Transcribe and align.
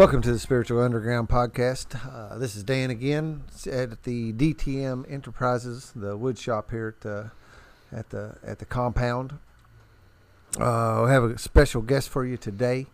Welcome 0.00 0.22
to 0.22 0.32
the 0.32 0.38
Spiritual 0.38 0.80
Underground 0.80 1.28
podcast. 1.28 1.94
Uh, 2.10 2.38
this 2.38 2.56
is 2.56 2.62
Dan 2.62 2.88
again 2.88 3.42
at 3.70 4.04
the 4.04 4.32
DTM 4.32 5.04
Enterprises, 5.12 5.92
the 5.94 6.16
wood 6.16 6.38
shop 6.38 6.70
here 6.70 6.94
at 6.96 7.02
the 7.02 7.30
at 7.92 8.08
the 8.08 8.38
at 8.42 8.60
the 8.60 8.64
compound. 8.64 9.34
Uh, 10.58 11.02
we 11.04 11.10
have 11.10 11.24
a 11.24 11.36
special 11.36 11.82
guest 11.82 12.08
for 12.08 12.24
you 12.24 12.38
today. 12.38 12.86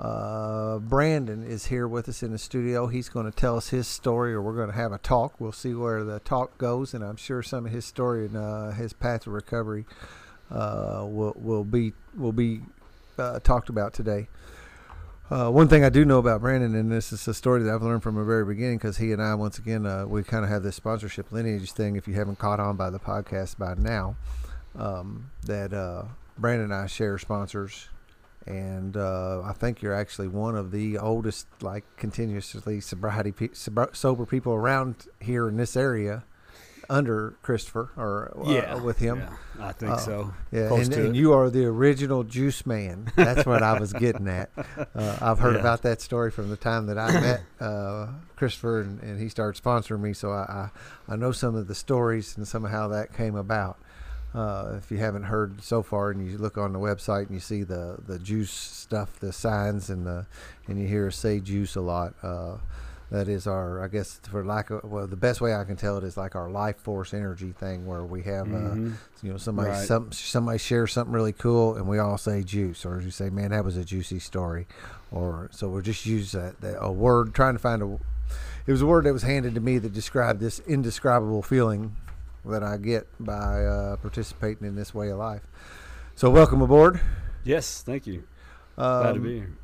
Uh, 0.00 0.80
Branden 0.80 1.48
is 1.48 1.66
here 1.66 1.86
with 1.86 2.08
us 2.08 2.24
in 2.24 2.32
the 2.32 2.38
studio. 2.38 2.88
He's 2.88 3.08
going 3.08 3.30
to 3.30 3.38
tell 3.38 3.56
us 3.56 3.68
his 3.68 3.86
story, 3.86 4.34
or 4.34 4.42
we're 4.42 4.56
going 4.56 4.70
to 4.70 4.74
have 4.74 4.90
a 4.90 4.98
talk. 4.98 5.40
We'll 5.40 5.52
see 5.52 5.74
where 5.74 6.02
the 6.02 6.18
talk 6.18 6.58
goes, 6.58 6.92
and 6.92 7.04
I'm 7.04 7.14
sure 7.14 7.40
some 7.40 7.66
of 7.66 7.72
his 7.72 7.84
story 7.84 8.26
and 8.26 8.36
uh, 8.36 8.70
his 8.72 8.92
path 8.92 9.28
of 9.28 9.32
recovery 9.32 9.86
uh, 10.50 11.06
will 11.08 11.34
will 11.36 11.62
be 11.62 11.92
will 12.16 12.32
be 12.32 12.62
uh, 13.16 13.38
talked 13.38 13.68
about 13.68 13.94
today. 13.94 14.26
Uh, 15.30 15.50
one 15.50 15.68
thing 15.68 15.84
I 15.84 15.90
do 15.90 16.06
know 16.06 16.16
about 16.16 16.40
Branden, 16.40 16.74
and 16.74 16.90
this 16.90 17.12
is 17.12 17.28
a 17.28 17.34
story 17.34 17.62
that 17.62 17.74
I've 17.74 17.82
learned 17.82 18.02
from 18.02 18.14
the 18.14 18.24
very 18.24 18.46
beginning, 18.46 18.78
because 18.78 18.96
he 18.96 19.12
and 19.12 19.22
I, 19.22 19.34
once 19.34 19.58
again, 19.58 19.84
uh, 19.84 20.06
we 20.06 20.22
kind 20.22 20.42
of 20.42 20.50
have 20.50 20.62
this 20.62 20.76
sponsorship 20.76 21.30
lineage 21.30 21.72
thing. 21.72 21.96
If 21.96 22.08
you 22.08 22.14
haven't 22.14 22.38
caught 22.38 22.60
on 22.60 22.76
by 22.76 22.88
the 22.88 22.98
podcast 22.98 23.58
by 23.58 23.74
now, 23.74 24.16
um, 24.74 25.30
that 25.44 25.74
uh, 25.74 26.04
Branden 26.40 26.64
and 26.64 26.74
I 26.74 26.86
share 26.86 27.18
sponsors, 27.18 27.90
and 28.46 28.96
uh, 28.96 29.42
I 29.42 29.52
think 29.52 29.82
you're 29.82 29.92
actually 29.92 30.28
one 30.28 30.56
of 30.56 30.70
the 30.70 30.96
oldest, 30.96 31.46
like 31.60 31.84
continuously 31.98 32.80
sobriety 32.80 33.32
pe- 33.32 33.48
sober 33.52 34.24
people 34.24 34.54
around 34.54 35.08
here 35.20 35.46
in 35.46 35.58
this 35.58 35.76
area 35.76 36.24
under 36.90 37.36
Christopher 37.42 37.90
or 37.96 38.32
uh, 38.36 38.50
yeah, 38.50 38.74
with 38.76 38.98
him. 38.98 39.18
Yeah, 39.18 39.66
I 39.66 39.72
think 39.72 39.92
uh, 39.92 39.96
so. 39.98 40.34
Yeah, 40.50 40.72
and, 40.72 40.92
and 40.92 41.16
you 41.16 41.32
are 41.32 41.50
the 41.50 41.66
original 41.66 42.24
juice 42.24 42.64
man. 42.64 43.12
That's 43.14 43.44
what 43.44 43.62
I 43.62 43.78
was 43.78 43.92
getting 43.92 44.28
at. 44.28 44.50
Uh, 44.94 45.16
I've 45.20 45.38
heard 45.38 45.54
yeah. 45.54 45.60
about 45.60 45.82
that 45.82 46.00
story 46.00 46.30
from 46.30 46.50
the 46.50 46.56
time 46.56 46.86
that 46.86 46.98
I 46.98 47.12
met 47.20 47.42
uh, 47.60 48.08
Christopher 48.36 48.80
and, 48.80 49.00
and, 49.02 49.20
he 49.20 49.28
started 49.28 49.62
sponsoring 49.62 50.00
me. 50.00 50.12
So 50.12 50.30
I, 50.30 50.70
I, 51.08 51.12
I 51.12 51.16
know 51.16 51.30
some 51.30 51.54
of 51.54 51.68
the 51.68 51.74
stories 51.74 52.36
and 52.36 52.46
some 52.46 52.64
of 52.64 52.70
how 52.70 52.88
that 52.88 53.12
came 53.12 53.36
about. 53.36 53.78
Uh, 54.34 54.74
if 54.76 54.90
you 54.90 54.98
haven't 54.98 55.24
heard 55.24 55.62
so 55.62 55.82
far, 55.82 56.10
and 56.10 56.26
you 56.26 56.38
look 56.38 56.58
on 56.58 56.72
the 56.72 56.78
website 56.78 57.26
and 57.26 57.32
you 57.32 57.40
see 57.40 57.62
the, 57.62 57.98
the 58.06 58.18
juice 58.18 58.50
stuff, 58.50 59.18
the 59.20 59.32
signs, 59.32 59.88
and 59.90 60.06
the 60.06 60.26
and 60.66 60.80
you 60.80 60.86
hear 60.86 61.08
us 61.08 61.16
say 61.16 61.40
juice 61.40 61.76
a 61.76 61.80
lot 61.80 62.14
uh, 62.22 62.56
that 63.10 63.28
is 63.28 63.46
our 63.46 63.82
i 63.82 63.88
guess 63.88 64.20
for 64.30 64.44
lack 64.44 64.70
of 64.70 64.84
well 64.84 65.06
the 65.06 65.16
best 65.16 65.40
way 65.40 65.54
i 65.54 65.64
can 65.64 65.76
tell 65.76 65.96
it 65.96 66.04
is 66.04 66.16
like 66.16 66.36
our 66.36 66.50
life 66.50 66.76
force 66.76 67.14
energy 67.14 67.52
thing 67.52 67.86
where 67.86 68.04
we 68.04 68.22
have 68.22 68.46
uh, 68.46 68.56
mm-hmm. 68.56 68.92
uh, 68.92 68.96
you 69.22 69.32
know 69.32 69.38
somebody 69.38 69.70
right. 69.70 69.86
some, 69.86 70.12
somebody 70.12 70.58
shares 70.58 70.92
something 70.92 71.12
really 71.12 71.32
cool 71.32 71.74
and 71.76 71.88
we 71.88 71.98
all 71.98 72.18
say 72.18 72.42
juice 72.42 72.84
or 72.84 73.00
you 73.00 73.10
say 73.10 73.30
man 73.30 73.50
that 73.50 73.64
was 73.64 73.76
a 73.76 73.84
juicy 73.84 74.18
story. 74.18 74.66
Or 75.10 75.48
so 75.50 75.68
we'll 75.68 75.82
just 75.82 76.06
use 76.06 76.32
that, 76.32 76.60
that 76.60 76.76
a 76.80 76.92
word 76.92 77.34
trying 77.34 77.54
to 77.54 77.58
find 77.58 77.82
a 77.82 77.98
it 78.66 78.72
was 78.72 78.82
a 78.82 78.86
word 78.86 79.04
that 79.04 79.12
was 79.12 79.22
handed 79.22 79.54
to 79.54 79.60
me 79.60 79.78
that 79.78 79.92
described 79.92 80.40
this 80.40 80.60
indescribable 80.60 81.42
feeling 81.42 81.96
that 82.44 82.62
i 82.62 82.76
get 82.76 83.06
by 83.18 83.64
uh, 83.64 83.96
participating 83.96 84.66
in 84.66 84.76
this 84.76 84.94
way 84.94 85.08
of 85.08 85.18
life. 85.18 85.42
So 86.14 86.30
welcome 86.30 86.62
aboard. 86.62 87.00
Yes 87.44 87.82
thank 87.82 88.06
you. 88.06 88.24
Um, 88.76 89.02
glad 89.02 89.12
to 89.14 89.20
be 89.20 89.36
here 89.38 89.57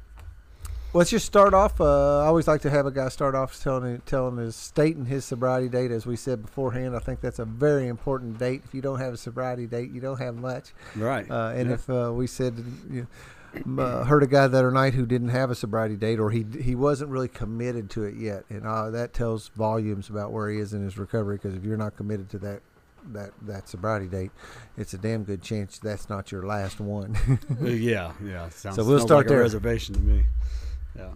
Let's 0.95 1.11
just 1.11 1.27
start 1.27 1.55
off. 1.55 1.81
Uh, 1.81 2.21
I 2.21 2.27
always 2.27 2.47
like 2.47 2.61
to 2.61 2.71
have 2.71 2.87
a 2.87 2.93
guy 2.93 3.09
start 3.09 3.35
off 3.35 3.61
telling 3.61 4.01
telling 4.07 4.37
his 4.37 4.55
state 4.55 4.95
and 4.95 5.09
his 5.09 5.25
sobriety 5.25 5.69
date. 5.69 5.91
As 5.91 6.07
we 6.07 6.15
said 6.15 6.41
beforehand, 6.41 6.95
I 6.95 7.01
think 7.01 7.21
that's 7.21 7.41
a 7.41 7.45
very 7.45 7.89
important 7.89 8.39
date. 8.39 8.63
If 8.65 8.73
you 8.73 8.81
don't 8.81 9.01
have 9.01 9.13
a 9.13 9.17
sobriety 9.17 9.67
date, 9.67 9.91
you 9.91 10.01
don't 10.01 10.21
have 10.21 10.37
much. 10.37 10.73
Right. 10.95 11.29
Uh, 11.29 11.53
and 11.57 11.69
yeah. 11.69 11.75
if 11.75 11.91
uh, 11.91 12.13
we 12.15 12.29
said, 12.29 12.65
you 12.89 13.09
know, 13.67 13.83
uh, 13.83 14.05
heard 14.05 14.23
a 14.23 14.29
guy 14.29 14.47
the 14.47 14.59
other 14.59 14.71
night 14.71 14.95
who 14.95 15.05
didn't 15.05 15.31
have 15.31 15.51
a 15.51 15.57
sobriety 15.57 15.97
date, 15.97 16.21
or 16.21 16.31
he 16.31 16.47
he 16.61 16.77
wasn't 16.77 17.11
really 17.11 17.27
committed 17.27 17.91
to 17.91 18.05
it 18.05 18.15
yet, 18.15 18.45
and 18.49 18.65
uh, 18.65 18.89
that 18.91 19.13
tells 19.13 19.49
volumes 19.49 20.09
about 20.09 20.31
where 20.31 20.49
he 20.49 20.61
is 20.61 20.75
in 20.75 20.85
his 20.85 20.97
recovery. 20.97 21.39
Because 21.39 21.57
if 21.57 21.65
you're 21.65 21.77
not 21.77 21.97
committed 21.97 22.31
to 22.31 22.39
that 22.39 22.63
that 23.13 23.33
that 23.43 23.69
sobriety 23.69 24.07
date, 24.07 24.31
it's 24.77 24.95
a 24.95 24.99
damn 24.99 25.25
good 25.25 25.43
chance 25.43 25.81
that's 25.81 26.09
not 26.09 26.31
your 26.31 26.45
last 26.45 26.79
one. 26.79 27.17
Yeah, 27.61 28.13
yeah. 28.25 28.49
Sounds, 28.51 28.77
so 28.77 28.85
we'll 28.85 29.01
start 29.01 29.27
like 29.27 29.27
there. 29.27 29.41
reservation 29.41 29.95
to 29.97 30.01
me. 30.01 30.27
Yeah. 30.97 31.11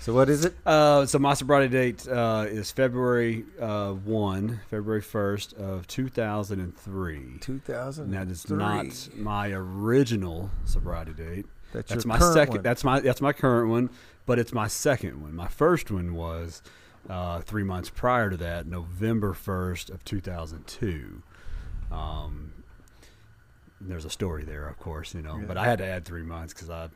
So 0.00 0.14
what 0.14 0.28
is 0.28 0.44
it? 0.44 0.54
Uh, 0.64 1.04
so 1.06 1.18
my 1.18 1.34
sobriety 1.34 1.68
date 1.68 2.06
uh, 2.06 2.46
is 2.48 2.70
February 2.70 3.44
uh, 3.60 3.92
one, 3.92 4.60
February 4.70 5.00
first 5.00 5.52
of 5.54 5.86
two 5.88 6.08
thousand 6.08 6.60
and 6.60 6.76
three. 6.76 7.38
Two 7.40 7.58
thousand. 7.58 8.12
That 8.12 8.28
is 8.28 8.48
not 8.48 9.08
my 9.16 9.50
original 9.50 10.50
sobriety 10.64 11.12
date. 11.12 11.46
That's, 11.72 11.90
that's 11.90 12.06
my 12.06 12.18
second. 12.18 12.56
One. 12.56 12.62
That's 12.62 12.84
my 12.84 13.00
that's 13.00 13.20
my 13.20 13.32
current 13.32 13.68
one, 13.68 13.90
but 14.26 14.38
it's 14.38 14.52
my 14.52 14.68
second 14.68 15.20
one. 15.20 15.34
My 15.34 15.48
first 15.48 15.90
one 15.90 16.14
was 16.14 16.62
uh, 17.08 17.40
three 17.40 17.64
months 17.64 17.90
prior 17.90 18.30
to 18.30 18.36
that, 18.36 18.66
November 18.66 19.32
first 19.34 19.90
of 19.90 20.04
two 20.04 20.20
thousand 20.20 20.68
two. 20.68 21.22
Um, 21.90 22.52
there's 23.80 24.04
a 24.04 24.10
story 24.10 24.44
there, 24.44 24.68
of 24.68 24.78
course, 24.78 25.14
you 25.14 25.22
know, 25.22 25.38
yeah. 25.38 25.46
but 25.46 25.56
I 25.56 25.64
had 25.64 25.78
to 25.78 25.84
add 25.84 26.04
three 26.04 26.22
months 26.22 26.54
because 26.54 26.70
I 26.70 26.88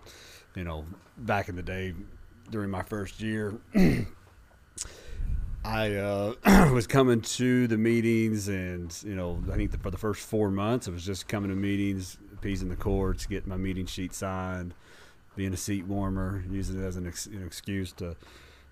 you 0.55 0.65
know, 0.65 0.85
back 1.19 1.49
in 1.49 1.57
the 1.57 1.63
day 1.63 1.95
during 2.51 2.71
my 2.71 2.83
first 2.83 3.21
year, 3.21 3.55
I 5.65 5.95
uh, 5.95 6.35
was 6.73 6.87
coming 6.87 7.21
to 7.21 7.67
the 7.67 7.77
meetings, 7.77 8.49
and 8.49 8.97
you 9.05 9.15
know, 9.15 9.43
I 9.53 9.57
think 9.57 9.73
the, 9.73 9.79
for 9.79 9.91
the 9.91 9.99
first 9.99 10.27
four 10.27 10.51
months, 10.51 10.89
I 10.89 10.91
was 10.91 11.05
just 11.05 11.29
coming 11.29 11.51
to 11.51 11.57
meetings, 11.57 12.19
appeasing 12.33 12.69
the 12.69 12.77
courts, 12.77 13.27
getting 13.27 13.49
my 13.51 13.57
meeting 13.57 13.87
sheet 13.87 14.15
signed, 14.15 14.75
being 15.37 15.53
a 15.53 15.59
seat 15.59 15.87
warmer, 15.87 16.45
using 16.51 16.83
it 16.83 16.87
as 16.87 16.97
an, 16.97 17.07
ex- 17.07 17.27
an 17.27 17.45
excuse 17.45 17.93
to 17.93 18.17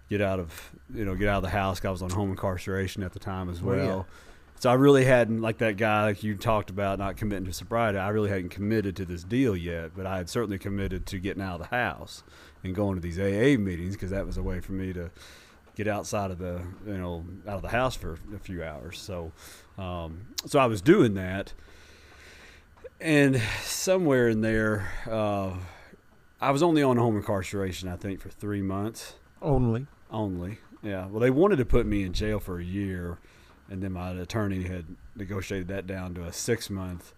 get 0.09 0.23
out 0.23 0.41
of 0.41 0.73
you 0.95 1.05
know 1.05 1.15
get 1.15 1.29
out 1.29 1.39
of 1.39 1.43
the 1.43 1.51
house. 1.51 1.85
I 1.85 1.91
was 1.91 2.03
on 2.03 2.11
home 2.11 2.31
incarceration 2.31 3.03
at 3.03 3.13
the 3.13 3.19
time 3.19 3.51
as 3.51 3.63
well. 3.63 3.79
Oh, 3.79 3.85
yeah. 3.85 4.03
So 4.61 4.71
I 4.71 4.75
really 4.75 5.05
hadn't, 5.05 5.41
like 5.41 5.59
that 5.59 5.77
guy 5.77 6.03
like 6.05 6.25
you 6.25 6.35
talked 6.35 6.69
about, 6.69 6.99
not 6.99 7.17
committing 7.17 7.45
to 7.45 7.53
sobriety. 7.53 7.99
I 7.99 8.09
really 8.09 8.29
hadn't 8.29 8.49
committed 8.49 8.97
to 8.97 9.05
this 9.05 9.23
deal 9.23 9.57
yet, 9.57 9.93
but 9.97 10.05
I 10.05 10.17
had 10.17 10.29
certainly 10.29 10.59
committed 10.59 11.07
to 11.07 11.19
getting 11.19 11.43
out 11.43 11.61
of 11.61 11.71
the 11.71 11.77
house 11.77 12.25
and 12.65 12.75
going 12.75 12.97
to 12.97 13.01
these 13.01 13.21
AA 13.21 13.57
meetings 13.61 13.95
because 13.95 14.11
that 14.11 14.27
was 14.27 14.37
a 14.37 14.43
way 14.43 14.59
for 14.59 14.73
me 14.73 14.93
to 14.93 15.11
get 15.77 15.87
outside 15.87 16.33
of 16.33 16.39
the, 16.39 16.61
you 16.85 16.99
know, 16.99 17.25
out 17.47 17.55
of 17.55 17.63
the 17.63 17.69
house 17.69 17.95
for 17.95 18.19
a 18.35 18.39
few 18.41 18.65
hours. 18.65 18.99
So, 18.99 19.31
um, 19.79 20.27
so 20.45 20.59
I 20.59 20.67
was 20.67 20.83
doing 20.83 21.15
that, 21.15 21.53
and 23.01 23.41
somewhere 23.63 24.29
in 24.29 24.41
there, 24.41 24.91
uh, 25.09 25.53
I 26.41 26.51
was 26.51 26.65
only 26.65 26.83
on 26.83 26.97
home 26.97 27.17
incarceration, 27.17 27.89
I 27.89 27.95
think, 27.95 28.21
for 28.21 28.29
three 28.29 28.63
months. 28.63 29.15
Only. 29.41 29.87
Only. 30.11 30.59
Yeah. 30.83 31.07
Well, 31.07 31.21
they 31.21 31.31
wanted 31.31 31.57
to 31.57 31.65
put 31.65 31.87
me 31.87 32.03
in 32.03 32.13
jail 32.13 32.41
for 32.41 32.59
a 32.59 32.65
year 32.65 33.19
and 33.71 33.83
then 33.83 33.93
my 33.93 34.11
attorney 34.13 34.63
had 34.65 34.85
negotiated 35.17 35.69
that 35.69 35.87
down 35.87 36.15
to 36.15 36.25
a 36.25 36.33
six 36.33 36.71
month. 36.71 37.13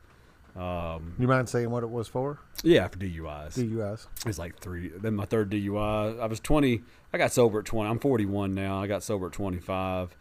Um, 0.57 1.15
you 1.19 1.29
mind 1.29 1.49
saying 1.49 1.71
what 1.71 1.85
it 1.85 1.91
was 1.91 2.09
for? 2.09 2.39
Yeah, 2.65 2.89
for 2.89 2.99
DUIs. 2.99 3.55
DUIs. 3.55 4.07
It's 4.27 4.39
like 4.39 4.59
three. 4.59 4.89
Then 4.89 5.15
my 5.15 5.25
third 5.25 5.51
DUI. 5.51 6.21
I 6.21 6.27
was 6.27 6.41
twenty. 6.41 6.83
I 7.13 7.19
got 7.19 7.33
sober 7.33 7.61
at 7.61 7.67
twenty. 7.67 7.89
I'm 7.89 7.99
41 7.99 8.55
now. 8.55 8.83
I 8.83 8.87
got 8.87 9.03
sober 9.03 9.27
at 9.27 9.33
25, 9.33 10.17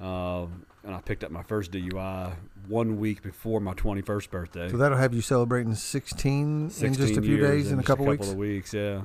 uh, 0.00 0.46
and 0.84 0.94
I 0.94 1.00
picked 1.04 1.22
up 1.22 1.30
my 1.30 1.42
first 1.44 1.70
DUI 1.70 2.32
one 2.68 2.98
week 2.98 3.22
before 3.22 3.60
my 3.60 3.74
21st 3.74 4.30
birthday. 4.30 4.68
So 4.70 4.76
that'll 4.76 4.98
have 4.98 5.12
you 5.12 5.22
celebrating 5.22 5.74
16, 5.74 6.70
16 6.70 6.86
in 6.86 6.94
just 6.94 7.16
a 7.16 7.22
few 7.22 7.36
days, 7.38 7.72
in 7.72 7.80
a 7.80 7.82
couple, 7.82 8.10
a 8.10 8.16
couple 8.16 8.36
weeks. 8.36 8.72
of 8.72 8.74
weeks, 8.74 8.74
yeah. 8.74 9.02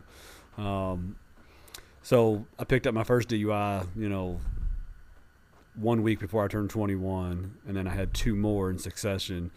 Um, 0.58 1.16
so 2.04 2.46
I 2.60 2.64
picked 2.64 2.86
up 2.86 2.94
my 2.94 3.04
first 3.04 3.30
DUI, 3.30 3.88
you 3.96 4.10
know, 4.10 4.40
one 5.76 6.04
week 6.04 6.20
before 6.20 6.44
I 6.44 6.48
turned 6.48 6.70
21, 6.70 7.58
and 7.68 7.76
then 7.76 7.88
I 7.88 7.94
had 7.94 8.14
two 8.14 8.36
more 8.36 8.70
in 8.70 8.78
succession 8.78 9.52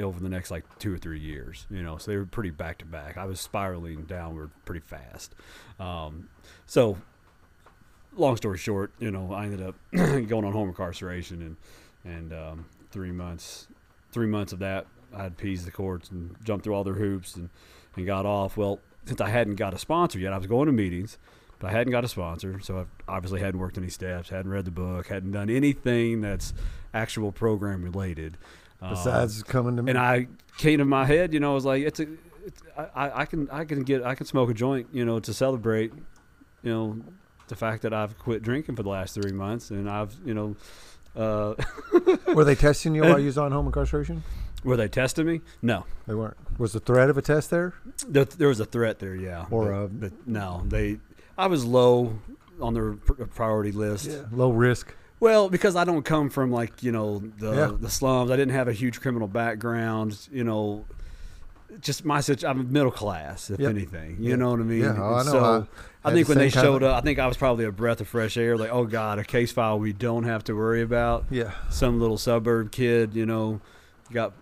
over 0.00 0.20
the 0.20 0.28
next 0.28 0.50
like 0.50 0.64
two 0.78 0.94
or 0.94 0.98
three 0.98 1.20
years. 1.20 1.66
You 1.70 1.82
know, 1.82 1.98
so 1.98 2.10
they 2.10 2.16
were 2.16 2.26
pretty 2.26 2.50
back 2.50 2.78
to 2.78 2.84
back. 2.84 3.16
I 3.16 3.24
was 3.24 3.40
spiraling 3.40 4.04
downward 4.04 4.50
pretty 4.64 4.80
fast. 4.80 5.34
Um, 5.80 6.28
so, 6.66 6.98
long 8.16 8.36
story 8.36 8.58
short, 8.58 8.92
you 8.98 9.10
know, 9.10 9.32
I 9.32 9.44
ended 9.44 9.62
up 9.62 9.74
going 9.92 10.44
on 10.44 10.52
home 10.52 10.68
incarceration, 10.68 11.42
and 11.42 11.56
and 12.04 12.32
um, 12.32 12.66
three 12.90 13.12
months, 13.12 13.68
three 14.12 14.26
months 14.26 14.52
of 14.52 14.58
that, 14.60 14.86
I 15.14 15.24
had 15.24 15.32
appeased 15.32 15.66
the 15.66 15.72
courts 15.72 16.10
and 16.10 16.36
jumped 16.44 16.64
through 16.64 16.74
all 16.74 16.84
their 16.84 16.94
hoops 16.94 17.36
and 17.36 17.50
and 17.96 18.06
got 18.06 18.26
off. 18.26 18.56
Well, 18.56 18.80
since 19.06 19.20
I 19.20 19.30
hadn't 19.30 19.56
got 19.56 19.74
a 19.74 19.78
sponsor 19.78 20.18
yet, 20.18 20.32
I 20.32 20.38
was 20.38 20.46
going 20.46 20.66
to 20.66 20.72
meetings 20.72 21.18
but 21.58 21.68
I 21.68 21.72
hadn't 21.72 21.90
got 21.90 22.04
a 22.04 22.08
sponsor, 22.08 22.60
so 22.60 22.86
I 23.08 23.16
obviously 23.16 23.40
hadn't 23.40 23.58
worked 23.58 23.78
any 23.78 23.88
steps, 23.88 24.28
hadn't 24.28 24.50
read 24.50 24.64
the 24.64 24.70
book, 24.70 25.08
hadn't 25.08 25.32
done 25.32 25.50
anything 25.50 26.20
that's 26.20 26.54
actual 26.94 27.32
program 27.32 27.82
related. 27.82 28.38
Besides 28.80 29.42
coming 29.42 29.76
to 29.76 29.82
me, 29.82 29.90
and 29.90 29.98
I 29.98 30.28
came 30.56 30.78
to 30.78 30.84
my 30.84 31.04
head, 31.04 31.34
you 31.34 31.40
know, 31.40 31.50
I 31.50 31.54
was 31.54 31.64
like, 31.64 31.82
it's 31.82 31.98
a, 31.98 32.06
it's, 32.46 32.62
I, 32.76 33.22
I 33.22 33.24
can, 33.24 33.50
I 33.50 33.64
can 33.64 33.82
get, 33.82 34.04
I 34.04 34.14
can 34.14 34.26
smoke 34.26 34.50
a 34.50 34.54
joint, 34.54 34.88
you 34.92 35.04
know, 35.04 35.18
to 35.18 35.34
celebrate, 35.34 35.92
you 36.62 36.72
know, 36.72 37.00
the 37.48 37.56
fact 37.56 37.82
that 37.82 37.92
I've 37.92 38.16
quit 38.18 38.42
drinking 38.42 38.76
for 38.76 38.84
the 38.84 38.88
last 38.88 39.14
three 39.14 39.32
months, 39.32 39.70
and 39.70 39.90
I've, 39.90 40.14
you 40.24 40.34
know, 40.34 40.56
uh, 41.16 41.54
were 42.34 42.44
they 42.44 42.54
testing 42.54 42.94
you 42.94 43.02
while 43.02 43.18
you 43.18 43.26
was 43.26 43.38
on 43.38 43.50
home 43.50 43.66
incarceration? 43.66 44.22
Were 44.64 44.76
they 44.76 44.88
testing 44.88 45.26
me? 45.26 45.40
No, 45.62 45.84
they 46.06 46.14
weren't. 46.14 46.36
Was 46.58 46.72
the 46.72 46.80
threat 46.80 47.10
of 47.10 47.18
a 47.18 47.22
test 47.22 47.50
there? 47.50 47.74
There, 48.06 48.24
there 48.24 48.48
was 48.48 48.60
a 48.60 48.64
threat 48.64 48.98
there, 48.98 49.14
yeah. 49.14 49.46
Or 49.50 49.88
but, 49.88 50.00
but 50.00 50.26
no, 50.26 50.62
they 50.66 50.98
I 51.38 51.46
was 51.46 51.64
low 51.64 52.18
on 52.60 52.74
their 52.74 52.92
uh, 52.92 53.24
priority 53.34 53.72
list. 53.72 54.10
Yeah. 54.10 54.22
Low 54.32 54.50
risk. 54.50 54.92
Well, 55.20 55.48
because 55.48 55.74
I 55.76 55.84
don't 55.84 56.02
come 56.04 56.28
from 56.30 56.50
like 56.50 56.82
you 56.82 56.92
know 56.92 57.18
the 57.38 57.52
Yeah. 57.54 57.72
the 57.80 57.88
slums. 57.90 58.30
I 58.30 58.36
didn't 58.36 58.54
have 58.54 58.68
a 58.68 58.72
huge 58.72 59.00
criminal 59.00 59.28
background. 59.28 60.28
You 60.32 60.44
know, 60.44 60.84
just 61.80 62.04
my 62.04 62.20
situation. 62.20 62.48
I'm 62.60 62.72
middle 62.72 62.90
class, 62.90 63.50
if 63.50 63.58
Yep. 63.60 63.70
anything. 63.70 64.16
You 64.20 64.30
Yeah. 64.30 64.36
know 64.36 64.50
what 64.50 64.60
I 64.60 64.64
mean? 64.64 64.80
Yeah, 64.82 64.96
oh, 64.98 65.14
I 65.14 65.22
know. 65.24 65.30
So 65.30 65.66
I 66.04 66.10
I, 66.10 66.12
think 66.14 66.26
the 66.26 66.32
when 66.34 66.38
they 66.38 66.48
showed 66.50 66.82
up, 66.82 66.96
I 66.96 67.00
think 67.04 67.18
I 67.18 67.26
was 67.26 67.36
probably 67.36 67.64
a 67.64 67.72
breath 67.72 68.00
of 68.00 68.08
fresh 68.08 68.36
air. 68.36 68.56
Like, 68.56 68.70
oh 68.72 68.84
god, 68.84 69.18
a 69.18 69.24
case 69.24 69.52
file 69.52 69.78
we 69.78 69.92
don't 69.92 70.24
have 70.24 70.44
to 70.44 70.54
worry 70.54 70.82
about. 70.82 71.24
Yeah. 71.30 71.52
Some 71.70 72.00
little 72.00 72.18
suburb 72.18 72.70
kid, 72.70 73.14
you 73.14 73.26
know, 73.26 73.60
got 74.12 74.32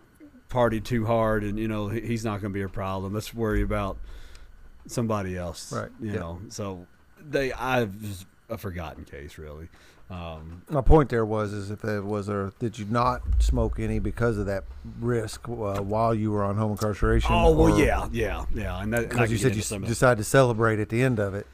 partied 0.50 0.84
too 0.84 1.06
hard, 1.06 1.43
and 1.43 1.58
you 1.58 1.69
know 1.69 1.88
he's 1.88 2.25
not 2.25 2.40
going 2.40 2.52
to 2.52 2.56
be 2.58 2.62
a 2.62 2.69
problem. 2.69 3.12
Let's 3.14 3.34
worry 3.34 3.62
about 3.62 3.96
somebody 4.88 5.36
else. 5.36 5.72
Right, 5.72 5.90
You 6.00 6.12
yeah. 6.12 6.18
know. 6.18 6.40
So 6.48 6.86
they, 7.28 7.52
I've 7.52 8.00
just 8.00 8.26
a 8.48 8.56
forgotten 8.58 9.04
case 9.04 9.38
really. 9.38 9.68
Um, 10.08 10.62
My 10.70 10.82
point 10.82 11.08
there 11.10 11.24
was 11.26 11.52
is 11.52 11.72
if 11.72 11.82
there 11.82 12.00
was 12.00 12.28
a 12.28 12.52
did 12.60 12.78
you 12.78 12.84
not 12.88 13.22
smoke 13.40 13.80
any 13.80 13.98
because 13.98 14.38
of 14.38 14.46
that 14.46 14.62
risk 15.00 15.48
uh, 15.48 15.52
while 15.82 16.14
you 16.14 16.30
were 16.30 16.44
on 16.44 16.56
home 16.56 16.70
incarceration? 16.72 17.32
Oh 17.34 17.50
well, 17.50 17.74
or- 17.74 17.80
yeah, 17.84 18.08
yeah, 18.12 18.44
yeah, 18.54 18.80
and 18.80 18.92
that 18.92 19.02
and 19.04 19.12
I 19.12 19.14
Because 19.14 19.32
you 19.32 19.38
said 19.38 19.48
you 19.48 19.56
into 19.56 19.62
some 19.66 19.76
of 19.82 19.82
that. 19.82 19.88
decided 19.88 20.18
to 20.18 20.24
celebrate 20.24 20.78
at 20.78 20.90
the 20.90 21.02
end 21.02 21.18
of 21.18 21.34
it. 21.34 21.46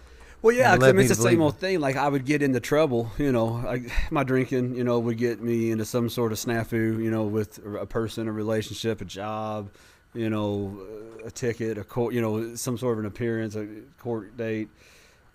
Well, 0.42 0.54
yeah, 0.54 0.72
and 0.72 0.80
'cause 0.82 0.88
I 0.90 0.92
mean, 0.92 1.06
it's 1.06 1.16
the 1.16 1.22
same 1.22 1.40
old 1.40 1.56
thing. 1.56 1.80
Like 1.80 1.96
I 1.96 2.08
would 2.08 2.26
get 2.26 2.42
into 2.42 2.60
trouble, 2.60 3.10
you 3.16 3.32
know, 3.32 3.56
I, 3.66 3.86
my 4.10 4.22
drinking, 4.24 4.74
you 4.74 4.84
know, 4.84 4.98
would 4.98 5.16
get 5.16 5.40
me 5.40 5.70
into 5.70 5.84
some 5.86 6.10
sort 6.10 6.32
of 6.32 6.36
snafu, 6.38 7.02
you 7.02 7.10
know, 7.10 7.22
with 7.22 7.58
a 7.64 7.86
person, 7.86 8.28
a 8.28 8.32
relationship, 8.32 9.00
a 9.00 9.04
job, 9.06 9.70
you 10.14 10.30
know, 10.30 10.80
a 11.24 11.30
ticket, 11.30 11.78
a 11.78 11.84
court, 11.84 12.14
you 12.14 12.20
know, 12.20 12.54
some 12.54 12.76
sort 12.78 12.94
of 12.94 13.00
an 13.00 13.06
appearance, 13.06 13.54
a 13.56 13.66
court 13.98 14.36
date. 14.36 14.68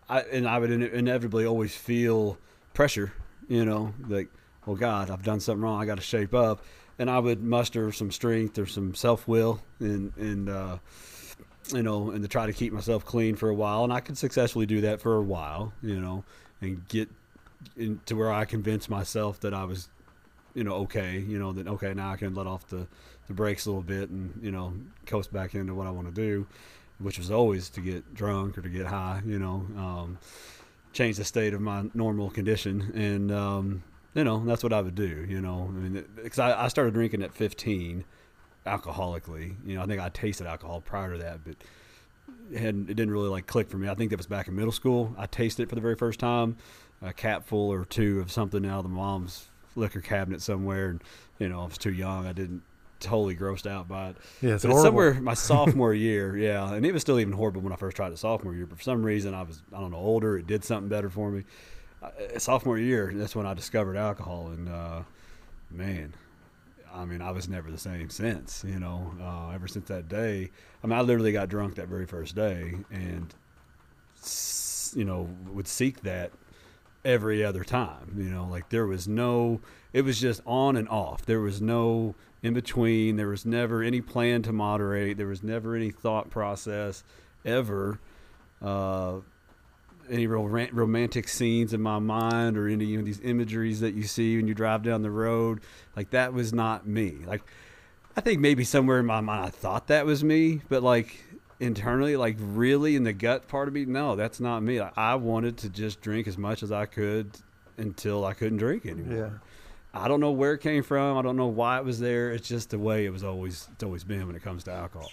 I 0.09 0.21
and 0.21 0.47
I 0.47 0.59
would 0.59 0.71
ine- 0.71 0.83
inevitably 0.83 1.45
always 1.45 1.75
feel 1.75 2.37
pressure, 2.73 3.13
you 3.47 3.65
know, 3.65 3.93
like, 4.07 4.29
well, 4.65 4.75
God, 4.75 5.09
I've 5.09 5.23
done 5.23 5.39
something 5.39 5.61
wrong. 5.61 5.81
I 5.81 5.85
got 5.85 5.97
to 5.97 6.03
shape 6.03 6.33
up, 6.33 6.63
and 6.99 7.09
I 7.09 7.19
would 7.19 7.41
muster 7.43 7.91
some 7.91 8.11
strength 8.11 8.57
or 8.57 8.65
some 8.65 8.95
self 8.95 9.27
will, 9.27 9.61
and 9.79 10.11
and. 10.17 10.49
uh 10.49 10.77
you 11.73 11.83
know, 11.83 12.11
and 12.11 12.21
to 12.21 12.29
try 12.29 12.45
to 12.45 12.53
keep 12.53 12.71
myself 12.71 13.03
clean 13.03 13.35
for 13.35 13.49
a 13.49 13.53
while, 13.53 13.83
and 13.83 13.91
I 13.91 13.99
could 13.99 14.17
successfully 14.17 14.65
do 14.65 14.79
that 14.81 15.01
for 15.01 15.17
a 15.17 15.21
while, 15.21 15.73
you 15.81 15.99
know, 15.99 16.23
and 16.61 16.87
get 16.87 17.09
into 17.75 18.15
where 18.15 18.31
I 18.31 18.45
convinced 18.45 18.89
myself 18.89 19.41
that 19.41 19.53
I 19.53 19.65
was, 19.65 19.89
you 20.53 20.63
know, 20.63 20.75
okay, 20.75 21.19
you 21.19 21.37
know, 21.37 21.51
that 21.51 21.67
okay, 21.67 21.93
now 21.93 22.13
I 22.13 22.15
can 22.15 22.33
let 22.33 22.47
off 22.47 22.67
the 22.67 22.87
the 23.27 23.33
brakes 23.33 23.65
a 23.65 23.69
little 23.69 23.83
bit 23.83 24.09
and 24.09 24.39
you 24.41 24.51
know 24.51 24.73
coast 25.05 25.31
back 25.31 25.55
into 25.55 25.73
what 25.73 25.87
I 25.87 25.91
want 25.91 26.07
to 26.07 26.13
do, 26.13 26.47
which 26.99 27.17
was 27.17 27.31
always 27.31 27.69
to 27.69 27.81
get 27.81 28.13
drunk 28.13 28.57
or 28.57 28.61
to 28.61 28.69
get 28.69 28.85
high, 28.85 29.21
you 29.25 29.39
know, 29.39 29.65
um, 29.77 30.17
change 30.93 31.17
the 31.17 31.25
state 31.25 31.53
of 31.53 31.61
my 31.61 31.85
normal 31.93 32.29
condition, 32.29 32.91
and 32.95 33.31
um, 33.31 33.83
you 34.13 34.23
know 34.23 34.43
that's 34.45 34.63
what 34.63 34.73
I 34.73 34.81
would 34.81 34.95
do, 34.95 35.25
you 35.27 35.41
know, 35.41 35.67
I 35.69 35.71
mean, 35.71 36.05
because 36.15 36.39
I, 36.39 36.65
I 36.65 36.67
started 36.67 36.93
drinking 36.93 37.21
at 37.23 37.33
15 37.33 38.05
alcoholically. 38.67 39.55
You 39.65 39.75
know, 39.75 39.83
I 39.83 39.85
think 39.85 40.01
I 40.01 40.09
tasted 40.09 40.45
alcohol 40.45 40.81
prior 40.81 41.13
to 41.13 41.19
that, 41.19 41.43
but 41.43 41.55
it, 42.51 42.59
hadn't, 42.59 42.89
it 42.89 42.93
didn't 42.93 43.11
really 43.11 43.29
like 43.29 43.47
click 43.47 43.69
for 43.69 43.77
me. 43.77 43.87
I 43.87 43.95
think 43.95 44.11
that 44.11 44.17
was 44.17 44.27
back 44.27 44.47
in 44.47 44.55
middle 44.55 44.71
school. 44.71 45.15
I 45.17 45.25
tasted 45.25 45.63
it 45.63 45.69
for 45.69 45.75
the 45.75 45.81
very 45.81 45.95
first 45.95 46.19
time, 46.19 46.57
a 47.01 47.13
capful 47.13 47.69
or 47.69 47.85
two 47.85 48.19
of 48.19 48.31
something 48.31 48.65
out 48.65 48.79
of 48.79 48.83
the 48.83 48.89
mom's 48.89 49.47
liquor 49.75 50.01
cabinet 50.01 50.41
somewhere, 50.41 50.89
and 50.89 51.03
you 51.39 51.49
know, 51.49 51.61
I 51.61 51.65
was 51.65 51.77
too 51.77 51.93
young. 51.93 52.27
I 52.27 52.33
didn't 52.33 52.63
totally 52.99 53.35
grossed 53.35 53.69
out 53.69 53.87
by 53.87 54.09
it. 54.09 54.17
Yeah, 54.41 54.55
it's 54.55 54.63
but 54.63 54.71
it's 54.71 54.79
horrible. 54.79 54.83
somewhere 54.83 55.13
my 55.15 55.33
sophomore 55.35 55.93
year, 55.93 56.37
yeah, 56.37 56.73
and 56.73 56.85
it 56.85 56.91
was 56.91 57.01
still 57.01 57.19
even 57.19 57.33
horrible 57.33 57.61
when 57.61 57.73
I 57.73 57.75
first 57.75 57.95
tried 57.95 58.11
it 58.11 58.19
sophomore 58.19 58.53
year. 58.53 58.65
But 58.65 58.77
for 58.77 58.83
some 58.83 59.03
reason, 59.03 59.33
I 59.33 59.43
was 59.43 59.61
I 59.73 59.79
don't 59.79 59.91
know 59.91 59.97
older. 59.97 60.37
It 60.37 60.47
did 60.47 60.63
something 60.63 60.89
better 60.89 61.09
for 61.09 61.31
me. 61.31 61.43
Uh, 62.01 62.37
sophomore 62.37 62.77
year, 62.77 63.11
that's 63.13 63.35
when 63.35 63.45
I 63.45 63.53
discovered 63.53 63.97
alcohol, 63.97 64.47
and 64.47 64.69
uh, 64.69 65.01
man, 65.71 66.13
I 66.93 67.05
mean, 67.05 67.21
I 67.21 67.31
was 67.31 67.49
never 67.49 67.71
the 67.71 67.77
same 67.77 68.09
since. 68.09 68.63
You 68.67 68.79
know, 68.79 69.13
uh, 69.21 69.53
ever 69.53 69.67
since 69.67 69.87
that 69.87 70.07
day. 70.09 70.51
I 70.83 70.87
mean, 70.87 70.97
I 70.97 71.01
literally 71.01 71.31
got 71.31 71.49
drunk 71.49 71.75
that 71.75 71.87
very 71.87 72.05
first 72.05 72.35
day, 72.35 72.75
and 72.91 73.33
you 74.95 75.05
know, 75.05 75.29
would 75.51 75.67
seek 75.67 76.01
that 76.01 76.31
every 77.05 77.43
other 77.43 77.63
time. 77.63 78.13
You 78.17 78.29
know, 78.29 78.45
like 78.45 78.69
there 78.69 78.85
was 78.85 79.07
no, 79.07 79.61
it 79.93 80.01
was 80.01 80.19
just 80.19 80.41
on 80.45 80.75
and 80.75 80.87
off. 80.89 81.25
There 81.25 81.39
was 81.39 81.61
no 81.61 82.15
in 82.43 82.53
between. 82.53 83.15
There 83.15 83.27
was 83.27 83.45
never 83.45 83.81
any 83.81 84.01
plan 84.01 84.41
to 84.43 84.53
moderate. 84.53 85.17
There 85.17 85.27
was 85.27 85.43
never 85.43 85.75
any 85.75 85.91
thought 85.91 86.29
process 86.29 87.03
ever. 87.45 87.99
Uh, 88.61 89.17
any 90.09 90.25
real 90.27 90.47
romantic 90.47 91.27
scenes 91.27 91.73
in 91.73 91.81
my 91.81 91.99
mind 91.99 92.57
or 92.57 92.67
any 92.67 92.85
you 92.85 92.97
know, 92.97 93.03
these 93.03 93.19
imageries 93.21 93.81
that 93.81 93.93
you 93.93 94.03
see 94.03 94.37
when 94.37 94.47
you 94.47 94.53
drive 94.53 94.81
down 94.83 95.01
the 95.01 95.11
road 95.11 95.59
like 95.95 96.09
that 96.11 96.33
was 96.33 96.53
not 96.53 96.87
me 96.87 97.17
like 97.25 97.41
i 98.15 98.21
think 98.21 98.39
maybe 98.39 98.63
somewhere 98.63 98.99
in 98.99 99.05
my 99.05 99.19
mind 99.19 99.45
i 99.45 99.49
thought 99.49 99.87
that 99.87 100.05
was 100.05 100.23
me 100.23 100.61
but 100.69 100.81
like 100.81 101.21
internally 101.59 102.15
like 102.15 102.37
really 102.39 102.95
in 102.95 103.03
the 103.03 103.11
gut 103.13 103.47
part 103.47 103.67
of 103.67 103.73
me 103.73 103.83
no 103.83 104.15
that's 104.15 104.39
not 104.39 104.61
me 104.63 104.79
like, 104.79 104.97
i 104.97 105.13
wanted 105.13 105.57
to 105.57 105.67
just 105.69 105.99
drink 105.99 106.25
as 106.25 106.37
much 106.37 106.63
as 106.63 106.71
i 106.71 106.85
could 106.85 107.29
until 107.77 108.23
i 108.23 108.33
couldn't 108.33 108.59
drink 108.59 108.85
anymore 108.85 109.17
Yeah. 109.17 109.29
I 109.99 110.07
don't 110.07 110.19
know 110.19 110.31
where 110.31 110.53
it 110.53 110.59
came 110.59 110.83
from 110.83 111.17
i 111.17 111.21
don't 111.21 111.35
know 111.37 111.47
why 111.47 111.77
it 111.77 111.85
was 111.85 111.99
there 111.99 112.31
it's 112.31 112.47
just 112.47 112.69
the 112.69 112.79
way 112.79 113.05
it 113.05 113.09
was 113.11 113.23
always 113.23 113.67
it's 113.73 113.83
always 113.83 114.03
been 114.03 114.25
when 114.27 114.35
it 114.35 114.43
comes 114.43 114.63
to 114.63 114.71
alcohol 114.71 115.11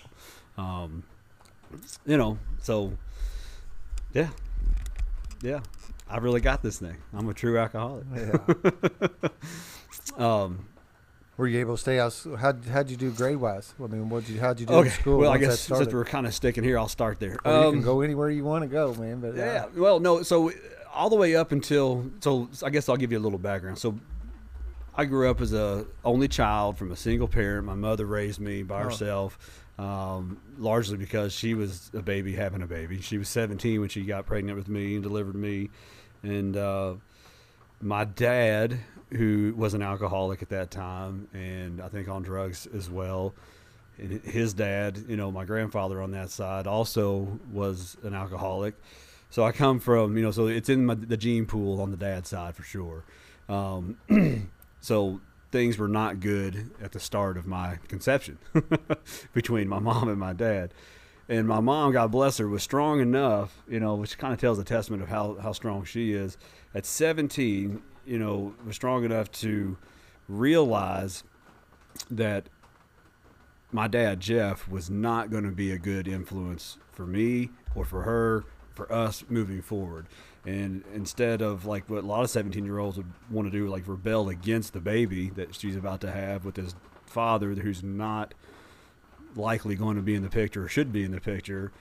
um, 0.59 1.03
you 2.07 2.17
know 2.17 2.39
so 2.63 2.93
yeah 4.13 4.29
yeah 5.43 5.61
i 6.09 6.19
really 6.19 6.41
got 6.41 6.63
this 6.63 6.79
thing 6.79 6.97
i'm 7.13 7.29
a 7.29 7.35
true 7.35 7.59
alcoholic 7.59 8.05
Yeah. 8.15 9.29
um, 10.19 10.67
Were 11.37 11.49
you 11.49 11.59
able 11.61 11.75
to 11.77 11.81
stay 11.81 11.99
out? 11.99 12.15
How 12.39 12.55
how'd 12.71 12.89
you 12.91 12.97
do 12.97 13.11
grade 13.11 13.37
wise? 13.39 13.75
I 13.83 13.87
mean, 13.89 14.09
what 14.09 14.29
you 14.29 14.39
how'd 14.39 14.61
you 14.61 14.67
do 14.67 14.75
okay 14.75 14.89
in 14.89 14.95
school? 14.95 15.19
well 15.19 15.33
i 15.33 15.39
guess 15.39 15.61
since 15.61 15.93
we're 15.93 16.05
kind 16.05 16.27
of 16.27 16.35
sticking 16.35 16.63
here 16.63 16.79
i'll 16.79 16.89
start 16.89 17.19
there 17.19 17.39
Or 17.45 17.51
you 17.53 17.59
Um, 17.69 17.73
can 17.75 17.83
go 17.83 18.01
anywhere 18.03 18.31
you 18.31 18.45
want 18.45 18.63
to 18.63 18.69
go, 18.69 18.95
man. 18.95 19.21
But 19.21 19.33
uh, 19.33 19.37
Yeah. 19.37 19.67
Well, 19.75 19.99
no. 20.01 20.23
So 20.23 20.53
all 20.95 21.11
the 21.11 21.17
way 21.17 21.35
up 21.35 21.51
until 21.51 22.09
so 22.21 22.49
I 22.63 22.71
guess 22.71 22.89
I'll 22.89 22.97
give 22.97 23.11
you 23.11 23.19
a 23.19 23.25
little 23.27 23.39
background. 23.41 23.79
So 23.79 23.99
I 24.97 25.05
grew 25.07 25.29
up 25.31 25.41
as 25.41 25.53
a 25.53 25.87
only 26.05 26.29
child 26.29 26.79
from 26.79 26.93
a 26.93 26.97
single 26.97 27.27
parent. 27.29 27.67
My 27.67 27.75
mother 27.75 28.07
raised 28.07 28.41
me 28.41 28.63
by 28.63 28.81
Oh. 28.83 28.85
herself, 28.85 29.39
um, 29.79 30.39
largely 30.59 30.97
because 30.97 31.33
she 31.33 31.55
was 31.55 31.91
a 31.95 32.03
baby 32.03 32.33
having 32.35 32.63
a 32.63 32.67
baby. 32.67 33.01
She 33.01 33.19
was 33.19 33.29
17 33.29 33.81
when 33.81 33.89
she 33.89 34.03
got 34.05 34.27
pregnant 34.27 34.57
with 34.57 34.69
me 34.69 34.95
and 34.95 35.03
delivered 35.03 35.35
me, 35.35 35.71
and 36.23 36.57
uh, 36.57 36.95
my 37.81 38.05
dad, 38.05 38.79
who 39.11 39.53
was 39.57 39.75
an 39.75 39.83
alcoholic 39.83 40.43
at 40.43 40.49
that 40.51 40.71
time, 40.71 41.29
and 41.35 41.81
I 41.81 41.89
think 41.89 42.09
on 42.09 42.23
drugs 42.23 42.67
as 42.75 42.89
well. 42.89 43.35
And 43.99 44.21
his 44.23 44.55
dad, 44.55 44.99
you 45.09 45.17
know, 45.17 45.31
my 45.31 45.45
grandfather 45.45 46.01
on 46.03 46.11
that 46.13 46.31
side 46.31 46.67
also 46.67 47.39
was 47.53 47.97
an 48.03 48.15
alcoholic. 48.15 48.75
So 49.31 49.45
I 49.45 49.53
come 49.53 49.79
from, 49.81 50.17
you 50.17 50.23
know, 50.23 50.31
so 50.31 50.47
it's 50.47 50.69
in 50.69 50.87
my, 50.87 50.95
the 50.95 51.17
gene 51.17 51.47
pool 51.47 51.81
on 51.81 51.91
the 51.91 51.97
dad 51.97 52.27
side 52.27 52.55
for 52.57 52.63
sure. 52.63 53.05
Um, 53.49 53.97
so 54.85 55.19
things 55.51 55.79
were 55.79 55.89
not 55.89 56.21
good 56.21 56.71
at 56.83 56.93
the 56.93 57.01
start 57.01 57.39
of 57.39 57.47
my 57.47 57.79
conception 57.89 58.37
between 59.33 59.67
my 59.67 59.79
mom 59.79 60.11
and 60.11 60.19
my 60.19 60.35
dad. 60.35 60.75
And 61.27 61.49
my 61.49 61.61
mom, 61.61 61.93
God 61.93 62.11
bless 62.11 62.37
her, 62.37 62.47
was 62.47 62.63
strong 62.63 63.01
enough, 63.01 63.63
you 63.67 63.81
know, 63.81 63.95
which 63.95 64.19
kind 64.19 64.35
of 64.35 64.41
tells 64.41 64.59
a 64.59 64.65
testament 64.65 65.03
of 65.03 65.09
how, 65.09 65.39
how 65.41 65.53
strong 65.53 65.85
she 65.85 66.13
is. 66.13 66.37
At 66.75 66.85
17, 66.85 67.83
you 68.05 68.19
know, 68.19 68.55
was 68.67 68.77
strong 68.77 69.05
enough 69.05 69.33
to 69.33 69.79
realize 70.29 71.25
that 72.11 72.51
my 73.73 73.89
dad 73.89 74.21
Jeff 74.21 74.69
was 74.69 74.91
not 74.91 75.31
going 75.31 75.45
to 75.45 75.51
be 75.51 75.73
a 75.73 75.79
good 75.79 76.07
influence 76.07 76.77
for 76.93 77.07
me 77.07 77.49
or 77.75 77.87
for 77.87 78.03
her, 78.03 78.45
for 78.75 78.93
us 78.93 79.25
moving 79.31 79.63
forward. 79.63 80.09
And 80.47 80.85
instead 80.95 81.41
of 81.41 81.65
like 81.65 81.89
what 81.89 82.05
a 82.05 82.07
lot 82.07 82.23
of 82.23 82.31
17 82.31 82.65
year 82.65 82.79
olds 82.79 82.97
would 82.97 83.11
want 83.31 83.51
to 83.51 83.57
do, 83.57 83.69
like 83.69 83.85
rebel 83.87 84.29
against 84.29 84.73
the 84.73 84.81
baby 84.81 85.31
that 85.31 85.55
she's 85.55 85.77
about 85.77 86.01
to 86.03 86.11
have 86.11 86.45
with 86.45 86.57
this 86.57 86.75
father 87.07 87.55
who's 87.55 87.83
not 87.83 88.35
likely 89.37 89.75
going 89.75 89.97
to 89.97 90.03
be 90.03 90.15
in 90.15 90.23
the 90.23 90.31
picture 90.31 90.65
or 90.65 90.69
should 90.69 90.93
be 90.93 91.05
in 91.05 91.13
the 91.13 91.21
picture, 91.21 91.73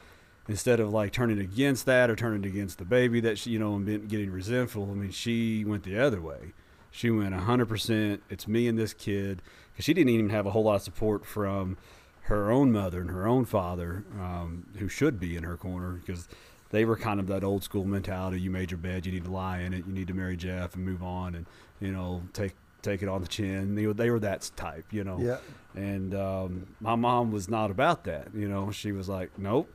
instead 0.48 0.80
of 0.80 0.92
like 0.92 1.12
turning 1.12 1.40
against 1.40 1.86
that 1.86 2.10
or 2.10 2.16
turning 2.16 2.46
against 2.46 2.78
the 2.78 2.86
baby 2.86 3.20
that 3.22 3.38
she, 3.38 3.52
you 3.52 3.60
know, 3.60 3.76
and 3.76 4.10
getting 4.10 4.32
resentful, 4.32 4.90
I 4.90 4.94
mean, 4.94 5.12
she 5.12 5.64
went 5.66 5.84
the 5.84 6.00
other 6.00 6.22
way. 6.22 6.54
She 6.92 7.10
went 7.10 7.34
100%, 7.34 8.20
it's 8.30 8.48
me 8.48 8.68
and 8.68 8.78
this 8.78 8.94
kid, 8.94 9.42
because 9.72 9.86
she 9.86 9.94
didn't 9.94 10.10
even 10.10 10.30
have 10.30 10.46
a 10.46 10.52
whole 10.52 10.64
lot 10.64 10.76
of 10.76 10.82
support 10.84 11.26
from 11.26 11.78
her 12.24 12.52
own 12.52 12.72
mother 12.72 13.02
and 13.02 13.10
her 13.10 13.28
own 13.28 13.46
father, 13.46 14.06
um, 14.20 14.68
who 14.78 14.88
should 14.88 15.20
be 15.20 15.36
in 15.36 15.44
her 15.44 15.58
corner, 15.58 15.94
because 15.94 16.28
they 16.74 16.84
were 16.86 16.98
kind 16.98 17.20
of 17.22 17.28
that 17.28 17.44
old 17.44 17.64
school 17.64 17.86
mentality. 17.86 18.42
You 18.42 18.50
made 18.50 18.72
your 18.72 18.80
bed, 18.80 19.06
you 19.06 19.12
need 19.12 19.26
to 19.26 19.32
lie 19.32 19.60
in 19.60 19.74
it, 19.74 19.86
you 19.88 19.94
need 19.94 20.08
to 20.08 20.14
marry 20.14 20.36
Jeff 20.36 20.76
and 20.76 20.84
move 20.84 21.02
on, 21.04 21.36
and 21.36 21.46
you 21.80 21.92
know 21.94 22.24
take 22.34 22.54
take 22.82 23.02
it 23.02 23.08
on 23.08 23.22
the 23.22 23.28
chin. 23.28 23.76
They, 23.76 23.88
were- 23.88 23.94
they 23.94 24.10
were 24.10 24.20
that 24.20 24.52
type, 24.58 24.86
you 24.92 25.06
know. 25.06 25.18
yeah, 25.22 25.38
And 25.74 26.14
um, 26.14 26.68
my 26.82 26.96
mom 26.96 27.32
was 27.32 27.48
not 27.48 27.72
about 27.72 28.04
that. 28.04 28.28
You 28.36 28.50
know, 28.50 28.72
she 28.72 28.92
was 28.92 29.08
like, 29.08 29.30
nope, 29.40 29.70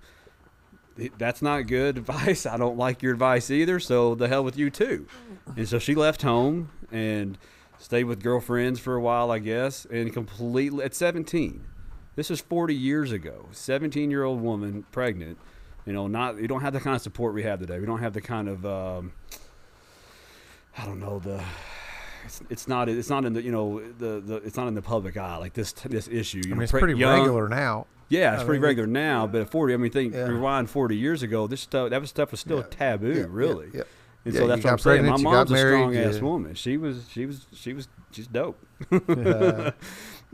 that's 1.17 1.41
not 1.41 1.67
good 1.67 1.97
advice. 2.03 2.45
I 2.47 2.57
don't 2.57 2.77
like 2.77 3.03
your 3.03 3.13
advice 3.13 3.51
either. 3.51 3.81
So 3.81 4.15
the 4.15 4.29
hell 4.29 4.45
with 4.45 4.59
you 4.59 4.69
too. 4.71 5.07
And 5.57 5.67
so 5.69 5.79
she 5.79 5.95
left 5.95 6.21
home 6.23 6.71
and 6.93 7.39
stayed 7.79 8.05
with 8.05 8.23
girlfriends 8.23 8.81
for 8.81 8.95
a 8.97 9.01
while, 9.01 9.31
I 9.31 9.39
guess, 9.39 9.87
and 9.87 10.13
completely 10.13 10.85
at 10.85 10.95
17. 10.95 11.65
This 12.17 12.29
was 12.29 12.41
40 12.41 12.75
years 12.75 13.13
ago. 13.13 13.47
17 13.53 14.11
year 14.11 14.25
old 14.25 14.43
woman 14.43 14.85
pregnant. 14.91 15.39
You 15.89 15.95
know, 15.95 16.07
not 16.07 16.39
you 16.39 16.47
don't 16.49 16.61
have 16.61 16.75
the 16.75 16.81
kind 16.81 16.95
of 16.95 17.01
support 17.01 17.33
we 17.33 17.45
have 17.45 17.61
today. 17.61 17.81
We 17.81 17.87
don't 17.87 18.01
have 18.01 18.13
the 18.13 18.21
kind 18.21 18.47
of 18.47 18.67
um, 18.67 19.13
I 20.77 20.85
don't 20.85 21.01
know 21.01 21.19
the 21.19 21.43
it's, 22.27 22.43
it's 22.51 22.69
not 22.69 22.91
it's 22.91 23.09
not 23.09 23.25
in 23.25 23.33
the 23.33 23.41
you 23.43 23.51
know 23.51 23.81
the, 23.99 24.21
the 24.21 24.35
it's 24.45 24.59
not 24.59 24.69
in 24.69 24.75
the 24.75 24.83
public 24.83 25.17
eye 25.17 25.39
like 25.39 25.55
this 25.55 25.73
this 25.73 26.07
issue. 26.07 26.39
You 26.39 26.43
I 26.45 26.49
mean, 26.49 26.57
know, 26.59 26.63
it's 26.65 26.73
pre- 26.73 26.81
pretty 26.83 26.99
young- 27.01 27.21
regular 27.21 27.49
now. 27.49 27.87
Yeah, 28.11 28.35
it's 28.35 28.43
I 28.43 28.45
pretty 28.45 28.61
mean, 28.61 28.69
regular 28.69 28.87
now, 28.87 29.27
but 29.27 29.41
at 29.43 29.51
40, 29.51 29.73
I 29.75 29.77
mean, 29.79 29.91
think 29.91 30.13
Yeah. 30.15 30.25
rewind 30.29 30.69
40 30.71 30.95
years 30.97 31.23
ago, 31.23 31.47
this 31.47 31.61
stuff 31.63 31.89
that 31.91 32.01
was 32.03 32.11
stuff 32.11 32.31
was 32.33 32.41
still 32.41 32.59
Yeah. 32.59 32.65
taboo, 32.71 33.13
Yeah, 33.13 33.27
really. 33.31 33.67
yeah, 33.73 33.79
yeah. 33.79 33.83
And 34.27 34.35
so 34.35 34.47
that's 34.47 34.65
what 34.65 34.73
I'm 34.75 34.79
saying. 34.79 35.07
My 35.07 35.17
mom's 35.17 35.51
a 35.51 35.57
strong 35.57 35.97
ass 35.97 36.19
woman. 36.21 36.55
She 36.55 36.77
was 36.77 37.07
she 37.11 37.25
was 37.25 37.47
she 37.55 37.73
was 37.73 37.89
she's 38.13 38.27
dope. 38.27 38.59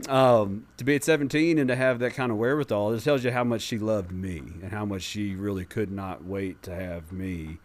Um, 0.09 0.67
to 0.75 0.83
be 0.83 0.95
at 0.95 1.05
17 1.05 1.57
and 1.57 1.69
to 1.69 1.75
have 1.75 1.99
that 1.99 2.13
kind 2.15 2.31
of 2.31 2.37
wherewithal, 2.37 2.93
it 2.93 3.01
tells 3.01 3.23
you 3.23 3.31
how 3.31 3.45
much 3.45 3.61
she 3.61 3.77
loved 3.77 4.11
me 4.11 4.39
and 4.61 4.71
how 4.71 4.85
much 4.85 5.03
she 5.03 5.35
really 5.35 5.63
could 5.63 5.89
not 5.89 6.25
wait 6.25 6.61
to 6.63 6.75
have 6.75 7.13
me 7.13 7.59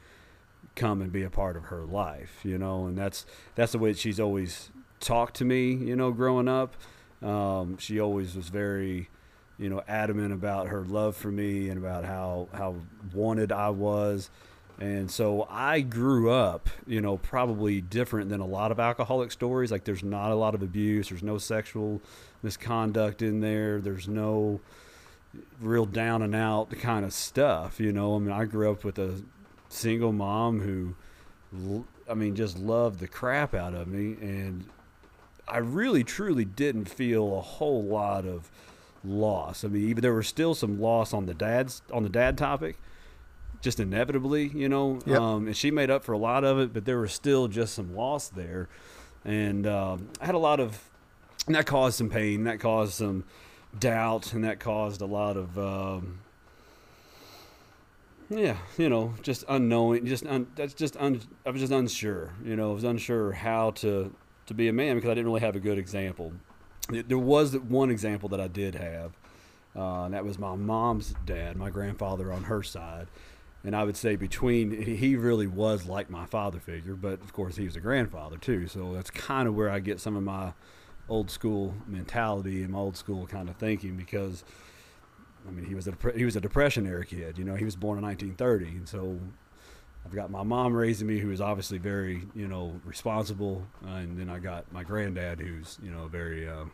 come 0.77 1.03
and 1.03 1.13
be 1.13 1.25
a 1.25 1.31
part 1.31 1.57
of 1.57 1.65
her 1.65 1.85
life, 1.85 2.41
you 2.45 2.57
know, 2.57 2.87
and 2.87 2.97
that's 2.97 3.27
that's 3.57 3.73
the 3.73 3.79
way 3.79 3.93
she's 3.93 4.21
always 4.21 4.71
talked 5.01 5.37
to 5.37 5.45
me, 5.45 5.73
you 5.73 5.97
know, 5.97 6.13
growing 6.13 6.47
up. 6.49 6.77
Um, 7.21 7.77
she 7.79 8.01
always 8.01 8.37
was 8.37 8.49
very, 8.49 9.09
you 9.59 9.69
know, 9.69 9.83
adamant 9.89 10.33
about 10.33 10.69
her 10.69 10.85
love 10.85 11.17
for 11.17 11.33
me 11.33 11.69
and 11.69 11.79
about 11.79 12.05
how 12.05 12.49
how 12.53 12.77
wanted 13.13 13.51
I 13.51 13.71
was. 13.71 14.31
And 14.81 15.11
so 15.11 15.47
I 15.51 15.83
grew 15.83 16.31
up, 16.31 16.71
you 16.87 17.03
know, 17.03 17.19
probably 17.19 17.83
different 17.83 18.31
than 18.31 18.41
a 18.41 18.47
lot 18.47 18.73
of 18.73 18.81
alcoholic 18.81 19.31
stories. 19.31 19.71
Like 19.71 19.85
there's 19.85 20.03
not 20.03 20.31
a 20.31 20.35
lot 20.35 20.55
of 20.55 20.63
abuse, 20.63 21.11
there's 21.11 21.23
no 21.23 21.37
sexual 21.37 22.01
misconduct 22.43 23.21
in 23.21 23.41
there, 23.41 23.81
there's 23.81 24.09
no 24.09 24.61
real 25.61 25.85
down 25.85 26.23
and 26.23 26.35
out 26.35 26.71
kind 26.71 27.05
of 27.05 27.13
stuff, 27.13 27.79
you 27.79 27.93
know. 27.93 28.17
I 28.17 28.19
mean, 28.21 28.33
I 28.33 28.47
grew 28.47 28.71
up 28.73 28.83
with 28.83 28.99
a 28.99 29.23
single 29.69 30.13
mom 30.13 30.61
who 30.61 31.85
I 32.09 32.15
mean 32.15 32.35
just 32.35 32.59
loved 32.59 33.01
the 33.01 33.09
crap 33.09 33.55
out 33.55 33.75
of 33.75 33.87
me 33.87 34.17
and 34.21 34.65
I 35.47 35.59
really 35.59 36.05
truly 36.05 36.45
didn't 36.45 36.87
feel 36.87 37.37
a 37.37 37.41
whole 37.41 37.83
lot 37.83 38.25
of 38.25 38.51
loss. 39.05 39.65
I 39.65 39.69
mean, 39.69 39.89
even 39.89 40.03
there 40.03 40.15
was 40.15 40.29
still 40.29 40.55
some 40.55 40.81
loss 40.81 41.13
on 41.13 41.27
the 41.27 41.35
dad's 41.35 41.83
on 41.93 42.03
the 42.03 42.09
dad 42.09 42.39
topic, 42.39 42.77
just 43.61 43.81
inevitably, 43.81 44.49
you 44.49 44.69
know. 44.69 45.01
Yep. 45.07 45.21
Um, 45.21 45.47
and 45.47 45.57
she 45.57 45.71
made 45.71 45.91
up 45.91 46.05
for 46.05 46.13
a 46.13 46.19
lot 46.19 46.45
of 46.45 46.59
it, 46.59 46.73
but 46.73 46.85
there 46.85 46.99
was 46.99 47.13
still 47.13 47.49
just 47.49 47.75
some 47.75 47.95
loss 47.95 48.29
there, 48.29 48.69
and 49.25 49.67
um, 49.67 50.09
I 50.21 50.27
had 50.27 50.35
a 50.35 50.39
lot 50.39 50.61
of, 50.61 50.83
and 51.47 51.55
that 51.55 51.67
caused 51.67 51.97
some 51.99 52.11
pain. 52.11 52.45
That 52.45 52.61
caused 52.61 52.95
some 52.95 53.25
doubt, 53.79 54.33
and 54.33 54.45
that 54.45 54.61
caused 54.61 55.01
a 55.01 55.07
lot 55.07 55.37
of. 55.37 55.59
Um, 55.59 56.21
yeah, 58.31 58.59
you 58.79 58.89
know, 58.89 59.15
just 59.23 59.45
unknowing, 59.49 60.07
just 60.07 60.25
un, 60.25 60.47
that's 60.55 60.73
just 60.73 60.97
un, 60.97 61.21
I 61.45 61.51
was 61.51 61.61
just 61.61 61.73
unsure. 61.73 62.33
You 62.45 62.55
know, 62.55 62.71
I 62.71 62.75
was 62.75 62.85
unsure 62.85 63.33
how 63.33 63.73
to 63.73 64.15
to 64.47 64.55
be 64.55 64.69
a 64.69 64.73
man 64.73 64.97
because 64.97 65.11
I 65.11 65.15
didn't 65.15 65.27
really 65.27 65.41
have 65.41 65.57
a 65.57 65.61
good 65.61 65.79
example. 65.79 66.33
There 66.89 67.03
there 67.03 67.19
was 67.19 67.59
one 67.59 67.91
example 67.91 68.29
that 68.31 68.41
I 68.41 68.47
did 68.47 68.77
have, 68.77 69.13
uh, 69.75 70.05
and 70.05 70.15
that 70.15 70.25
was 70.25 70.39
my 70.39 70.55
mom's 70.55 71.15
dad, 71.27 71.57
my 71.57 71.71
grandfather 71.71 72.33
on 72.33 72.45
her 72.45 72.63
side. 72.63 73.09
And 73.63 73.77
I 73.77 73.85
would 73.85 73.97
say 73.97 74.17
between 74.17 74.71
he- 74.71 75.17
really 75.17 75.47
was 75.47 75.87
like 75.87 76.09
my 76.09 76.25
father 76.25 76.59
figure, 76.59 76.95
but 76.95 77.21
of 77.21 77.33
course 77.33 77.57
he 77.57 77.65
was 77.65 77.77
a 77.77 77.81
grandfather 77.81 78.39
too. 78.39 78.67
So 78.67 78.95
that's 78.95 79.11
kind 79.11 79.47
of 79.47 79.55
where 79.55 79.69
I 79.71 79.81
get 79.81 80.01
some 80.01 80.17
of 80.17 80.23
my 80.23 80.53
old 81.09 81.31
school 81.31 81.75
mentality 81.87 82.63
and 82.63 82.73
my 82.73 82.79
old 82.79 82.97
school 82.97 83.27
kind 83.27 83.49
of 83.49 83.57
thinking 83.57 83.97
because 83.97 84.45
I 85.47 85.51
mean 85.51 85.67
he 85.67 85.75
was 85.75 85.89
a 85.89 85.95
he 86.15 86.25
was 86.25 86.37
a 86.37 86.41
depression 86.41 86.87
era 86.87 87.05
kid. 87.05 87.37
You 87.37 87.45
know, 87.45 87.55
he 87.55 87.65
was 87.65 87.77
born 87.77 87.99
in 87.99 88.05
1930, 88.05 88.79
and 88.79 88.89
so 88.89 89.19
I've 90.07 90.15
got 90.15 90.31
my 90.31 90.43
mom 90.43 90.73
raising 90.75 91.07
me, 91.07 91.19
who 91.19 91.31
is 91.31 91.41
obviously 91.41 91.77
very, 91.79 92.23
you 92.35 92.49
know, 92.49 92.81
responsible, 92.85 93.67
uh, 93.87 93.97
and 93.97 94.19
then 94.19 94.31
I 94.31 94.39
got 94.39 94.73
my 94.73 94.83
granddad, 94.83 95.41
who's, 95.41 95.79
you 95.83 95.91
know, 95.91 96.07
very 96.09 96.49
um, 96.49 96.73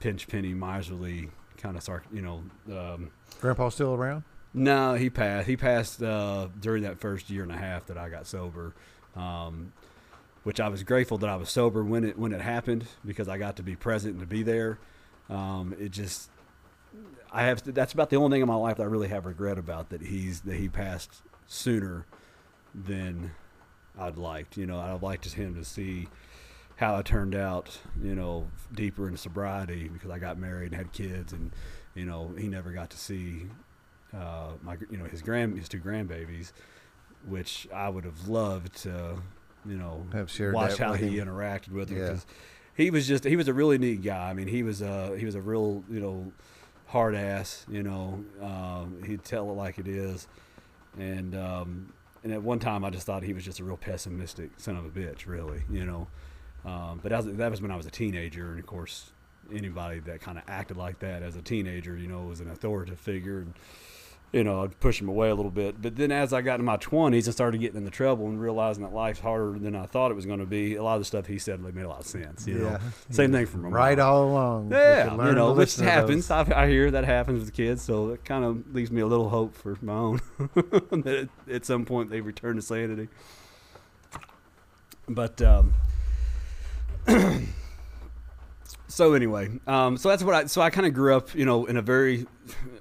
pinch 0.00 0.26
penny, 0.28 0.54
miserly 0.54 1.28
kind 1.56 1.76
of, 1.76 1.82
sarc- 1.84 2.12
you 2.12 2.22
know. 2.22 2.44
Um, 2.74 3.10
Grandpa 3.40 3.68
still 3.68 3.94
around? 3.94 4.22
No, 4.54 4.94
he 4.94 5.10
passed. 5.10 5.46
He 5.46 5.56
passed 5.56 6.02
uh, 6.02 6.48
during 6.60 6.82
that 6.82 6.98
first 6.98 7.30
year 7.30 7.42
and 7.42 7.52
a 7.52 7.56
half 7.56 7.86
that 7.86 7.98
I 7.98 8.08
got 8.08 8.26
sober, 8.26 8.74
um, 9.14 9.72
which 10.44 10.60
I 10.60 10.68
was 10.68 10.82
grateful 10.82 11.18
that 11.18 11.28
I 11.28 11.36
was 11.36 11.50
sober 11.50 11.84
when 11.84 12.04
it 12.04 12.18
when 12.18 12.32
it 12.32 12.40
happened 12.40 12.86
because 13.04 13.28
I 13.28 13.38
got 13.38 13.56
to 13.56 13.62
be 13.62 13.76
present 13.76 14.12
and 14.14 14.20
to 14.20 14.26
be 14.26 14.42
there. 14.42 14.78
Um, 15.28 15.74
it 15.78 15.90
just 15.90 16.30
I 17.30 17.44
have 17.44 17.62
that's 17.62 17.92
about 17.92 18.10
the 18.10 18.16
only 18.16 18.36
thing 18.36 18.42
in 18.42 18.48
my 18.48 18.54
life 18.54 18.78
that 18.78 18.84
I 18.84 18.86
really 18.86 19.08
have 19.08 19.26
regret 19.26 19.58
about 19.58 19.90
that 19.90 20.02
he's 20.02 20.40
that 20.42 20.56
he 20.56 20.68
passed 20.68 21.22
sooner 21.46 22.06
than 22.74 23.32
I'd 23.98 24.16
liked. 24.16 24.56
You 24.56 24.66
know, 24.66 24.78
I'd 24.78 25.02
liked 25.02 25.26
him 25.32 25.54
to 25.56 25.64
see 25.64 26.08
how 26.76 26.96
I 26.96 27.02
turned 27.02 27.34
out. 27.34 27.78
You 28.02 28.14
know, 28.14 28.48
deeper 28.72 29.08
in 29.08 29.16
sobriety 29.16 29.88
because 29.88 30.10
I 30.10 30.18
got 30.18 30.38
married 30.38 30.72
and 30.72 30.76
had 30.76 30.92
kids, 30.92 31.32
and 31.34 31.52
you 31.94 32.06
know 32.06 32.32
he 32.38 32.48
never 32.48 32.70
got 32.70 32.88
to 32.90 32.98
see 32.98 33.46
uh, 34.14 34.52
my 34.62 34.76
you 34.90 34.96
know 34.98 35.04
his 35.04 35.22
grand 35.22 35.58
his 35.58 35.68
two 35.68 35.80
grandbabies, 35.80 36.52
which 37.26 37.68
I 37.74 37.88
would 37.88 38.04
have 38.04 38.28
loved 38.28 38.74
to 38.82 39.16
you 39.66 39.76
know 39.76 40.06
Have 40.12 40.30
shared 40.30 40.54
watch 40.54 40.78
how 40.78 40.94
he 40.94 41.16
interacted 41.16 41.70
with 41.72 41.90
him 41.90 41.98
Yeah. 41.98 42.16
he 42.74 42.90
was 42.90 43.06
just 43.08 43.24
he 43.24 43.36
was 43.36 43.48
a 43.48 43.54
really 43.54 43.78
neat 43.78 44.02
guy. 44.02 44.30
I 44.30 44.32
mean, 44.34 44.48
he 44.48 44.62
was 44.62 44.82
a 44.82 45.16
he 45.18 45.24
was 45.24 45.34
a 45.34 45.40
real 45.42 45.84
you 45.90 46.00
know 46.00 46.32
hard 46.86 47.14
ass. 47.14 47.66
You 47.68 47.82
know, 47.82 48.24
um, 48.40 49.02
he'd 49.06 49.24
tell 49.24 49.50
it 49.50 49.54
like 49.54 49.78
it 49.78 49.88
is, 49.88 50.26
and 50.98 51.34
um, 51.34 51.92
and 52.24 52.32
at 52.32 52.42
one 52.42 52.58
time 52.58 52.84
I 52.84 52.90
just 52.90 53.06
thought 53.06 53.22
he 53.22 53.32
was 53.32 53.44
just 53.44 53.60
a 53.60 53.64
real 53.64 53.76
pessimistic 53.76 54.50
son 54.56 54.76
of 54.76 54.84
a 54.84 54.90
bitch. 54.90 55.26
Really, 55.26 55.62
you 55.70 55.84
know. 55.84 56.08
Um, 56.64 56.98
but 57.02 57.10
that 57.10 57.24
was, 57.24 57.36
that 57.36 57.50
was 57.50 57.62
when 57.62 57.70
I 57.70 57.76
was 57.76 57.86
a 57.86 57.90
teenager, 57.90 58.50
and 58.50 58.58
of 58.58 58.66
course, 58.66 59.10
anybody 59.52 60.00
that 60.00 60.20
kind 60.20 60.38
of 60.38 60.44
acted 60.48 60.76
like 60.76 60.98
that 60.98 61.22
as 61.22 61.36
a 61.36 61.40
teenager, 61.42 61.96
you 61.96 62.08
know, 62.08 62.22
was 62.22 62.40
an 62.40 62.50
authoritative 62.50 62.98
figure, 62.98 63.38
and 63.40 63.54
you 64.32 64.44
know, 64.44 64.62
I'd 64.62 64.78
push 64.78 65.00
him 65.00 65.08
away 65.08 65.30
a 65.30 65.34
little 65.34 65.50
bit. 65.50 65.80
But 65.80 65.96
then 65.96 66.12
as 66.12 66.32
I 66.34 66.42
got 66.42 66.58
in 66.60 66.66
my 66.66 66.76
twenties 66.76 67.26
and 67.26 67.34
started 67.34 67.60
getting 67.60 67.78
into 67.78 67.90
trouble 67.90 68.26
and 68.26 68.38
realizing 68.40 68.82
that 68.84 68.92
life's 68.92 69.20
harder 69.20 69.58
than 69.58 69.74
I 69.74 69.86
thought 69.86 70.10
it 70.10 70.14
was 70.14 70.26
going 70.26 70.40
to 70.40 70.46
be, 70.46 70.74
a 70.76 70.82
lot 70.82 70.94
of 70.96 71.00
the 71.00 71.04
stuff 71.06 71.26
he 71.26 71.38
said 71.38 71.60
made 71.60 71.76
a 71.82 71.88
lot 71.88 72.00
of 72.00 72.06
sense. 72.06 72.46
You 72.46 72.58
know, 72.58 72.78
same 73.10 73.32
thing 73.32 73.46
from 73.46 73.62
my 73.62 73.68
Right 73.70 73.98
mom. 73.98 74.06
all 74.06 74.24
along. 74.28 74.70
Yeah, 74.70 75.26
you 75.28 75.34
know, 75.34 75.52
which 75.54 75.76
happens. 75.76 76.30
I, 76.30 76.46
I 76.54 76.68
hear 76.68 76.90
that 76.90 77.04
happens 77.04 77.40
with 77.44 77.54
kids, 77.54 77.80
so 77.82 78.10
it 78.10 78.24
kind 78.24 78.44
of 78.44 78.74
leaves 78.74 78.90
me 78.90 79.00
a 79.00 79.06
little 79.06 79.30
hope 79.30 79.54
for 79.54 79.78
my 79.80 79.94
own 79.94 80.20
that 80.54 81.28
at, 81.48 81.54
at 81.54 81.64
some 81.64 81.84
point 81.86 82.10
they 82.10 82.20
return 82.20 82.56
to 82.56 82.62
sanity. 82.62 83.08
But 85.08 85.40
um, 85.40 85.72
so 88.88 89.12
anyway, 89.14 89.50
um, 89.66 89.96
so 89.96 90.08
that's 90.08 90.22
what 90.22 90.34
I. 90.34 90.46
So 90.46 90.60
I 90.60 90.70
kind 90.70 90.86
of 90.86 90.94
grew 90.94 91.16
up, 91.16 91.34
you 91.34 91.44
know, 91.44 91.66
in 91.66 91.76
a 91.76 91.82
very 91.82 92.26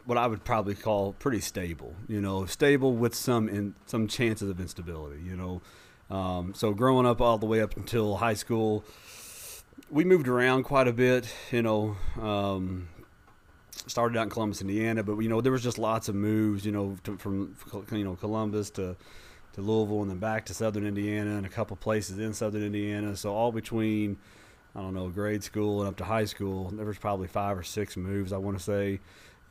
what 0.06 0.18
I 0.18 0.26
would 0.26 0.44
probably 0.44 0.76
call 0.76 1.14
pretty 1.14 1.42
stable. 1.42 1.94
You 2.08 2.22
know, 2.22 2.46
stable 2.46 2.94
with 2.94 3.14
some 3.14 3.48
in 3.48 3.76
some 3.86 4.08
chances 4.08 4.50
of 4.50 4.60
instability. 4.60 5.22
You 5.22 5.38
know, 5.38 5.62
um, 6.16 6.54
so 6.56 6.74
growing 6.74 7.06
up 7.06 7.22
all 7.22 7.38
the 7.38 7.46
way 7.46 7.62
up 7.62 7.78
until 7.78 8.18
high 8.18 8.34
school 8.34 8.84
we 9.90 10.04
moved 10.04 10.28
around 10.28 10.64
quite 10.64 10.88
a 10.88 10.94
bit, 10.94 11.34
you 11.52 11.62
know. 11.62 11.96
Um, 12.20 12.90
started 13.86 14.18
out 14.18 14.24
in 14.24 14.30
Columbus, 14.30 14.62
Indiana, 14.62 15.04
but 15.04 15.18
you 15.20 15.30
know 15.30 15.42
there 15.42 15.52
was 15.52 15.64
just 15.64 15.78
lots 15.78 16.10
of 16.10 16.16
moves, 16.16 16.66
you 16.66 16.72
know, 16.72 16.98
to, 17.04 17.18
from 17.18 17.56
you 17.92 18.04
know 18.04 18.16
Columbus 18.16 18.70
to 18.72 18.96
to 19.54 19.62
Louisville 19.62 20.02
and 20.02 20.12
then 20.12 20.20
back 20.20 20.46
to 20.48 20.54
Southern 20.54 20.86
Indiana 20.86 21.38
and 21.38 21.46
a 21.46 21.50
couple 21.50 21.76
places 21.78 22.20
in 22.20 22.34
Southern 22.34 22.64
Indiana. 22.64 23.16
So 23.16 23.34
all 23.34 23.52
between 23.52 24.18
I 24.78 24.82
don't 24.82 24.94
know 24.94 25.10
grade 25.10 25.44
school 25.44 25.80
and 25.82 25.90
up 25.90 25.98
to 25.98 26.04
high 26.06 26.26
school, 26.26 26.70
there 26.70 26.86
was 26.86 27.00
probably 27.00 27.28
five 27.28 27.58
or 27.58 27.64
six 27.64 27.98
moves. 27.98 28.32
I 28.32 28.38
want 28.38 28.58
to 28.58 28.64
say 28.64 29.00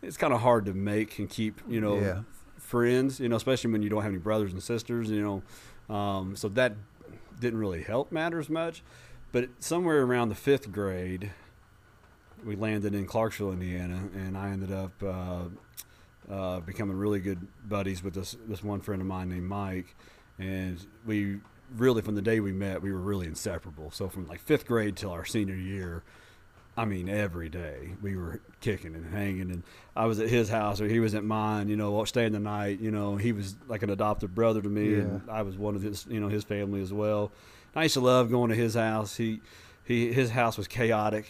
it's 0.00 0.16
kind 0.16 0.32
of 0.32 0.40
hard 0.40 0.66
to 0.66 0.72
make 0.72 1.18
and 1.18 1.28
keep, 1.28 1.60
you 1.68 1.80
know, 1.80 2.00
Yeah. 2.00 2.20
friends, 2.58 3.18
you 3.18 3.28
know, 3.28 3.34
especially 3.36 3.72
when 3.72 3.82
you 3.82 3.88
don't 3.88 4.02
have 4.02 4.12
any 4.12 4.20
brothers 4.20 4.52
and 4.52 4.62
sisters, 4.62 5.10
you 5.10 5.20
know. 5.88 5.94
Um, 5.94 6.36
so 6.36 6.48
that 6.50 6.76
didn't 7.40 7.58
really 7.58 7.82
help 7.82 8.12
matters 8.12 8.48
much. 8.48 8.82
But 9.32 9.48
somewhere 9.58 10.02
around 10.02 10.28
the 10.28 10.34
fifth 10.36 10.70
grade, 10.70 11.32
we 12.44 12.54
landed 12.54 12.94
in 12.94 13.06
Clarksville, 13.06 13.52
Indiana, 13.52 14.08
and 14.14 14.38
I 14.38 14.50
ended 14.50 14.70
up 14.70 14.92
uh, 15.02 15.44
uh, 16.30 16.60
becoming 16.60 16.96
really 16.96 17.18
good 17.18 17.46
buddies 17.68 18.02
with 18.02 18.14
this 18.14 18.36
this 18.48 18.62
one 18.62 18.80
friend 18.80 19.02
of 19.02 19.08
mine 19.08 19.28
named 19.30 19.46
Mike, 19.48 19.96
and 20.38 20.84
we 21.04 21.40
really 21.74 22.02
from 22.02 22.14
the 22.14 22.22
day 22.22 22.40
we 22.40 22.52
met 22.52 22.82
we 22.82 22.92
were 22.92 23.00
really 23.00 23.26
inseparable. 23.26 23.90
So 23.90 24.08
from 24.08 24.26
like 24.26 24.40
fifth 24.40 24.66
grade 24.66 24.96
till 24.96 25.10
our 25.10 25.24
senior 25.24 25.54
year, 25.56 26.02
I 26.76 26.84
mean, 26.84 27.08
every 27.08 27.48
day 27.48 27.94
we 28.02 28.16
were 28.16 28.40
kicking 28.60 28.94
and 28.94 29.06
hanging, 29.06 29.50
and 29.50 29.62
I 29.94 30.04
was 30.04 30.20
at 30.20 30.28
his 30.28 30.50
house 30.50 30.80
or 30.80 30.86
he 30.88 31.00
was 31.00 31.14
at 31.14 31.24
mine. 31.24 31.68
You 31.68 31.76
know, 31.76 32.04
staying 32.04 32.32
the 32.32 32.40
night. 32.40 32.80
You 32.80 32.90
know, 32.90 33.16
he 33.16 33.32
was 33.32 33.56
like 33.66 33.82
an 33.82 33.90
adopted 33.90 34.34
brother 34.34 34.60
to 34.60 34.68
me, 34.68 34.94
and 34.94 35.22
I 35.30 35.42
was 35.42 35.56
one 35.56 35.74
of 35.74 35.82
his. 35.82 36.06
You 36.08 36.20
know, 36.20 36.28
his 36.28 36.44
family 36.44 36.82
as 36.82 36.92
well. 36.92 37.32
I 37.74 37.82
used 37.84 37.94
to 37.94 38.00
love 38.00 38.30
going 38.30 38.48
to 38.48 38.56
his 38.56 38.74
house. 38.74 39.16
He, 39.16 39.40
he, 39.84 40.10
his 40.10 40.30
house 40.30 40.56
was 40.56 40.66
chaotic, 40.66 41.26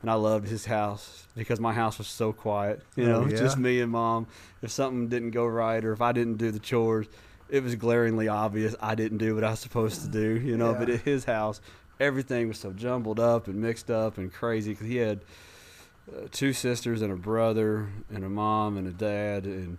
and 0.00 0.08
I 0.08 0.14
loved 0.14 0.46
his 0.46 0.66
house 0.66 1.26
because 1.36 1.58
my 1.58 1.72
house 1.72 1.98
was 1.98 2.06
so 2.06 2.32
quiet. 2.32 2.82
You 2.94 3.04
oh, 3.04 3.08
know, 3.08 3.20
Oh, 3.22 3.26
yeah? 3.28 3.36
just 3.36 3.58
me 3.58 3.80
and 3.80 3.90
mom. 3.90 4.28
If 4.62 4.70
something 4.70 5.08
didn't 5.08 5.32
go 5.32 5.44
right, 5.44 5.84
or 5.84 5.92
if 5.92 6.00
I 6.00 6.12
didn't 6.12 6.36
do 6.38 6.52
the 6.52 6.60
chores, 6.60 7.06
it 7.52 7.62
was 7.62 7.74
glaringly 7.74 8.28
obvious 8.28 8.74
I 8.80 8.94
didn't 8.94 9.18
do 9.18 9.34
what 9.34 9.44
I 9.44 9.50
was 9.50 9.60
supposed 9.60 10.00
to 10.02 10.08
do. 10.08 10.40
You 10.40 10.56
know, 10.56 10.74
but 10.74 10.88
at 10.88 11.02
his 11.02 11.24
house, 11.26 11.60
everything 12.00 12.48
was 12.48 12.58
so 12.58 12.72
jumbled 12.72 13.20
up 13.20 13.46
and 13.46 13.56
mixed 13.56 13.90
up 13.90 14.16
and 14.16 14.32
crazy 14.32 14.72
because 14.72 14.86
he 14.86 14.96
had 14.96 15.20
uh, 16.10 16.22
two 16.32 16.54
sisters 16.54 17.02
and 17.02 17.12
a 17.12 17.16
brother 17.16 17.90
and 18.12 18.24
a 18.24 18.28
mom 18.28 18.78
and 18.78 18.88
a 18.88 18.90
dad 18.90 19.44
and 19.44 19.78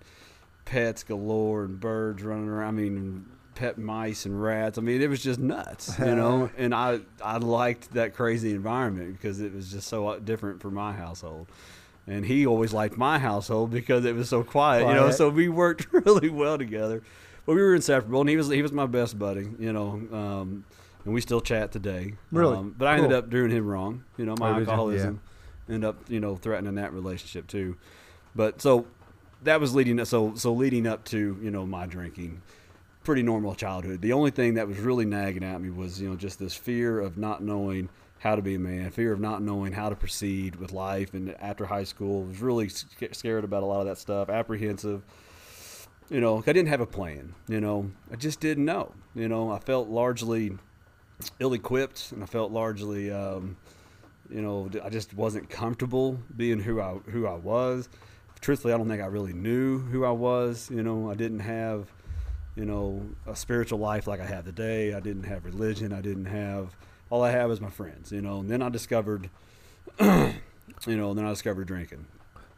pets 0.66 1.04
galore 1.04 1.64
and 1.64 1.80
birds 1.80 2.22
running 2.22 2.48
around. 2.48 2.68
I 2.68 2.72
mean, 2.72 3.26
pet 3.56 3.80
mice 3.80 4.28
and 4.28 4.42
rats. 4.42 4.78
I 4.78 4.82
mean, 4.82 5.02
it 5.02 5.10
was 5.10 5.24
just 5.24 5.40
nuts, 5.40 5.98
you 5.98 6.16
know. 6.16 6.52
and 6.58 6.76
I 6.76 7.00
I 7.24 7.38
liked 7.38 7.96
that 7.96 8.14
crazy 8.14 8.52
environment 8.52 9.14
because 9.20 9.42
it 9.42 9.52
was 9.52 9.72
just 9.72 9.88
so 9.88 10.10
uh, 10.10 10.20
different 10.20 10.62
for 10.62 10.70
my 10.70 10.94
household. 10.94 11.48
And 12.06 12.24
he 12.24 12.46
always 12.46 12.72
liked 12.72 12.98
my 12.98 13.18
household 13.18 13.72
because 13.72 14.06
it 14.06 14.14
was 14.14 14.30
so 14.30 14.44
quiet, 14.44 14.88
you 14.88 14.94
know. 14.94 15.10
So 15.10 15.30
we 15.30 15.50
worked 15.50 15.88
really 15.92 16.30
well 16.30 16.60
together. 16.60 17.02
But 17.46 17.56
we 17.56 17.62
were 17.62 17.76
inseparable, 17.76 18.22
and 18.22 18.30
he 18.30 18.38
was 18.38 18.50
he 18.50 18.62
was 18.62 18.72
my 18.72 18.86
best 18.86 19.20
buddy, 19.20 19.50
you 19.60 19.74
know. 19.74 20.02
Um, 20.12 20.66
and 21.06 21.14
we 21.14 21.20
still 21.20 21.42
chat 21.42 21.72
today. 21.72 22.14
Really? 22.32 22.56
Um, 22.56 22.74
but 22.78 22.88
I 22.88 22.96
ended 22.96 23.12
up 23.12 23.30
doing 23.30 23.52
him 23.52 23.68
wrong, 23.68 24.06
you 24.18 24.26
know. 24.26 24.36
My 24.40 24.52
Oh, 24.52 24.60
alcoholism 24.60 25.20
ended 25.68 25.84
up, 25.84 25.98
you 26.10 26.20
know, 26.22 26.36
threatening 26.38 26.76
that 26.76 26.94
relationship 26.94 27.48
too. 27.48 27.76
But 28.36 28.62
so 28.62 28.86
that 29.44 29.60
was 29.60 29.76
leading 29.76 30.00
up. 30.00 30.08
So 30.08 30.36
so 30.36 30.54
leading 30.54 30.88
up 30.88 31.04
to 31.06 31.38
you 31.42 31.52
know 31.52 31.66
my 31.66 31.86
drinking, 31.86 32.42
pretty 33.04 33.24
normal 33.24 33.56
childhood. 33.56 34.02
The 34.02 34.14
only 34.14 34.32
thing 34.32 34.54
that 34.54 34.68
was 34.68 34.80
really 34.80 35.06
nagging 35.06 35.44
at 35.44 35.60
me 35.62 35.70
was 35.70 36.02
you 36.02 36.10
know 36.10 36.16
just 36.16 36.40
this 36.40 36.54
fear 36.54 37.00
of 37.02 37.18
not 37.18 37.44
knowing 37.44 37.90
how 38.20 38.36
to 38.38 38.42
be 38.42 38.56
a 38.56 38.60
man, 38.60 38.90
fear 38.90 39.12
of 39.12 39.20
not 39.20 39.42
knowing 39.42 39.74
how 39.74 39.90
to 39.90 39.98
proceed 39.98 40.56
with 40.56 40.72
life. 40.72 41.14
And 41.14 41.36
after 41.42 41.66
high 41.66 41.84
school, 41.84 42.24
was 42.24 42.40
really 42.42 42.70
scared 42.70 43.44
about 43.44 43.64
a 43.64 43.66
lot 43.66 43.82
of 43.82 43.88
that 43.88 43.98
stuff, 43.98 44.30
apprehensive. 44.30 45.04
You 46.10 46.22
know, 46.22 46.40
I 46.46 46.54
didn't 46.54 46.68
have 46.68 46.82
a 46.82 46.86
plan. 46.86 47.34
You 47.48 47.62
know, 47.62 47.92
I 48.12 48.16
just 48.16 48.40
didn't 48.40 48.66
know. 48.66 48.94
You 49.16 49.28
know, 49.28 49.52
I 49.52 49.60
felt 49.60 49.90
largely 49.90 50.58
ill-equipped, 51.40 52.12
and 52.12 52.24
I 52.24 52.26
felt 52.26 52.52
largely, 52.52 53.12
um, 53.12 53.58
you 54.30 54.42
know, 54.42 54.70
I 54.84 54.90
just 54.90 55.14
wasn't 55.14 55.50
comfortable 55.50 56.20
being 56.36 56.60
who 56.60 56.82
I 56.82 56.94
who 57.10 57.28
I 57.28 57.36
was. 57.36 57.90
Truthfully, 58.42 58.74
I 58.74 58.78
don't 58.78 58.90
think 58.90 59.02
I 59.02 59.06
really 59.06 59.34
knew 59.34 59.80
who 59.80 60.04
I 60.04 60.12
was. 60.12 60.70
You 60.70 60.84
know, 60.84 61.10
I 61.10 61.16
didn't 61.16 61.40
have, 61.40 61.92
you 62.56 62.66
know, 62.66 63.06
a 63.26 63.36
spiritual 63.36 63.80
life 63.80 64.06
like 64.06 64.20
I 64.20 64.26
have 64.26 64.46
today. 64.46 64.94
I 64.94 65.00
didn't 65.00 65.24
have 65.24 65.46
religion. 65.46 65.94
I 65.94 66.02
didn't 66.02 66.26
have. 66.26 66.76
All 67.10 67.24
I 67.24 67.32
had 67.32 67.46
was 67.46 67.62
my 67.62 67.70
friends. 67.70 68.12
You 68.12 68.22
know, 68.22 68.40
and 68.40 68.50
then 68.50 68.62
I 68.62 68.70
discovered, 68.70 69.30
you 70.02 70.34
know, 70.86 71.10
and 71.10 71.18
then 71.18 71.26
I 71.26 71.30
discovered 71.30 71.68
drinking. 71.68 72.06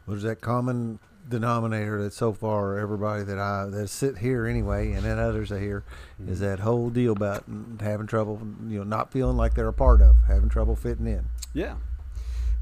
What 0.06 0.16
is 0.16 0.22
that 0.22 0.40
common 0.40 0.98
denominator 1.28 2.02
that 2.02 2.12
so 2.12 2.32
far 2.32 2.78
everybody 2.78 3.24
that 3.24 3.38
I 3.38 3.66
that 3.66 3.88
sit 3.88 4.18
here 4.18 4.46
anyway, 4.46 4.92
and 4.92 5.04
then 5.04 5.18
others 5.18 5.50
are 5.52 5.58
here, 5.58 5.84
is 6.26 6.40
mm-hmm. 6.40 6.46
that 6.46 6.60
whole 6.60 6.90
deal 6.90 7.12
about 7.12 7.44
having 7.80 8.06
trouble, 8.06 8.40
you 8.68 8.78
know, 8.78 8.84
not 8.84 9.12
feeling 9.12 9.36
like 9.36 9.54
they're 9.54 9.68
a 9.68 9.72
part 9.72 10.00
of, 10.00 10.16
having 10.26 10.48
trouble 10.48 10.76
fitting 10.76 11.06
in. 11.06 11.26
Yeah. 11.52 11.76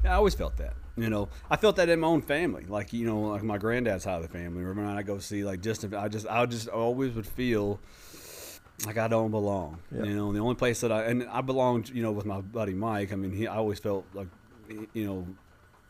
Yeah, 0.03 0.13
I 0.13 0.15
always 0.15 0.35
felt 0.35 0.57
that. 0.57 0.73
You 0.97 1.09
know, 1.09 1.27
I 1.49 1.57
felt 1.57 1.75
that 1.75 1.89
in 1.89 1.99
my 1.99 2.07
own 2.07 2.21
family. 2.21 2.65
Like, 2.65 2.93
you 2.93 3.05
know, 3.05 3.19
like 3.19 3.43
my 3.43 3.57
granddad's 3.57 4.05
side 4.05 4.15
of 4.15 4.21
the 4.21 4.29
family. 4.29 4.63
Remember 4.63 4.87
when 4.87 4.97
I 4.97 5.03
go 5.03 5.19
see 5.19 5.43
like 5.43 5.61
just 5.61 5.83
I 5.93 6.07
just 6.07 6.27
I 6.27 6.45
just 6.45 6.69
always 6.69 7.13
would 7.13 7.27
feel 7.27 7.79
like 8.85 8.97
I 8.97 9.07
don't 9.07 9.31
belong. 9.31 9.79
Yeah. 9.93 10.03
You 10.03 10.15
know, 10.15 10.31
the 10.31 10.39
only 10.39 10.55
place 10.55 10.81
that 10.81 10.91
I 10.91 11.03
and 11.03 11.27
I 11.29 11.41
belonged, 11.41 11.89
you 11.89 12.01
know, 12.01 12.11
with 12.11 12.25
my 12.25 12.39
buddy 12.39 12.73
Mike. 12.73 13.11
I 13.11 13.15
mean, 13.15 13.31
he 13.31 13.45
I 13.45 13.57
always 13.57 13.79
felt 13.79 14.05
like 14.13 14.27
you 14.93 15.05
know 15.05 15.27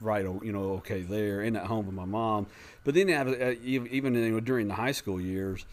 right 0.06 0.24
you 0.24 0.52
know 0.52 0.74
okay 0.74 1.02
there 1.02 1.41
and 1.41 1.58
at 1.58 1.65
home 1.65 1.86
with 1.86 1.96
my 1.96 2.06
mom 2.06 2.46
but 2.84 2.94
then 2.94 3.10
uh, 3.10 3.54
even 3.63 4.13
you 4.15 4.32
know, 4.32 4.39
during 4.39 4.68
the 4.68 4.74
high 4.74 4.91
school 4.91 5.20
years 5.20 5.65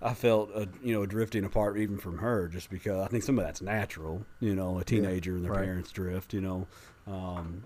I 0.00 0.14
felt 0.14 0.50
uh, 0.54 0.66
you 0.82 0.94
know 0.94 1.04
drifting 1.04 1.44
apart 1.44 1.76
even 1.76 1.98
from 1.98 2.18
her 2.18 2.48
just 2.48 2.70
because 2.70 3.04
I 3.04 3.08
think 3.08 3.24
some 3.24 3.38
of 3.38 3.44
that's 3.44 3.60
natural 3.60 4.24
you 4.38 4.54
know 4.54 4.78
a 4.78 4.84
teenager 4.84 5.34
and 5.34 5.44
their 5.44 5.52
right. 5.52 5.64
parents 5.64 5.90
drift 5.90 6.32
you 6.32 6.40
know 6.40 6.66
um, 7.06 7.64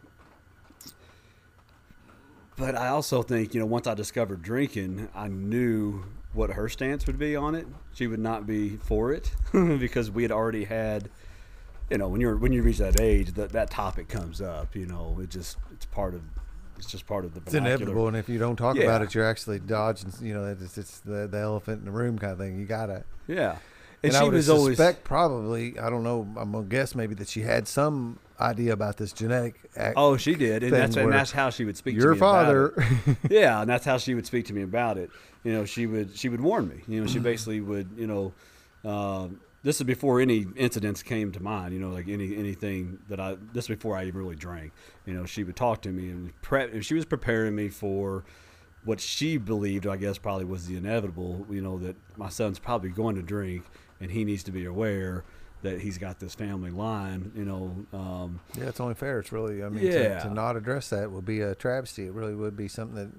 but 2.57 2.75
I 2.75 2.89
also 2.89 3.23
think 3.23 3.55
you 3.55 3.61
know 3.61 3.67
once 3.67 3.87
I 3.87 3.95
discovered 3.95 4.43
drinking 4.43 5.09
I 5.15 5.29
knew 5.29 6.05
what 6.33 6.51
her 6.51 6.69
stance 6.69 7.07
would 7.07 7.19
be 7.19 7.37
on 7.37 7.55
it 7.55 7.67
she 7.93 8.07
would 8.07 8.19
not 8.19 8.47
be 8.47 8.77
for 8.79 9.13
it 9.13 9.31
because 9.53 10.11
we 10.11 10.23
had 10.23 10.33
already 10.33 10.65
had 10.65 11.11
you 11.95 11.99
know 11.99 12.09
when 12.09 12.21
you're 12.21 12.35
when 12.37 12.53
you 12.53 12.61
reach 12.61 12.79
that 12.79 13.01
age 13.01 13.33
that 13.35 13.53
that 13.53 13.71
topic 13.71 14.09
comes 14.09 14.41
up 14.41 14.75
you 14.75 14.85
know 14.85 15.17
it 15.23 15.31
just 15.31 15.57
it's 15.73 15.87
part 15.87 16.13
of 16.13 16.23
it's 16.77 16.91
just 16.91 17.07
part 17.07 17.25
of 17.25 17.35
the 17.35 17.41
It's 17.47 17.55
inevitable, 17.55 18.09
and 18.09 18.17
if 18.17 18.29
you 18.29 18.37
don't 18.37 18.57
talk 18.57 18.75
Yeah. 18.75 18.83
about 18.83 19.03
it, 19.03 19.15
you're 19.15 19.25
actually 19.25 19.61
dodging. 19.61 20.13
You 20.21 20.35
know, 20.35 20.57
it's, 20.61 20.77
it's 20.77 20.99
the, 20.99 21.29
the 21.29 21.39
elephant 21.39 21.79
in 21.79 21.85
the 21.85 21.93
room 21.93 22.19
kind 22.19 22.33
of 22.33 22.39
thing. 22.41 22.59
You 22.59 22.67
gotta. 22.67 23.05
yeah 23.29 23.59
And, 24.03 24.13
and, 24.13 24.17
I 24.17 24.19
she 24.19 24.25
would 24.25 24.35
was 24.35 24.51
always 24.51 24.77
suspect 24.77 25.05
probably. 25.05 25.79
I 25.79 25.89
don't 25.89 26.03
know. 26.03 26.27
I'm 26.37 26.51
gonna 26.51 26.65
guess 26.65 26.97
maybe 26.97 27.15
that 27.15 27.29
she 27.29 27.43
had 27.43 27.69
some 27.69 28.19
idea 28.41 28.73
about 28.73 28.97
this 28.97 29.13
genetic. 29.13 29.55
Act. 29.77 29.95
oh 29.97 30.17
she 30.17 30.35
did 30.35 30.65
and 30.65 30.73
that's 30.73 30.97
and 30.97 31.13
that's 31.13 31.31
how 31.31 31.49
she 31.51 31.65
would 31.65 31.77
speak 31.77 31.95
to 31.95 32.01
your 32.03 32.11
me 32.15 32.19
about 32.19 32.49
it. 32.49 32.75
father. 32.75 33.17
yeah, 33.31 33.61
and 33.61 33.71
that's 33.71 33.85
how 33.85 33.97
she 33.97 34.15
would 34.17 34.27
speak 34.27 34.47
to 34.47 34.53
me 34.53 34.63
about 34.63 34.99
it. 34.99 35.11
You 35.45 35.53
know, 35.53 35.65
she 35.65 35.87
would 35.87 36.17
she 36.19 36.29
would 36.29 36.41
warn 36.41 36.67
me. 36.67 36.81
You 36.89 37.03
know, 37.03 37.07
she 37.07 37.21
basically 37.21 37.61
would 37.61 37.89
you 37.97 38.09
know, 38.09 38.33
um, 38.85 39.39
this 39.65 39.77
is 39.81 39.83
before 39.85 40.21
any 40.21 40.47
incidents 40.55 41.03
came 41.03 41.33
to 41.33 41.43
mind. 41.43 41.75
You 41.75 41.81
know, 41.81 41.89
like 41.91 42.07
any 42.09 42.37
anything 42.37 43.01
that 43.09 43.19
I 43.19 43.37
this 43.53 43.65
is 43.65 43.69
before 43.69 43.97
I 43.97 44.05
even 44.05 44.21
really 44.21 44.37
drank. 44.37 44.73
You 45.07 45.15
know, 45.15 45.25
she 45.27 45.43
would 45.43 45.57
talk 45.57 45.83
to 45.83 45.89
me 45.89 46.11
and 46.11 46.41
prep. 46.43 46.73
and 46.73 46.85
She 46.85 46.95
was 46.95 47.05
preparing 47.05 47.57
me 47.57 47.69
for 47.71 48.25
what 48.85 49.01
she 49.01 49.39
believed, 49.39 49.87
I 49.87 49.97
guess, 49.97 50.19
probably 50.19 50.45
was 50.45 50.67
the 50.67 50.77
inevitable. 50.77 51.47
You 51.51 51.63
know, 51.63 51.79
that 51.79 51.97
my 52.17 52.29
son's 52.29 52.59
probably 52.61 52.91
going 52.91 53.17
to 53.17 53.23
drink, 53.23 53.65
and 54.01 54.11
he 54.11 54.25
needs 54.25 54.45
to 54.45 54.53
be 54.53 54.65
aware 54.67 55.25
that 55.63 55.81
he's 55.81 55.97
got 55.97 56.21
this 56.21 56.35
family 56.35 56.71
line. 56.71 57.33
You 57.35 57.47
know. 57.47 57.87
Um, 57.99 58.41
yeah, 58.59 58.65
it's 58.67 58.81
only 58.81 58.95
fair. 58.95 59.19
It's 59.21 59.33
really. 59.33 59.65
I 59.65 59.71
mean, 59.71 59.85
Yeah. 59.87 60.19
to, 60.21 60.29
to 60.29 60.35
not 60.35 60.57
address 60.57 60.91
that 60.91 61.11
would 61.11 61.25
be 61.25 61.41
a 61.41 61.55
travesty. 61.55 62.05
It 62.07 62.13
really 62.13 62.35
would 62.35 62.57
be 62.57 62.69
something 62.69 62.97
that. 62.97 63.11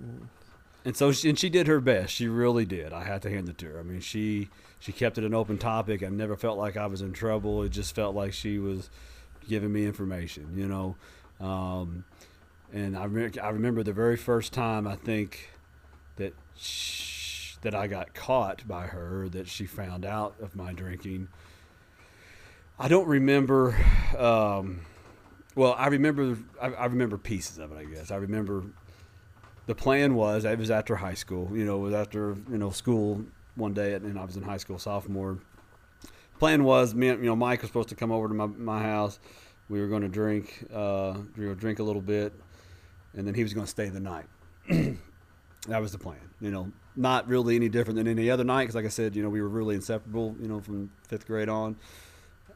And 0.88 0.96
so, 0.96 1.12
she, 1.12 1.30
and 1.30 1.40
she 1.40 1.50
did 1.50 1.66
her 1.66 1.82
best. 1.82 2.14
She 2.14 2.28
really 2.28 2.64
did. 2.64 2.94
I 2.94 3.04
had 3.06 3.24
to 3.24 3.30
hand 3.32 3.50
it 3.50 3.58
to 3.58 3.66
her. 3.66 3.80
I 3.80 3.82
mean, 3.82 4.02
she 4.02 4.50
she 4.80 4.92
kept 4.92 5.18
it 5.18 5.24
an 5.24 5.34
open 5.34 5.58
topic. 5.58 6.04
I 6.04 6.10
never 6.10 6.36
felt 6.36 6.58
like 6.58 6.78
I 6.78 6.88
was 6.88 7.02
in 7.02 7.14
trouble. 7.14 7.64
It 7.64 7.70
just 7.70 7.96
felt 7.96 8.16
like 8.16 8.34
she 8.34 8.60
was 8.60 8.90
giving 9.48 9.72
me 9.72 9.86
information, 9.86 10.54
you 10.56 10.68
know. 10.68 10.96
Um, 11.40 12.06
and 12.74 12.98
I 12.98 13.06
re- 13.06 13.40
I 13.42 13.50
remember 13.50 13.84
the 13.84 13.94
very 13.94 14.18
first 14.18 14.54
time 14.54 14.88
I 14.88 14.96
think 14.96 15.50
that 16.18 16.34
sh- 16.58 17.56
that 17.62 17.76
I 17.76 17.88
got 17.88 18.14
caught 18.14 18.68
by 18.68 18.88
her 18.88 19.28
that 19.30 19.48
she 19.48 19.66
found 19.66 20.06
out 20.06 20.36
of 20.42 20.56
my 20.56 20.74
drinking. 20.74 21.30
I 22.78 22.88
don't 22.88 23.08
remember. 23.08 23.76
Um, 24.18 24.82
well, 25.56 25.76
I 25.78 25.88
remember. 25.88 26.38
I, 26.62 26.68
I 26.74 26.86
remember 26.86 27.18
pieces 27.18 27.58
of 27.58 27.72
it. 27.72 27.78
I 27.78 27.86
guess 27.86 28.12
I 28.12 28.18
remember 28.18 28.66
the 29.68 29.76
plan 29.76 30.16
was 30.16 30.46
it 30.46 30.60
was 30.60 30.70
after 30.72 30.98
high 30.98 31.14
school. 31.14 31.50
You 31.54 31.66
know, 31.66 31.78
it 31.78 31.84
was 31.84 31.94
after 31.94 32.36
you 32.50 32.58
know 32.58 32.70
school 32.72 33.26
one 33.56 33.74
day, 33.74 33.94
and 33.94 34.18
I 34.18 34.26
was 34.26 34.36
in 34.36 34.44
high 34.44 34.58
school 34.58 34.80
sophomore. 34.80 35.40
Plan 36.40 36.64
was 36.64 36.94
me, 36.94 37.08
you 37.08 37.18
know, 37.18 37.36
Mike 37.36 37.62
was 37.62 37.70
supposed 37.70 37.90
to 37.90 37.96
come 37.96 38.12
over 38.12 38.28
to 38.28 38.34
my, 38.34 38.46
my 38.46 38.82
house. 38.82 39.20
We 39.70 39.80
were 39.80 39.88
going 39.88 40.02
to 40.02 40.10
drink, 40.10 40.66
uh, 40.74 41.18
we 41.38 41.52
drink 41.56 41.80
a 41.80 41.84
little 41.84 42.02
bit, 42.02 42.34
and 43.16 43.26
then 43.26 43.34
he 43.34 43.44
was 43.44 43.54
going 43.54 43.66
to 43.66 43.70
stay 43.70 43.90
the 43.90 44.00
night. 44.00 44.26
that 45.68 45.82
was 45.82 45.92
the 45.92 45.98
plan. 45.98 46.20
You 46.42 46.52
know, 46.52 46.72
not 46.96 47.28
really 47.28 47.56
any 47.56 47.70
different 47.70 47.98
than 47.98 48.08
any 48.08 48.30
other 48.30 48.44
night 48.44 48.64
because, 48.64 48.76
like 48.76 48.86
I 48.86 48.90
said, 48.90 49.16
you 49.16 49.24
know, 49.24 49.30
we 49.30 49.42
were 49.42 49.50
really 49.50 49.76
inseparable. 49.76 50.36
You 50.40 50.48
know, 50.48 50.60
from 50.60 50.92
fifth 51.08 51.26
grade 51.26 51.50
on, 51.50 51.78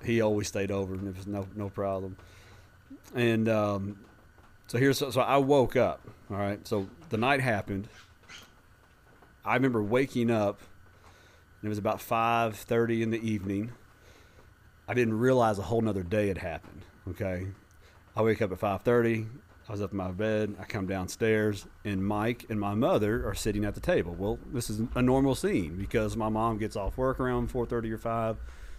he 0.03 0.21
always 0.21 0.47
stayed 0.47 0.71
over, 0.71 0.93
and 0.93 1.07
it 1.07 1.15
was 1.15 1.27
no 1.27 1.47
no 1.55 1.69
problem. 1.69 2.17
And 3.15 3.49
um, 3.49 3.99
so 4.67 4.77
here's 4.77 4.99
so 4.99 5.21
I 5.21 5.38
woke 5.38 5.75
up. 5.75 6.01
All 6.29 6.38
right. 6.38 6.65
So 6.67 6.88
the 7.09 7.17
night 7.17 7.41
happened. 7.41 7.88
I 9.43 9.55
remember 9.55 9.81
waking 9.81 10.29
up. 10.29 10.62
And 11.61 11.67
it 11.67 11.69
was 11.69 11.77
about 11.77 11.99
five 12.01 12.55
thirty 12.55 13.03
in 13.03 13.11
the 13.11 13.19
evening. 13.19 13.71
I 14.87 14.93
didn't 14.93 15.19
realize 15.19 15.59
a 15.59 15.63
whole 15.63 15.81
nother 15.81 16.03
day 16.03 16.27
had 16.27 16.37
happened. 16.39 16.85
Okay. 17.09 17.47
I 18.15 18.21
wake 18.21 18.41
up 18.41 18.51
at 18.51 18.59
five 18.59 18.81
thirty. 18.81 19.27
I 19.67 19.71
was 19.71 19.81
up 19.83 19.91
in 19.91 19.97
my 19.97 20.09
bed. 20.09 20.55
I 20.59 20.63
come 20.63 20.87
downstairs, 20.87 21.67
and 21.85 22.03
Mike 22.03 22.45
and 22.49 22.59
my 22.59 22.73
mother 22.73 23.27
are 23.27 23.35
sitting 23.35 23.65
at 23.65 23.75
the 23.75 23.79
table. 23.79 24.15
Well, 24.17 24.39
this 24.51 24.67
is 24.67 24.81
a 24.95 25.01
normal 25.01 25.35
scene 25.35 25.77
because 25.77 26.17
my 26.17 26.27
mom 26.27 26.57
gets 26.57 26.75
off 26.75 26.97
work 26.97 27.19
around 27.19 27.49
four 27.49 27.67
thirty 27.67 27.91
or 27.91 27.99
five, 27.99 28.37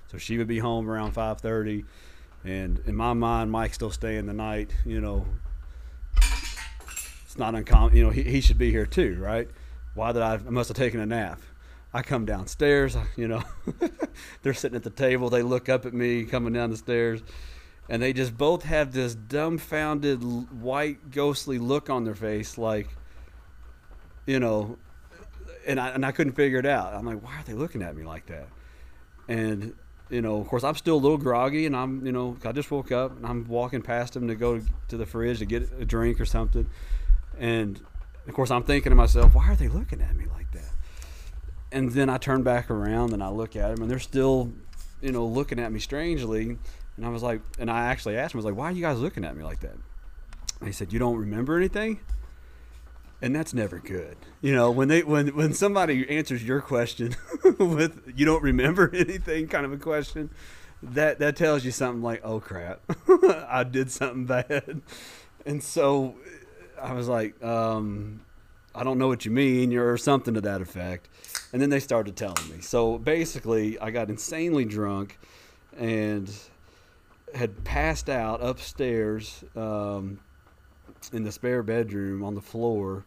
so 0.08 0.18
she 0.18 0.36
would 0.36 0.48
be 0.48 0.58
home 0.58 0.90
around 0.90 1.12
five 1.12 1.40
thirty. 1.40 1.84
And 2.42 2.80
in 2.86 2.96
my 2.96 3.12
mind, 3.12 3.52
Mike's 3.52 3.74
still 3.74 3.90
staying 3.92 4.26
the 4.26 4.32
night, 4.32 4.74
you 4.84 5.00
know, 5.00 5.26
it's 6.16 7.38
not 7.38 7.54
uncommon. 7.54 7.94
You 7.94 8.04
know, 8.04 8.10
he, 8.10 8.22
he 8.22 8.40
should 8.40 8.58
be 8.58 8.70
here 8.72 8.86
too, 8.86 9.16
right? 9.20 9.48
Why 9.94 10.10
did 10.10 10.22
I? 10.22 10.34
I 10.34 10.38
must 10.38 10.68
have 10.68 10.76
taken 10.76 10.98
a 10.98 11.06
nap. 11.06 11.40
I 11.92 12.02
come 12.02 12.24
downstairs. 12.24 12.96
You 13.16 13.28
know, 13.28 13.42
they're 14.42 14.54
sitting 14.54 14.76
at 14.76 14.82
the 14.82 14.90
table. 14.90 15.30
They 15.30 15.42
look 15.42 15.68
up 15.68 15.86
at 15.86 15.94
me 15.94 16.24
coming 16.24 16.52
down 16.52 16.70
the 16.70 16.76
stairs, 16.76 17.22
and 17.88 18.00
they 18.00 18.12
just 18.12 18.36
both 18.36 18.62
have 18.64 18.92
this 18.92 19.14
dumbfounded, 19.14 20.22
white, 20.60 21.10
ghostly 21.10 21.58
look 21.58 21.90
on 21.90 22.04
their 22.04 22.14
face, 22.14 22.56
like, 22.56 22.88
you 24.26 24.38
know, 24.38 24.78
and 25.66 25.80
I 25.80 25.88
and 25.88 26.06
I 26.06 26.12
couldn't 26.12 26.34
figure 26.34 26.58
it 26.58 26.66
out. 26.66 26.94
I'm 26.94 27.04
like, 27.04 27.22
why 27.22 27.36
are 27.36 27.44
they 27.44 27.54
looking 27.54 27.82
at 27.82 27.96
me 27.96 28.04
like 28.04 28.26
that? 28.26 28.48
And 29.28 29.74
you 30.08 30.20
know, 30.20 30.40
of 30.40 30.48
course, 30.48 30.64
I'm 30.64 30.74
still 30.74 30.96
a 30.96 30.98
little 30.98 31.18
groggy, 31.18 31.66
and 31.66 31.76
I'm, 31.76 32.04
you 32.04 32.12
know, 32.12 32.36
I 32.44 32.52
just 32.52 32.70
woke 32.70 32.90
up, 32.90 33.16
and 33.16 33.24
I'm 33.26 33.46
walking 33.46 33.82
past 33.82 34.14
them 34.14 34.26
to 34.28 34.34
go 34.34 34.60
to 34.88 34.96
the 34.96 35.06
fridge 35.06 35.38
to 35.38 35.44
get 35.44 35.70
a 35.78 35.84
drink 35.84 36.20
or 36.20 36.24
something, 36.24 36.68
and 37.38 37.80
of 38.26 38.34
course, 38.34 38.50
I'm 38.50 38.62
thinking 38.62 38.90
to 38.90 38.96
myself, 38.96 39.34
why 39.34 39.48
are 39.48 39.56
they 39.56 39.68
looking 39.68 40.00
at 40.02 40.14
me 40.16 40.26
like? 40.26 40.39
And 41.72 41.92
then 41.92 42.08
I 42.08 42.18
turn 42.18 42.42
back 42.42 42.70
around 42.70 43.12
and 43.12 43.22
I 43.22 43.28
look 43.28 43.54
at 43.56 43.68
them, 43.70 43.82
and 43.82 43.90
they're 43.90 43.98
still, 43.98 44.52
you 45.00 45.12
know, 45.12 45.24
looking 45.24 45.58
at 45.60 45.70
me 45.72 45.78
strangely. 45.78 46.58
And 46.96 47.06
I 47.06 47.08
was 47.08 47.22
like, 47.22 47.40
and 47.58 47.70
I 47.70 47.86
actually 47.86 48.16
asked 48.16 48.32
them, 48.32 48.38
I 48.38 48.40
was 48.40 48.44
like, 48.46 48.56
why 48.56 48.66
are 48.66 48.72
you 48.72 48.82
guys 48.82 48.98
looking 48.98 49.24
at 49.24 49.36
me 49.36 49.44
like 49.44 49.60
that? 49.60 49.76
And 50.58 50.68
he 50.68 50.72
said, 50.72 50.92
you 50.92 50.98
don't 50.98 51.16
remember 51.16 51.56
anything? 51.56 52.00
and 53.22 53.34
that's 53.34 53.52
never 53.52 53.78
good. 53.78 54.16
You 54.40 54.54
know, 54.54 54.70
when 54.70 54.88
they 54.88 55.02
when 55.02 55.28
when 55.28 55.52
somebody 55.52 56.08
answers 56.08 56.42
your 56.42 56.60
question 56.60 57.14
with 57.58 58.12
you 58.16 58.24
don't 58.24 58.42
remember 58.42 58.90
anything 58.94 59.48
kind 59.48 59.66
of 59.66 59.72
a 59.72 59.76
question, 59.76 60.30
that 60.82 61.18
that 61.18 61.36
tells 61.36 61.64
you 61.64 61.70
something 61.70 62.02
like, 62.02 62.20
"Oh 62.24 62.40
crap. 62.40 62.80
I 63.08 63.64
did 63.64 63.90
something 63.90 64.26
bad." 64.26 64.82
And 65.46 65.62
so 65.62 66.16
I 66.80 66.92
was 66.92 67.08
like, 67.08 67.42
um, 67.42 68.20
I 68.80 68.82
don't 68.82 68.96
know 68.96 69.08
what 69.08 69.26
you 69.26 69.30
mean, 69.30 69.76
or 69.76 69.98
something 69.98 70.32
to 70.32 70.40
that 70.40 70.62
effect. 70.62 71.10
And 71.52 71.60
then 71.60 71.68
they 71.68 71.80
started 71.80 72.16
telling 72.16 72.48
me. 72.48 72.62
So 72.62 72.96
basically, 72.96 73.78
I 73.78 73.90
got 73.90 74.08
insanely 74.08 74.64
drunk 74.64 75.18
and 75.78 76.32
had 77.34 77.62
passed 77.62 78.08
out 78.08 78.42
upstairs 78.42 79.44
um, 79.54 80.18
in 81.12 81.24
the 81.24 81.30
spare 81.30 81.62
bedroom 81.62 82.24
on 82.24 82.34
the 82.34 82.40
floor, 82.40 83.04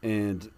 and 0.00 0.48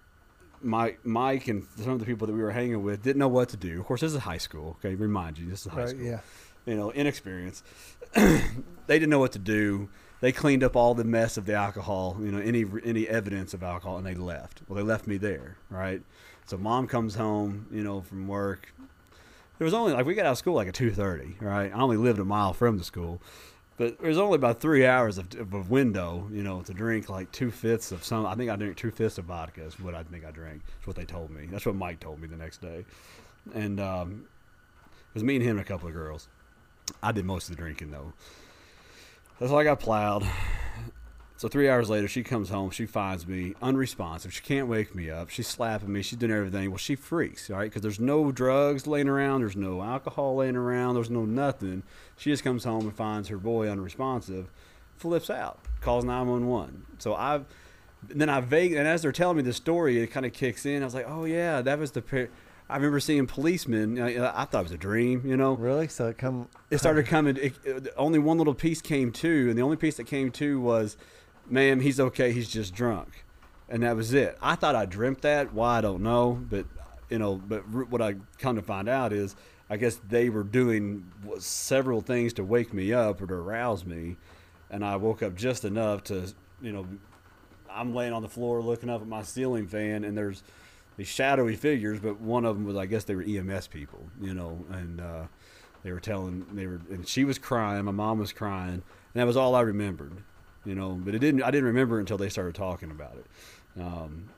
my 0.60 0.96
Mike 1.02 1.48
and 1.48 1.66
some 1.78 1.92
of 1.92 2.00
the 2.00 2.04
people 2.04 2.26
that 2.26 2.34
we 2.34 2.42
were 2.42 2.50
hanging 2.50 2.82
with 2.82 3.02
didn't 3.02 3.18
know 3.18 3.28
what 3.28 3.48
to 3.48 3.56
do. 3.56 3.80
Of 3.80 3.86
course, 3.86 4.02
this 4.02 4.12
is 4.12 4.18
high 4.20 4.36
school. 4.38 4.76
Okay, 4.84 4.94
remind 4.96 5.38
you, 5.38 5.48
this 5.48 5.64
is 5.64 5.72
high 5.72 5.80
Right, 5.80 5.88
school. 5.88 6.02
yeah. 6.04 6.20
You 6.66 6.74
know, 6.76 6.92
inexperience. 6.92 7.62
they 8.14 8.42
didn't 8.86 9.08
know 9.08 9.18
what 9.18 9.32
to 9.32 9.38
do. 9.38 9.88
They 10.20 10.32
cleaned 10.32 10.62
up 10.62 10.76
all 10.76 10.94
the 10.94 11.04
mess 11.04 11.36
of 11.36 11.46
the 11.46 11.54
alcohol. 11.54 12.16
You 12.20 12.30
know, 12.30 12.38
any 12.38 12.64
any 12.84 13.08
evidence 13.08 13.54
of 13.54 13.62
alcohol, 13.62 13.96
and 13.96 14.06
they 14.06 14.14
left. 14.14 14.60
Well, 14.68 14.76
they 14.76 14.82
left 14.82 15.06
me 15.06 15.16
there, 15.16 15.56
right? 15.70 16.02
So 16.46 16.56
mom 16.58 16.86
comes 16.86 17.14
home, 17.14 17.66
you 17.70 17.82
know, 17.82 18.02
from 18.02 18.28
work. 18.28 18.72
There 19.58 19.64
was 19.64 19.74
only 19.74 19.92
like 19.92 20.06
we 20.06 20.14
got 20.14 20.26
out 20.26 20.32
of 20.32 20.38
school 20.38 20.54
like 20.54 20.68
at 20.68 20.74
two 20.74 20.90
thirty, 20.90 21.36
right? 21.40 21.72
I 21.72 21.80
only 21.80 21.96
lived 21.96 22.18
a 22.18 22.24
mile 22.24 22.52
from 22.52 22.78
the 22.78 22.84
school, 22.84 23.20
but 23.76 23.98
there 23.98 24.08
was 24.08 24.18
only 24.18 24.36
about 24.36 24.60
three 24.60 24.84
hours 24.84 25.16
of, 25.16 25.34
of 25.34 25.70
window, 25.70 26.28
you 26.32 26.42
know, 26.42 26.62
to 26.62 26.74
drink 26.74 27.08
like 27.08 27.30
two 27.32 27.50
fifths 27.50 27.92
of 27.92 28.04
some. 28.04 28.26
I 28.26 28.34
think 28.34 28.50
I 28.50 28.56
drank 28.56 28.76
two 28.76 28.90
fifths 28.90 29.18
of 29.18 29.26
vodka 29.26 29.64
is 29.64 29.78
what 29.78 29.94
I 29.94 30.02
think 30.02 30.24
I 30.24 30.30
drank. 30.30 30.62
That's 30.64 30.86
what 30.86 30.96
they 30.96 31.04
told 31.04 31.30
me. 31.30 31.46
That's 31.50 31.66
what 31.66 31.76
Mike 31.76 32.00
told 32.00 32.20
me 32.20 32.26
the 32.26 32.36
next 32.36 32.60
day, 32.60 32.84
and 33.54 33.80
um, 33.80 34.26
it 34.84 35.14
was 35.14 35.24
me 35.24 35.36
and 35.36 35.44
him 35.44 35.58
and 35.58 35.60
a 35.60 35.64
couple 35.64 35.88
of 35.88 35.94
girls. 35.94 36.28
I 37.02 37.12
did 37.12 37.24
most 37.24 37.48
of 37.48 37.56
the 37.56 37.62
drinking 37.62 37.90
though. 37.90 38.12
That's 39.40 39.50
all 39.50 39.58
I 39.58 39.64
got 39.64 39.80
plowed. 39.80 40.22
So 41.38 41.48
three 41.48 41.70
hours 41.70 41.88
later, 41.88 42.06
she 42.06 42.22
comes 42.22 42.50
home. 42.50 42.70
She 42.70 42.84
finds 42.84 43.26
me 43.26 43.54
unresponsive. 43.62 44.34
She 44.34 44.42
can't 44.42 44.68
wake 44.68 44.94
me 44.94 45.08
up. 45.08 45.30
She's 45.30 45.46
slapping 45.46 45.90
me. 45.90 46.02
She's 46.02 46.18
doing 46.18 46.30
everything. 46.30 46.70
Well, 46.70 46.76
she 46.76 46.94
freaks, 46.94 47.48
all 47.48 47.56
right? 47.56 47.64
Because 47.64 47.80
there's 47.80 47.98
no 47.98 48.30
drugs 48.32 48.86
laying 48.86 49.08
around. 49.08 49.40
There's 49.40 49.56
no 49.56 49.80
alcohol 49.80 50.36
laying 50.36 50.56
around. 50.56 50.96
There's 50.96 51.08
no 51.08 51.24
nothing. 51.24 51.84
She 52.18 52.28
just 52.28 52.44
comes 52.44 52.64
home 52.64 52.82
and 52.82 52.94
finds 52.94 53.28
her 53.28 53.38
boy 53.38 53.70
unresponsive, 53.70 54.50
flips 54.98 55.30
out, 55.30 55.58
calls 55.80 56.04
911. 56.04 56.84
So 56.98 57.14
I've, 57.14 57.46
then 58.06 58.28
I 58.28 58.42
vague, 58.42 58.74
and 58.74 58.86
as 58.86 59.00
they're 59.00 59.10
telling 59.10 59.38
me 59.38 59.42
the 59.42 59.54
story, 59.54 60.02
it 60.02 60.08
kind 60.08 60.26
of 60.26 60.34
kicks 60.34 60.66
in. 60.66 60.82
I 60.82 60.84
was 60.84 60.94
like, 60.94 61.08
oh 61.08 61.24
yeah, 61.24 61.62
that 61.62 61.78
was 61.78 61.92
the. 61.92 62.02
Par- 62.02 62.28
I 62.70 62.76
remember 62.76 63.00
seeing 63.00 63.26
policemen. 63.26 64.00
I, 64.00 64.40
I 64.40 64.44
thought 64.44 64.60
it 64.60 64.62
was 64.64 64.72
a 64.72 64.78
dream, 64.78 65.22
you 65.26 65.36
know 65.36 65.54
Really? 65.54 65.88
So 65.88 66.08
it 66.08 66.18
come. 66.18 66.48
it 66.70 66.78
started 66.78 67.06
coming. 67.06 67.36
It, 67.36 67.54
it- 67.64 67.88
only 67.96 68.18
one 68.18 68.38
little 68.38 68.54
piece 68.54 68.80
came 68.80 69.12
to, 69.12 69.48
and 69.48 69.58
the 69.58 69.62
only 69.62 69.76
piece 69.76 69.96
that 69.96 70.04
came 70.04 70.30
to 70.32 70.60
was, 70.60 70.96
"Ma'am, 71.48 71.80
he's 71.80 71.98
okay. 72.00 72.32
He's 72.32 72.48
just 72.48 72.74
drunk," 72.74 73.24
and 73.68 73.82
that 73.82 73.96
was 73.96 74.14
it. 74.14 74.38
I 74.40 74.54
thought 74.54 74.74
I 74.74 74.86
dreamt 74.86 75.22
that. 75.22 75.52
Why 75.52 75.78
I 75.78 75.80
don't 75.80 76.02
know, 76.02 76.40
but 76.48 76.66
you 77.10 77.18
know, 77.18 77.34
but 77.36 77.64
r- 77.74 77.84
what 77.84 78.00
I 78.00 78.14
come 78.38 78.56
to 78.56 78.62
find 78.62 78.88
out 78.88 79.12
is, 79.12 79.34
I 79.68 79.76
guess 79.76 80.00
they 80.08 80.28
were 80.30 80.44
doing 80.44 81.10
was 81.24 81.44
several 81.44 82.00
things 82.00 82.32
to 82.34 82.44
wake 82.44 82.72
me 82.72 82.92
up 82.92 83.20
or 83.20 83.26
to 83.26 83.34
arouse 83.34 83.84
me, 83.84 84.16
and 84.70 84.84
I 84.84 84.94
woke 84.96 85.22
up 85.22 85.34
just 85.34 85.64
enough 85.64 86.04
to, 86.04 86.32
you 86.62 86.72
know, 86.72 86.86
I'm 87.68 87.94
laying 87.94 88.12
on 88.12 88.22
the 88.22 88.28
floor 88.28 88.62
looking 88.62 88.88
up 88.90 89.00
at 89.02 89.08
my 89.08 89.22
ceiling 89.22 89.66
fan, 89.66 90.04
and 90.04 90.16
there's 90.16 90.42
these 91.00 91.08
shadowy 91.08 91.56
figures, 91.56 91.98
but 91.98 92.20
one 92.20 92.44
of 92.44 92.56
them 92.56 92.66
was, 92.66 92.76
I 92.76 92.84
guess, 92.84 93.04
they 93.04 93.14
were 93.14 93.24
EMS 93.26 93.68
people, 93.68 94.06
you 94.20 94.34
know, 94.34 94.66
and 94.70 95.00
uh, 95.00 95.22
they 95.82 95.92
were 95.92 95.98
telling, 95.98 96.44
they 96.52 96.66
were, 96.66 96.78
and 96.90 97.08
she 97.08 97.24
was 97.24 97.38
crying, 97.38 97.86
my 97.86 97.90
mom 97.90 98.18
was 98.18 98.34
crying, 98.34 98.74
and 98.74 98.82
that 99.14 99.26
was 99.26 99.34
all 99.34 99.54
I 99.54 99.62
remembered, 99.62 100.12
you 100.62 100.74
know. 100.74 101.00
But 101.02 101.14
it 101.14 101.20
didn't, 101.20 101.42
I 101.42 101.50
didn't 101.50 101.64
remember 101.64 101.98
until 101.98 102.18
they 102.18 102.28
started 102.28 102.54
talking 102.54 102.90
about 102.90 103.16
it. 103.16 103.80
Um, 103.80 104.28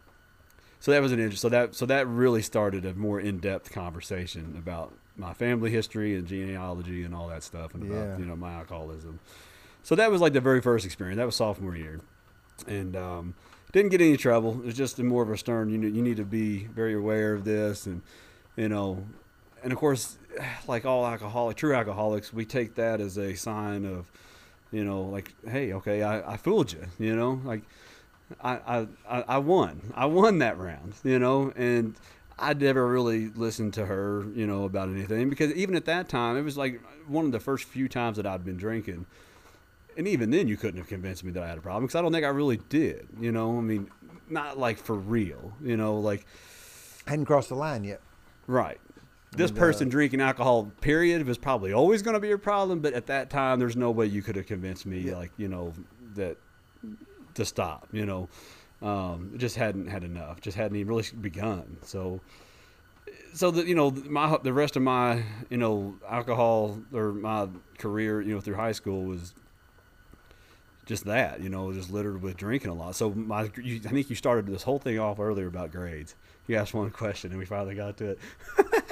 so 0.78 0.92
that 0.92 1.02
was 1.02 1.10
an 1.10 1.18
interest. 1.18 1.42
So 1.42 1.48
that, 1.48 1.74
so 1.74 1.84
that 1.86 2.06
really 2.06 2.42
started 2.42 2.86
a 2.86 2.94
more 2.94 3.18
in-depth 3.18 3.72
conversation 3.72 4.54
about 4.56 4.94
my 5.16 5.34
family 5.34 5.72
history 5.72 6.14
and 6.14 6.28
genealogy 6.28 7.02
and 7.02 7.12
all 7.12 7.26
that 7.26 7.42
stuff, 7.42 7.74
and 7.74 7.82
Yeah. 7.90 7.96
about 8.04 8.20
you 8.20 8.24
know 8.24 8.36
my 8.36 8.52
alcoholism. 8.52 9.18
So 9.82 9.96
that 9.96 10.12
was 10.12 10.20
like 10.20 10.32
the 10.32 10.40
very 10.40 10.60
first 10.60 10.86
experience. 10.86 11.16
That 11.16 11.26
was 11.26 11.34
sophomore 11.34 11.74
year, 11.74 12.02
and 12.68 12.94
um, 12.94 13.34
didn't 13.72 13.90
get 13.90 14.00
any 14.00 14.16
trouble. 14.16 14.60
It 14.60 14.66
was 14.66 14.74
just 14.74 14.98
more 14.98 15.22
of 15.22 15.30
a 15.30 15.36
stern. 15.36 15.70
You 15.70 15.80
you 15.88 16.02
need 16.02 16.18
to 16.18 16.24
be 16.24 16.66
very 16.66 16.94
aware 16.94 17.32
of 17.32 17.44
this, 17.44 17.86
and 17.86 18.02
you 18.56 18.68
know, 18.68 19.04
and 19.62 19.72
of 19.72 19.78
course, 19.78 20.18
like 20.68 20.84
all 20.84 21.06
alcoholic, 21.06 21.56
true 21.56 21.74
alcoholics, 21.74 22.32
we 22.32 22.44
take 22.44 22.74
that 22.76 23.00
as 23.00 23.18
a 23.18 23.34
sign 23.34 23.84
of, 23.84 24.10
you 24.70 24.84
know, 24.84 25.02
like, 25.02 25.32
hey, 25.48 25.72
okay, 25.72 26.02
I, 26.02 26.34
I 26.34 26.36
fooled 26.36 26.72
you. 26.72 26.84
You 26.98 27.16
know, 27.16 27.40
like, 27.44 27.62
I 28.42 28.86
I 29.08 29.22
I 29.22 29.38
won. 29.38 29.92
I 29.94 30.06
won 30.06 30.38
that 30.38 30.58
round. 30.58 30.94
You 31.02 31.18
know, 31.18 31.52
and. 31.56 31.96
I 32.38 32.54
never 32.54 32.88
really 32.88 33.28
listened 33.28 33.74
to 33.74 33.86
her, 33.86 34.24
you 34.34 34.48
know, 34.48 34.64
about 34.64 34.88
anything 34.88 35.28
because 35.28 35.52
even 35.52 35.76
at 35.76 35.84
that 35.84 36.08
time, 36.08 36.36
it 36.36 36.42
was 36.42 36.56
like 36.56 36.80
one 37.06 37.26
of 37.26 37.30
the 37.30 37.38
first 37.38 37.64
few 37.64 37.88
times 37.88 38.16
that 38.16 38.26
I'd 38.26 38.44
been 38.44 38.56
drinking 38.56 39.06
and 39.96 40.06
even 40.08 40.30
then 40.30 40.48
you 40.48 40.56
couldn't 40.56 40.78
have 40.78 40.88
convinced 40.88 41.24
me 41.24 41.32
that 41.32 41.42
I 41.42 41.48
had 41.48 41.58
a 41.58 41.60
problem 41.60 41.84
because 41.84 41.94
I 41.96 42.02
don't 42.02 42.12
think 42.12 42.24
I 42.24 42.28
really 42.28 42.58
did. 42.68 43.08
You 43.20 43.32
know, 43.32 43.56
I 43.58 43.60
mean, 43.60 43.90
not 44.28 44.58
like 44.58 44.78
for 44.78 44.94
real. 44.96 45.52
You 45.62 45.76
know, 45.76 45.96
like 45.96 46.26
I 47.06 47.10
Hadn't 47.10 47.26
crossed 47.26 47.48
the 47.48 47.54
line 47.56 47.84
yet. 47.84 48.00
right. 48.46 48.78
This 49.34 49.48
And, 49.50 49.58
uh, 49.58 49.62
person 49.62 49.88
drinking 49.88 50.20
alcohol, 50.20 50.70
period, 50.82 51.26
was 51.26 51.38
probably 51.38 51.72
always 51.72 52.02
going 52.02 52.12
to 52.14 52.20
be 52.20 52.32
a 52.32 52.38
problem. 52.38 52.80
But 52.80 52.92
at 52.92 53.06
that 53.06 53.30
time, 53.30 53.58
there's 53.58 53.76
no 53.76 53.90
way 53.90 54.04
you 54.04 54.20
could 54.22 54.36
have 54.36 54.46
convinced 54.46 54.84
me, 54.84 54.98
Yeah. 55.00 55.16
like 55.16 55.32
you 55.38 55.48
know, 55.48 55.72
that 56.16 56.36
to 57.34 57.44
stop. 57.46 57.88
You 57.92 58.04
know, 58.04 58.28
um, 58.82 59.32
just 59.38 59.56
hadn't 59.56 59.86
had 59.86 60.04
enough. 60.04 60.42
Just 60.42 60.56
hadn't 60.58 60.76
even 60.76 60.88
really 60.88 61.04
begun. 61.20 61.78
So, 61.82 62.20
so 63.32 63.50
that 63.52 63.66
you 63.66 63.74
know, 63.74 63.90
my 63.90 64.36
the 64.42 64.52
rest 64.52 64.76
of 64.76 64.82
my 64.82 65.22
you 65.48 65.56
know 65.56 65.94
alcohol 66.08 66.78
or 66.92 67.12
my 67.14 67.48
career, 67.78 68.20
you 68.20 68.34
know, 68.34 68.40
through 68.42 68.56
high 68.56 68.72
school 68.72 69.04
was 69.04 69.34
just 70.84 71.04
that, 71.04 71.40
you 71.40 71.48
know, 71.48 71.72
just 71.72 71.90
littered 71.90 72.22
with 72.22 72.36
drinking 72.36 72.70
a 72.70 72.74
lot. 72.74 72.96
So 72.96 73.10
my, 73.10 73.50
you, 73.62 73.80
I 73.84 73.88
think 73.88 74.10
you 74.10 74.16
started 74.16 74.46
this 74.46 74.62
whole 74.62 74.78
thing 74.78 74.98
off 74.98 75.20
earlier 75.20 75.46
about 75.46 75.70
grades. 75.70 76.14
You 76.46 76.56
asked 76.56 76.74
one 76.74 76.90
question, 77.02 77.30
and 77.30 77.38
we 77.38 77.44
finally 77.44 77.74
got 77.74 77.96
to 77.98 78.10
it. 78.10 78.18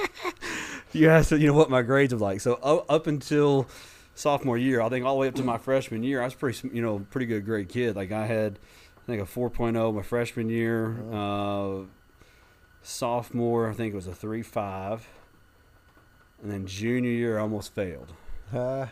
you 0.92 1.09
asked, 1.09 1.33
you 1.33 1.46
know, 1.46 1.55
what 1.55 1.70
my 1.70 1.83
grades 1.83 2.14
were 2.14 2.20
like. 2.20 2.40
So 2.40 2.55
up 2.55 3.07
until 3.07 3.66
sophomore 4.14 4.59
year, 4.59 4.81
I 4.81 4.88
think 4.88 5.05
all 5.05 5.14
the 5.14 5.20
way 5.20 5.29
up 5.29 5.35
to 5.37 5.44
my 5.44 5.59
freshman 5.59 6.03
year, 6.03 6.20
I 6.22 6.24
was 6.24 6.35
pretty, 6.35 6.70
you 6.72 6.83
know, 6.83 7.05
pretty 7.11 7.26
good 7.26 7.44
grade 7.44 7.68
kid. 7.68 7.96
Like 7.96 8.12
I 8.12 8.26
had, 8.26 8.59
I 9.03 9.07
think 9.07 9.22
a 9.22 9.24
4.0 9.24 9.94
my 9.94 10.03
freshman 10.03 10.48
year. 10.48 11.03
Uh, 11.12 11.87
sophomore, 12.83 13.68
I 13.68 13.74
think 13.74 13.92
it 13.92 13.96
was 13.96 14.07
a 14.07 14.12
3.5, 14.12 15.00
and 16.42 16.50
then 16.50 16.66
junior 16.66 17.11
year, 17.11 17.38
I 17.38 17.42
almost 17.42 17.74
failed. 17.74 18.12
Uh, 18.55 18.87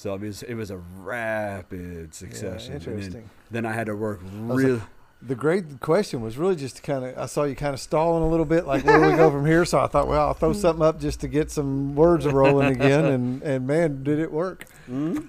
So 0.00 0.14
it 0.14 0.22
was 0.22 0.42
it 0.42 0.54
was 0.54 0.70
a 0.70 0.78
rapid 1.02 2.06
yeah, 2.06 2.06
succession. 2.10 2.72
And 2.72 2.82
then- 2.82 2.92
interesting. 2.94 3.30
then 3.50 3.66
I 3.66 3.72
had 3.72 3.86
to 3.88 3.94
work 3.94 4.20
was 4.46 4.64
real. 4.64 4.80
The 5.20 5.34
great 5.34 5.78
question 5.80 6.22
was 6.22 6.38
really 6.38 6.56
just 6.56 6.82
kind 6.82 7.04
of. 7.04 7.18
I 7.18 7.26
saw 7.26 7.44
you 7.44 7.54
kind 7.54 7.74
of 7.74 7.80
stalling 7.80 8.22
a 8.22 8.28
little 8.28 8.46
bit, 8.46 8.66
like 8.66 8.82
where 8.86 8.98
do 8.98 9.10
we 9.10 9.16
go 9.16 9.30
from 9.30 9.44
here? 9.44 9.66
So 9.66 9.78
I 9.78 9.88
thought, 9.88 10.08
well, 10.08 10.28
I'll 10.28 10.32
throw 10.32 10.52
something 10.64 10.82
up 10.82 10.98
just 10.98 11.20
to 11.20 11.28
get 11.28 11.50
some 11.50 11.94
words 11.94 12.26
rolling 12.26 12.72
again. 12.76 13.04
And 13.04 13.42
and 13.42 13.66
man, 13.66 14.02
did 14.02 14.18
it 14.18 14.32
work? 14.32 14.64
Mhm. 14.88 15.28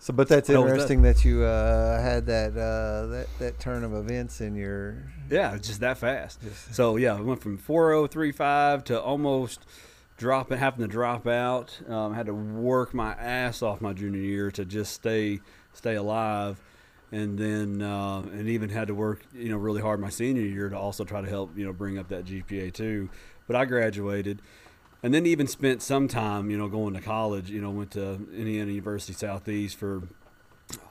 So, 0.00 0.12
but 0.12 0.28
that's 0.28 0.48
That 0.48 0.56
was 0.60 0.64
that. 0.66 0.72
interesting 0.74 1.00
that 1.02 1.24
you 1.24 1.42
uh, 1.42 1.98
had 2.02 2.26
that 2.26 2.50
uh, 2.50 3.06
that 3.06 3.26
that 3.38 3.58
turn 3.58 3.84
of 3.84 3.94
events 3.94 4.42
in 4.42 4.54
your. 4.54 4.96
Yeah, 5.30 5.56
just 5.56 5.80
that 5.80 5.96
fast. 5.96 6.42
Just, 6.42 6.74
So 6.74 6.96
yeah, 6.96 7.16
we 7.16 7.24
went 7.24 7.40
from 7.40 7.56
4035 7.56 8.84
to 8.84 9.00
almost 9.00 9.64
dropping, 10.20 10.58
having 10.58 10.82
to 10.82 10.88
drop 10.88 11.26
out. 11.26 11.80
Um, 11.88 12.14
had 12.14 12.26
to 12.26 12.34
work 12.34 12.92
my 12.92 13.12
ass 13.14 13.62
off 13.62 13.80
my 13.80 13.94
junior 13.94 14.20
year 14.20 14.50
to 14.52 14.64
just 14.66 14.92
stay 14.92 15.40
stay 15.72 15.96
alive, 15.96 16.60
and 17.10 17.38
then 17.38 17.82
uh, 17.82 18.20
and 18.20 18.46
even 18.48 18.68
had 18.68 18.88
to 18.88 18.94
work 18.94 19.24
you 19.34 19.48
know 19.48 19.56
really 19.56 19.80
hard 19.80 19.98
my 19.98 20.10
senior 20.10 20.42
year 20.42 20.68
to 20.68 20.78
also 20.78 21.04
try 21.04 21.22
to 21.22 21.28
help 21.28 21.56
you 21.56 21.64
know 21.64 21.72
bring 21.72 21.98
up 21.98 22.08
that 22.08 22.26
GPA 22.26 22.72
too. 22.72 23.08
But 23.48 23.56
I 23.56 23.64
graduated. 23.64 24.40
And 25.02 25.14
then 25.14 25.24
even 25.24 25.46
spent 25.46 25.80
some 25.80 26.08
time, 26.08 26.50
you 26.50 26.58
know, 26.58 26.68
going 26.68 26.92
to 26.92 27.00
college. 27.00 27.48
You 27.48 27.62
know, 27.62 27.70
went 27.70 27.92
to 27.92 28.16
Indiana 28.34 28.70
University 28.70 29.14
Southeast 29.14 29.78
for, 29.78 30.02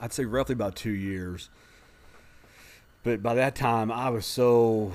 I'd 0.01 0.11
say, 0.11 0.25
roughly 0.25 0.53
about 0.53 0.75
two 0.75 0.89
years. 0.89 1.51
But 3.03 3.21
by 3.21 3.35
that 3.35 3.53
time, 3.53 3.91
I 3.91 4.09
was 4.09 4.25
so 4.25 4.93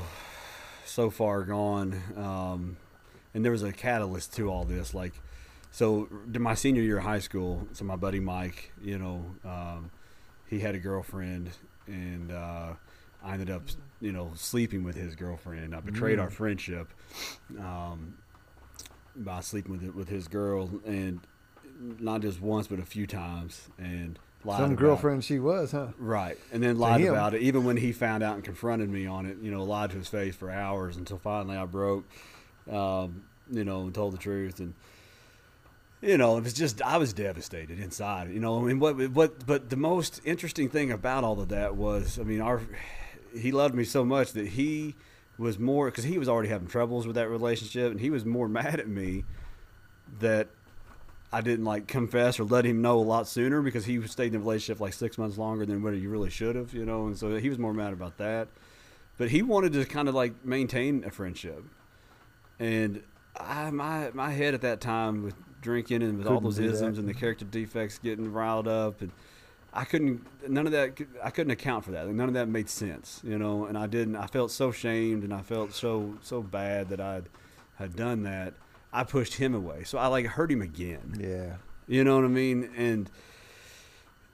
so 0.85 1.11
far 1.11 1.45
gone. 1.45 2.03
Um, 2.17 2.77
and 3.35 3.45
there 3.45 3.53
was 3.53 3.63
a 3.63 3.73
catalyst 3.73 4.35
to 4.37 4.49
all 4.49 4.65
this. 4.65 4.95
Like, 4.95 5.13
so 5.71 6.09
my 6.33 6.55
senior 6.55 6.83
year 6.83 6.99
of 6.99 7.05
high 7.05 7.19
school, 7.19 7.67
so 7.73 7.85
my 7.85 7.97
buddy 7.97 8.21
Mike, 8.21 8.73
you 8.81 8.97
know, 8.99 9.35
um, 9.45 9.91
he 10.47 10.61
had 10.61 10.75
a 10.75 10.79
girlfriend, 10.79 11.51
and 11.87 12.31
uh, 12.31 12.75
I 13.23 13.33
ended 13.33 13.51
up, 13.51 13.63
you 14.01 14.13
know, 14.13 14.33
sleeping 14.37 14.85
with 14.85 14.95
his 14.95 15.15
girlfriend. 15.17 15.75
I 15.75 15.81
betrayed 15.81 16.19
our 16.19 16.29
Mm. 16.29 16.33
friendship 16.33 16.89
um, 17.59 18.15
by 19.17 19.41
sleeping 19.41 19.73
with 19.73 19.95
with 19.95 20.09
his 20.09 20.29
girl, 20.29 20.71
and 20.87 21.21
not 21.81 22.21
just 22.23 22.41
once, 22.41 22.67
but 22.69 22.79
a 22.79 22.85
few 22.87 23.07
times, 23.07 23.69
and 23.79 24.19
lied 24.45 24.59
some 24.59 24.77
girlfriend 24.77 25.25
she 25.25 25.39
was, 25.39 25.73
huh? 25.73 25.89
Right, 25.99 26.39
and 26.53 26.63
then 26.63 26.79
lied 26.79 27.03
about 27.03 27.35
it. 27.35 27.43
Even 27.43 27.65
when 27.65 27.77
he 27.79 27.93
found 27.93 28.23
out 28.23 28.35
and 28.37 28.45
confronted 28.45 28.91
me 28.91 29.07
on 29.07 29.27
it, 29.27 29.39
you 29.43 29.51
know, 29.51 29.65
lied 29.65 29.91
to 29.91 29.97
his 29.97 30.09
face 30.09 30.37
for 30.37 30.51
hours 30.51 30.97
until 30.97 31.19
finally 31.19 31.57
I 31.57 31.65
broke, 31.65 32.05
um, 32.71 33.25
you 33.51 33.65
know, 33.65 33.83
and 33.83 33.95
told 33.95 34.15
the 34.15 34.19
truth. 34.19 34.61
And 34.61 34.75
you 36.03 36.19
know, 36.19 36.37
it 36.37 36.45
was 36.45 36.53
just 36.53 36.83
I 36.83 36.99
was 36.99 37.13
devastated 37.13 37.81
inside. 37.81 38.31
You 38.31 38.41
know, 38.41 38.59
I 38.59 38.63
mean, 38.63 38.79
what, 38.79 38.97
what, 39.11 39.47
but 39.47 39.71
the 39.71 39.77
most 39.77 40.21
interesting 40.25 40.69
thing 40.69 40.93
about 40.93 41.25
all 41.25 41.41
of 41.41 41.49
that 41.49 41.77
was, 41.77 42.19
I 42.19 42.23
mean, 42.23 42.41
our 42.41 42.61
he 43.37 43.53
loved 43.53 43.75
me 43.75 43.85
so 43.85 44.05
much 44.05 44.33
that 44.33 44.47
he 44.47 44.95
was 45.39 45.59
more 45.59 45.91
because 45.91 46.05
he 46.05 46.19
was 46.19 46.29
already 46.29 46.49
having 46.49 46.69
troubles 46.69 47.07
with 47.07 47.17
that 47.17 47.29
relationship, 47.29 47.91
and 47.91 48.01
he 48.01 48.11
was 48.11 48.25
more 48.25 48.49
mad 48.61 48.81
at 48.81 48.89
me 48.89 49.25
that 50.21 50.49
I 51.33 51.41
didn't 51.41 51.65
like 51.65 51.89
confess 51.89 52.39
or 52.39 52.45
let 52.45 52.65
him 52.65 52.81
know 52.81 52.99
a 52.99 53.03
lot 53.03 53.27
sooner 53.27 53.61
because 53.61 53.85
he 53.85 54.01
stayed 54.07 54.27
in 54.27 54.33
the 54.35 54.39
relationship 54.39 54.81
like 54.81 54.93
six 54.93 55.19
months 55.19 55.37
longer 55.37 55.67
than 55.67 55.83
what 55.83 55.95
he 55.95 56.07
really 56.07 56.31
should 56.31 56.55
have, 56.55 56.73
you 56.73 56.85
know, 56.85 57.07
and 57.07 57.19
so 57.19 57.35
he 57.37 57.49
was 57.49 57.59
more 57.59 57.75
mad 57.75 57.93
about 57.93 58.19
that. 58.19 58.47
But 59.19 59.31
he 59.31 59.43
wanted 59.43 59.73
to 59.73 59.85
kind 59.85 60.09
of 60.09 60.15
like 60.15 60.45
maintain 60.45 61.03
a 61.05 61.11
friendship, 61.11 61.65
and 62.59 63.03
I 63.39 63.71
my 63.71 64.11
my 64.15 64.31
head 64.31 64.55
at 64.55 64.61
that 64.63 64.81
time 64.81 65.23
with 65.23 65.35
drinking 65.61 66.03
and 66.03 66.19
with 66.19 66.27
all 66.27 66.35
Couldn't 66.35 66.45
those 66.45 66.57
do 66.57 66.67
that. 66.69 66.75
isms 66.75 66.99
and 66.99 67.09
the 67.09 67.15
character 67.15 67.45
defects 67.45 67.99
getting 67.99 68.33
riled 68.33 68.69
up 68.69 69.01
and. 69.01 69.11
I 69.77 69.83
couldn't. 69.85 70.25
None 70.49 70.67
of 70.67 70.73
that. 70.73 71.01
I 71.21 71.31
couldn't 71.31 71.51
account 71.51 71.85
for 71.85 71.91
that. 71.91 72.07
Like, 72.07 72.15
none 72.15 72.29
of 72.29 72.35
that 72.35 72.47
made 72.47 72.69
sense, 72.69 73.21
you 73.25 73.37
know. 73.37 73.65
And 73.65 73.77
I 73.77 73.89
didn't. 73.89 74.15
I 74.15 74.29
felt 74.29 74.53
so 74.53 74.71
shamed, 74.71 75.25
and 75.25 75.35
I 75.35 75.43
felt 75.43 75.73
so 75.73 76.17
so 76.23 76.45
bad 76.45 76.91
that 76.91 77.01
I 77.01 77.23
had 77.75 77.97
done 77.97 78.23
that. 78.23 78.55
I 78.93 79.03
pushed 79.03 79.35
him 79.35 79.53
away, 79.53 79.83
so 79.83 79.99
I 79.99 80.07
like 80.07 80.27
hurt 80.27 80.53
him 80.53 80.63
again. 80.63 81.17
Yeah. 81.19 81.57
You 81.89 82.05
know 82.05 82.15
what 82.15 82.25
I 82.25 82.29
mean? 82.29 82.71
And 82.77 83.11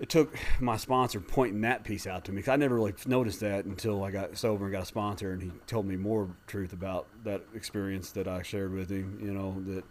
it 0.01 0.09
took 0.09 0.35
my 0.61 0.77
sponsor 0.79 1.21
pointing 1.21 1.61
that 1.61 1.85
piece 1.85 2.07
out 2.07 2.25
to 2.25 2.33
me 2.33 2.37
because 2.37 2.49
I 2.53 2.57
never 2.57 2.75
really 2.75 2.95
noticed 3.07 3.41
that 3.41 3.67
until 3.67 4.03
I 4.03 4.11
got 4.11 4.37
sober 4.39 4.65
and 4.65 4.73
got 4.73 4.83
a 4.85 4.87
sponsor, 4.87 5.33
and 5.33 5.43
he 5.43 5.51
told 5.67 5.87
me 5.87 5.97
more 5.97 6.29
truth 6.47 6.73
about 6.73 7.07
that 7.25 7.43
experience 7.55 8.11
that 8.13 8.27
I 8.27 8.43
shared 8.43 8.73
with 8.73 8.89
him. 8.91 9.19
You 9.23 9.33
know 9.33 9.63
that 9.75 9.85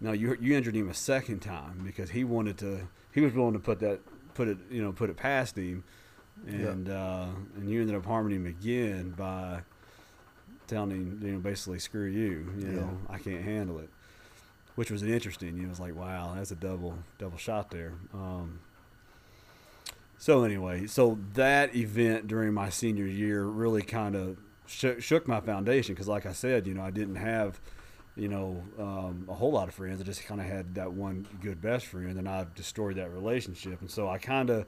no, 0.00 0.12
you 0.12 0.36
you 0.40 0.56
injured 0.56 0.74
him 0.76 0.90
a 0.90 0.94
second 0.94 1.38
time 1.40 1.82
because 1.84 2.10
he 2.10 2.24
wanted 2.24 2.58
to. 2.58 2.80
He 3.12 3.20
was 3.20 3.32
willing 3.32 3.52
to 3.54 3.60
put 3.60 3.78
that 3.80 4.00
put 4.34 4.48
it 4.48 4.58
you 4.70 4.82
know 4.82 4.92
put 4.92 5.08
it 5.08 5.16
past 5.16 5.56
him, 5.56 5.84
Yeah. 6.46 6.52
and 6.70 6.88
uh, 6.90 7.26
and 7.56 7.70
you 7.70 7.80
ended 7.80 7.94
up 7.94 8.04
harming 8.04 8.34
him 8.34 8.46
again 8.46 9.10
by 9.16 9.60
telling 10.66 10.90
him 10.90 11.20
you 11.22 11.32
know 11.34 11.38
basically 11.38 11.78
screw 11.78 12.06
you. 12.06 12.52
You 12.58 12.66
Yeah. 12.66 12.72
know 12.80 12.98
I 13.08 13.18
can't 13.18 13.42
handle 13.44 13.78
it 13.78 13.88
which 14.76 14.90
was 14.90 15.04
interesting. 15.04 15.54
You 15.56 15.62
know, 15.62 15.66
it 15.66 15.68
was 15.68 15.78
like, 15.78 15.94
wow, 15.94 16.32
that's 16.34 16.50
a 16.50 16.56
double 16.56 16.98
double 17.18 17.38
shot 17.38 17.70
there. 17.70 17.92
Um, 18.12 18.58
so 20.18 20.44
anyway, 20.44 20.86
so 20.86 21.18
that 21.34 21.74
event 21.74 22.26
during 22.26 22.54
my 22.54 22.70
senior 22.70 23.06
year 23.06 23.44
really 23.44 23.82
kind 23.82 24.14
of 24.14 24.38
shook, 24.66 25.02
shook 25.02 25.28
my 25.28 25.40
foundation 25.40 25.94
because, 25.94 26.08
like 26.08 26.26
I 26.26 26.32
said, 26.32 26.66
you 26.66 26.74
know, 26.74 26.82
I 26.82 26.90
didn't 26.90 27.16
have, 27.16 27.60
you 28.16 28.28
know, 28.28 28.62
um, 28.78 29.26
a 29.28 29.34
whole 29.34 29.52
lot 29.52 29.68
of 29.68 29.74
friends. 29.74 30.00
I 30.00 30.04
just 30.04 30.24
kind 30.24 30.40
of 30.40 30.46
had 30.46 30.76
that 30.76 30.92
one 30.92 31.26
good 31.42 31.60
best 31.60 31.86
friend, 31.86 32.08
and 32.08 32.16
then 32.16 32.26
I 32.26 32.46
destroyed 32.54 32.96
that 32.96 33.10
relationship. 33.10 33.80
And 33.80 33.90
so 33.90 34.08
I 34.08 34.18
kind 34.18 34.50
of, 34.50 34.66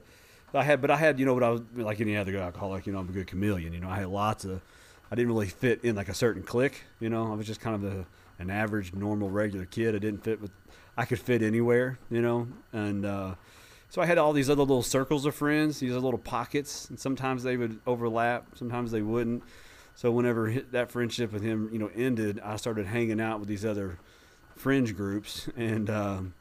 I 0.53 0.63
had, 0.63 0.81
but 0.81 0.91
I 0.91 0.97
had, 0.97 1.19
you 1.19 1.25
know, 1.25 1.33
what 1.33 1.43
I 1.43 1.49
was 1.49 1.61
like 1.75 2.01
any 2.01 2.17
other 2.17 2.35
alcoholic. 2.37 2.85
You 2.85 2.93
know, 2.93 2.99
I'm 2.99 3.09
a 3.09 3.11
good 3.11 3.27
chameleon. 3.27 3.73
You 3.73 3.79
know, 3.79 3.89
I 3.89 3.97
had 3.97 4.07
lots 4.07 4.45
of. 4.45 4.61
I 5.09 5.15
didn't 5.15 5.29
really 5.29 5.47
fit 5.47 5.83
in 5.83 5.95
like 5.95 6.09
a 6.09 6.13
certain 6.13 6.43
clique. 6.43 6.83
You 6.99 7.09
know, 7.09 7.31
I 7.31 7.35
was 7.35 7.47
just 7.47 7.61
kind 7.61 7.75
of 7.75 7.83
a, 7.85 8.05
an 8.39 8.49
average, 8.49 8.93
normal, 8.93 9.29
regular 9.29 9.65
kid. 9.65 9.95
I 9.95 9.99
didn't 9.99 10.23
fit 10.23 10.41
with. 10.41 10.51
I 10.97 11.05
could 11.05 11.19
fit 11.19 11.41
anywhere. 11.41 11.97
You 12.11 12.21
know, 12.21 12.47
and. 12.73 13.05
uh 13.05 13.35
so 13.89 14.01
I 14.01 14.05
had 14.05 14.17
all 14.17 14.33
these 14.33 14.49
other 14.49 14.61
little 14.61 14.83
circles 14.83 15.25
of 15.25 15.35
friends, 15.35 15.79
these 15.79 15.93
little 15.93 16.17
pockets, 16.17 16.89
and 16.89 16.99
sometimes 16.99 17.43
they 17.43 17.55
would 17.55 17.79
overlap, 17.87 18.45
sometimes 18.55 18.91
they 18.91 19.01
wouldn't. 19.01 19.43
So 19.95 20.11
whenever 20.11 20.51
that 20.71 20.91
friendship 20.91 21.31
with 21.31 21.41
him, 21.41 21.69
you 21.71 21.79
know, 21.79 21.89
ended, 21.95 22.39
I 22.43 22.57
started 22.57 22.85
hanging 22.85 23.21
out 23.21 23.39
with 23.39 23.47
these 23.47 23.65
other 23.65 23.97
fringe 24.55 24.95
groups, 24.95 25.49
and 25.57 25.89
um, 25.89 26.33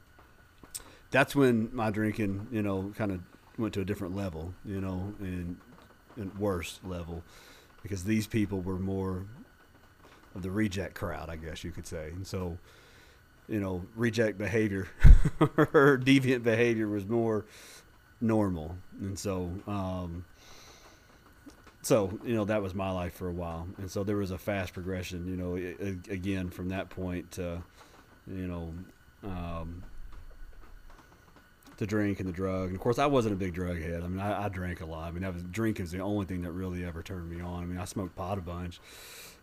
that's 1.10 1.36
when 1.36 1.70
my 1.72 1.90
drinking, 1.90 2.48
you 2.50 2.62
know, 2.62 2.92
kind 2.96 3.12
of 3.12 3.20
went 3.58 3.72
to 3.74 3.80
a 3.80 3.84
different 3.84 4.16
level, 4.16 4.52
you 4.64 4.80
know, 4.80 5.14
and, 5.20 5.56
and 6.16 6.36
worse 6.38 6.80
level, 6.84 7.22
because 7.82 8.04
these 8.04 8.26
people 8.26 8.60
were 8.60 8.78
more 8.78 9.24
of 10.34 10.42
the 10.42 10.50
reject 10.50 10.94
crowd, 10.94 11.30
I 11.30 11.36
guess 11.36 11.62
you 11.62 11.70
could 11.70 11.86
say, 11.86 12.08
and 12.08 12.26
so 12.26 12.58
you 13.48 13.60
know, 13.60 13.84
reject 13.94 14.38
behavior 14.38 14.88
or 15.40 15.98
deviant 16.02 16.42
behavior 16.42 16.88
was 16.88 17.06
more 17.06 17.46
normal. 18.20 18.76
And 19.00 19.18
so, 19.18 19.50
um, 19.66 20.24
so, 21.82 22.18
you 22.24 22.34
know, 22.34 22.44
that 22.46 22.62
was 22.62 22.74
my 22.74 22.90
life 22.90 23.14
for 23.14 23.28
a 23.28 23.32
while. 23.32 23.68
And 23.78 23.90
so 23.90 24.02
there 24.02 24.16
was 24.16 24.32
a 24.32 24.38
fast 24.38 24.72
progression, 24.72 25.26
you 25.28 25.36
know, 25.36 25.54
again, 26.12 26.50
from 26.50 26.70
that 26.70 26.90
point 26.90 27.30
to, 27.32 27.62
you 28.26 28.48
know, 28.48 28.74
um, 29.22 29.84
the 31.76 31.86
drink 31.86 32.20
and 32.20 32.28
the 32.28 32.32
drug. 32.32 32.68
And 32.68 32.74
of 32.74 32.80
course, 32.80 32.98
I 32.98 33.06
wasn't 33.06 33.34
a 33.34 33.36
big 33.36 33.54
drug 33.54 33.80
head. 33.80 34.02
I 34.02 34.08
mean, 34.08 34.20
I, 34.20 34.46
I 34.46 34.48
drank 34.48 34.80
a 34.80 34.86
lot. 34.86 35.08
I 35.08 35.10
mean, 35.12 35.22
that 35.22 35.34
was 35.34 35.42
drinking 35.44 35.84
is 35.84 35.92
the 35.92 36.00
only 36.00 36.26
thing 36.26 36.42
that 36.42 36.52
really 36.52 36.84
ever 36.84 37.02
turned 37.02 37.30
me 37.30 37.40
on. 37.40 37.62
I 37.62 37.66
mean, 37.66 37.78
I 37.78 37.84
smoked 37.84 38.16
pot 38.16 38.38
a 38.38 38.40
bunch, 38.40 38.80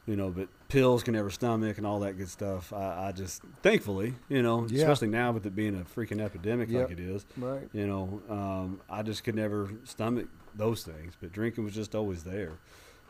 you 0.05 0.15
know, 0.15 0.29
but 0.29 0.47
pills 0.67 1.01
can 1.03 1.13
never 1.13 1.29
stomach 1.29 1.77
and 1.77 1.87
all 1.87 1.99
that 2.01 2.17
good 2.17 2.27
stuff. 2.29 2.73
I, 2.73 3.07
I 3.07 3.11
just, 3.13 3.41
thankfully, 3.61 4.15
you 4.27 4.41
know, 4.43 4.65
Yeah. 4.67 4.79
especially 4.81 5.07
now 5.07 5.31
with 5.31 5.45
it 5.45 5.55
being 5.55 5.79
a 5.79 5.83
freaking 5.83 6.19
epidemic 6.19 6.69
Yep. 6.69 6.89
like 6.89 6.99
it 6.99 6.99
is, 6.99 7.25
Right. 7.37 7.69
you 7.73 7.87
know, 7.87 8.21
um, 8.29 8.81
I 8.89 9.01
just 9.03 9.23
could 9.23 9.35
never 9.35 9.69
stomach 9.85 10.27
those 10.55 10.83
things. 10.83 11.13
But 11.21 11.31
drinking 11.31 11.63
was 11.63 11.73
just 11.73 11.95
always 11.95 12.23
there. 12.23 12.51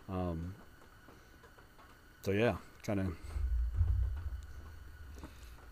Um, 0.09 0.53
so 2.21 2.31
yeah, 2.31 2.57
kind 2.83 2.99
of. 2.99 3.07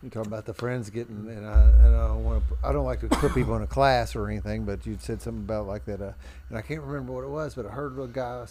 You 0.02 0.10
talk 0.10 0.26
about 0.26 0.46
the 0.46 0.54
friends 0.54 0.90
getting, 0.90 1.28
and 1.28 1.46
I, 1.46 1.62
and 1.62 1.94
I 1.94 2.08
don't 2.08 2.24
want 2.24 2.42
to, 2.48 2.56
I 2.66 2.72
don't 2.72 2.84
like 2.84 2.98
to 3.00 3.08
put 3.08 3.32
people 3.34 3.54
in 3.54 3.62
a 3.62 3.68
class 3.68 4.16
or 4.16 4.28
anything, 4.28 4.64
but 4.64 4.84
you 4.84 4.98
said 5.00 5.22
something 5.22 5.44
about 5.44 5.68
like 5.68 5.84
that, 5.84 6.02
uh, 6.02 6.12
and 6.48 6.58
I 6.58 6.62
can't 6.62 6.80
remember 6.82 7.12
what 7.12 7.22
it 7.22 7.28
was, 7.30 7.54
but 7.54 7.66
I 7.66 7.68
heard 7.68 7.96
a 8.00 8.08
guy 8.08 8.40
uh, 8.40 8.46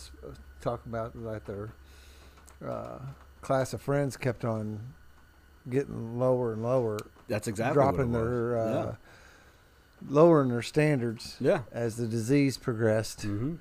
talk 0.61 0.85
about 0.85 1.13
like 1.13 1.43
their 1.43 1.71
uh, 2.67 2.99
class 3.41 3.73
of 3.73 3.81
friends 3.81 4.17
kept 4.17 4.45
on 4.45 4.79
getting 5.69 6.17
lower 6.19 6.53
and 6.53 6.63
lower, 6.63 6.97
That's 7.27 7.47
exactly 7.47 7.73
dropping 7.75 8.11
what 8.11 8.19
it 8.19 8.23
was. 8.23 8.29
their, 8.29 8.57
uh, 8.57 8.95
lowering 10.09 10.49
their 10.49 10.61
standards 10.61 11.37
yeah. 11.39 11.61
as 11.71 11.95
the 11.97 12.07
disease 12.07 12.57
progressed, 12.57 13.23
Yeah. 13.23 13.29
hmm 13.31 13.55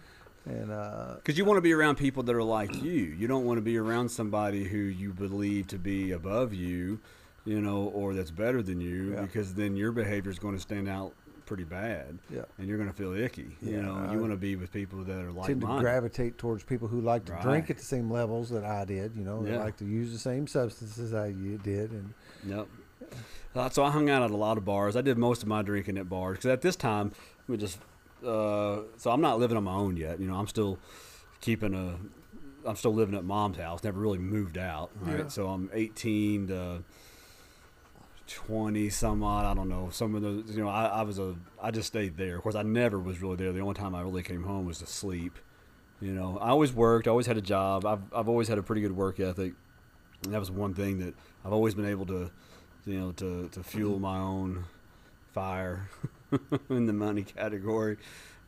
and 0.46 0.70
uh, 0.72 1.16
Because 1.16 1.36
you 1.36 1.44
want 1.44 1.58
to 1.58 1.60
be 1.62 1.72
around 1.74 1.96
people 1.96 2.22
that 2.22 2.34
are 2.34 2.42
like 2.42 2.74
you. 2.82 2.90
You 3.18 3.28
don't 3.28 3.44
want 3.44 3.58
to 3.58 3.62
be 3.62 3.76
around 3.76 4.08
somebody 4.08 4.64
who 4.64 4.78
you 4.78 5.12
believe 5.12 5.66
to 5.68 5.78
be 5.78 6.12
above 6.12 6.54
you, 6.54 6.98
you 7.44 7.60
know, 7.60 7.84
or 7.94 8.14
that's 8.14 8.30
better 8.30 8.62
than 8.62 8.80
you, 8.80 9.12
Yeah. 9.12 9.20
because 9.20 9.52
then 9.52 9.76
your 9.76 9.92
behavior 9.92 10.30
is 10.32 10.38
going 10.38 10.54
to 10.54 10.60
stand 10.60 10.88
out 10.88 11.12
pretty 11.50 11.64
bad, 11.64 12.16
yeah, 12.32 12.42
and 12.58 12.68
you're 12.68 12.76
going 12.78 12.88
to 12.88 12.94
feel 12.94 13.12
icky. 13.12 13.56
Yeah, 13.60 13.70
you 13.72 13.82
know, 13.82 14.06
I 14.08 14.12
you 14.12 14.20
want 14.20 14.30
to 14.32 14.36
be 14.36 14.54
with 14.54 14.70
people 14.70 15.02
that 15.02 15.20
are 15.20 15.32
like 15.32 15.48
tend 15.48 15.62
to 15.62 15.66
gravitate 15.80 16.38
towards 16.38 16.62
people 16.62 16.86
who 16.86 17.00
like 17.00 17.24
to 17.24 17.32
Right. 17.32 17.42
drink 17.42 17.70
at 17.70 17.76
the 17.76 17.84
same 17.84 18.08
levels 18.08 18.50
that 18.50 18.64
I 18.64 18.84
did. 18.84 19.16
You 19.16 19.24
know, 19.24 19.42
they 19.42 19.58
like 19.58 19.76
to 19.78 19.84
use 19.84 20.12
the 20.12 20.18
same 20.18 20.46
substances 20.46 21.12
I 21.12 21.32
did, 21.32 21.90
and 21.90 22.14
Yep. 22.46 22.68
Uh, 23.56 23.68
so 23.68 23.82
I 23.82 23.90
hung 23.90 24.08
out 24.08 24.22
at 24.22 24.30
a 24.30 24.36
lot 24.36 24.58
of 24.58 24.64
bars. 24.64 24.94
I 24.94 25.00
did 25.00 25.18
most 25.18 25.42
of 25.42 25.48
my 25.48 25.62
drinking 25.62 25.98
at 25.98 26.08
bars 26.08 26.36
because 26.38 26.50
at 26.52 26.60
this 26.62 26.76
time, 26.76 27.10
we 27.48 27.56
just. 27.56 27.80
Uh, 28.24 28.82
so 28.96 29.10
I'm 29.10 29.20
not 29.20 29.40
living 29.40 29.56
on 29.56 29.64
my 29.64 29.74
own 29.74 29.96
yet. 29.96 30.20
You 30.20 30.28
know, 30.28 30.36
I'm 30.36 30.46
still 30.46 30.78
keeping 31.40 31.74
a. 31.74 31.98
I'm 32.68 32.76
still 32.76 32.94
living 32.94 33.16
at 33.16 33.24
mom's 33.24 33.56
house. 33.56 33.82
Never 33.82 33.98
really 33.98 34.18
moved 34.18 34.56
out. 34.56 34.90
Right. 35.00 35.18
Yeah. 35.20 35.28
So 35.28 35.48
I'm 35.48 35.68
18 35.72 36.46
to 36.48 36.84
20 38.30 38.88
some 38.90 39.22
odd. 39.22 39.44
I 39.44 39.54
don't 39.54 39.68
know. 39.68 39.88
Some 39.90 40.14
of 40.14 40.22
those. 40.22 40.44
You 40.54 40.62
know, 40.62 40.68
I, 40.68 40.86
I 40.86 41.02
was 41.02 41.18
a. 41.18 41.34
I 41.62 41.70
just 41.70 41.88
stayed 41.88 42.16
there. 42.16 42.36
Of 42.36 42.42
course, 42.42 42.54
I 42.54 42.62
never 42.62 42.98
was 42.98 43.20
really 43.20 43.36
there. 43.36 43.52
The 43.52 43.60
only 43.60 43.74
time 43.74 43.94
I 43.94 44.02
really 44.02 44.22
came 44.22 44.42
home 44.44 44.66
was 44.66 44.78
to 44.78 44.86
sleep. 44.86 45.38
You 46.00 46.12
know, 46.12 46.38
I 46.38 46.48
always 46.48 46.72
worked. 46.72 47.06
I 47.06 47.10
always 47.10 47.26
had 47.26 47.36
a 47.36 47.42
job. 47.42 47.84
I've 47.84 48.00
I've 48.14 48.28
always 48.28 48.48
had 48.48 48.58
a 48.58 48.62
pretty 48.62 48.82
good 48.82 48.96
work 48.96 49.20
ethic. 49.20 49.52
And 50.24 50.34
that 50.34 50.38
was 50.38 50.50
one 50.50 50.74
thing 50.74 50.98
that 51.00 51.14
I've 51.44 51.52
always 51.52 51.74
been 51.74 51.86
able 51.86 52.06
to, 52.06 52.30
you 52.84 53.00
know, 53.00 53.12
to, 53.12 53.48
to 53.48 53.62
fuel 53.62 53.98
my 53.98 54.18
own 54.18 54.64
fire 55.32 55.88
in 56.70 56.84
the 56.86 56.92
money 56.92 57.22
category. 57.22 57.96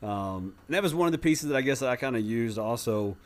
Um, 0.03 0.53
and 0.67 0.75
that 0.75 0.83
was 0.83 0.93
one 0.93 1.07
of 1.07 1.11
the 1.11 1.17
pieces 1.17 1.49
that 1.49 1.55
I 1.55 1.61
guess 1.61 1.79
that 1.79 1.89
I 1.89 1.95
kind 1.95 2.15
of 2.15 2.23
used 2.23 2.59
also 2.59 3.17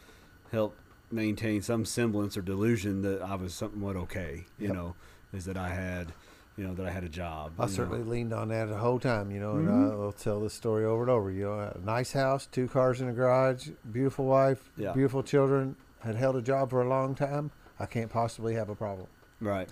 help 0.52 0.78
maintain 1.12 1.62
some 1.62 1.84
semblance 1.86 2.38
or 2.38 2.42
delusion 2.42 3.02
that 3.02 3.22
I 3.22 3.36
was 3.36 3.54
somewhat 3.54 3.96
okay. 3.98 4.46
You 4.60 4.68
Yep. 4.68 4.76
know, 4.76 4.96
is 5.34 5.44
that 5.46 5.58
I 5.58 5.70
had, 5.70 6.14
you 6.58 6.66
know, 6.68 6.74
that 6.74 6.86
I 6.86 6.90
had 6.90 7.04
a 7.04 7.10
job. 7.10 7.54
I 7.60 7.64
you 7.64 7.70
know. 7.70 7.76
certainly 7.76 8.04
leaned 8.04 8.34
on 8.34 8.50
that 8.50 8.68
the 8.68 8.78
whole 8.78 9.00
time, 9.00 9.30
you 9.32 9.40
know, 9.40 9.52
and 9.58 9.68
Mhm. 9.68 9.92
I'll 10.06 10.12
tell 10.12 10.40
this 10.42 10.54
story 10.54 10.84
over 10.86 11.04
and 11.04 11.10
over. 11.12 11.30
You 11.32 11.46
know, 11.46 11.60
a 11.76 11.80
nice 11.86 12.12
house, 12.14 12.48
two 12.48 12.68
cars 12.68 13.00
in 13.00 13.08
the 13.08 13.14
garage, 13.14 13.70
beautiful 13.92 14.26
wife, 14.26 14.72
Yeah. 14.76 14.92
beautiful 14.94 15.22
children, 15.24 15.76
had 16.00 16.16
held 16.16 16.36
a 16.36 16.42
job 16.42 16.70
for 16.72 16.82
a 16.82 16.88
long 16.90 17.16
time. 17.16 17.52
I 17.80 17.86
can't 17.86 18.10
possibly 18.10 18.56
have 18.56 18.70
a 18.70 18.76
problem. 18.76 19.08
right. 19.40 19.70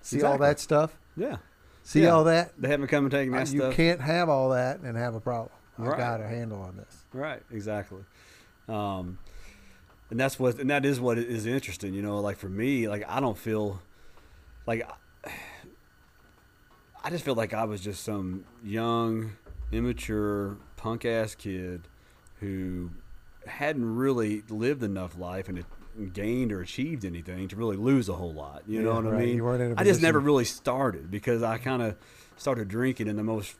See 0.00 0.22
all 0.22 0.38
that 0.38 0.60
stuff? 0.60 0.96
Yeah. 1.16 1.38
See 1.82 2.02
Yeah. 2.04 2.10
all 2.10 2.22
that? 2.24 2.52
They 2.56 2.68
haven't 2.68 2.86
come 2.86 3.04
and 3.06 3.10
taken 3.10 3.32
that 3.32 3.50
you 3.52 3.58
stuff. 3.58 3.72
You 3.72 3.76
can't 3.76 4.00
have 4.00 4.28
all 4.28 4.50
that 4.50 4.78
and 4.80 4.96
have 4.96 5.14
a 5.16 5.20
problem. 5.20 5.50
I 5.76 5.82
Right. 5.88 5.98
got 5.98 6.20
a 6.20 6.26
handle 6.28 6.62
on 6.62 6.76
this. 6.76 7.04
Right, 7.12 7.42
exactly. 7.50 8.04
Um, 8.68 9.18
and 10.10 10.18
that's 10.20 10.38
what, 10.38 10.58
and 10.60 10.70
that 10.70 10.84
is 10.84 11.00
what 11.00 11.18
is 11.18 11.46
interesting. 11.46 11.94
You 11.94 12.02
know, 12.02 12.20
like 12.20 12.36
for 12.36 12.48
me, 12.48 12.88
like 12.88 13.04
I 13.08 13.18
don't 13.20 13.36
feel 13.36 13.80
like 14.66 14.88
I 17.04 17.10
just 17.10 17.24
feel 17.24 17.34
like 17.34 17.54
I 17.54 17.64
was 17.64 17.80
just 17.80 18.02
some 18.04 18.44
young, 18.62 19.32
immature, 19.72 20.56
punk 20.76 21.04
ass 21.04 21.34
kid 21.34 21.82
who 22.40 22.90
hadn't 23.46 23.96
really 23.96 24.42
lived 24.48 24.82
enough 24.82 25.16
life 25.18 25.48
and, 25.48 25.64
gained 26.12 26.52
or 26.52 26.60
achieved 26.60 27.04
anything 27.04 27.48
to 27.48 27.56
really 27.56 27.76
lose 27.76 28.08
a 28.08 28.14
whole 28.14 28.32
lot. 28.32 28.62
You 28.68 28.82
know 28.82 28.92
Yeah, 29.00 29.00
what 29.10 29.14
I 29.14 29.18
mean? 29.18 29.34
You 29.36 29.42
weren't 29.42 29.60
in 29.62 29.74
I 29.76 29.82
just 29.82 30.00
never 30.00 30.20
really 30.20 30.44
started 30.44 31.10
because 31.10 31.42
I 31.42 31.58
kind 31.58 31.82
of 31.82 31.96
started 32.36 32.68
drinking 32.68 33.08
in 33.08 33.16
the 33.16 33.24
most 33.24 33.56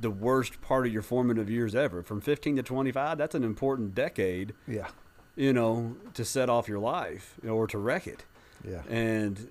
the 0.00 0.10
worst 0.12 0.60
part 0.62 0.86
of 0.86 0.92
your 0.92 1.02
formative 1.02 1.50
years 1.50 1.74
ever. 1.74 2.04
From 2.04 2.20
15 2.20 2.54
to 2.56 2.62
25, 2.62 3.18
that's 3.18 3.34
an 3.34 3.42
important 3.42 3.94
decade, 3.96 4.54
Yeah. 4.68 4.86
you 5.34 5.52
know, 5.52 5.96
to 6.14 6.24
set 6.24 6.48
off 6.48 6.68
your 6.68 6.78
life 6.78 7.34
or 7.46 7.66
to 7.66 7.78
wreck 7.78 8.06
it. 8.06 8.24
Yeah. 8.64 8.82
And 8.88 9.48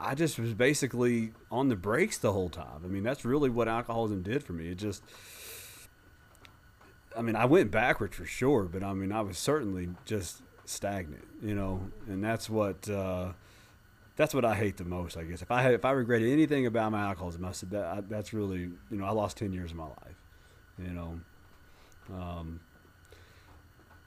I 0.00 0.14
just 0.14 0.38
was 0.38 0.54
basically 0.54 1.32
on 1.50 1.68
the 1.68 1.76
brakes 1.76 2.18
the 2.18 2.32
whole 2.32 2.48
time. 2.48 2.82
I 2.84 2.88
mean, 2.88 3.02
that's 3.02 3.24
really 3.24 3.50
what 3.50 3.68
alcoholism 3.68 4.22
did 4.22 4.42
for 4.42 4.54
me. 4.54 4.68
It 4.68 4.76
just, 4.76 5.02
I 7.16 7.22
mean, 7.22 7.36
I 7.36 7.44
went 7.44 7.70
backwards 7.70 8.16
for 8.16 8.24
sure, 8.24 8.64
but 8.64 8.82
I 8.82 8.94
mean, 8.94 9.12
I 9.12 9.20
was 9.20 9.36
certainly 9.36 9.90
just 10.06 10.42
stagnant, 10.64 11.26
you 11.42 11.54
know, 11.54 11.90
and 12.08 12.24
that's 12.24 12.48
what, 12.48 12.88
uh, 12.88 13.32
that's 14.16 14.34
what 14.34 14.44
I 14.44 14.54
hate 14.54 14.78
the 14.78 14.84
most, 14.84 15.16
I 15.16 15.24
guess. 15.24 15.42
If 15.42 15.50
I 15.50 15.62
had, 15.62 15.74
if 15.74 15.84
I 15.84 15.90
regretted 15.90 16.32
anything 16.32 16.66
about 16.66 16.92
my 16.92 17.02
alcoholism, 17.02 17.44
I 17.44 17.52
said 17.52 17.70
that 17.70 17.84
I, 17.84 18.00
that's 18.00 18.32
really, 18.32 18.60
you 18.60 18.96
know, 18.96 19.04
I 19.04 19.10
lost 19.10 19.36
10 19.36 19.52
years 19.52 19.70
of 19.70 19.76
my 19.76 19.84
life, 19.84 20.20
you 20.78 20.92
know. 20.92 21.20
Um, 22.12 22.60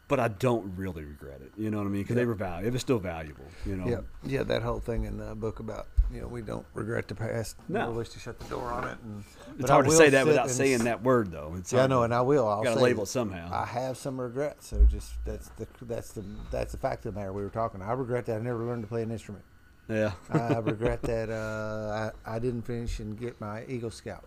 but 0.08 0.20
I 0.20 0.28
don't 0.28 0.76
really 0.76 1.04
regret 1.04 1.42
it, 1.42 1.52
you 1.58 1.72
know 1.72 1.78
what 1.78 1.88
I 1.88 1.90
mean? 1.90 2.04
Because 2.04 2.16
they 2.16 2.26
were 2.26 2.34
valuable. 2.34 2.68
It 2.68 2.74
was 2.74 2.82
still 2.82 3.00
valuable, 3.00 3.46
you 3.66 3.76
know. 3.76 3.88
Yeah, 3.88 4.02
yeah, 4.24 4.44
that 4.44 4.62
whole 4.62 4.80
thing 4.80 5.06
in 5.06 5.18
the 5.18 5.34
book 5.36 5.60
about 5.60 5.88
you 6.12 6.22
know 6.22 6.28
we 6.28 6.42
don't 6.42 6.66
regret 6.74 7.08
the 7.08 7.16
past. 7.16 7.56
No. 7.70 7.90
we 7.90 7.98
wish 7.98 8.10
to 8.10 8.20
shut 8.20 8.40
the 8.40 8.46
door 8.46 8.72
on 8.72 8.88
it. 8.88 8.98
And, 9.04 9.24
It's 9.60 9.70
hard 9.70 9.86
to 9.86 9.92
say 9.92 10.10
that 10.10 10.26
without 10.26 10.50
saying 10.50 10.84
that 10.84 11.04
word, 11.04 11.32
though. 11.32 11.56
It's 11.58 11.72
Yeah, 11.72 11.86
I 11.86 11.88
know, 11.88 12.04
and 12.04 12.14
I 12.14 12.22
will. 12.22 12.48
I'll 12.48 12.64
gotta 12.64 12.78
say 12.78 12.84
label 12.84 13.04
it 13.04 13.08
somehow. 13.08 13.50
I 13.52 13.66
have 13.66 13.98
some 13.98 14.20
regrets. 14.20 14.68
So 14.68 14.86
just 14.86 15.14
that's 15.26 15.50
the 15.50 15.68
that's 15.82 16.12
the 16.12 16.24
that's 16.52 16.72
the 16.74 16.78
fact 16.78 17.06
of 17.06 17.14
the 17.14 17.20
matter. 17.20 17.34
We 17.34 17.44
were 17.44 17.50
talking. 17.50 17.82
I 17.82 17.94
regret 17.94 18.26
that 18.28 18.38
I 18.38 18.40
never 18.40 18.64
learned 18.64 18.84
to 18.84 18.88
play 18.88 19.04
an 19.04 19.12
instrument. 19.12 19.46
yeah. 19.88 20.12
I 20.30 20.58
regret 20.60 21.02
that 21.04 21.30
uh, 21.30 22.12
I 22.26 22.36
I 22.36 22.40
didn't 22.40 22.64
finish 22.64 23.00
and 23.00 23.18
get 23.18 23.40
my 23.40 23.66
Eagle 23.68 23.92
Scout. 23.92 24.26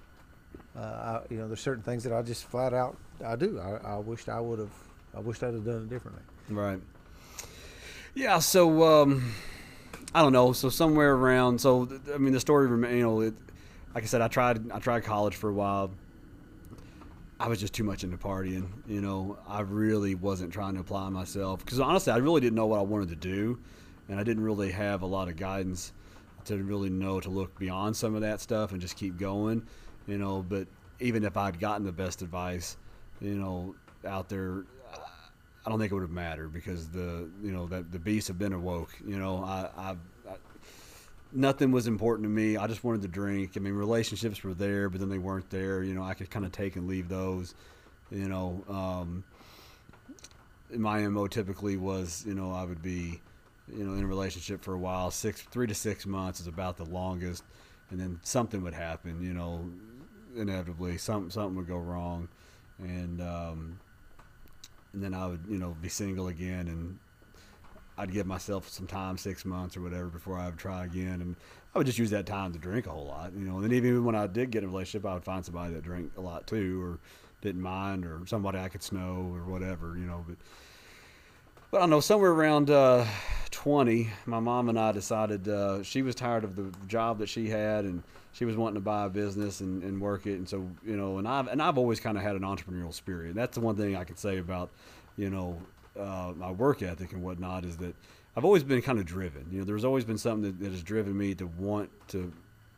Uh, 0.75 0.81
I, 0.81 1.21
you 1.31 1.39
know, 1.39 1.47
there's 1.49 1.61
certain 1.61 1.83
things 1.83 2.05
that 2.05 2.13
I 2.13 2.23
just 2.23 2.45
flat 2.45 2.75
out 2.75 2.97
I 3.25 3.37
do. 3.37 3.59
I, 3.61 3.95
I 3.95 3.97
wished 3.99 4.29
I 4.29 4.41
would 4.41 4.59
have. 4.59 4.73
I 5.17 5.21
wish 5.21 5.43
I'd 5.43 5.55
have 5.55 5.65
done 5.65 5.83
it 5.83 5.89
differently. 5.89 6.23
Right. 6.51 6.81
Yeah. 8.15 8.39
So 8.39 8.85
um, 8.85 9.33
I 10.15 10.23
don't 10.23 10.33
know. 10.33 10.53
So 10.53 10.69
somewhere 10.69 11.15
around. 11.15 11.61
So 11.61 11.89
I 12.15 12.19
mean, 12.19 12.33
the 12.33 12.41
story. 12.41 12.69
You 12.69 13.03
know, 13.03 13.21
it, 13.21 13.35
like 13.95 14.05
I 14.05 14.07
said, 14.07 14.21
I 14.21 14.29
tried. 14.29 14.71
I 14.71 14.79
tried 14.79 15.05
college 15.05 15.37
for 15.37 15.49
a 15.49 15.55
while. 15.55 15.91
I 17.39 17.49
was 17.49 17.61
just 17.61 17.75
too 17.75 17.85
much 17.85 18.03
into 18.03 18.17
partying. 18.17 18.69
You 18.87 19.01
know, 19.01 19.39
I 19.47 19.61
really 19.61 20.15
wasn't 20.15 20.53
trying 20.53 20.75
to 20.75 20.81
apply 20.81 21.09
myself 21.11 21.65
because 21.65 21.81
honestly, 21.81 22.13
I 22.13 22.17
really 22.17 22.41
didn't 22.41 22.57
know 22.57 22.67
what 22.67 22.79
I 22.79 22.83
wanted 22.83 23.09
to 23.11 23.17
do, 23.17 23.59
and 24.09 24.19
I 24.19 24.23
didn't 24.23 24.43
really 24.43 24.71
have 24.71 25.03
a 25.03 25.07
lot 25.07 25.29
of 25.29 25.37
guidance 25.37 25.93
to 26.47 26.63
really 26.63 26.89
know 26.89 27.21
to 27.21 27.29
look 27.29 27.59
beyond 27.59 27.97
some 27.97 28.15
of 28.15 28.21
that 28.23 28.41
stuff 28.41 28.73
and 28.73 28.81
just 28.81 28.97
keep 28.97 29.19
going. 29.19 29.67
You 30.07 30.19
know, 30.19 30.45
but 30.49 30.67
even 31.01 31.25
if 31.25 31.37
I'd 31.37 31.59
gotten 31.59 31.85
the 31.85 31.93
best 31.93 32.23
advice, 32.23 32.77
you 33.21 33.35
know, 33.35 33.75
out 34.07 34.29
there, 34.29 34.65
I 35.67 35.69
don't 35.69 35.81
think 35.81 35.91
it 35.91 35.95
would 35.97 36.03
have 36.03 36.11
mattered 36.11 36.53
because 36.53 36.89
the 36.89 37.29
you 37.43 37.51
know 37.51 37.67
that 37.67 37.91
the 37.91 37.99
beasts 37.99 38.29
have 38.29 38.39
been 38.39 38.53
awoke. 38.53 38.91
You 39.05 39.19
know, 39.19 39.43
I, 39.43 39.69
I, 39.77 39.91
I 40.31 40.37
nothing 41.33 41.73
was 41.73 41.89
important 41.89 42.25
to 42.25 42.29
me. 42.29 42.57
I 42.57 42.69
just 42.69 42.85
wanted 42.85 43.03
to 43.03 43.09
drink. 43.09 43.53
I 43.57 43.59
mean, 43.59 43.73
relationships 43.73 44.45
were 44.45 44.55
there, 44.55 44.89
but 44.89 45.01
then 45.01 45.09
they 45.09 45.19
weren't 45.19 45.51
there. 45.51 45.83
You 45.83 45.95
know, 45.95 46.05
I 46.05 46.15
could 46.15 46.31
kind 46.31 46.47
of 46.47 46.53
take 46.53 46.77
and 46.77 46.87
leave 46.87 47.09
those. 47.09 47.57
You 48.13 48.29
know, 48.29 48.65
um, 48.69 49.25
my 50.73 51.01
mo 51.09 51.27
typically 51.27 51.77
was 51.77 52.25
you 52.25 52.35
know 52.35 52.53
I 52.53 52.65
would 52.65 52.81
be 52.81 53.21
you 53.69 53.83
know 53.83 53.95
in 53.95 54.05
a 54.05 54.07
relationship 54.07 54.63
for 54.63 54.75
a 54.75 54.79
while. 54.79 55.11
Six, 55.11 55.43
three 55.43 55.67
to 55.67 55.75
six 55.75 56.07
months 56.07 56.39
is 56.39 56.47
about 56.47 56.77
the 56.77 56.85
longest, 56.85 57.43
and 57.91 57.99
then 57.99 58.21
something 58.23 58.63
would 58.63 58.75
happen. 58.75 59.21
You 59.21 59.35
know, 59.35 59.69
inevitably, 60.37 60.97
something 60.99 61.31
something 61.31 61.57
would 61.57 61.67
go 61.67 61.79
wrong, 61.79 62.29
and. 62.79 63.21
Um, 63.21 63.79
and 64.97 65.05
then 65.05 65.13
I 65.13 65.27
would, 65.27 65.45
you 65.47 65.59
know, 65.59 65.77
be 65.83 65.91
single 65.91 66.29
again, 66.29 66.69
and 66.69 66.99
I'd 67.99 68.13
give 68.13 68.27
myself 68.27 68.67
some 68.69 68.87
time, 68.87 69.19
six 69.19 69.45
months 69.45 69.77
or 69.77 69.83
whatever, 69.83 70.07
before 70.07 70.39
I 70.39 70.47
would 70.47 70.57
try 70.57 70.87
again, 70.87 71.21
and 71.21 71.37
I 71.75 71.79
would 71.79 71.87
just 71.87 71.99
use 71.99 72.09
that 72.11 72.25
time 72.25 72.55
to 72.55 72.59
drink 72.59 72.87
a 72.87 72.91
whole 72.91 73.05
lot, 73.05 73.35
you 73.35 73.45
know. 73.45 73.57
And 73.57 73.65
then 73.65 73.73
even 73.75 74.07
when 74.07 74.15
I 74.15 74.27
did 74.27 74.51
get 74.51 74.63
in 74.63 74.71
a 74.71 74.73
relationship, 74.73 75.07
I 75.07 75.13
would 75.13 75.23
find 75.23 75.45
somebody 75.45 75.75
that 75.75 75.83
drank 75.83 76.13
a 76.17 76.23
lot 76.23 76.47
too, 76.47 76.83
or 76.83 76.99
didn't 77.43 77.61
mind, 77.61 78.07
or 78.07 78.23
somebody 78.27 78.59
I 78.59 78.69
could 78.69 78.83
snow 78.83 79.31
or 79.35 79.45
whatever, 79.45 79.99
you 79.99 80.07
know. 80.07 80.25
But 80.27 80.39
but 81.77 81.83
I 81.83 81.87
know, 81.87 82.01
somewhere 82.01 82.31
around 82.31 82.71
uh, 82.71 83.05
20, 83.51 84.09
my 84.25 84.41
mom 84.41 84.71
and 84.71 84.79
I 84.79 84.93
decided 84.93 85.47
uh, 85.47 85.83
she 85.83 86.01
was 86.01 86.15
tired 86.15 86.43
of 86.43 86.57
the 86.57 86.73
job 86.87 87.19
that 87.19 87.29
she 87.29 87.51
had, 87.51 87.85
and 87.85 88.03
she 88.33 88.47
was 88.47 88.57
wanting 88.57 88.77
to 88.77 88.81
buy 88.81 89.05
a 89.05 89.09
business 89.11 89.61
and, 89.61 89.83
and 89.83 90.01
work 90.01 90.27
it. 90.27 90.39
And 90.39 90.49
so, 90.49 90.67
you 90.83 90.97
know, 90.97 91.19
and 91.19 91.29
I've 91.29 91.49
and 91.49 91.61
I've 91.61 91.77
always 91.77 92.01
kind 92.01 92.17
of 92.17 92.23
had 92.23 92.35
an 92.35 92.43
entrepreneurial 92.45 92.95
spirit. 92.95 93.35
That's 93.35 93.57
the 93.57 93.61
one 93.61 93.77
thing 93.77 93.95
I 93.95 94.05
could 94.05 94.19
say 94.19 94.39
about, 94.39 94.71
you 95.19 95.29
know, 95.29 95.61
uh, 96.01 96.33
my 96.35 96.51
work 96.51 96.81
ethic 96.83 97.13
and 97.13 97.23
whatnot 97.23 97.67
is 97.67 97.77
that 97.77 97.95
I've 98.35 98.47
always 98.47 98.65
been 98.65 98.81
kind 98.81 98.99
of 98.99 99.05
driven. 99.05 99.47
You 99.53 99.59
know, 99.59 99.65
there's 99.67 99.85
always 99.85 100.07
been 100.07 100.17
something 100.17 100.51
that, 100.51 100.59
that 100.61 100.73
has 100.73 100.83
driven 100.83 101.15
me 101.15 101.35
to 101.35 101.47
want 101.47 101.91
to 102.09 102.33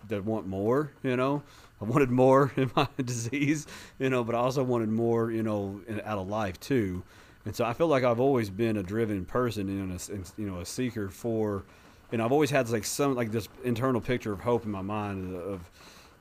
that 0.09 0.25
want 0.25 0.49
more. 0.49 0.91
You 1.05 1.17
know, 1.17 1.45
I 1.81 1.85
wanted 1.85 2.11
more 2.11 2.51
in 2.57 2.73
my 2.75 2.89
disease. 2.97 3.69
You 4.01 4.11
know, 4.11 4.25
but 4.25 4.35
I 4.35 4.39
also 4.39 4.65
wanted 4.65 4.89
more. 4.89 5.31
You 5.31 5.45
know, 5.45 5.83
in, 5.87 6.01
out 6.01 6.19
of 6.19 6.27
life 6.27 6.59
too. 6.59 7.05
And 7.45 7.55
so 7.55 7.65
I 7.65 7.73
feel 7.73 7.89
like 7.89 8.05
I've 8.05 8.21
always 8.21 8.51
been 8.51 8.77
a 8.77 8.83
driven 8.83 9.25
person 9.25 9.69
and, 9.69 9.93
a, 9.93 10.13
and 10.13 10.33
you 10.37 10.47
know 10.51 10.61
a 10.61 10.67
seeker 10.67 11.09
for, 11.09 11.65
know 12.13 12.25
I've 12.25 12.33
always 12.33 12.51
had 12.51 12.69
like 12.71 12.85
some 12.85 13.15
like 13.15 13.31
this 13.31 13.49
internal 13.65 14.01
picture 14.01 14.33
of 14.33 14.41
hope 14.41 14.65
in 14.65 14.71
my 14.71 14.83
mind 14.83 15.35
of, 15.35 15.41
of 15.43 15.71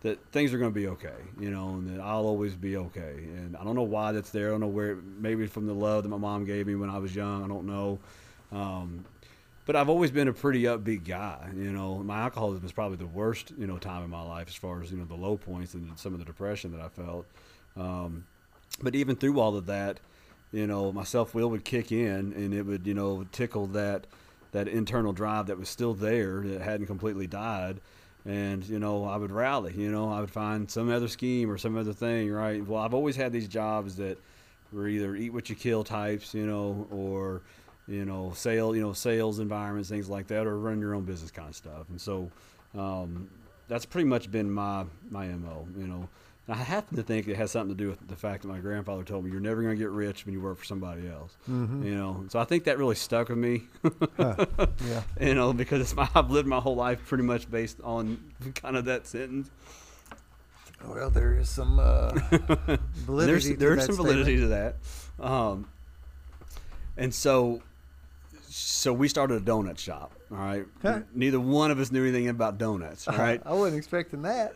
that 0.02 0.24
things 0.32 0.54
are 0.54 0.58
going 0.58 0.72
to 0.72 0.80
be 0.80 0.88
okay, 0.88 1.16
you 1.40 1.50
know, 1.50 1.70
and 1.70 1.90
that 1.90 2.02
I'll 2.02 2.26
always 2.26 2.56
be 2.56 2.78
okay. 2.78 3.16
And 3.36 3.58
I 3.58 3.64
don't 3.64 3.76
know 3.76 3.84
why 3.84 4.12
that's 4.12 4.30
there. 4.30 4.50
I 4.50 4.52
don't 4.52 4.62
know 4.62 4.68
where. 4.68 4.96
Maybe 4.96 5.48
from 5.48 5.66
the 5.66 5.74
love 5.74 6.04
that 6.04 6.10
my 6.10 6.18
mom 6.18 6.46
gave 6.46 6.68
me 6.68 6.76
when 6.76 6.90
I 6.90 7.00
was 7.00 7.16
young. 7.16 7.44
I 7.44 7.48
don't 7.48 7.66
know. 7.66 8.00
Um, 8.52 9.06
but 9.66 9.76
I've 9.76 9.90
always 9.90 10.12
been 10.12 10.30
a 10.30 10.34
pretty 10.34 10.64
upbeat 10.64 11.04
guy. 11.04 11.50
You 11.54 11.74
know, 11.74 11.98
my 11.98 12.22
alcoholism 12.22 12.66
is 12.66 12.72
probably 12.72 12.98
the 12.98 13.08
worst, 13.08 13.52
you 13.58 13.68
know, 13.68 13.78
time 13.78 14.04
in 14.04 14.10
my 14.10 14.22
life 14.22 14.48
as 14.48 14.56
far 14.56 14.82
as 14.82 14.92
you 14.92 14.98
know 14.98 15.06
the 15.06 15.16
low 15.16 15.36
points 15.36 15.74
and 15.74 15.92
some 16.00 16.14
of 16.14 16.20
the 16.20 16.26
depression 16.26 16.72
that 16.72 16.80
I 16.80 16.88
felt. 16.88 17.26
Um, 17.76 18.26
but 18.82 18.96
even 18.96 19.16
through 19.16 19.40
all 19.40 19.58
of 19.58 19.66
that, 19.66 20.00
you 20.52 20.68
know, 20.68 20.92
my 20.92 21.04
self 21.04 21.34
will 21.36 21.50
would 21.50 21.66
kick 21.66 21.92
in, 21.92 22.34
and 22.34 22.54
it 22.54 22.64
would, 22.64 22.88
you 22.88 22.94
know, 22.94 23.26
tickle 23.32 23.68
that 23.68 24.08
that 24.52 24.68
internal 24.68 25.14
drive 25.14 25.48
that 25.48 25.58
was 25.58 25.70
still 25.70 25.94
there 25.94 26.42
that 26.42 26.62
hadn't 26.62 26.88
completely 26.88 27.28
died, 27.28 27.80
and 28.26 28.66
you 28.68 28.80
know 28.80 29.06
I 29.06 29.18
would 29.18 29.32
rally. 29.32 29.74
You 29.76 29.92
know, 29.92 30.10
I 30.12 30.22
would 30.22 30.32
find 30.32 30.70
some 30.70 30.90
other 30.90 31.08
scheme 31.08 31.52
or 31.52 31.58
some 31.58 31.78
other 31.78 31.94
thing, 31.94 32.32
right? 32.32 32.66
Well, 32.66 32.82
I've 32.82 32.94
always 32.94 33.16
had 33.16 33.34
these 33.34 33.48
jobs 33.48 33.98
that 33.98 34.18
were 34.72 34.88
either 34.88 35.16
eat 35.16 35.32
what 35.32 35.50
you 35.50 35.56
kill 35.56 35.84
types, 35.84 36.34
you 36.34 36.46
know, 36.46 36.88
or 36.92 37.42
you 37.88 38.04
know, 38.04 38.34
sale, 38.36 38.76
you 38.76 38.82
know, 38.82 38.94
sales 38.94 39.40
environments, 39.40 39.90
things 39.90 40.10
like 40.10 40.28
that, 40.28 40.46
or 40.46 40.60
run 40.60 40.80
your 40.80 40.94
own 40.94 41.04
business 41.06 41.32
kind 41.32 41.50
of 41.50 41.56
stuff. 41.56 41.90
And 41.90 42.00
so 42.00 42.30
um, 42.78 43.30
that's 43.68 43.86
pretty 43.86 44.08
much 44.08 44.30
been 44.32 44.52
my 44.52 44.86
my 45.10 45.28
mo. 45.28 45.68
You 45.78 45.88
know, 45.88 46.10
I 46.50 46.56
happen 46.56 46.96
to 46.96 47.04
think 47.04 47.28
it 47.28 47.36
has 47.36 47.52
something 47.52 47.76
to 47.76 47.84
do 47.84 47.90
with 47.90 48.08
the 48.08 48.16
fact 48.16 48.44
that 48.44 48.48
my 48.48 48.60
grandfather 48.60 49.04
told 49.04 49.26
me 49.26 49.32
you're 49.32 49.42
never 49.42 49.62
going 49.62 49.76
to 49.76 49.80
get 49.80 49.90
rich 49.90 50.26
when 50.26 50.34
you 50.34 50.40
work 50.40 50.58
for 50.58 50.64
somebody 50.64 51.06
else. 51.08 51.36
Mm-hmm. 51.50 51.86
You 51.86 51.96
know, 51.96 52.26
so 52.30 52.40
I 52.40 52.46
think 52.46 52.64
that 52.66 52.78
really 52.78 52.96
stuck 52.96 53.28
with 53.30 53.38
me. 53.38 53.64
Huh. 54.16 54.46
Yeah. 54.88 55.02
you 55.20 55.34
know, 55.34 55.52
because 55.52 55.82
it's 55.82 55.96
my, 55.96 56.08
I've 56.16 56.32
lived 56.32 56.48
my 56.48 56.60
whole 56.60 56.76
life 56.76 57.06
pretty 57.06 57.26
much 57.26 57.50
based 57.52 57.80
on 57.84 58.20
kind 58.56 58.78
of 58.78 58.86
that 58.86 59.08
sentence. 59.08 59.50
Well, 60.86 61.10
there 61.10 61.36
is 61.36 61.50
some 61.50 61.80
uh, 61.80 62.12
validity. 62.94 63.32
there's 63.32 63.48
to 63.50 63.58
there's 63.58 63.80
that 63.80 63.86
some 63.88 63.96
statement. 63.96 64.26
validity 64.26 64.38
to 64.38 64.48
that. 64.48 64.76
Um, 65.20 65.68
and 66.96 67.14
so, 67.14 67.62
so 68.48 68.94
we 68.94 69.08
started 69.10 69.42
a 69.42 69.46
donut 69.46 69.80
shop. 69.80 70.14
All 70.32 70.38
right. 70.38 70.66
Huh. 70.82 71.02
Neither 71.14 71.40
one 71.40 71.72
of 71.72 71.80
us 71.80 71.92
knew 71.92 72.04
anything 72.04 72.30
about 72.30 72.58
donuts. 72.58 73.08
All 73.08 73.18
right. 73.18 73.42
I 73.46 73.54
wasn't 73.54 73.78
expecting 73.80 74.22
that. 74.22 74.54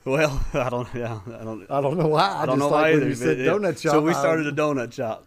well, 0.04 0.44
I 0.54 0.68
don't. 0.68 0.88
Yeah, 0.94 1.20
I 1.26 1.44
don't. 1.44 1.70
I 1.70 1.80
don't 1.80 1.98
know 1.98 2.08
why. 2.08 2.28
I, 2.28 2.42
I 2.42 2.46
don't 2.46 2.58
just 2.58 2.70
know 2.70 2.74
like 2.74 2.82
why 2.82 2.92
either. 2.92 3.08
you 3.08 3.14
said 3.14 3.40
it- 3.40 3.48
donut 3.48 3.80
shop. 3.80 3.92
So 3.92 4.00
we 4.00 4.14
started 4.14 4.46
a 4.46 4.52
donut 4.52 4.92
shop. 4.92 5.26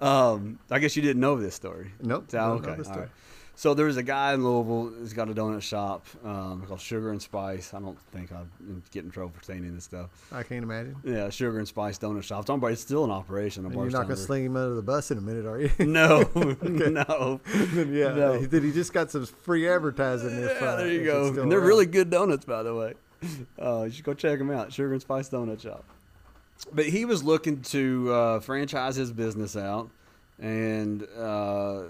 Um, 0.00 0.58
I 0.70 0.78
guess 0.80 0.96
you 0.96 1.02
didn't 1.02 1.20
know 1.20 1.36
this 1.36 1.54
story. 1.54 1.92
Nope. 2.00 2.24
So, 2.28 2.38
okay. 2.38 2.74
the 2.74 2.84
story. 2.84 3.00
right. 3.00 3.08
So 3.54 3.74
there 3.74 3.86
was 3.86 3.96
a 3.96 4.02
guy 4.02 4.32
in 4.32 4.42
Louisville 4.42 4.92
who's 4.98 5.12
got 5.12 5.28
a 5.28 5.34
donut 5.34 5.62
shop 5.62 6.06
um, 6.24 6.64
called 6.66 6.80
Sugar 6.80 7.10
and 7.10 7.20
Spice. 7.20 7.74
I 7.74 7.80
don't 7.80 7.98
think 8.10 8.32
I'd 8.32 8.46
get 8.90 9.04
in 9.04 9.10
trouble 9.10 9.30
for 9.36 9.44
saying 9.44 9.60
any 9.60 9.68
of 9.68 9.74
this 9.74 9.84
stuff. 9.84 10.08
I 10.32 10.42
can't 10.42 10.64
imagine. 10.64 10.96
Yeah, 11.04 11.28
Sugar 11.28 11.58
and 11.58 11.68
Spice 11.68 11.98
Donut 11.98 12.22
Shop. 12.24 12.40
It's, 12.40 12.50
on, 12.50 12.64
it's 12.64 12.80
still 12.80 13.04
in 13.04 13.10
operation. 13.10 13.70
you're 13.70 13.90
not 13.90 14.04
going 14.04 14.08
to 14.08 14.16
sling 14.16 14.46
him 14.46 14.56
under 14.56 14.74
the 14.74 14.82
bus 14.82 15.10
in 15.10 15.18
a 15.18 15.20
minute, 15.20 15.46
are 15.46 15.60
you? 15.60 15.70
No, 15.78 16.28
no. 16.34 17.40
Yeah. 17.74 18.14
No. 18.14 18.38
Then 18.38 18.62
he 18.62 18.72
just 18.72 18.92
got 18.92 19.10
some 19.10 19.26
free 19.26 19.68
advertising. 19.68 20.30
If, 20.30 20.60
Yeah, 20.60 20.66
uh, 20.66 20.76
there 20.76 20.88
you 20.88 21.04
go. 21.04 21.28
And 21.28 21.52
they're 21.52 21.58
around. 21.58 21.68
really 21.68 21.86
good 21.86 22.08
donuts, 22.10 22.44
by 22.46 22.62
the 22.62 22.74
way. 22.74 22.94
Uh, 23.60 23.84
you 23.84 23.90
should 23.90 24.04
go 24.04 24.14
check 24.14 24.40
him 24.40 24.50
out. 24.50 24.72
Sugar 24.72 24.92
and 24.92 25.00
Spice 25.00 25.28
Donut 25.28 25.60
Shop. 25.60 25.84
But 26.72 26.86
he 26.86 27.04
was 27.04 27.22
looking 27.22 27.62
to 27.62 28.12
uh, 28.12 28.40
franchise 28.40 28.96
his 28.96 29.12
business 29.12 29.56
out, 29.56 29.90
and 30.40 31.06
uh, 31.16 31.84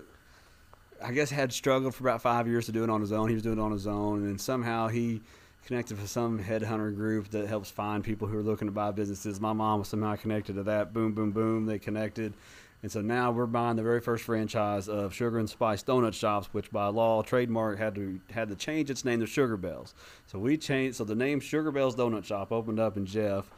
I 1.03 1.13
guess 1.13 1.31
had 1.31 1.53
struggled 1.53 1.95
for 1.95 2.05
about 2.05 2.23
five 2.23 2.47
years 2.47 2.67
to 2.67 2.73
do 2.73 2.85
it 2.85 2.91
on 2.91 3.01
his 3.01 3.13
own. 3.13 3.29
He 3.29 3.35
was 3.35 3.43
doing 3.43 3.59
it 3.59 3.63
on 3.63 3.73
his 3.73 3.87
own, 3.87 4.27
and 4.27 4.41
somehow 4.41 4.89
he 4.89 5.21
connected 5.67 5.99
with 5.99 6.11
some 6.11 6.43
headhunter 6.43 6.95
group 6.95 7.29
that 7.31 7.47
helps 7.47 7.71
find 7.71 8.03
people 8.03 8.27
who 8.27 8.39
are 8.39 8.43
looking 8.43 8.67
to 8.67 8.73
buy 8.73 8.91
businesses. 8.91 9.41
My 9.41 9.53
mom 9.53 9.79
was 9.81 9.89
somehow 9.89 10.17
connected 10.17 10.55
to 10.57 10.63
that. 10.65 10.93
Boom, 10.93 11.13
boom, 11.13 11.31
boom. 11.31 11.67
They 11.67 11.79
connected. 11.79 12.35
And 12.83 12.91
so 12.91 13.01
now 13.01 13.31
we're 13.31 13.47
buying 13.47 13.77
the 13.77 13.83
very 13.83 14.01
first 14.01 14.25
franchise 14.25 14.89
of 14.89 15.15
Sugar 15.15 15.39
and 15.39 15.49
Spice 15.49 15.85
Donut 15.85 16.15
Shops, 16.15 16.49
which 16.53 16.71
by 16.73 16.87
law 16.87 17.23
trademark 17.23 17.79
had 17.79 17.95
to 17.95 18.21
had 18.31 18.49
to 18.49 18.57
change 18.57 18.91
its 18.91 19.05
name 19.05 19.21
to 19.21 19.27
Sugar 19.27 19.57
Bells. 19.57 19.95
So 20.27 20.39
we 20.41 20.57
changed. 20.57 20.97
So 20.97 21.05
the 21.05 21.15
name 21.15 21.39
Sugar 21.39 21.71
Bells 21.71 21.95
Donut 21.95 22.25
Shop 22.25 22.51
opened 22.51 22.81
up 22.81 22.97
in 22.97 23.07
Jeff 23.07 23.49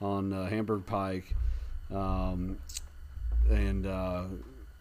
on 0.00 0.32
uh, 0.32 0.46
Hamburg 0.46 0.86
Pike, 0.86 1.34
um, 1.92 2.58
and 3.50 3.84
uh, 3.84 4.24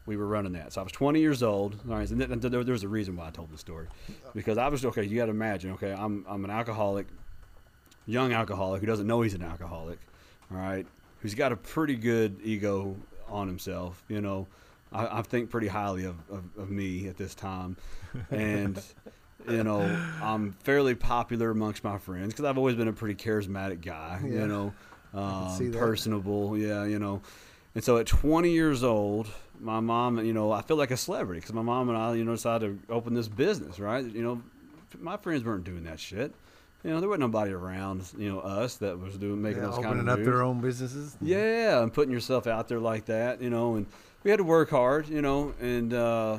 we 0.06 0.16
were 0.16 0.28
running 0.28 0.54
that. 0.54 0.74
So 0.74 0.82
I 0.82 0.84
was 0.84 0.94
20 0.94 1.20
years 1.20 1.42
old. 1.42 1.80
All 1.90 1.96
right, 1.98 2.08
and 2.08 2.20
th- 2.20 2.30
th- 2.40 2.52
there, 2.52 2.64
there's 2.64 2.84
a 2.84 2.88
reason 2.88 3.16
why 3.16 3.28
I 3.28 3.32
told 3.32 3.52
the 3.52 3.58
story, 3.58 3.88
because 4.36 4.60
I 4.60 4.68
was 4.68 4.86
okay. 4.86 5.06
You 5.06 5.18
got 5.18 5.26
to 5.26 5.32
imagine. 5.32 5.72
Okay, 5.72 5.92
I'm 5.92 6.24
I'm 6.30 6.46
an 6.46 6.52
alcoholic, 6.52 7.08
young 8.06 8.32
alcoholic 8.32 8.82
who 8.82 8.86
doesn't 8.86 9.08
know 9.08 9.22
he's 9.22 9.34
an 9.34 9.44
alcoholic. 9.44 9.98
All 10.52 10.58
right, 10.58 10.86
who's 11.22 11.34
got 11.34 11.52
a 11.52 11.58
pretty 11.58 11.96
good 11.96 12.38
ego 12.44 12.96
on 13.30 13.48
himself. 13.48 14.04
You 14.08 14.22
know, 14.22 14.48
I, 14.92 15.20
I 15.20 15.22
think 15.22 15.50
pretty 15.50 15.68
highly 15.68 16.06
of, 16.06 16.16
of, 16.30 16.44
of 16.58 16.70
me 16.70 17.08
at 17.08 17.18
this 17.18 17.36
time, 17.36 17.78
and 18.32 18.82
you 19.50 19.64
know, 19.64 19.82
I'm 20.22 20.54
fairly 20.64 20.96
popular 20.96 21.52
amongst 21.52 21.84
my 21.84 21.98
friends 21.98 22.34
because 22.34 22.46
I've 22.46 22.58
always 22.58 22.76
been 22.76 22.88
a 22.88 22.94
pretty 22.94 23.16
charismatic 23.16 23.82
guy. 23.82 24.22
Yeah. 24.24 24.42
You 24.42 24.48
know, 24.48 24.74
um, 25.14 25.72
personable. 25.72 26.58
Yeah, 26.58 26.86
you 26.86 27.00
know. 27.00 27.22
And 27.76 27.84
so 27.84 27.98
at 27.98 28.08
20 28.08 28.50
years 28.50 28.84
old, 28.84 29.28
my 29.60 29.80
mom, 29.80 30.24
you 30.26 30.34
know, 30.34 30.52
I 30.52 30.64
feel 30.64 30.78
like 30.78 30.90
a 30.90 30.98
celebrity 30.98 31.42
because 31.42 31.54
my 31.54 31.62
mom 31.62 31.90
and 31.90 31.98
I, 31.98 32.16
you 32.16 32.24
know, 32.24 32.34
decided 32.34 32.88
to 32.88 32.94
open 32.94 33.14
this 33.14 33.28
business, 33.28 33.80
right? 33.80 34.04
You 34.04 34.24
know, 34.24 34.42
my 35.00 35.18
friends 35.18 35.44
weren't 35.44 35.64
doing 35.64 35.84
that 35.84 36.00
shit. 36.00 36.34
You 36.84 36.92
know, 36.92 37.00
there 37.00 37.10
wasn't 37.10 37.22
nobody 37.22 37.52
around, 37.52 38.04
you 38.18 38.30
know, 38.30 38.40
us 38.40 38.76
that 38.78 39.00
was 39.00 39.18
doing 39.18 39.42
making 39.42 39.62
Yeah, 39.62 39.70
those 39.70 39.76
kind 39.80 40.00
of 40.00 40.08
opening 40.08 40.10
up 40.10 40.24
their 40.24 40.44
own 40.44 40.62
businesses. 40.62 41.18
Yeah, 41.22 41.82
and 41.82 41.92
putting 41.92 42.14
yourself 42.14 42.48
out 42.48 42.68
there 42.68 42.80
like 42.80 43.06
that, 43.06 43.42
you 43.42 43.50
know, 43.50 43.76
and 43.76 43.88
we 44.24 44.32
had 44.32 44.38
to 44.38 44.44
work 44.44 44.70
hard, 44.70 45.10
you 45.10 45.22
know, 45.22 45.54
and, 45.60 45.94
uh, 45.94 46.34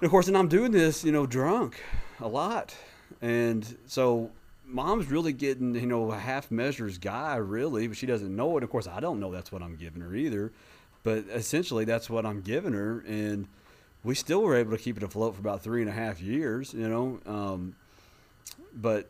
and 0.00 0.06
of 0.06 0.10
course, 0.10 0.28
and 0.28 0.36
I'm 0.36 0.48
doing 0.48 0.72
this, 0.72 1.04
you 1.04 1.12
know, 1.12 1.26
drunk 1.26 1.82
a 2.20 2.28
lot. 2.28 2.76
And 3.22 3.76
so 3.86 4.30
mom's 4.66 5.10
really 5.10 5.32
getting, 5.32 5.74
you 5.74 5.86
know, 5.86 6.10
a 6.10 6.18
half 6.18 6.50
measures 6.50 6.98
guy, 6.98 7.36
really, 7.36 7.86
but 7.86 7.96
she 7.96 8.06
doesn't 8.06 8.34
know 8.34 8.56
it. 8.58 8.62
Of 8.62 8.70
course, 8.70 8.86
I 8.86 9.00
don't 9.00 9.20
know 9.20 9.32
that's 9.32 9.50
what 9.50 9.62
I'm 9.62 9.76
giving 9.76 10.02
her 10.02 10.14
either. 10.14 10.52
But 11.02 11.24
essentially, 11.30 11.84
that's 11.84 12.08
what 12.08 12.24
I'm 12.24 12.40
giving 12.40 12.72
her. 12.72 13.04
And 13.06 13.46
we 14.02 14.14
still 14.14 14.42
were 14.42 14.56
able 14.56 14.72
to 14.72 14.78
keep 14.78 14.96
it 14.96 15.02
afloat 15.02 15.34
for 15.34 15.40
about 15.40 15.62
three 15.62 15.80
and 15.80 15.90
a 15.90 15.92
half 15.92 16.20
years, 16.20 16.72
you 16.74 16.88
know. 16.88 17.20
Um, 17.26 17.76
but 18.74 19.08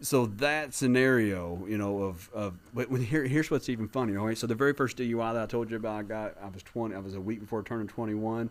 so 0.00 0.26
that 0.26 0.74
scenario, 0.74 1.64
you 1.66 1.78
know, 1.78 2.02
of 2.02 2.30
of 2.34 2.54
but 2.74 2.90
when 2.90 3.02
here 3.02 3.24
here's 3.24 3.50
what's 3.50 3.68
even 3.68 3.88
funnier. 3.88 4.18
All 4.18 4.26
right, 4.26 4.36
so 4.36 4.46
the 4.46 4.54
very 4.54 4.72
first 4.74 4.96
DUI 4.98 5.32
that 5.34 5.42
I 5.42 5.46
told 5.46 5.70
you 5.70 5.76
about, 5.76 5.98
I 5.98 6.02
got 6.02 6.34
I 6.42 6.48
was 6.48 6.62
twenty. 6.62 6.94
I 6.94 6.98
was 6.98 7.14
a 7.14 7.20
week 7.20 7.40
before 7.40 7.62
turning 7.62 7.86
twenty 7.88 8.14
one. 8.14 8.50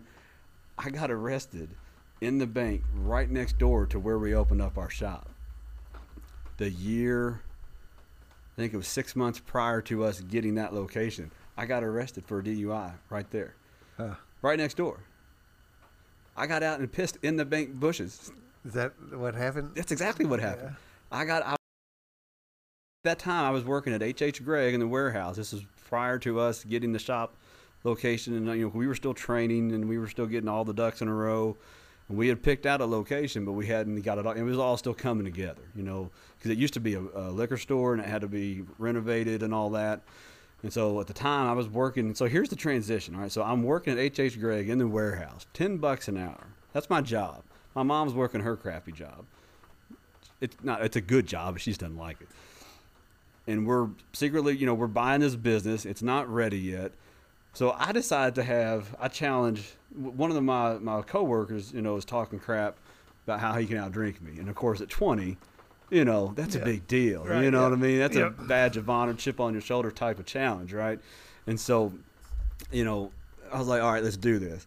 I 0.78 0.90
got 0.90 1.10
arrested 1.10 1.70
in 2.20 2.38
the 2.38 2.46
bank 2.46 2.82
right 2.94 3.30
next 3.30 3.58
door 3.58 3.86
to 3.86 3.98
where 3.98 4.18
we 4.18 4.34
opened 4.34 4.60
up 4.62 4.76
our 4.76 4.90
shop. 4.90 5.30
The 6.56 6.70
year, 6.70 7.42
I 8.56 8.60
think 8.60 8.72
it 8.74 8.76
was 8.76 8.88
six 8.88 9.14
months 9.14 9.38
prior 9.38 9.80
to 9.82 10.04
us 10.04 10.20
getting 10.20 10.54
that 10.56 10.72
location, 10.74 11.30
I 11.56 11.66
got 11.66 11.84
arrested 11.84 12.24
for 12.24 12.38
a 12.38 12.42
DUI 12.42 12.94
right 13.10 13.30
there, 13.30 13.54
Huh. 13.96 14.14
right 14.42 14.58
next 14.58 14.78
door. 14.78 15.00
I 16.36 16.46
got 16.46 16.62
out 16.62 16.80
and 16.80 16.90
pissed 16.90 17.18
in 17.22 17.36
the 17.36 17.44
bank 17.44 17.74
bushes. 17.74 18.30
Is 18.66 18.72
that 18.72 18.92
what 19.12 19.36
happened? 19.36 19.70
That's 19.76 19.92
exactly 19.92 20.26
what 20.26 20.40
happened. 20.40 20.74
I 21.12 21.24
got 21.24 21.46
I, 21.46 21.54
that 23.04 23.20
time 23.20 23.44
I 23.44 23.50
was 23.50 23.64
working 23.64 23.92
at 23.92 24.02
HH 24.02 24.44
Gregg 24.44 24.74
in 24.74 24.80
the 24.80 24.88
warehouse. 24.88 25.36
This 25.36 25.52
was 25.52 25.62
prior 25.88 26.18
to 26.18 26.40
us 26.40 26.64
getting 26.64 26.92
the 26.92 26.98
shop 26.98 27.36
location, 27.84 28.34
and 28.34 28.46
you 28.58 28.64
know 28.64 28.72
we 28.74 28.88
were 28.88 28.96
still 28.96 29.14
training 29.14 29.70
and 29.70 29.88
we 29.88 29.98
were 29.98 30.08
still 30.08 30.26
getting 30.26 30.48
all 30.48 30.64
the 30.64 30.74
ducks 30.74 31.00
in 31.00 31.06
a 31.06 31.14
row. 31.14 31.56
And 32.08 32.18
we 32.18 32.26
had 32.26 32.42
picked 32.42 32.66
out 32.66 32.80
a 32.80 32.86
location, 32.86 33.44
but 33.44 33.52
we 33.52 33.66
hadn't 33.66 34.02
got 34.02 34.18
it. 34.18 34.26
All, 34.26 34.32
it 34.32 34.42
was 34.42 34.58
all 34.58 34.76
still 34.76 34.94
coming 34.94 35.24
together, 35.24 35.62
you 35.76 35.84
know, 35.84 36.10
because 36.36 36.50
it 36.50 36.58
used 36.58 36.74
to 36.74 36.80
be 36.80 36.94
a, 36.94 37.00
a 37.00 37.30
liquor 37.30 37.56
store 37.56 37.94
and 37.94 38.02
it 38.02 38.08
had 38.08 38.20
to 38.22 38.28
be 38.28 38.64
renovated 38.78 39.44
and 39.44 39.54
all 39.54 39.70
that. 39.70 40.02
And 40.62 40.72
so 40.72 41.00
at 41.00 41.06
the 41.06 41.12
time 41.12 41.48
I 41.48 41.52
was 41.52 41.68
working. 41.68 42.16
So 42.16 42.26
here's 42.26 42.48
the 42.48 42.56
transition. 42.56 43.14
All 43.14 43.20
right, 43.20 43.30
so 43.30 43.44
I'm 43.44 43.62
working 43.62 43.96
at 43.96 44.18
HH 44.18 44.40
Gregg 44.40 44.68
in 44.68 44.78
the 44.78 44.88
warehouse, 44.88 45.46
ten 45.52 45.78
bucks 45.78 46.08
an 46.08 46.16
hour. 46.16 46.48
That's 46.72 46.90
my 46.90 47.00
job. 47.00 47.44
My 47.76 47.82
mom's 47.82 48.14
working 48.14 48.40
her 48.40 48.56
crappy 48.56 48.90
job. 48.90 49.26
It's 50.40 50.56
not 50.64 50.82
it's 50.82 50.96
a 50.96 51.00
good 51.00 51.26
job 51.26 51.54
but 51.54 51.60
she 51.62 51.70
just 51.70 51.80
doesn't 51.80 51.98
like 51.98 52.20
it. 52.22 52.28
And 53.46 53.66
we're 53.66 53.88
secretly 54.14 54.56
you 54.56 54.64
know 54.66 54.74
we're 54.74 54.86
buying 54.86 55.20
this 55.20 55.36
business. 55.36 55.84
It's 55.84 56.02
not 56.02 56.28
ready 56.28 56.58
yet. 56.58 56.90
So 57.52 57.72
i 57.78 57.92
decided 57.92 58.34
to 58.36 58.42
have 58.42 58.96
i 58.98 59.08
challenge 59.08 59.72
one 59.94 60.30
of 60.30 60.34
the, 60.34 60.40
my 60.42 60.74
my 60.78 61.02
coworkers 61.02 61.72
you 61.72 61.82
know 61.82 61.94
was 61.94 62.04
talking 62.06 62.38
crap 62.38 62.76
about 63.26 63.40
how 63.40 63.54
he 63.58 63.66
can 63.66 63.76
outdrink 63.76 64.20
me. 64.22 64.38
And 64.40 64.48
of 64.48 64.54
course 64.56 64.80
at 64.80 64.88
20 64.88 65.36
you 65.90 66.04
know 66.06 66.32
that's 66.34 66.54
Yeah. 66.56 66.62
a 66.62 66.64
big 66.64 66.86
deal. 66.88 67.24
Right, 67.24 67.44
you 67.44 67.50
know 67.50 67.58
yeah. 67.60 67.68
what 67.68 67.72
i 67.74 67.80
mean? 67.80 67.98
That's 67.98 68.16
Yep. 68.16 68.38
a 68.38 68.42
badge 68.44 68.76
of 68.78 68.88
honor 68.88 69.12
chip 69.14 69.38
on 69.38 69.52
your 69.52 69.62
shoulder 69.62 69.90
type 69.90 70.18
of 70.18 70.24
challenge 70.24 70.72
right? 70.72 70.98
And 71.46 71.60
so 71.60 71.92
you 72.72 72.84
know 72.86 73.12
i 73.52 73.58
was 73.58 73.68
like 73.68 73.82
all 73.82 73.92
right 73.92 74.02
let's 74.02 74.16
do 74.16 74.38
this 74.38 74.66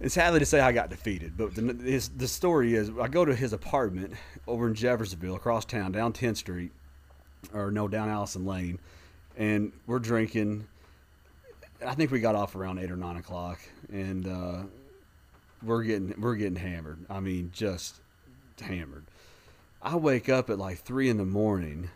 it's 0.00 0.14
sadly 0.14 0.40
to 0.40 0.46
say 0.46 0.60
I 0.60 0.72
got 0.72 0.90
defeated, 0.90 1.36
but 1.36 1.54
the, 1.54 1.72
his, 1.82 2.08
the 2.10 2.28
story 2.28 2.74
is 2.74 2.90
I 3.00 3.08
go 3.08 3.24
to 3.24 3.34
his 3.34 3.52
apartment 3.52 4.14
over 4.46 4.66
in 4.68 4.74
Jeffersonville, 4.74 5.36
across 5.36 5.64
town, 5.64 5.92
down 5.92 6.12
10th 6.12 6.36
Street, 6.36 6.72
or 7.54 7.70
no, 7.70 7.88
down 7.88 8.08
Allison 8.08 8.44
Lane, 8.44 8.78
and 9.36 9.72
we're 9.86 9.98
drinking. 9.98 10.66
I 11.84 11.94
think 11.94 12.10
we 12.10 12.20
got 12.20 12.34
off 12.34 12.56
around 12.56 12.78
eight 12.78 12.90
or 12.90 12.96
nine 12.96 13.16
o'clock, 13.16 13.58
and 13.90 14.26
uh, 14.26 14.62
we're 15.62 15.82
getting 15.82 16.14
we're 16.20 16.36
getting 16.36 16.56
hammered. 16.56 16.98
I 17.08 17.20
mean, 17.20 17.50
just 17.52 18.00
hammered. 18.60 19.04
I 19.82 19.96
wake 19.96 20.28
up 20.28 20.50
at 20.50 20.58
like 20.58 20.78
three 20.78 21.08
in 21.08 21.16
the 21.16 21.24
morning. 21.24 21.90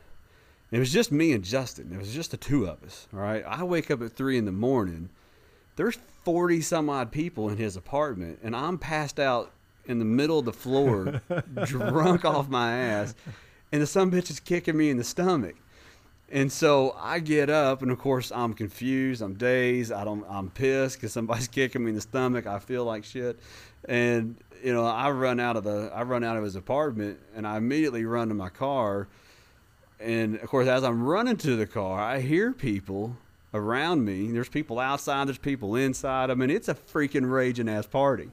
It 0.71 0.79
was 0.79 0.93
just 0.93 1.11
me 1.11 1.33
and 1.33 1.43
Justin. 1.43 1.91
It 1.93 1.99
was 1.99 2.15
just 2.15 2.31
the 2.31 2.37
two 2.37 2.67
of 2.67 2.83
us. 2.85 3.09
All 3.13 3.19
right. 3.19 3.43
I 3.45 3.65
wake 3.65 3.91
up 3.91 4.01
at 4.03 4.13
three 4.13 4.39
in 4.39 4.45
the 4.45 4.53
morning 4.53 5.11
there's 5.81 5.99
40 6.25 6.61
some 6.61 6.91
odd 6.91 7.11
people 7.11 7.49
in 7.49 7.57
his 7.57 7.77
apartment 7.77 8.39
and 8.43 8.55
i'm 8.55 8.77
passed 8.79 9.19
out 9.19 9.51
in 9.91 9.99
the 9.99 10.05
middle 10.05 10.39
of 10.39 10.45
the 10.45 10.53
floor, 10.53 11.21
drunk 11.65 12.25
off 12.25 12.49
my 12.49 12.73
ass, 12.73 13.15
and 13.73 13.83
the 13.83 13.87
some 13.87 14.11
bitch 14.11 14.31
is 14.31 14.41
kicking 14.41 14.77
me 14.77 14.91
in 14.91 14.97
the 14.97 15.05
stomach. 15.05 15.57
And 16.33 16.51
so 16.53 16.95
I 16.97 17.19
get 17.19 17.51
up, 17.51 17.83
and 17.83 17.91
of 17.91 17.99
course 17.99 18.31
I'm 18.31 18.55
confused. 18.55 19.21
I'm 19.21 19.35
dazed. 19.35 19.91
I 19.91 20.05
don't. 20.05 20.25
I'm 20.31 20.49
pissed 20.49 20.97
because 20.97 21.13
somebody's 21.13 21.49
kicking 21.59 21.83
me 21.83 21.91
in 21.91 21.97
the 21.97 22.01
stomach. 22.01 22.47
I 22.47 22.61
feel 22.61 22.85
like 22.85 23.05
shit, 23.05 23.39
and 23.89 24.37
you 24.63 24.73
know 24.73 24.87
I 24.87 25.11
run 25.11 25.41
out 25.41 25.57
of 25.57 25.65
the. 25.65 25.91
I 25.93 26.03
run 26.03 26.23
out 26.23 26.37
of 26.37 26.45
his 26.45 26.55
apartment, 26.55 27.19
and 27.35 27.47
I 27.47 27.57
immediately 27.57 28.05
run 28.05 28.29
to 28.29 28.35
my 28.35 28.49
car. 28.49 29.09
And 29.99 30.37
of 30.37 30.49
course, 30.49 30.69
as 30.69 30.85
I'm 30.85 31.03
running 31.03 31.37
to 31.39 31.57
the 31.57 31.67
car, 31.67 32.01
I 32.01 32.21
hear 32.21 32.53
people 32.53 33.17
around 33.55 34.05
me. 34.05 34.31
There's 34.31 34.49
people 34.49 34.79
outside. 34.79 35.29
There's 35.29 35.39
people 35.39 35.77
inside. 35.77 36.31
I 36.31 36.35
mean, 36.35 36.51
it's 36.51 36.69
a 36.69 36.75
freaking 36.75 37.31
raging 37.31 37.69
ass 37.69 37.87
party. 37.87 38.31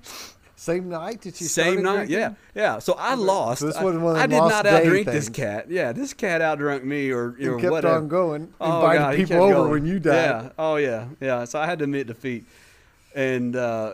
Same 0.60 0.90
night 0.90 1.22
that 1.22 1.40
you 1.40 1.46
Same 1.48 1.84
night, 1.84 2.08
drinking? 2.08 2.18
yeah, 2.18 2.34
yeah. 2.56 2.80
So 2.80 2.94
I 2.98 3.14
lost. 3.14 3.62
this 3.62 3.76
I- 3.76 3.84
wasn't 3.84 4.04
one 4.04 4.16
of 4.16 4.22
I, 4.24 4.26
did 4.26 4.38
lost 4.40 4.52
not 4.52 4.66
outdrink 4.66 5.06
this 5.06 5.30
cat. 5.30 5.70
Yeah, 5.70 5.92
this 5.92 6.14
cat 6.14 6.42
outdrunk 6.42 6.84
me, 6.84 7.12
or 7.12 7.36
you 7.38 7.46
You 7.46 7.52
know 7.52 7.58
kept 7.60 7.72
whatever. 7.72 7.96
on 7.96 8.08
going, 8.08 8.54
Oh, 8.60 8.78
invited 8.82 9.00
God, 9.00 9.16
people 9.16 9.44
over 9.44 9.54
going. 9.54 9.70
when 9.72 9.86
you 9.86 10.00
died. 10.00 10.14
Yeah. 10.16 10.50
Oh 10.58 10.78
yeah. 10.78 11.06
Yeah. 11.22 11.46
So 11.46 11.60
I 11.60 11.68
had 11.68 11.78
to 11.78 11.84
admit 11.84 12.08
defeat, 12.08 12.46
and 13.14 13.56
uh, 13.56 13.94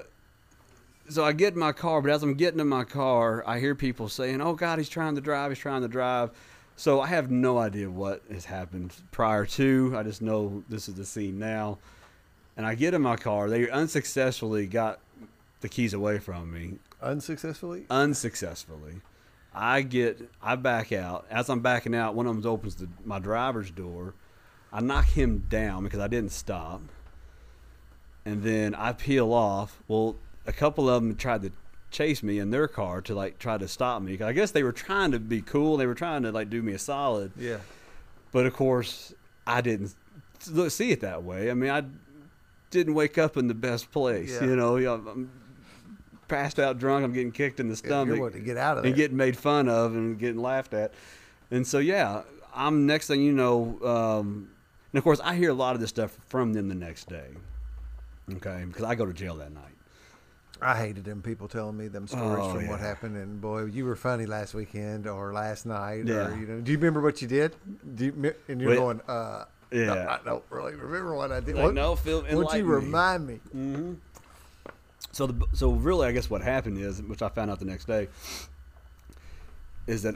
so 1.09 1.25
I 1.25 1.33
get 1.33 1.51
in 1.53 1.59
my 1.59 1.73
car. 1.73 2.01
But 2.01 2.11
as 2.11 2.23
I'm 2.23 2.33
getting 2.35 2.61
in 2.61 2.69
my 2.69 2.85
car, 2.85 3.43
I 3.45 3.59
hear 3.59 3.75
people 3.75 4.07
saying, 4.07 4.39
"Oh 4.39 4.53
God, 4.53 4.77
he's 4.79 4.87
trying 4.89 5.15
to 5.15 5.21
drive. 5.21 5.51
He's 5.51 5.59
trying 5.59 5.81
to 5.81 5.89
drive." 5.89 6.29
So 6.75 7.01
I 7.01 7.07
have 7.07 7.29
no 7.29 7.57
idea 7.59 7.89
what 7.89 8.23
has 8.31 8.45
happened 8.45 8.93
prior 9.11 9.45
to. 9.45 9.93
I 9.95 10.03
just 10.03 10.21
know 10.21 10.63
this 10.69 10.89
is 10.89 10.95
the 10.95 11.05
scene 11.05 11.37
now, 11.39 11.77
and 12.57 12.65
I 12.65 12.75
get 12.75 12.93
in 12.93 13.01
my 13.01 13.15
car. 13.15 13.49
They 13.49 13.69
unsuccessfully 13.69 14.65
got 14.67 14.99
the 15.61 15.69
keys 15.69 15.93
away 15.93 16.19
from 16.19 16.51
me 16.51 16.79
Unsuccessfully? 17.01 17.85
unsuccessfully. 17.89 19.01
I 19.53 19.81
get, 19.81 20.29
I 20.41 20.55
back 20.55 20.91
out. 20.91 21.25
As 21.29 21.49
I'm 21.49 21.59
backing 21.59 21.93
out, 21.93 22.15
one 22.15 22.25
of 22.25 22.41
them 22.41 22.51
opens 22.51 22.75
the, 22.75 22.89
my 23.05 23.19
driver's 23.19 23.69
door. 23.69 24.15
I 24.71 24.81
knock 24.81 25.05
him 25.05 25.45
down 25.47 25.83
because 25.83 25.99
I 25.99 26.07
didn't 26.07 26.31
stop. 26.31 26.81
And 28.25 28.41
then 28.41 28.73
I 28.73 28.93
peel 28.93 29.31
off. 29.31 29.79
Well, 29.87 30.15
a 30.47 30.51
couple 30.53 30.89
of 30.89 31.03
them 31.03 31.15
tried 31.15 31.43
to 31.43 31.51
chase 31.93 32.21
me 32.21 32.39
in 32.39 32.49
their 32.49 32.67
car 32.67 33.01
to 33.03 33.15
like 33.15 33.39
try 33.39 33.57
to 33.57 33.67
stop 33.67 34.01
me. 34.01 34.19
I 34.21 34.33
guess 34.33 34.51
they 34.51 34.63
were 34.63 34.73
trying 34.73 35.11
to 35.11 35.19
be 35.19 35.41
cool. 35.41 35.77
They 35.77 35.85
were 35.85 35.95
trying 35.95 36.23
to 36.23 36.31
like 36.31 36.49
do 36.49 36.61
me 36.61 36.73
a 36.73 36.79
solid. 36.79 37.31
Yeah. 37.37 37.57
But 38.31 38.45
of 38.45 38.53
course, 38.53 39.13
I 39.47 39.61
didn't 39.61 39.93
look, 40.51 40.71
see 40.71 40.91
it 40.91 41.01
that 41.01 41.23
way. 41.23 41.49
I 41.49 41.53
mean, 41.53 41.69
I 41.69 41.83
didn't 42.71 42.95
wake 42.95 43.17
up 43.17 43.37
in 43.37 43.47
the 43.47 43.53
best 43.53 43.91
place. 43.91 44.33
Yeah. 44.33 44.47
You 44.47 44.55
know, 44.55 44.75
I'm 44.75 45.31
passed 46.27 46.59
out 46.59 46.79
drunk. 46.79 47.05
I'm 47.05 47.13
getting 47.13 47.31
kicked 47.31 47.59
in 47.59 47.69
the 47.69 47.75
stomach 47.75 48.19
wanted 48.19 48.33
to 48.33 48.39
get 48.39 48.57
out 48.57 48.77
of 48.77 48.83
there. 48.83 48.89
and 48.89 48.95
getting 48.95 49.15
made 49.15 49.37
fun 49.37 49.69
of 49.69 49.93
and 49.93 50.17
getting 50.17 50.41
laughed 50.41 50.73
at. 50.73 50.93
And 51.51 51.65
so, 51.65 51.77
yeah, 51.77 52.23
I'm 52.53 52.87
next 52.87 53.07
thing 53.07 53.21
you 53.21 53.31
know, 53.31 53.77
um, 53.83 54.49
and 54.91 54.97
of 54.97 55.03
course, 55.03 55.19
I 55.23 55.35
hear 55.35 55.49
a 55.49 55.55
lot 55.55 55.75
of 55.75 55.81
this 55.81 55.89
stuff 55.89 56.17
from 56.27 56.53
them 56.53 56.69
the 56.69 56.75
next 56.75 57.09
day. 57.09 57.29
Okay, 58.31 58.63
because 58.67 58.83
I 58.83 58.95
go 58.95 59.05
to 59.05 59.13
jail 59.13 59.35
that 59.35 59.51
night. 59.51 59.72
I 60.63 60.77
hated 60.77 61.03
them 61.03 61.21
people 61.21 61.47
telling 61.47 61.77
me 61.77 61.87
them 61.87 62.07
stories 62.07 62.45
Oh, 62.45 62.53
from 62.53 62.67
what 62.67 62.79
happened. 62.79 63.17
And 63.17 63.41
boy, 63.41 63.65
you 63.65 63.85
were 63.85 63.95
funny 63.95 64.25
last 64.25 64.53
weekend 64.53 65.07
or 65.07 65.33
last 65.33 65.65
night. 65.65 66.05
Yeah. 66.05 66.27
Or, 66.27 66.37
you 66.37 66.47
know, 66.47 66.61
do 66.61 66.71
you 66.71 66.77
remember 66.77 67.01
what 67.01 67.21
you 67.21 67.27
did? 67.27 67.55
Do 67.95 68.05
you, 68.05 68.33
and 68.47 68.61
you're 68.61 68.71
Wait. 68.71 68.77
going, 68.77 69.01
uh, 69.07 69.45
no, 69.71 69.93
Yeah. 69.95 70.17
I 70.19 70.23
don't 70.23 70.43
really 70.49 70.75
remember 70.75 71.15
what 71.15 71.31
I 71.31 71.39
did. 71.39 71.55
Like, 71.55 71.65
what, 71.65 71.73
no, 71.73 71.95
Phil, 71.95 72.25
enlighten 72.25 72.65
you 72.65 72.71
remind 72.71 73.27
me? 73.27 73.35
hmm 73.51 73.93
So 75.11 75.27
the 75.27 75.45
so 75.53 75.71
really, 75.71 76.07
I 76.07 76.11
guess 76.11 76.29
what 76.29 76.41
happened 76.41 76.77
is, 76.77 77.01
which 77.01 77.21
I 77.21 77.29
found 77.29 77.51
out 77.51 77.59
the 77.59 77.65
next 77.65 77.85
day, 77.85 78.07
is 79.87 80.03
that 80.03 80.15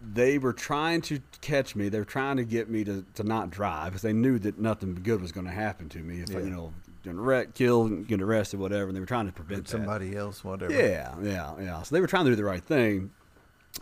they 0.00 0.38
were 0.38 0.52
trying 0.52 1.00
to 1.02 1.20
catch 1.40 1.74
me. 1.74 1.88
They 1.88 1.98
were 1.98 2.04
trying 2.04 2.36
to 2.36 2.44
get 2.44 2.70
me 2.70 2.84
to, 2.84 3.04
to 3.14 3.24
not 3.24 3.50
drive 3.50 3.86
because 3.92 4.02
they 4.02 4.12
knew 4.12 4.38
that 4.40 4.58
nothing 4.58 4.94
good 4.94 5.20
was 5.20 5.32
going 5.32 5.46
to 5.46 5.52
happen 5.52 5.88
to 5.90 5.98
me 5.98 6.20
if 6.20 6.34
I, 6.36 6.40
you 6.40 6.50
know, 6.50 6.72
get 7.08 7.16
wrecked, 7.16 7.54
killed, 7.54 8.06
get 8.06 8.20
arrested, 8.22 8.58
whatever. 8.60 8.86
And 8.88 8.96
they 8.96 9.00
were 9.00 9.06
trying 9.06 9.26
to 9.26 9.32
prevent 9.32 9.64
that. 9.64 9.70
Somebody 9.70 10.16
else, 10.16 10.42
whatever. 10.44 10.72
Yeah, 10.72 11.14
yeah, 11.22 11.54
yeah. 11.60 11.82
So 11.82 11.94
they 11.94 12.00
were 12.00 12.06
trying 12.06 12.24
to 12.26 12.30
do 12.30 12.36
the 12.36 12.44
right 12.44 12.62
thing, 12.62 13.10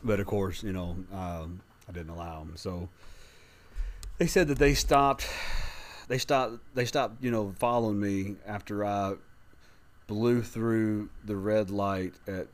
but 0.05 0.21
of 0.21 0.27
course, 0.27 0.63
you 0.63 0.73
know, 0.73 0.97
um, 1.13 1.61
I 1.89 1.93
didn't 1.93 2.11
allow 2.11 2.41
them. 2.41 2.53
So 2.57 2.89
they 4.19 4.27
said 4.27 4.49
that 4.49 4.59
they 4.59 4.75
stopped. 4.75 5.29
They 6.09 6.19
stopped. 6.19 6.59
They 6.75 6.85
stopped. 6.85 7.23
You 7.23 7.31
know, 7.31 7.55
following 7.59 7.99
me 8.01 8.37
after 8.47 8.85
I 8.85 9.15
blew 10.07 10.41
through 10.43 11.09
the 11.25 11.37
red 11.37 11.69
light 11.71 12.15
at 12.29 12.47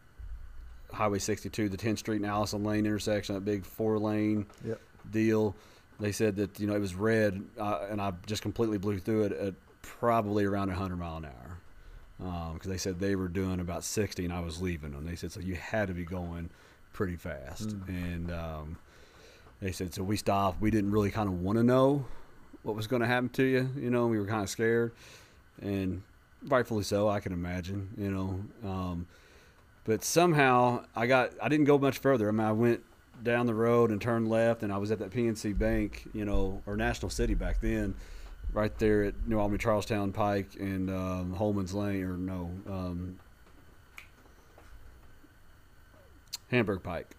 Highway 0.93 1.18
62, 1.18 1.68
the 1.68 1.77
10th 1.77 1.99
Street 1.99 2.16
and 2.16 2.27
Allison 2.27 2.64
Lane 2.64 2.87
intersection, 2.87 3.35
that 3.35 3.45
big 3.45 3.64
four 3.64 3.99
lane 3.99 4.47
Yep. 4.64 4.81
deal. 5.11 5.55
They 6.01 6.12
said 6.12 6.37
that 6.37 6.59
you 6.59 6.66
know 6.66 6.75
it 6.75 6.81
was 6.81 6.95
red, 6.95 7.43
uh, 7.59 7.87
and 7.91 8.01
I 8.01 8.12
just 8.27 8.43
completely 8.43 8.79
blew 8.79 8.99
through 8.99 9.25
it 9.25 9.33
at 9.33 9.55
probably 9.83 10.45
around 10.45 10.68
100 10.68 10.97
mile 10.97 11.16
an 11.18 11.26
hour 11.26 12.53
because 12.55 12.68
they 12.70 12.76
said 12.78 13.01
they 13.01 13.16
were 13.16 13.26
doing 13.28 13.59
about 13.59 13.83
60 13.83 14.24
and 14.24 14.33
I 14.33 14.41
was 14.41 14.62
leaving 14.62 14.93
them. 14.93 15.05
They 15.05 15.16
said 15.16 15.33
so 15.33 15.41
you 15.41 15.57
had 15.57 15.89
to 15.89 15.95
be 15.95 16.05
going 16.05 16.51
pretty 16.93 17.16
fast, 17.16 17.68
Mm. 17.70 17.89
and 17.89 18.30
um, 18.33 18.76
they 19.61 19.72
said 19.72 19.93
so 19.95 20.03
we 20.03 20.16
stopped. 20.16 20.61
We 20.61 20.70
didn't 20.70 20.91
really 20.93 21.11
kind 21.11 21.28
of 21.28 21.41
want 21.41 21.59
to 21.59 21.64
know 21.64 22.05
what 22.62 22.76
was 22.76 22.87
going 22.87 23.01
to 23.03 23.09
happen 23.09 23.28
to 23.30 23.43
you. 23.45 23.70
You 23.76 23.91
know, 23.91 24.07
we 24.07 24.18
were 24.20 24.26
kind 24.26 24.43
of 24.43 24.51
scared, 24.51 24.93
and 25.61 26.03
rightfully 26.47 26.85
so. 26.85 27.09
I 27.09 27.18
can 27.20 27.33
imagine. 27.33 27.89
You 27.99 28.11
know. 28.11 28.68
Um, 28.70 29.07
but 29.85 30.05
somehow 30.05 30.85
I 30.95 31.07
got 31.07 31.30
I 31.43 31.49
didn't 31.49 31.66
go 31.66 31.78
much 31.78 31.99
further. 31.99 32.28
I 32.28 32.30
mean, 32.30 32.47
I 32.47 32.53
went 32.53 32.83
down 33.24 33.47
the 33.47 33.55
road 33.55 33.91
and 33.91 34.01
turned 34.01 34.28
left, 34.28 34.62
and 34.62 34.72
I 34.72 34.78
was 34.78 34.91
at 34.93 34.99
that 35.01 35.11
PNC 35.11 35.59
Bank, 35.59 36.09
you 36.12 36.24
know, 36.24 36.62
or 36.66 36.76
National 36.76 37.11
City 37.11 37.35
back 37.35 37.61
then, 37.61 37.95
right 38.53 38.76
there 38.78 39.05
at 39.05 39.26
New 39.26 39.38
Albany 39.38 39.59
Charlestown 39.59 40.12
Pike 40.12 40.57
and 40.59 40.90
um, 40.90 41.32
Holman's 41.34 41.74
Lane, 41.74 42.05
or 42.05 42.16
no, 42.16 42.50
um, 42.66 43.18
Hamburg 46.50 46.82
Pike. 46.82 47.16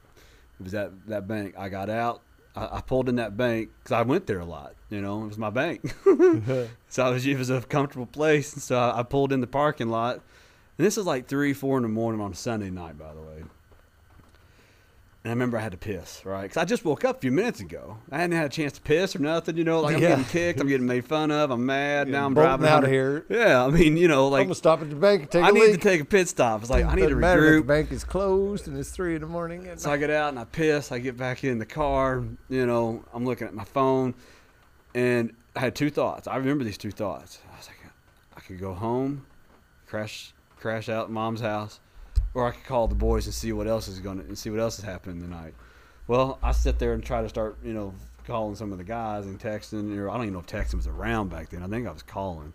It 0.59 0.63
was 0.63 0.71
that 0.73 0.91
that 1.07 1.27
bank. 1.27 1.55
I 1.57 1.69
got 1.69 1.89
out. 1.89 2.21
I, 2.55 2.77
I 2.77 2.81
pulled 2.81 3.09
in 3.09 3.15
that 3.15 3.35
bank 3.35 3.69
because 3.79 3.91
I 3.91 4.03
went 4.03 4.27
there 4.27 4.39
a 4.39 4.45
lot. 4.45 4.75
You 4.89 5.01
know, 5.01 5.23
it 5.23 5.27
was 5.27 5.37
my 5.37 5.49
bank. 5.49 5.93
so 6.87 7.11
was, 7.11 7.25
it 7.25 7.37
was 7.37 7.49
a 7.49 7.61
comfortable 7.61 8.05
place. 8.05 8.53
So 8.63 8.77
I, 8.77 8.99
I 8.99 9.03
pulled 9.03 9.33
in 9.33 9.41
the 9.41 9.47
parking 9.47 9.89
lot. 9.89 10.21
And 10.77 10.85
this 10.85 10.97
is 10.97 11.05
like 11.05 11.27
three, 11.27 11.53
four 11.53 11.77
in 11.77 11.83
the 11.83 11.89
morning 11.89 12.21
on 12.21 12.31
a 12.31 12.35
Sunday 12.35 12.69
night, 12.69 12.97
by 12.97 13.13
the 13.13 13.21
way. 13.21 13.43
And 15.25 15.31
I 15.31 15.33
remember 15.35 15.57
I 15.57 15.61
had 15.61 15.71
to 15.71 15.77
piss, 15.77 16.21
right? 16.25 16.41
Because 16.41 16.57
I 16.57 16.65
just 16.65 16.83
woke 16.83 17.05
up 17.05 17.15
a 17.15 17.19
few 17.21 17.31
minutes 17.31 17.61
ago. 17.61 17.97
I 18.11 18.17
hadn't 18.17 18.35
had 18.35 18.45
a 18.45 18.49
chance 18.49 18.73
to 18.73 18.81
piss 18.81 19.15
or 19.15 19.19
nothing, 19.19 19.55
you 19.55 19.63
know. 19.63 19.79
Like 19.79 19.95
I'm 19.95 20.01
Yeah. 20.01 20.09
getting 20.09 20.25
kicked, 20.25 20.59
I'm 20.59 20.67
getting 20.67 20.85
made 20.85 21.05
fun 21.05 21.31
of, 21.31 21.49
I'm 21.49 21.65
mad. 21.65 22.09
Now 22.09 22.25
I'm 22.25 22.33
driving 22.33 22.67
out 22.67 22.83
of 22.83 22.89
here. 22.89 23.23
Yeah, 23.29 23.63
I 23.65 23.69
mean, 23.69 23.95
you 23.95 24.09
know, 24.09 24.27
like 24.27 24.41
I'm 24.41 24.47
gonna 24.47 24.55
stop 24.55 24.81
at 24.81 24.89
the 24.89 24.97
bank 24.97 25.21
and 25.21 25.31
take 25.31 25.43
I 25.45 25.49
a 25.49 25.51
need 25.53 25.61
leak. 25.61 25.71
to 25.73 25.77
take 25.77 26.01
a 26.01 26.05
pit 26.05 26.27
stop. 26.27 26.59
It's 26.59 26.69
like 26.69 26.83
I 26.83 26.89
need 26.95 27.01
to 27.03 27.07
Doesn't 27.07 27.19
matter 27.21 27.45
if 27.45 27.53
regroup. 27.53 27.61
The 27.61 27.67
bank 27.67 27.91
is 27.93 28.03
closed 28.03 28.67
and 28.67 28.77
it's 28.77 28.89
three 28.89 29.15
in 29.15 29.21
the 29.21 29.27
morning. 29.27 29.69
So 29.77 29.91
I 29.91 29.95
get 29.97 30.09
out 30.09 30.27
and 30.29 30.39
I 30.39 30.43
piss. 30.43 30.91
I 30.91 30.99
get 30.99 31.15
back 31.15 31.45
in 31.45 31.57
the 31.57 31.65
car. 31.65 32.21
You 32.49 32.65
know, 32.65 33.05
I'm 33.13 33.23
looking 33.25 33.47
at 33.47 33.53
my 33.53 33.63
phone, 33.63 34.15
and 34.93 35.33
I 35.55 35.61
had 35.61 35.73
two 35.73 35.89
thoughts. 35.89 36.27
I 36.27 36.35
remember 36.35 36.65
these 36.65 36.77
two 36.77 36.91
thoughts. 36.91 37.39
I 37.49 37.55
was 37.57 37.67
like, 37.67 37.77
I 38.35 38.41
could 38.41 38.59
go 38.59 38.73
home, 38.73 39.25
crash, 39.87 40.33
crash 40.59 40.89
out 40.89 41.05
at 41.05 41.11
mom's 41.11 41.39
house, 41.39 41.79
or 42.33 42.47
I 42.47 42.51
could 42.51 42.63
call 42.65 42.87
the 42.87 42.95
boys 42.95 43.25
and 43.25 43.33
see 43.33 43.51
what 43.53 43.67
else 43.67 43.87
is 43.87 43.99
going 43.99 44.19
to 44.19 44.23
and 44.25 44.37
see 44.37 44.49
what 44.49 44.59
else 44.59 44.79
is 44.79 44.85
happening 44.85 45.21
tonight. 45.21 45.53
Well, 46.07 46.37
I 46.43 46.51
sit 46.51 46.79
there 46.79 46.93
and 46.93 47.03
try 47.03 47.21
to 47.21 47.29
start, 47.29 47.57
you 47.63 47.73
know, 47.73 47.93
calling 48.27 48.55
some 48.55 48.71
of 48.71 48.77
the 48.77 48.83
guys 48.83 49.25
and 49.25 49.39
texting. 49.39 49.97
Or 49.97 50.09
I 50.09 50.13
don't 50.13 50.23
even 50.23 50.33
know 50.33 50.39
if 50.39 50.47
texting 50.47 50.75
was 50.75 50.87
around 50.87 51.29
back 51.29 51.49
then. 51.49 51.63
I 51.63 51.67
think 51.67 51.87
I 51.87 51.91
was 51.91 52.03
calling. 52.03 52.53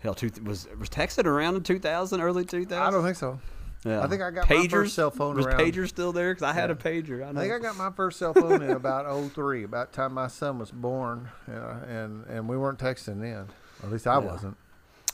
Hell, 0.00 0.14
two, 0.14 0.30
was 0.44 0.66
was 0.78 0.88
texting 0.88 1.26
around 1.26 1.56
in 1.56 1.62
2000, 1.62 2.20
early 2.20 2.44
2000? 2.44 2.82
I 2.82 2.90
don't 2.90 3.04
think 3.04 3.16
so. 3.16 3.38
Yeah. 3.84 4.02
I 4.02 4.08
think 4.08 4.20
I 4.20 4.30
got 4.30 4.48
my 4.50 4.68
first 4.68 4.94
cell 4.94 5.10
phone 5.10 5.36
Was 5.36 5.46
around- 5.46 5.58
pager 5.60 5.88
still 5.88 6.12
there? 6.12 6.32
Because 6.34 6.42
I 6.42 6.52
had 6.52 6.68
Yeah. 6.70 6.76
a 6.76 6.78
pager. 7.02 7.24
I, 7.24 7.30
I 7.30 7.32
think 7.32 7.52
I 7.52 7.58
got 7.58 7.76
my 7.78 7.90
first 7.90 8.18
cell 8.18 8.34
phone 8.34 8.62
in 8.62 8.70
about 8.72 9.06
03, 9.34 9.64
about 9.64 9.92
the 9.92 9.96
time 9.96 10.12
my 10.14 10.28
son 10.28 10.58
was 10.58 10.70
born, 10.70 11.28
uh, 11.50 11.76
and 11.88 12.26
and 12.26 12.48
we 12.48 12.56
weren't 12.58 12.78
texting 12.78 13.20
then. 13.20 13.46
Or 13.82 13.86
at 13.86 13.92
least 13.92 14.06
I 14.06 14.14
Yeah. 14.20 14.26
wasn't. 14.32 14.56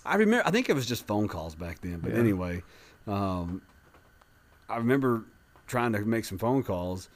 I 0.04 0.16
remember. 0.16 0.46
I 0.46 0.50
think 0.50 0.68
it 0.68 0.72
was 0.74 0.86
just 0.86 1.06
phone 1.06 1.28
calls 1.28 1.54
back 1.54 1.80
then. 1.80 1.98
But 2.00 2.12
anyway, 2.14 2.62
um, 3.06 3.62
I 4.68 4.76
remember 4.78 5.24
trying 5.66 5.92
to 5.92 6.00
make 6.04 6.24
some 6.24 6.38
phone 6.38 6.62
calls, 6.62 7.08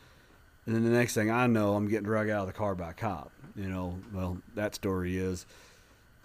and 0.67 0.75
then 0.75 0.85
the 0.85 0.91
next 0.91 1.15
thing 1.15 1.31
I 1.31 1.47
know, 1.47 1.75
I'm 1.75 1.89
getting 1.89 2.05
drug 2.05 2.29
out 2.31 2.43
of 2.43 2.47
the 2.47 2.53
car 2.53 2.75
by 2.75 2.91
a 2.91 2.95
cop. 2.95 3.31
You 3.57 3.69
know, 3.69 3.99
well, 4.15 4.39
that 4.55 4.75
story 4.77 5.19
is, 5.19 5.45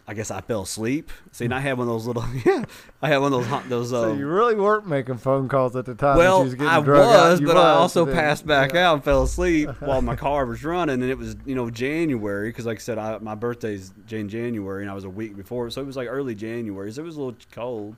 I 0.07 0.13
guess 0.13 0.29
I 0.29 0.41
fell 0.41 0.61
asleep. 0.61 1.09
See, 1.31 1.45
and 1.45 1.53
I 1.53 1.59
had 1.59 1.77
one 1.79 1.87
of 1.87 1.93
those 1.93 2.05
little, 2.05 2.23
yeah, 2.45 2.65
I 3.01 3.07
had 3.09 3.17
one 3.17 3.33
of 3.33 3.39
those 3.39 3.47
hot- 3.47 3.67
those. 3.69 3.89
So 3.89 4.11
Um, 4.11 4.19
you 4.19 4.27
really 4.27 4.53
weren't 4.55 4.87
making 4.87 5.17
phone 5.17 5.49
calls 5.49 5.75
at 5.75 5.85
the 5.85 5.95
time. 5.95 6.17
well, 6.17 6.43
was 6.43 6.53
getting 6.53 6.67
I 6.67 6.77
was, 6.77 7.41
but 7.41 7.57
I 7.57 7.71
also 7.71 8.05
then- 8.05 8.13
passed 8.15 8.45
back 8.45 8.73
yeah. 8.73 8.89
out 8.91 8.93
and 8.95 9.03
fell 9.03 9.23
asleep 9.23 9.69
while 9.81 10.03
my 10.03 10.15
car 10.15 10.45
was 10.45 10.63
running, 10.63 11.01
and 11.01 11.09
it 11.11 11.17
was 11.17 11.35
you 11.45 11.55
know 11.55 11.71
January 11.71 12.49
because 12.49 12.67
like 12.67 12.77
I 12.77 12.81
said, 12.81 12.99
I, 12.99 13.17
my 13.17 13.33
birthday's 13.33 13.91
in 14.11 14.29
January, 14.29 14.83
and 14.83 14.91
I 14.91 14.93
was 14.93 15.05
a 15.05 15.09
week 15.09 15.35
before, 15.35 15.71
so 15.71 15.81
it 15.81 15.85
was 15.85 15.97
like 15.97 16.07
early 16.07 16.35
January, 16.35 16.91
so 16.91 17.01
it 17.01 17.05
was 17.05 17.15
a 17.17 17.19
little 17.21 17.37
cold, 17.51 17.95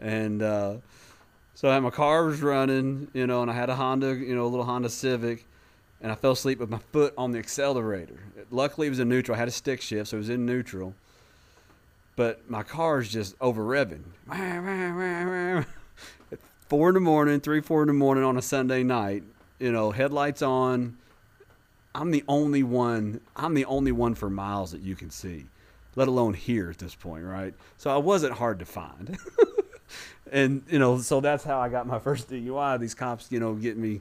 and 0.00 0.42
uh, 0.42 0.74
So 1.54 1.68
I 1.68 1.74
had 1.74 1.82
my 1.82 1.90
car 1.90 2.24
was 2.24 2.42
running, 2.42 3.08
you 3.12 3.26
know, 3.26 3.42
and 3.42 3.50
I 3.50 3.54
had 3.54 3.68
a 3.68 3.76
Honda, 3.76 4.14
you 4.16 4.34
know, 4.34 4.44
a 4.44 4.48
little 4.48 4.64
Honda 4.64 4.88
Civic, 4.88 5.44
and 6.00 6.10
I 6.10 6.14
fell 6.14 6.32
asleep 6.32 6.58
with 6.58 6.70
my 6.70 6.78
foot 6.92 7.12
on 7.18 7.32
the 7.32 7.38
accelerator. 7.38 8.18
Luckily, 8.50 8.86
it 8.86 8.90
was 8.90 8.98
in 8.98 9.08
neutral. 9.08 9.36
I 9.36 9.38
had 9.38 9.48
a 9.48 9.52
stick 9.52 9.82
shift, 9.82 10.10
so 10.10 10.16
it 10.16 10.20
was 10.20 10.30
in 10.30 10.46
neutral. 10.46 10.94
But 12.16 12.50
my 12.50 12.62
car's 12.62 13.08
just 13.08 13.34
over 13.40 13.62
revving. 13.62 14.02
Four 16.68 16.90
in 16.90 16.94
the 16.94 17.00
morning, 17.00 17.40
three, 17.40 17.60
four 17.60 17.82
in 17.82 17.88
the 17.88 17.94
morning 17.94 18.22
on 18.22 18.36
a 18.36 18.42
Sunday 18.42 18.82
night, 18.82 19.24
you 19.58 19.72
know, 19.72 19.90
headlights 19.90 20.40
on. 20.40 20.96
I'm 21.94 22.12
the 22.12 22.22
only 22.28 22.62
one. 22.62 23.20
I'm 23.34 23.54
the 23.54 23.64
only 23.64 23.90
one 23.90 24.14
for 24.14 24.30
miles 24.30 24.70
that 24.70 24.80
you 24.80 24.94
can 24.94 25.10
see, 25.10 25.46
let 25.96 26.06
alone 26.06 26.34
here 26.34 26.70
at 26.70 26.78
this 26.78 26.94
point, 26.94 27.24
right? 27.24 27.54
So 27.76 27.90
I 27.90 27.96
wasn't 27.96 28.34
hard 28.34 28.60
to 28.60 28.64
find. 28.64 29.18
and 30.32 30.62
you 30.68 30.78
know, 30.78 30.98
so 30.98 31.20
that's 31.20 31.44
how 31.44 31.58
I 31.58 31.68
got 31.68 31.86
my 31.86 31.98
first 31.98 32.30
DUI. 32.30 32.78
These 32.80 32.94
cops, 32.94 33.30
you 33.30 33.40
know, 33.40 33.54
get 33.54 33.76
me. 33.76 34.00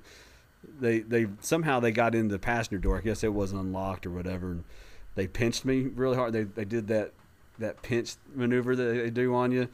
They 0.80 1.00
they 1.00 1.28
somehow 1.42 1.80
they 1.80 1.92
got 1.92 2.16
in 2.16 2.28
the 2.28 2.40
passenger 2.40 2.78
door. 2.78 2.98
I 2.98 3.02
guess 3.02 3.24
it 3.24 3.34
wasn't 3.34 3.62
unlocked 3.62 4.06
or 4.06 4.12
whatever. 4.12 4.52
And 4.52 4.64
they 5.16 5.28
pinched 5.28 5.66
me 5.66 5.84
really 5.84 6.16
hard. 6.16 6.34
They 6.34 6.44
they 6.44 6.66
did 6.66 6.88
that 6.88 7.12
that 7.60 7.82
pinch 7.82 8.16
maneuver 8.34 8.76
that 8.76 8.84
they 8.84 9.10
do 9.10 9.34
on 9.36 9.52
you. 9.52 9.68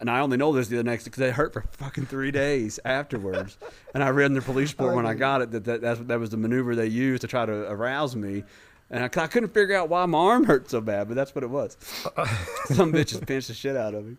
And 0.00 0.08
I 0.10 0.20
only 0.20 0.38
know 0.38 0.52
this 0.52 0.68
the 0.68 0.82
next 0.82 1.04
because 1.04 1.18
they 1.18 1.30
hurt 1.30 1.52
for 1.52 1.62
fucking 1.72 2.06
three 2.06 2.30
days 2.30 2.80
afterwards. 2.86 3.58
and 3.94 4.02
I 4.02 4.08
read 4.08 4.26
in 4.26 4.34
the 4.34 4.40
police 4.40 4.72
report 4.72 4.94
when 4.94 5.06
I 5.06 5.12
got 5.12 5.42
it 5.42 5.50
that 5.50 5.64
that, 5.64 5.82
that's, 5.82 6.00
that 6.00 6.18
was 6.18 6.30
the 6.30 6.38
maneuver 6.38 6.74
they 6.74 6.86
used 6.86 7.20
to 7.20 7.28
try 7.28 7.44
to 7.44 7.70
arouse 7.70 8.16
me. 8.16 8.44
And 8.90 9.04
I, 9.04 9.22
I 9.22 9.26
couldn't 9.26 9.52
figure 9.52 9.76
out 9.76 9.90
why 9.90 10.04
my 10.06 10.18
arm 10.18 10.44
hurt 10.44 10.70
so 10.70 10.80
bad, 10.80 11.08
but 11.08 11.14
that's 11.14 11.34
what 11.34 11.44
it 11.44 11.50
was. 11.50 11.76
Some 12.64 12.92
bitches 12.92 13.24
pinched 13.26 13.48
the 13.48 13.54
shit 13.54 13.76
out 13.76 13.94
of 13.94 14.06
me. 14.06 14.16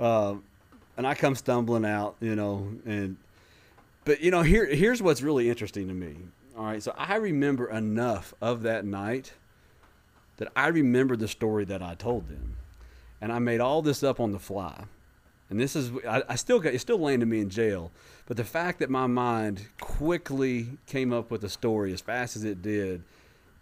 Um, 0.00 0.42
and 0.96 1.06
I 1.06 1.14
come 1.14 1.34
stumbling 1.34 1.84
out, 1.84 2.16
you 2.20 2.36
know, 2.36 2.68
and 2.84 3.16
but 4.04 4.20
you 4.20 4.30
know, 4.30 4.42
here 4.42 4.66
here's 4.66 5.02
what's 5.02 5.22
really 5.22 5.48
interesting 5.48 5.88
to 5.88 5.94
me. 5.94 6.16
All 6.56 6.64
right, 6.64 6.82
so 6.82 6.94
I 6.96 7.16
remember 7.16 7.70
enough 7.70 8.34
of 8.40 8.62
that 8.62 8.84
night 8.84 9.32
that 10.36 10.48
I 10.56 10.68
remember 10.68 11.16
the 11.16 11.28
story 11.28 11.64
that 11.66 11.82
I 11.82 11.94
told 11.94 12.28
them, 12.28 12.56
and 13.20 13.32
I 13.32 13.38
made 13.38 13.60
all 13.60 13.82
this 13.82 14.02
up 14.02 14.20
on 14.20 14.32
the 14.32 14.38
fly. 14.38 14.84
And 15.48 15.58
this 15.58 15.74
is 15.74 15.90
I, 16.08 16.22
I 16.28 16.36
still 16.36 16.60
got 16.60 16.74
it 16.74 16.78
still 16.80 16.98
landed 16.98 17.26
me 17.26 17.40
in 17.40 17.50
jail, 17.50 17.90
but 18.26 18.36
the 18.36 18.44
fact 18.44 18.78
that 18.78 18.90
my 18.90 19.06
mind 19.06 19.66
quickly 19.80 20.78
came 20.86 21.12
up 21.12 21.30
with 21.30 21.44
a 21.44 21.48
story 21.48 21.92
as 21.92 22.00
fast 22.00 22.36
as 22.36 22.44
it 22.44 22.62
did, 22.62 23.02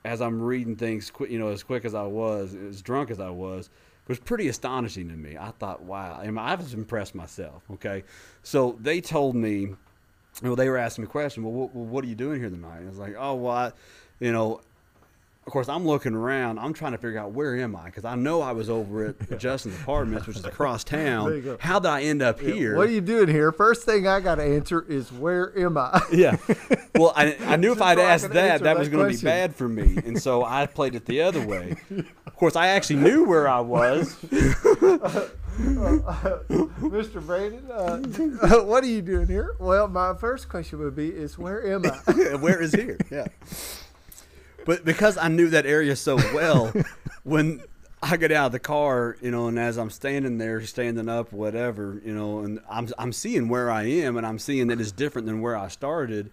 as 0.04 0.20
I'm 0.20 0.40
reading 0.40 0.76
things, 0.76 1.10
you 1.28 1.38
know, 1.38 1.48
as 1.48 1.62
quick 1.62 1.84
as 1.84 1.94
I 1.94 2.04
was, 2.04 2.54
as 2.54 2.82
drunk 2.82 3.10
as 3.10 3.20
I 3.20 3.30
was, 3.30 3.70
was 4.08 4.18
pretty 4.18 4.48
astonishing 4.48 5.08
to 5.08 5.14
me. 5.14 5.36
I 5.38 5.50
thought, 5.52 5.82
wow, 5.82 6.20
and 6.20 6.38
I 6.38 6.54
was 6.54 6.74
impressed 6.74 7.14
myself. 7.14 7.62
Okay, 7.74 8.04
so 8.42 8.76
they 8.80 9.00
told 9.00 9.36
me, 9.36 9.74
well, 10.42 10.56
they 10.56 10.68
were 10.68 10.78
asking 10.78 11.04
me 11.04 11.08
a 11.08 11.10
question. 11.10 11.42
Well, 11.42 11.52
what, 11.52 11.74
what 11.74 12.04
are 12.04 12.08
you 12.08 12.14
doing 12.14 12.40
here 12.40 12.50
tonight? 12.50 12.78
And 12.78 12.86
I 12.86 12.90
was 12.90 12.98
like, 12.98 13.16
oh, 13.18 13.34
well, 13.34 13.54
I, 13.54 13.72
you 14.18 14.32
know, 14.32 14.60
of 15.48 15.52
course, 15.52 15.70
I'm 15.70 15.86
looking 15.86 16.12
around. 16.12 16.58
I'm 16.58 16.74
trying 16.74 16.92
to 16.92 16.98
figure 16.98 17.18
out 17.18 17.32
where 17.32 17.56
am 17.56 17.74
I 17.74 17.86
because 17.86 18.04
I 18.04 18.16
know 18.16 18.42
I 18.42 18.52
was 18.52 18.68
over 18.68 19.06
at 19.06 19.38
Justin's 19.38 19.76
apartments, 19.80 20.26
which 20.26 20.36
is 20.36 20.44
across 20.44 20.84
town. 20.84 21.56
How 21.58 21.78
did 21.78 21.88
I 21.88 22.02
end 22.02 22.20
up 22.20 22.42
Yeah, 22.42 22.52
here? 22.52 22.76
What 22.76 22.86
are 22.86 22.92
you 22.92 23.00
doing 23.00 23.28
here? 23.28 23.50
First 23.50 23.86
thing 23.86 24.06
I 24.06 24.20
got 24.20 24.34
to 24.34 24.42
answer 24.42 24.84
is 24.86 25.10
where 25.10 25.58
am 25.58 25.78
I? 25.78 26.02
yeah. 26.12 26.36
Well, 26.96 27.14
I, 27.16 27.34
I 27.46 27.56
knew 27.56 27.72
if 27.76 27.80
I'd 27.80 27.98
asked 27.98 28.24
that, 28.24 28.34
that 28.34 28.62
that 28.64 28.78
was 28.78 28.90
going 28.90 29.10
to 29.10 29.16
be 29.18 29.24
bad 29.24 29.56
for 29.56 29.66
me, 29.70 29.98
and 30.04 30.20
so 30.20 30.44
I 30.44 30.66
played 30.66 30.94
it 30.94 31.06
the 31.06 31.22
other 31.22 31.44
way. 31.46 31.76
Of 32.26 32.36
course, 32.36 32.54
I 32.54 32.66
actually 32.68 32.96
knew 32.96 33.24
where 33.24 33.48
I 33.48 33.60
was. 33.60 34.22
Uh, 34.30 34.98
uh, 35.00 35.28
uh, 35.58 36.38
Mr. 36.50 37.22
Branden, 37.22 37.70
uh, 37.70 38.64
what 38.64 38.84
are 38.84 38.86
you 38.86 39.00
doing 39.00 39.28
here? 39.28 39.56
Well, 39.58 39.88
my 39.88 40.12
first 40.14 40.50
question 40.50 40.78
would 40.80 40.94
be 40.94 41.08
is 41.08 41.38
where 41.38 41.66
am 41.72 41.86
I? 41.86 42.34
where 42.36 42.60
is 42.60 42.72
here? 42.74 42.98
Yeah. 43.10 43.28
But 44.68 44.84
because 44.84 45.16
I 45.16 45.28
knew 45.28 45.48
that 45.48 45.64
area 45.64 45.96
so 45.96 46.16
well, 46.34 46.70
when 47.22 47.62
I 48.02 48.18
get 48.18 48.30
out 48.32 48.46
of 48.48 48.52
the 48.52 48.58
car, 48.58 49.16
you 49.22 49.30
know, 49.30 49.48
and 49.48 49.58
as 49.58 49.78
I'm 49.78 49.88
standing 49.88 50.36
there, 50.36 50.60
standing 50.66 51.08
up, 51.08 51.32
whatever, 51.32 51.98
you 52.04 52.14
know, 52.14 52.40
and 52.40 52.60
I'm 52.68 52.86
I'm 52.98 53.14
seeing 53.14 53.48
where 53.48 53.70
I 53.70 53.84
am, 53.84 54.18
and 54.18 54.26
I'm 54.26 54.38
seeing 54.38 54.66
that 54.66 54.78
it's 54.78 54.92
different 54.92 55.26
than 55.26 55.40
where 55.40 55.56
I 55.56 55.68
started, 55.68 56.30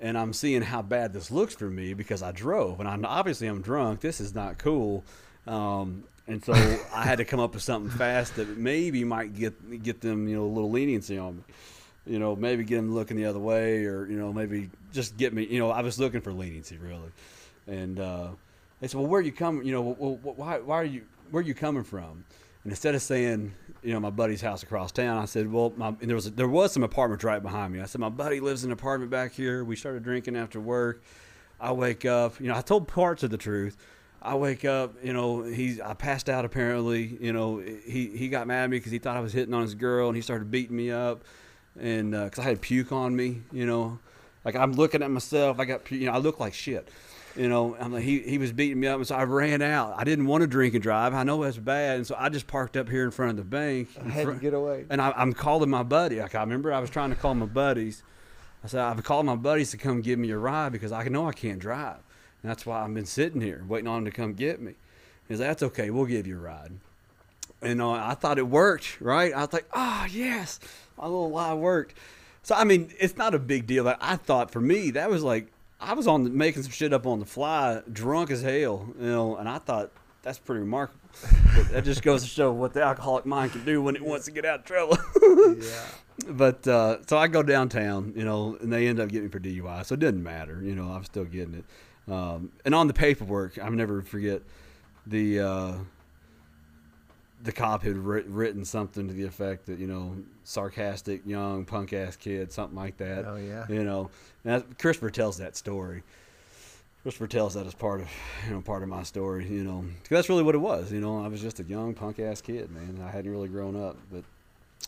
and 0.00 0.18
I'm 0.18 0.32
seeing 0.32 0.62
how 0.62 0.82
bad 0.82 1.12
this 1.12 1.30
looks 1.30 1.54
for 1.54 1.70
me 1.70 1.94
because 1.94 2.20
I 2.20 2.32
drove, 2.32 2.80
and 2.80 2.88
I'm 2.88 3.04
obviously 3.04 3.46
I'm 3.46 3.62
drunk. 3.62 4.00
This 4.00 4.20
is 4.20 4.34
not 4.34 4.58
cool. 4.58 5.04
Um, 5.46 6.02
and 6.26 6.44
so 6.44 6.54
I 6.92 7.04
had 7.04 7.18
to 7.18 7.24
come 7.24 7.38
up 7.38 7.54
with 7.54 7.62
something 7.62 7.96
fast 7.96 8.34
that 8.34 8.58
maybe 8.58 9.04
might 9.04 9.36
get 9.36 9.84
get 9.84 10.00
them, 10.00 10.26
you 10.26 10.34
know, 10.34 10.46
a 10.46 10.52
little 10.52 10.72
leniency 10.72 11.16
on 11.16 11.36
me. 11.36 11.42
You 12.06 12.18
know, 12.18 12.34
maybe 12.34 12.64
get 12.64 12.74
them 12.78 12.92
looking 12.92 13.16
the 13.16 13.26
other 13.26 13.38
way, 13.38 13.84
or 13.84 14.04
you 14.06 14.18
know, 14.18 14.32
maybe 14.32 14.68
just 14.92 15.16
get 15.16 15.32
me. 15.32 15.46
You 15.46 15.60
know, 15.60 15.70
I 15.70 15.82
was 15.82 16.00
looking 16.00 16.22
for 16.22 16.32
leniency 16.32 16.76
really, 16.76 17.12
and 17.68 18.00
uh, 18.00 18.28
they 18.80 18.88
said, 18.88 18.98
"Well, 18.98 19.08
where 19.08 19.20
are 19.20 19.24
you 19.24 19.32
coming? 19.32 19.64
You 19.66 19.72
know, 19.72 19.96
well, 19.98 20.18
why 20.22 20.58
why 20.58 20.76
are 20.76 20.84
you 20.84 21.02
where 21.30 21.42
are 21.42 21.46
you 21.46 21.54
coming 21.54 21.84
from?" 21.84 22.24
And 22.64 22.72
instead 22.72 22.94
of 22.94 23.02
saying, 23.02 23.54
you 23.82 23.92
know, 23.92 24.00
my 24.00 24.10
buddy's 24.10 24.40
house 24.40 24.62
across 24.62 24.90
town, 24.90 25.18
I 25.18 25.26
said, 25.26 25.50
"Well, 25.50 25.72
my, 25.76 25.88
and 25.88 26.08
there 26.08 26.16
was 26.16 26.30
there 26.32 26.48
was 26.48 26.72
some 26.72 26.82
apartments 26.82 27.24
right 27.24 27.42
behind 27.42 27.72
me." 27.72 27.80
I 27.80 27.84
said, 27.86 28.00
"My 28.00 28.08
buddy 28.08 28.40
lives 28.40 28.64
in 28.64 28.70
an 28.70 28.72
apartment 28.72 29.10
back 29.10 29.32
here. 29.32 29.64
We 29.64 29.76
started 29.76 30.02
drinking 30.02 30.36
after 30.36 30.60
work. 30.60 31.02
I 31.60 31.72
wake 31.72 32.04
up, 32.04 32.40
you 32.40 32.46
know, 32.46 32.56
I 32.56 32.60
told 32.62 32.88
parts 32.88 33.22
of 33.22 33.30
the 33.30 33.38
truth." 33.38 33.76
I 34.20 34.34
wake 34.34 34.64
up, 34.64 34.96
you 35.02 35.12
know, 35.12 35.44
he's 35.44 35.80
I 35.80 35.94
passed 35.94 36.28
out 36.28 36.44
apparently, 36.44 37.16
you 37.20 37.32
know, 37.32 37.58
he 37.58 38.08
he 38.08 38.28
got 38.28 38.48
mad 38.48 38.64
at 38.64 38.70
me 38.70 38.78
because 38.78 38.90
he 38.90 38.98
thought 38.98 39.16
I 39.16 39.20
was 39.20 39.32
hitting 39.32 39.54
on 39.54 39.62
his 39.62 39.76
girl 39.76 40.08
and 40.08 40.16
he 40.16 40.22
started 40.22 40.50
beating 40.50 40.76
me 40.76 40.90
up, 40.90 41.22
and 41.78 42.10
because 42.10 42.40
I 42.40 42.42
had 42.42 42.60
puke 42.60 42.90
on 42.90 43.14
me, 43.14 43.42
you 43.52 43.64
know, 43.64 44.00
like 44.44 44.56
I'm 44.56 44.72
looking 44.72 45.02
at 45.02 45.10
myself, 45.10 45.60
I 45.60 45.64
got, 45.66 45.88
you 45.92 46.06
know, 46.06 46.12
I 46.12 46.18
look 46.18 46.40
like 46.40 46.52
shit, 46.52 46.88
you 47.38 47.48
know. 47.48 47.76
I'm 47.78 47.92
like, 47.92 48.02
he 48.02 48.20
he 48.20 48.36
was 48.38 48.52
beating 48.52 48.80
me 48.80 48.88
up, 48.88 48.96
and 48.96 49.06
so 49.06 49.14
I 49.14 49.24
ran 49.24 49.62
out. 49.62 49.94
I 49.96 50.04
didn't 50.04 50.26
want 50.26 50.42
to 50.42 50.46
drink 50.46 50.74
and 50.74 50.82
drive. 50.82 51.14
I 51.14 51.22
know 51.22 51.42
that's 51.42 51.56
bad, 51.56 51.96
and 51.96 52.06
so 52.06 52.16
I 52.18 52.28
just 52.28 52.46
parked 52.46 52.76
up 52.76 52.88
here 52.88 53.04
in 53.04 53.10
front 53.10 53.30
of 53.30 53.36
the 53.36 53.44
bank. 53.44 53.88
I 54.04 54.08
had 54.08 54.26
to 54.26 54.34
get 54.34 54.54
away. 54.54 54.84
and 54.90 55.00
I, 55.00 55.12
I'm 55.16 55.32
calling 55.32 55.70
my 55.70 55.82
buddy. 55.82 56.20
Like 56.20 56.34
I 56.34 56.40
remember, 56.40 56.72
I 56.72 56.80
was 56.80 56.90
trying 56.90 57.10
to 57.10 57.16
call 57.16 57.34
my 57.34 57.46
buddies. 57.46 58.02
I 58.64 58.66
said 58.66 58.80
I've 58.80 59.02
called 59.04 59.24
my 59.26 59.36
buddies 59.36 59.70
to 59.70 59.76
come 59.76 60.00
give 60.00 60.18
me 60.18 60.30
a 60.30 60.38
ride 60.38 60.72
because 60.72 60.90
I 60.92 61.04
know 61.04 61.28
I 61.28 61.32
can't 61.32 61.58
drive, 61.60 61.98
and 62.42 62.50
that's 62.50 62.66
why 62.66 62.82
I've 62.82 62.92
been 62.92 63.06
sitting 63.06 63.40
here 63.40 63.64
waiting 63.68 63.88
on 63.88 64.04
them 64.04 64.12
to 64.12 64.16
come 64.16 64.34
get 64.34 64.60
me. 64.60 64.74
He 65.28 65.36
said, 65.36 65.48
"That's 65.48 65.62
okay. 65.62 65.90
We'll 65.90 66.06
give 66.06 66.26
you 66.26 66.36
a 66.36 66.40
ride." 66.40 66.72
And 67.60 67.82
uh, 67.82 67.90
I 67.90 68.14
thought 68.14 68.38
it 68.38 68.46
worked, 68.46 69.00
right? 69.00 69.32
I 69.32 69.40
was 69.42 69.52
like, 69.52 69.68
"Oh 69.72 70.06
yes, 70.10 70.58
my 70.96 71.04
little 71.04 71.30
lie 71.30 71.54
worked." 71.54 71.94
So 72.42 72.54
I 72.54 72.64
mean, 72.64 72.92
it's 72.98 73.16
not 73.16 73.34
a 73.34 73.38
big 73.38 73.66
deal. 73.66 73.84
But 73.84 73.98
I 74.00 74.16
thought 74.16 74.50
for 74.50 74.60
me 74.60 74.90
that 74.92 75.10
was 75.10 75.22
like 75.22 75.52
I 75.80 75.94
was 75.94 76.06
on 76.06 76.24
the, 76.24 76.30
making 76.30 76.62
some 76.62 76.72
shit 76.72 76.92
up 76.92 77.06
on 77.06 77.20
the 77.20 77.26
fly, 77.26 77.82
drunk 77.92 78.30
as 78.30 78.42
hell, 78.42 78.92
you 78.98 79.06
know, 79.06 79.36
and 79.36 79.48
I 79.48 79.58
thought 79.58 79.90
that's 80.22 80.38
pretty 80.38 80.60
remarkable. 80.60 81.00
But 81.54 81.70
that 81.70 81.84
just 81.84 82.02
goes 82.02 82.22
to 82.22 82.28
show 82.28 82.52
what 82.52 82.74
the 82.74 82.82
alcoholic 82.82 83.26
mind 83.26 83.52
can 83.52 83.64
do 83.64 83.80
when 83.82 83.94
it 83.96 84.02
wants 84.02 84.24
to 84.26 84.32
get 84.32 84.44
out 84.44 84.60
of 84.60 84.64
trouble. 84.64 84.98
yeah. 85.62 85.84
but 86.30 86.66
uh, 86.66 86.98
so 87.06 87.16
I 87.16 87.28
go 87.28 87.42
downtown, 87.42 88.12
you 88.16 88.24
know, 88.24 88.56
and 88.60 88.72
they 88.72 88.88
end 88.88 88.98
up 88.98 89.08
getting 89.08 89.26
me 89.26 89.30
for 89.30 89.40
DUI. 89.40 89.86
So 89.86 89.94
it 89.94 90.00
didn't 90.00 90.22
matter, 90.22 90.60
you 90.62 90.74
know, 90.74 90.90
I'm 90.90 91.04
still 91.04 91.24
getting 91.24 91.54
it. 91.54 92.12
Um, 92.12 92.52
and 92.64 92.74
on 92.74 92.88
the 92.88 92.94
paperwork, 92.94 93.58
I'll 93.58 93.70
never 93.70 94.02
forget 94.02 94.42
the 95.06 95.40
uh, 95.40 95.72
the 97.42 97.52
cop 97.52 97.82
had 97.82 97.96
writ- 97.96 98.26
written 98.26 98.64
something 98.64 99.08
to 99.08 99.14
the 99.14 99.24
effect 99.24 99.66
that 99.66 99.78
you 99.78 99.86
know, 99.86 100.16
sarcastic 100.48 101.20
young 101.26 101.66
punk 101.66 101.92
ass 101.92 102.16
kid, 102.16 102.50
something 102.50 102.76
like 102.76 102.96
that. 102.96 103.26
Oh 103.26 103.36
yeah. 103.36 103.66
You 103.68 103.84
know, 103.84 104.08
and 104.44 104.62
that, 104.62 104.78
Christopher 104.78 105.10
tells 105.10 105.36
that 105.38 105.56
story. 105.56 106.02
Christopher 107.02 107.26
tells 107.26 107.54
that 107.54 107.66
as 107.66 107.74
part 107.74 108.00
of 108.00 108.08
you 108.46 108.54
know 108.54 108.62
part 108.62 108.82
of 108.82 108.88
my 108.88 109.02
story. 109.02 109.46
You 109.46 109.62
know, 109.62 109.84
that's 110.08 110.30
really 110.30 110.42
what 110.42 110.54
it 110.54 110.58
was. 110.58 110.90
You 110.90 111.00
know, 111.00 111.22
I 111.22 111.28
was 111.28 111.42
just 111.42 111.60
a 111.60 111.64
young 111.64 111.92
punk 111.92 112.18
ass 112.18 112.40
kid, 112.40 112.70
man. 112.70 112.98
I 113.06 113.10
hadn't 113.10 113.30
really 113.30 113.48
grown 113.48 113.76
up, 113.76 113.98
but 114.10 114.24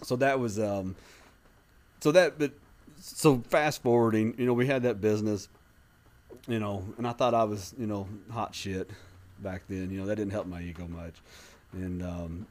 so 0.02 0.16
that 0.16 0.40
was 0.40 0.58
um, 0.58 0.96
so 2.00 2.10
that 2.12 2.38
but 2.38 2.52
so 2.98 3.42
fast 3.48 3.82
forwarding, 3.82 4.34
you 4.38 4.46
know, 4.46 4.54
we 4.54 4.66
had 4.66 4.82
that 4.84 5.02
business, 5.02 5.48
you 6.48 6.58
know, 6.58 6.84
and 6.96 7.06
I 7.06 7.12
thought 7.12 7.34
I 7.34 7.44
was 7.44 7.74
you 7.78 7.86
know 7.86 8.08
hot 8.30 8.54
shit 8.54 8.90
back 9.40 9.64
then. 9.68 9.90
You 9.90 10.00
know, 10.00 10.06
that 10.06 10.16
didn't 10.16 10.32
help 10.32 10.46
my 10.46 10.62
ego 10.62 10.88
much, 10.88 11.16
and 11.74 12.02
um, 12.02 12.46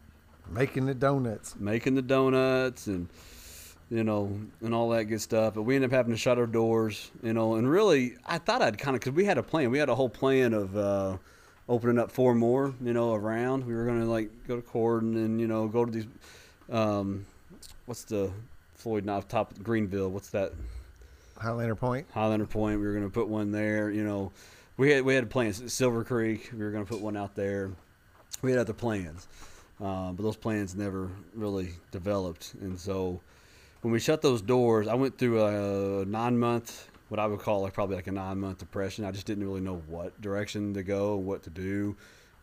Making 0.52 0.86
the 0.86 0.94
donuts. 0.96 1.56
making 1.60 1.96
the 1.96 2.02
donuts 2.02 2.88
and 2.88 3.08
you 3.90 4.04
know 4.04 4.40
and 4.62 4.74
all 4.74 4.90
that 4.90 5.06
good 5.06 5.22
stuff. 5.22 5.56
But 5.56 5.64
we 5.64 5.76
ended 5.76 5.92
up 5.92 5.96
having 5.96 6.14
to 6.14 6.18
shut 6.18 6.38
our 6.38 6.48
doors 6.48 7.12
you 7.24 7.34
know 7.34 7.56
and 7.56 7.70
really 7.70 8.16
i 8.26 8.38
thought 8.38 8.62
i'd 8.62 8.78
kind 8.78 8.96
of 8.96 9.02
because 9.02 9.14
we 9.14 9.26
had 9.26 9.38
a 9.38 9.44
plan. 9.44 9.72
We 9.72 9.80
had 9.80 9.90
a 9.90 9.96
whole 9.96 10.10
plan 10.10 10.54
of 10.54 10.76
uh 10.78 11.18
opening 11.68 12.00
up 12.00 12.12
four 12.12 12.34
more 12.34 12.74
you 12.84 12.94
know 12.94 13.14
around. 13.14 13.66
We 13.66 13.74
were 13.74 13.86
going 13.86 14.02
to 14.02 14.08
like 14.08 14.30
go 14.48 14.56
to 14.56 14.62
court 14.62 15.04
and 15.04 15.16
then 15.16 15.40
you 15.40 15.48
know 15.48 15.68
go 15.68 15.86
to 15.86 15.92
these 15.92 16.08
um 16.72 17.26
what's 17.86 18.04
the 18.04 18.32
floyd 18.76 19.06
knob 19.06 19.28
top 19.28 19.52
of 19.52 19.64
greenville 19.64 20.10
what's 20.10 20.30
that? 20.30 20.54
Highlander 21.38 21.76
Point. 21.76 22.06
highlander 22.12 22.46
point. 22.46 22.80
We 22.80 22.86
were 22.86 22.94
going 22.94 23.06
to 23.06 23.10
put 23.10 23.28
one 23.28 23.52
there 23.52 23.92
you 23.92 24.04
know. 24.04 24.32
We 24.78 24.92
had 24.92 25.04
we 25.04 25.16
had 25.16 25.30
plans. 25.30 25.72
Silver 25.72 26.04
creek 26.04 26.50
we 26.54 26.64
were 26.64 26.72
going 26.72 26.86
to 26.86 26.90
put 26.90 27.02
one 27.02 27.18
out 27.18 27.36
there. 27.36 27.72
We 28.42 28.52
had 28.52 28.60
other 28.60 28.74
plans 28.74 29.28
uh, 29.82 30.12
but 30.12 30.24
those 30.24 30.38
plans 30.38 30.76
never 30.76 31.10
really 31.34 31.70
developed 31.92 32.54
and 32.62 32.80
so 32.80 33.20
when 33.82 33.94
we 33.94 34.00
shut 34.00 34.22
those 34.22 34.42
doors, 34.42 34.88
I 34.88 34.96
went 34.96 35.18
through 35.18 35.44
a 35.46 36.06
nine 36.06 36.38
month, 36.38 36.90
what 37.08 37.20
I 37.20 37.28
would 37.28 37.40
call 37.40 37.62
like 37.62 37.74
probably 37.74 37.96
like 37.96 38.08
a 38.08 38.12
nine 38.12 38.40
month 38.40 38.60
depression. 38.60 39.06
I 39.06 39.12
just 39.12 39.26
didn't 39.26 39.44
really 39.44 39.62
know 39.62 39.82
what 39.88 40.20
direction 40.22 40.74
to 40.74 40.84
go, 40.84 41.16
what 41.16 41.44
to 41.44 41.50
do. 41.50 41.96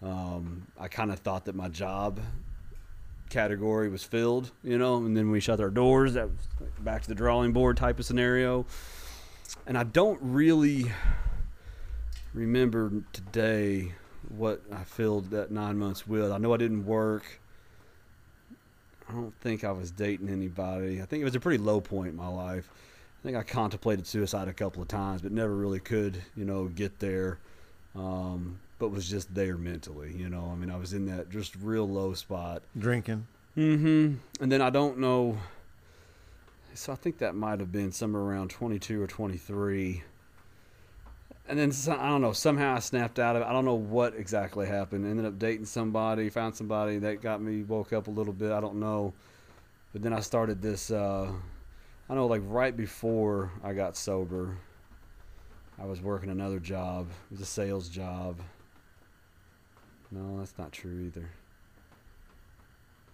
Um, 0.02 0.66
I 0.78 0.88
kind 0.88 1.10
of 1.10 1.18
thought 1.20 1.44
that 1.46 1.54
my 1.54 1.68
job 1.68 2.20
category 3.28 3.88
was 3.88 4.02
filled, 4.02 4.50
you 4.62 4.78
know, 4.78 4.96
and 4.96 5.16
then 5.16 5.30
we 5.30 5.40
shut 5.40 5.60
our 5.60 5.70
doors. 5.70 6.14
That 6.14 6.28
was 6.28 6.70
back 6.80 7.02
to 7.02 7.08
the 7.08 7.14
drawing 7.14 7.52
board 7.52 7.76
type 7.76 7.98
of 7.98 8.04
scenario. 8.04 8.66
And 9.66 9.76
I 9.76 9.84
don't 9.84 10.18
really 10.22 10.90
remember 12.34 12.92
today 13.12 13.92
what 14.30 14.62
I 14.72 14.84
filled 14.84 15.30
that 15.30 15.50
nine 15.50 15.78
months 15.78 16.06
with. 16.06 16.30
I 16.30 16.38
know 16.38 16.52
I 16.52 16.56
didn't 16.56 16.86
work. 16.86 17.40
I 19.08 19.12
don't 19.12 19.34
think 19.40 19.64
I 19.64 19.72
was 19.72 19.90
dating 19.90 20.28
anybody. 20.28 21.00
I 21.00 21.04
think 21.04 21.20
it 21.20 21.24
was 21.24 21.34
a 21.34 21.40
pretty 21.40 21.62
low 21.62 21.80
point 21.80 22.10
in 22.10 22.16
my 22.16 22.28
life. 22.28 22.68
I 23.20 23.22
think 23.22 23.36
I 23.36 23.42
contemplated 23.42 24.06
suicide 24.06 24.48
a 24.48 24.52
couple 24.52 24.82
of 24.82 24.88
times, 24.88 25.22
but 25.22 25.32
never 25.32 25.54
really 25.54 25.80
could, 25.80 26.20
you 26.36 26.44
know, 26.44 26.66
get 26.66 26.98
there. 26.98 27.38
Um, 27.94 28.58
but 28.78 28.90
was 28.90 29.08
just 29.08 29.34
there 29.34 29.56
mentally, 29.56 30.12
you 30.12 30.28
know. 30.28 30.50
I 30.52 30.54
mean, 30.54 30.70
I 30.70 30.76
was 30.76 30.92
in 30.92 31.06
that 31.06 31.30
just 31.30 31.56
real 31.56 31.88
low 31.88 32.14
spot. 32.14 32.62
Drinking. 32.78 33.26
Mm-hmm. 33.56 34.14
And 34.42 34.52
then 34.52 34.60
I 34.60 34.70
don't 34.70 34.98
know. 34.98 35.38
So 36.74 36.92
I 36.92 36.96
think 36.96 37.18
that 37.18 37.34
might 37.34 37.60
have 37.60 37.72
been 37.72 37.90
somewhere 37.90 38.22
around 38.22 38.50
22 38.50 39.00
or 39.00 39.06
23. 39.06 40.02
And 41.48 41.58
then 41.58 41.72
I 41.96 42.08
don't 42.08 42.22
know. 42.22 42.32
Somehow 42.32 42.74
I 42.74 42.80
snapped 42.80 43.18
out 43.18 43.36
of 43.36 43.42
it. 43.42 43.44
I 43.44 43.52
don't 43.52 43.64
know 43.64 43.74
what 43.74 44.14
exactly 44.16 44.66
happened. 44.66 45.06
Ended 45.06 45.26
up 45.26 45.38
dating 45.38 45.66
somebody, 45.66 46.28
found 46.28 46.56
somebody 46.56 46.98
that 46.98 47.22
got 47.22 47.40
me 47.40 47.62
woke 47.62 47.92
up 47.92 48.08
a 48.08 48.10
little 48.10 48.32
bit. 48.32 48.50
I 48.50 48.60
don't 48.60 48.76
know. 48.76 49.14
But 49.92 50.02
then 50.02 50.12
I 50.12 50.20
started 50.20 50.60
this. 50.60 50.90
Uh, 50.90 51.30
I 52.08 52.14
know, 52.14 52.26
like 52.26 52.42
right 52.44 52.76
before 52.76 53.52
I 53.62 53.74
got 53.74 53.96
sober, 53.96 54.56
I 55.80 55.84
was 55.84 56.00
working 56.00 56.30
another 56.30 56.58
job. 56.58 57.08
It 57.30 57.34
was 57.34 57.40
a 57.40 57.46
sales 57.46 57.88
job. 57.88 58.40
No, 60.10 60.38
that's 60.38 60.54
not 60.58 60.72
true 60.72 61.06
either. 61.06 61.30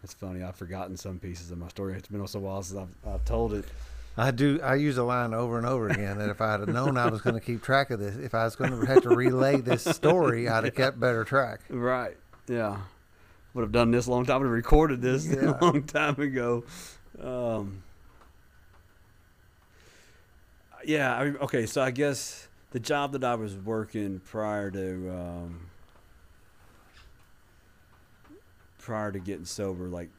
It's 0.03 0.15
funny. 0.15 0.43
I've 0.43 0.57
forgotten 0.57 0.97
some 0.97 1.19
pieces 1.19 1.51
of 1.51 1.59
my 1.59 1.69
story. 1.69 1.95
It's 1.95 2.09
been 2.09 2.27
so 2.27 2.41
while 2.41 2.63
since 2.63 2.81
I've, 2.81 3.13
I've 3.13 3.25
told 3.25 3.55
it. 3.55 3.67
I 4.17 4.31
do. 4.31 4.61
I 4.63 4.75
use 4.75 4.99
a 4.99 5.05
line 5.05 5.33
over 5.33 5.57
and 5.57 5.67
over 5.67 5.89
again 5.89 6.19
that 6.19 6.29
if 6.29 6.41
I 6.41 6.53
had 6.53 6.69
known 6.69 6.99
I 6.99 7.09
was 7.09 7.23
going 7.23 7.35
to 7.35 7.41
keep 7.41 7.63
track 7.63 7.91
of 7.91 7.99
this, 7.99 8.17
if 8.17 8.35
I 8.35 8.45
was 8.45 8.57
going 8.57 8.79
to 8.79 8.87
have 8.87 9.03
to 9.05 9.11
relay 9.11 9.61
this 9.61 9.85
story, 9.85 10.49
I'd 10.51 10.65
have 10.65 10.75
kept 10.75 11.01
better 11.01 11.25
track. 11.25 11.61
Right. 11.71 12.17
Yeah. 12.47 12.79
Would 13.55 13.63
have 13.63 13.73
done 13.73 13.91
this 13.91 14.07
a 14.07 14.11
long 14.11 14.27
time. 14.27 14.41
Would 14.41 14.47
have 14.47 14.53
recorded 14.53 15.01
this 15.01 15.27
yeah. 15.27 15.57
a 15.61 15.65
long 15.65 15.85
time 15.85 16.21
ago. 16.21 16.65
Um, 17.21 17.83
yeah. 20.85 21.17
I, 21.17 21.23
okay. 21.45 21.65
So 21.65 21.81
I 21.81 21.91
guess 21.91 22.49
the 22.73 22.81
job 22.81 23.13
that 23.13 23.25
I 23.25 23.35
was 23.35 23.57
working 23.57 24.21
prior 24.21 24.71
to 24.71 25.11
um, 25.11 25.71
prior 28.79 29.11
to 29.11 29.19
getting 29.19 29.47
sober, 29.47 29.89
like 29.89 30.11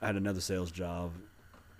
I 0.00 0.06
had 0.06 0.16
another 0.16 0.40
sales 0.40 0.70
job 0.70 1.10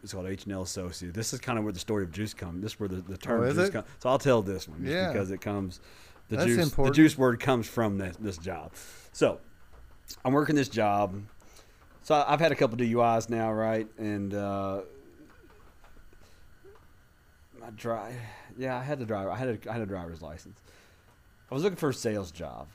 it's 0.05 0.13
called 0.13 0.27
H 0.27 0.45
and 0.45 0.53
L 0.53 0.63
Associates. 0.63 1.17
This 1.17 1.33
is 1.33 1.41
kind 1.41 1.59
of 1.59 1.65
where 1.65 1.73
the 1.73 1.79
story 1.79 2.05
of 2.05 2.13
juice 2.13 2.35
comes. 2.35 2.63
This 2.63 2.73
is 2.73 2.81
where 2.81 2.91
the, 2.91 2.97
the 2.97 3.17
term 3.17 3.43
oh, 3.43 3.53
juice 3.53 3.71
comes. 3.71 3.87
So 4.01 4.11
I'll 4.11 4.19
tell 4.19 4.43
this 4.43 4.69
one 4.69 4.85
yeah. 4.85 5.11
because 5.11 5.31
it 5.31 5.41
comes. 5.41 5.81
The 6.29 6.37
That's 6.37 6.49
juice. 6.49 6.65
important. 6.65 6.95
The 6.95 7.03
juice 7.03 7.19
word 7.19 7.41
comes 7.41 7.67
from 7.67 7.97
this, 7.97 8.17
this 8.19 8.37
job. 8.37 8.73
So 9.13 9.41
I'm 10.23 10.35
working 10.35 10.57
this 10.57 10.69
job. 10.69 11.21
So 12.03 12.23
I've 12.29 12.39
had 12.39 12.53
a 12.53 12.55
couple 12.55 12.77
DUIs 12.77 13.31
now, 13.31 13.51
right? 13.51 13.89
And 13.97 14.35
uh, 14.35 14.83
my 17.59 17.71
drive. 17.71 18.15
Yeah, 18.59 18.79
I 18.79 18.83
had 18.83 18.99
the 18.99 19.07
driver. 19.07 19.31
I 19.31 19.37
had 19.37 19.49
a, 19.49 19.71
I 19.71 19.73
had 19.73 19.81
a 19.81 19.87
driver's 19.87 20.21
license. 20.21 20.61
I 21.51 21.55
was 21.55 21.63
looking 21.63 21.77
for 21.77 21.89
a 21.89 21.95
sales 21.95 22.31
job. 22.31 22.69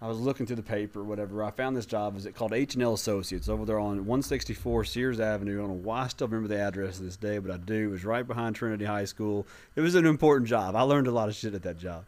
I 0.00 0.06
was 0.06 0.20
looking 0.20 0.46
through 0.46 0.56
the 0.56 0.62
paper, 0.62 1.02
whatever. 1.02 1.42
I 1.42 1.50
found 1.50 1.76
this 1.76 1.86
job. 1.86 2.16
Is 2.16 2.24
it 2.24 2.34
called 2.34 2.52
H 2.52 2.74
and 2.74 2.82
L 2.82 2.94
Associates 2.94 3.48
over 3.48 3.64
there 3.64 3.80
on 3.80 3.96
164 3.96 4.84
Sears 4.84 5.18
Avenue? 5.18 5.58
I 5.58 5.60
don't 5.62 5.68
know 5.68 5.74
why 5.74 6.04
I 6.04 6.08
still 6.08 6.28
remember 6.28 6.48
the 6.48 6.60
address 6.60 6.98
to 6.98 7.02
this 7.02 7.16
day, 7.16 7.38
but 7.38 7.50
I 7.50 7.56
do. 7.56 7.88
It 7.88 7.90
was 7.90 8.04
right 8.04 8.26
behind 8.26 8.54
Trinity 8.54 8.84
High 8.84 9.06
School. 9.06 9.44
It 9.74 9.80
was 9.80 9.96
an 9.96 10.06
important 10.06 10.48
job. 10.48 10.76
I 10.76 10.82
learned 10.82 11.08
a 11.08 11.10
lot 11.10 11.28
of 11.28 11.34
shit 11.34 11.54
at 11.54 11.62
that 11.64 11.78
job, 11.78 12.04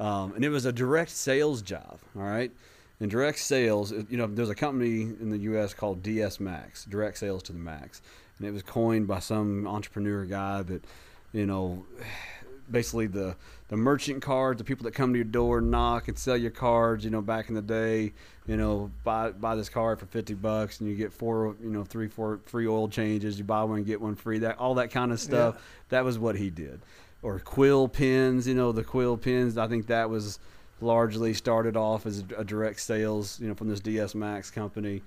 um, 0.00 0.32
and 0.34 0.44
it 0.44 0.48
was 0.48 0.64
a 0.64 0.72
direct 0.72 1.10
sales 1.12 1.62
job. 1.62 2.00
All 2.16 2.22
right, 2.22 2.50
and 2.98 3.08
direct 3.08 3.38
sales. 3.38 3.92
You 3.92 4.16
know, 4.16 4.26
there's 4.26 4.50
a 4.50 4.54
company 4.56 5.02
in 5.02 5.30
the 5.30 5.38
U.S. 5.38 5.72
called 5.72 6.02
DS 6.02 6.40
Max, 6.40 6.84
direct 6.84 7.18
sales 7.18 7.44
to 7.44 7.52
the 7.52 7.60
max, 7.60 8.02
and 8.38 8.48
it 8.48 8.50
was 8.50 8.64
coined 8.64 9.06
by 9.06 9.20
some 9.20 9.68
entrepreneur 9.68 10.24
guy 10.24 10.62
that, 10.62 10.84
you 11.32 11.46
know 11.46 11.86
basically 12.70 13.06
the 13.06 13.36
the 13.70 13.76
merchant 13.76 14.20
cards, 14.20 14.58
the 14.58 14.64
people 14.64 14.82
that 14.84 14.94
come 14.94 15.12
to 15.12 15.16
your 15.16 15.24
door, 15.24 15.60
knock 15.60 16.08
and 16.08 16.18
sell 16.18 16.36
your 16.36 16.50
cards. 16.50 17.04
You 17.04 17.10
know, 17.10 17.22
back 17.22 17.48
in 17.48 17.54
the 17.54 17.62
day, 17.62 18.12
you 18.46 18.56
know, 18.56 18.90
buy 19.04 19.30
buy 19.30 19.54
this 19.54 19.68
card 19.68 20.00
for 20.00 20.06
fifty 20.06 20.34
bucks 20.34 20.80
and 20.80 20.90
you 20.90 20.96
get 20.96 21.12
four, 21.12 21.54
you 21.62 21.70
know, 21.70 21.84
three, 21.84 22.08
four 22.08 22.40
free 22.46 22.66
oil 22.66 22.88
changes. 22.88 23.38
You 23.38 23.44
buy 23.44 23.62
one 23.62 23.84
get 23.84 24.00
one 24.00 24.16
free. 24.16 24.40
That 24.40 24.58
all 24.58 24.74
that 24.74 24.90
kind 24.90 25.12
of 25.12 25.20
stuff. 25.20 25.54
Yeah. 25.54 25.62
That 25.90 26.04
was 26.04 26.18
what 26.18 26.34
he 26.34 26.50
did. 26.50 26.80
Or 27.22 27.38
quill 27.38 27.86
pins, 27.86 28.48
you 28.48 28.54
know, 28.54 28.72
the 28.72 28.82
quill 28.82 29.16
pins. 29.16 29.56
I 29.56 29.68
think 29.68 29.86
that 29.86 30.10
was 30.10 30.40
largely 30.80 31.32
started 31.32 31.76
off 31.76 32.06
as 32.06 32.24
a 32.36 32.42
direct 32.44 32.80
sales, 32.80 33.38
you 33.38 33.46
know, 33.46 33.54
from 33.54 33.68
this 33.68 33.80
DS 33.80 34.16
Max 34.16 34.50
company. 34.50 35.02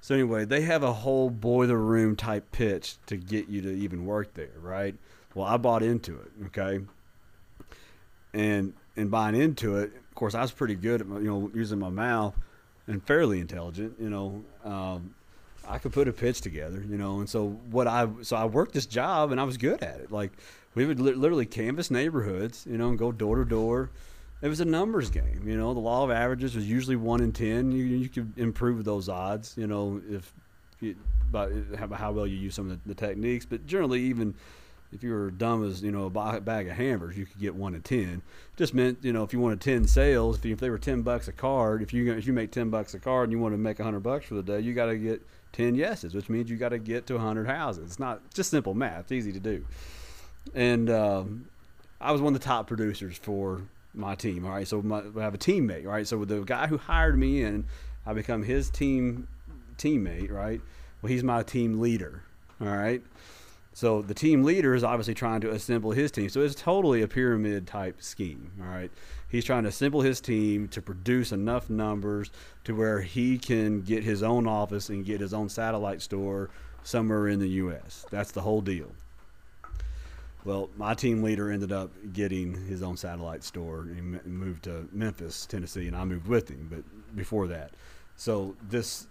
So 0.00 0.14
anyway, 0.14 0.44
they 0.44 0.60
have 0.60 0.82
a 0.82 0.92
whole 0.92 1.30
boiler 1.30 1.78
room 1.78 2.14
type 2.14 2.52
pitch 2.52 2.96
to 3.06 3.16
get 3.16 3.48
you 3.48 3.62
to 3.62 3.72
even 3.74 4.04
work 4.04 4.34
there, 4.34 4.50
right? 4.60 4.94
Well, 5.34 5.46
I 5.46 5.56
bought 5.56 5.82
into 5.82 6.14
it, 6.20 6.30
okay? 6.46 6.84
And 8.34 8.74
and 8.96 9.10
buying 9.10 9.34
into 9.34 9.78
it. 9.78 9.92
Of 9.94 10.14
course, 10.14 10.34
I 10.34 10.42
was 10.42 10.52
pretty 10.52 10.74
good 10.74 11.00
at 11.00 11.06
you 11.06 11.24
know 11.24 11.50
using 11.54 11.78
my 11.78 11.88
mouth 11.88 12.34
and 12.86 13.02
fairly 13.02 13.40
intelligent. 13.40 13.94
You 13.98 14.10
know, 14.10 14.44
um, 14.64 15.14
I 15.66 15.78
could 15.78 15.92
put 15.92 16.08
a 16.08 16.12
pitch 16.12 16.40
together. 16.40 16.84
You 16.86 16.98
know, 16.98 17.20
and 17.20 17.28
so 17.28 17.48
what 17.70 17.86
I 17.86 18.08
so 18.22 18.36
I 18.36 18.44
worked 18.44 18.74
this 18.74 18.86
job 18.86 19.32
and 19.32 19.40
I 19.40 19.44
was 19.44 19.56
good 19.56 19.82
at 19.82 20.00
it. 20.00 20.12
Like 20.12 20.32
we 20.74 20.84
would 20.84 21.00
li- 21.00 21.14
literally 21.14 21.46
canvass 21.46 21.90
neighborhoods. 21.90 22.66
You 22.68 22.76
know, 22.76 22.88
and 22.88 22.98
go 22.98 23.12
door 23.12 23.36
to 23.36 23.44
door. 23.44 23.90
It 24.42 24.48
was 24.48 24.60
a 24.60 24.64
numbers 24.66 25.08
game. 25.08 25.44
You 25.46 25.56
know, 25.56 25.72
the 25.72 25.80
law 25.80 26.04
of 26.04 26.10
averages 26.10 26.54
was 26.54 26.68
usually 26.68 26.96
one 26.96 27.22
in 27.22 27.32
ten. 27.32 27.72
You 27.72 27.84
you 27.84 28.08
could 28.08 28.34
improve 28.36 28.84
those 28.84 29.08
odds. 29.08 29.54
You 29.56 29.66
know, 29.66 30.02
if 30.10 30.32
you, 30.80 30.96
by 31.30 31.50
how 31.96 32.12
well 32.12 32.26
you 32.26 32.36
use 32.36 32.54
some 32.54 32.70
of 32.70 32.82
the, 32.82 32.88
the 32.88 32.94
techniques, 32.94 33.46
but 33.46 33.66
generally 33.66 34.02
even 34.02 34.34
if 34.94 35.02
you 35.02 35.12
were 35.12 35.30
dumb 35.30 35.68
as 35.68 35.82
you 35.82 35.90
know 35.90 36.06
a 36.06 36.40
bag 36.40 36.68
of 36.68 36.76
hammers, 36.76 37.16
you 37.16 37.26
could 37.26 37.40
get 37.40 37.54
one 37.54 37.72
to 37.72 37.80
ten. 37.80 38.22
Just 38.56 38.72
meant 38.72 38.98
you 39.02 39.12
know 39.12 39.24
if 39.24 39.32
you 39.32 39.40
wanted 39.40 39.60
ten 39.60 39.86
sales, 39.86 40.38
if, 40.38 40.44
you, 40.44 40.52
if 40.52 40.60
they 40.60 40.70
were 40.70 40.78
ten 40.78 41.02
bucks 41.02 41.28
a 41.28 41.32
card, 41.32 41.82
if 41.82 41.92
you 41.92 42.12
if 42.12 42.26
you 42.26 42.32
make 42.32 42.52
ten 42.52 42.70
bucks 42.70 42.94
a 42.94 42.98
card 42.98 43.24
and 43.24 43.32
you 43.32 43.38
want 43.38 43.52
to 43.52 43.58
make 43.58 43.78
hundred 43.78 44.00
bucks 44.00 44.26
for 44.26 44.34
the 44.34 44.42
day, 44.42 44.60
you 44.60 44.72
got 44.72 44.86
to 44.86 44.96
get 44.96 45.20
ten 45.52 45.74
yeses, 45.74 46.14
which 46.14 46.28
means 46.28 46.48
you 46.48 46.56
got 46.56 46.70
to 46.70 46.78
get 46.78 47.06
to 47.08 47.18
hundred 47.18 47.46
houses. 47.46 47.84
It's 47.84 47.98
not 47.98 48.20
just 48.32 48.50
simple 48.50 48.74
math; 48.74 49.00
it's 49.00 49.12
easy 49.12 49.32
to 49.32 49.40
do. 49.40 49.66
And 50.54 50.88
um, 50.90 51.46
I 52.00 52.12
was 52.12 52.20
one 52.20 52.34
of 52.34 52.40
the 52.40 52.44
top 52.44 52.66
producers 52.68 53.16
for 53.18 53.62
my 53.94 54.14
team. 54.14 54.44
All 54.44 54.52
right, 54.52 54.68
so 54.68 54.80
my, 54.82 55.02
I 55.16 55.22
have 55.22 55.34
a 55.34 55.38
teammate. 55.38 55.84
Right, 55.84 56.06
so 56.06 56.24
the 56.24 56.40
guy 56.42 56.68
who 56.68 56.78
hired 56.78 57.18
me 57.18 57.42
in, 57.42 57.64
I 58.06 58.12
become 58.12 58.42
his 58.42 58.70
team 58.70 59.26
teammate. 59.76 60.30
Right, 60.30 60.60
well 61.02 61.10
he's 61.10 61.24
my 61.24 61.42
team 61.42 61.80
leader. 61.80 62.22
All 62.60 62.68
right. 62.68 63.02
So 63.74 64.02
the 64.02 64.14
team 64.14 64.44
leader 64.44 64.74
is 64.76 64.84
obviously 64.84 65.14
trying 65.14 65.40
to 65.40 65.50
assemble 65.50 65.90
his 65.90 66.12
team. 66.12 66.28
So 66.28 66.40
it's 66.42 66.54
totally 66.54 67.02
a 67.02 67.08
pyramid 67.08 67.66
type 67.66 68.00
scheme. 68.00 68.52
All 68.62 68.68
right. 68.68 68.90
He's 69.28 69.44
trying 69.44 69.64
to 69.64 69.68
assemble 69.68 70.00
his 70.00 70.20
team 70.20 70.68
to 70.68 70.80
produce 70.80 71.32
enough 71.32 71.68
numbers 71.68 72.30
to 72.64 72.76
where 72.76 73.00
he 73.00 73.36
can 73.36 73.82
get 73.82 74.04
his 74.04 74.22
own 74.22 74.46
office 74.46 74.90
and 74.90 75.04
get 75.04 75.20
his 75.20 75.34
own 75.34 75.48
satellite 75.48 76.02
store 76.02 76.50
somewhere 76.84 77.26
in 77.26 77.40
the 77.40 77.48
U.S. 77.48 78.06
That's 78.12 78.30
the 78.30 78.42
whole 78.42 78.60
deal. 78.60 78.92
Well, 80.44 80.70
my 80.76 80.94
team 80.94 81.24
leader 81.24 81.50
ended 81.50 81.72
up 81.72 81.90
getting 82.12 82.54
his 82.66 82.80
own 82.80 82.96
satellite 82.96 83.42
store 83.42 83.80
and 83.80 84.24
moved 84.24 84.64
to 84.64 84.88
Memphis, 84.92 85.46
Tennessee, 85.46 85.88
and 85.88 85.96
I 85.96 86.04
moved 86.04 86.28
with 86.28 86.48
him. 86.48 86.68
But 86.70 87.16
before 87.16 87.48
that, 87.48 87.72
so 88.14 88.54
this, 88.68 89.08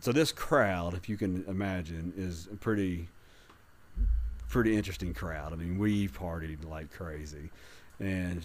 so 0.00 0.12
this 0.12 0.30
crowd, 0.30 0.92
if 0.92 1.08
you 1.08 1.16
can 1.16 1.44
imagine, 1.48 2.12
is 2.18 2.48
pretty 2.60 3.08
pretty 4.48 4.76
interesting 4.76 5.14
crowd. 5.14 5.52
I 5.52 5.56
mean, 5.56 5.78
we 5.78 6.08
partied 6.08 6.64
like 6.64 6.92
crazy, 6.92 7.50
and 8.00 8.42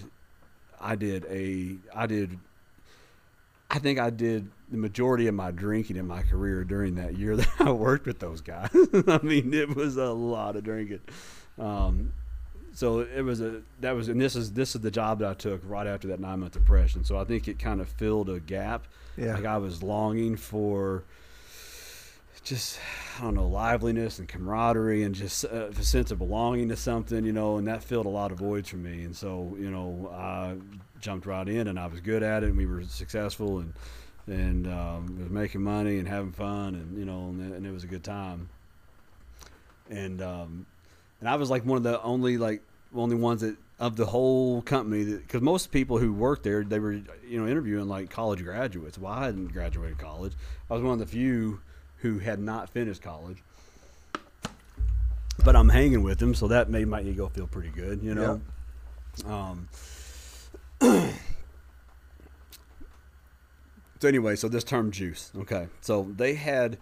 I 0.80 0.96
did 0.96 1.26
a 1.26 1.76
I 1.96 2.08
did. 2.08 2.38
I 3.70 3.80
think 3.80 4.00
I 4.00 4.10
did 4.10 4.50
the 4.70 4.78
majority 4.78 5.28
of 5.28 5.36
my 5.36 5.52
drinking 5.52 5.96
in 5.96 6.06
my 6.06 6.24
career 6.24 6.66
during 6.66 6.96
that 6.96 7.18
year 7.18 7.36
that 7.38 7.50
I 7.60 7.72
worked 7.72 8.06
with 8.06 8.20
those 8.20 8.42
guys. 8.42 8.70
I 9.08 9.20
mean, 9.24 9.54
it 9.54 9.76
was 9.76 9.98
a 9.98 10.12
lot 10.12 10.56
of 10.56 10.64
drinking. 10.64 11.02
Um, 11.58 12.14
so 12.74 13.00
it 13.00 13.22
was 13.22 13.42
a 13.42 13.62
that 13.82 13.92
was 13.92 14.08
and 14.08 14.20
this 14.20 14.36
is 14.36 14.54
this 14.54 14.76
is 14.76 14.82
the 14.82 14.92
job 14.92 15.20
that 15.20 15.30
I 15.30 15.34
took 15.34 15.62
right 15.66 15.88
after 15.88 16.08
that 16.10 16.20
nine 16.20 16.40
month 16.40 16.54
depression. 16.54 17.04
So 17.04 17.18
I 17.18 17.26
think 17.26 17.48
it 17.48 17.60
kind 17.60 17.82
of 17.82 17.90
filled 17.90 18.30
a 18.30 18.40
gap. 18.40 18.88
Yeah. 19.18 19.36
Like 19.36 19.46
I 19.46 19.58
was 19.58 19.84
longing 19.84 20.38
for 20.38 21.04
just 22.44 22.80
I 23.20 23.24
don't 23.24 23.36
know 23.36 23.48
liveliness 23.48 24.20
and 24.20 24.28
camaraderie 24.28 25.04
and 25.04 25.14
just 25.14 25.46
uh, 25.46 25.68
a 25.68 25.84
sense 25.84 26.12
of 26.12 26.18
belonging 26.18 26.70
to 26.70 26.76
something, 26.76 27.24
you 27.24 27.34
know, 27.34 27.58
and 27.58 27.68
that 27.68 27.84
filled 27.84 28.06
a 28.06 28.10
lot 28.10 28.32
of 28.32 28.40
voids 28.40 28.70
for 28.70 28.78
me. 28.78 29.04
And 29.04 29.16
so 29.16 29.56
you 29.60 29.70
know 29.70 30.10
I 30.14 30.56
jumped 31.00 31.26
right 31.26 31.48
in 31.48 31.68
and 31.68 31.80
I 31.80 31.88
was 31.88 32.00
good 32.00 32.24
at 32.24 32.44
it 32.44 32.50
and 32.50 32.58
we 32.58 32.66
were 32.66 32.84
successful 32.84 33.60
and 33.60 33.74
and 34.28 34.68
um, 34.68 35.18
was 35.20 35.30
making 35.30 35.62
money 35.62 35.98
and 35.98 36.08
having 36.08 36.32
fun 36.32 36.76
and 36.76 36.98
you 36.98 37.06
know 37.06 37.28
and, 37.30 37.54
and 37.54 37.66
it 37.66 37.72
was 37.72 37.84
a 37.84 37.88
good 37.88 38.04
time. 38.04 38.50
And 39.90 40.22
um, 40.22 40.66
and 41.20 41.30
I 41.30 41.36
was 41.36 41.50
like 41.50 41.66
one 41.66 41.78
of 41.78 41.84
the 41.84 42.02
only 42.02 42.38
like 42.38 42.64
only 42.96 43.16
ones 43.16 43.42
that 43.42 43.56
of 43.80 43.96
the 43.96 44.06
whole 44.06 44.62
company 44.62 45.04
because 45.04 45.42
most 45.42 45.72
people 45.72 45.98
who 45.98 46.14
worked 46.14 46.44
there 46.44 46.64
they 46.64 46.78
were 46.78 46.94
you 46.94 47.40
know 47.40 47.48
interviewing 47.48 47.88
like 47.88 48.10
college 48.10 48.44
graduates. 48.44 48.98
Well, 48.98 49.14
I 49.14 49.26
hadn't 49.26 49.54
graduated 49.54 50.00
college. 50.00 50.34
I 50.70 50.74
was 50.74 50.82
one 50.82 50.94
of 50.94 51.00
the 51.00 51.06
few 51.06 51.62
who 52.02 52.20
had 52.20 52.40
not 52.40 52.70
finished 52.70 53.02
college. 53.02 53.44
But 55.44 55.56
I'm 55.56 55.70
hanging 55.70 56.04
with 56.04 56.20
them, 56.20 56.36
so 56.36 56.48
that 56.50 56.70
made 56.70 56.88
my 56.88 57.02
ego 57.02 57.28
feel 57.30 57.48
pretty 57.48 57.70
good, 57.70 58.04
you 58.04 58.14
know. 58.14 58.42
Um, 59.26 59.68
so 64.00 64.08
anyway, 64.08 64.36
so 64.36 64.48
this 64.48 64.64
term 64.64 64.92
juice, 64.92 65.32
okay. 65.36 65.68
So 65.82 66.08
they 66.16 66.36
had 66.36 66.78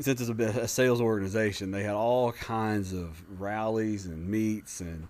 since 0.00 0.20
it's 0.20 0.30
a, 0.30 0.62
a 0.62 0.68
sales 0.68 1.00
organization, 1.00 1.70
they 1.70 1.82
had 1.82 1.94
all 1.94 2.32
kinds 2.32 2.92
of 2.92 3.22
rallies 3.40 4.06
and 4.06 4.28
meets 4.28 4.80
and 4.80 5.08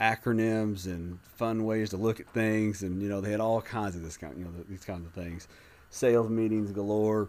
acronyms 0.00 0.86
and 0.86 1.18
fun 1.36 1.64
ways 1.64 1.90
to 1.90 1.96
look 1.96 2.20
at 2.20 2.28
things, 2.28 2.82
and 2.82 3.02
you 3.02 3.08
know 3.08 3.20
they 3.20 3.30
had 3.30 3.40
all 3.40 3.60
kinds 3.60 3.96
of 3.96 4.02
this 4.02 4.16
kind, 4.16 4.36
you 4.38 4.44
know, 4.44 4.50
these 4.68 4.84
kinds 4.84 5.06
of 5.06 5.12
things, 5.12 5.48
sales 5.90 6.28
meetings 6.30 6.72
galore. 6.72 7.28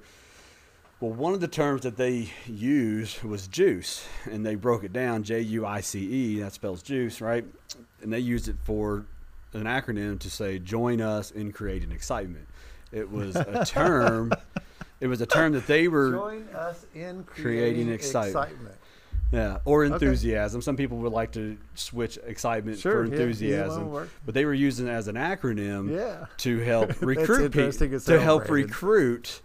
Well, 1.01 1.11
one 1.11 1.33
of 1.33 1.39
the 1.41 1.47
terms 1.47 1.81
that 1.81 1.97
they 1.97 2.29
used 2.45 3.23
was 3.23 3.47
juice, 3.47 4.07
and 4.31 4.45
they 4.45 4.53
broke 4.55 4.83
it 4.83 4.93
down 4.93 5.23
J 5.23 5.41
U 5.41 5.65
I 5.65 5.81
C 5.81 5.99
E. 5.99 6.39
That 6.41 6.53
spells 6.53 6.83
juice, 6.83 7.19
right? 7.21 7.43
And 8.03 8.13
they 8.13 8.19
used 8.19 8.47
it 8.47 8.55
for 8.63 9.05
an 9.53 9.63
acronym 9.63 10.19
to 10.19 10.29
say 10.29 10.59
"Join 10.59 11.01
us 11.01 11.31
in 11.31 11.51
creating 11.51 11.91
excitement." 11.91 12.47
It 12.91 13.09
was 13.11 13.35
a 13.35 13.65
term. 13.67 14.31
it 14.99 15.07
was 15.07 15.21
a 15.21 15.25
term 15.25 15.53
that 15.53 15.65
they 15.65 15.87
were 15.87 16.11
Join 16.11 16.47
us 16.53 16.85
in 16.93 17.23
creating 17.23 17.85
creating, 17.87 17.89
excitement. 17.89 18.49
excitement. 18.51 18.75
Yeah, 19.31 19.57
or 19.65 19.85
enthusiasm. 19.85 20.61
Some 20.61 20.75
people 20.75 20.97
would 20.99 21.13
like 21.13 21.31
to 21.31 21.57
switch 21.73 22.19
excitement 22.25 22.77
Sure, 22.77 22.91
for 22.91 23.03
yeah, 23.05 23.09
yeah, 23.15 23.21
enthusiasm, 23.21 23.89
work. 23.89 24.09
but 24.25 24.33
they 24.35 24.43
were 24.45 24.53
using 24.53 24.87
it 24.87 24.91
as 24.91 25.07
an 25.07 25.15
acronym 25.15 25.89
Yeah. 25.89 26.25
to 26.39 26.59
help 26.59 26.89
recruit 27.01 27.53
people, 27.53 27.99
to 28.01 28.19
help 28.19 28.49
recruit, 28.49 29.41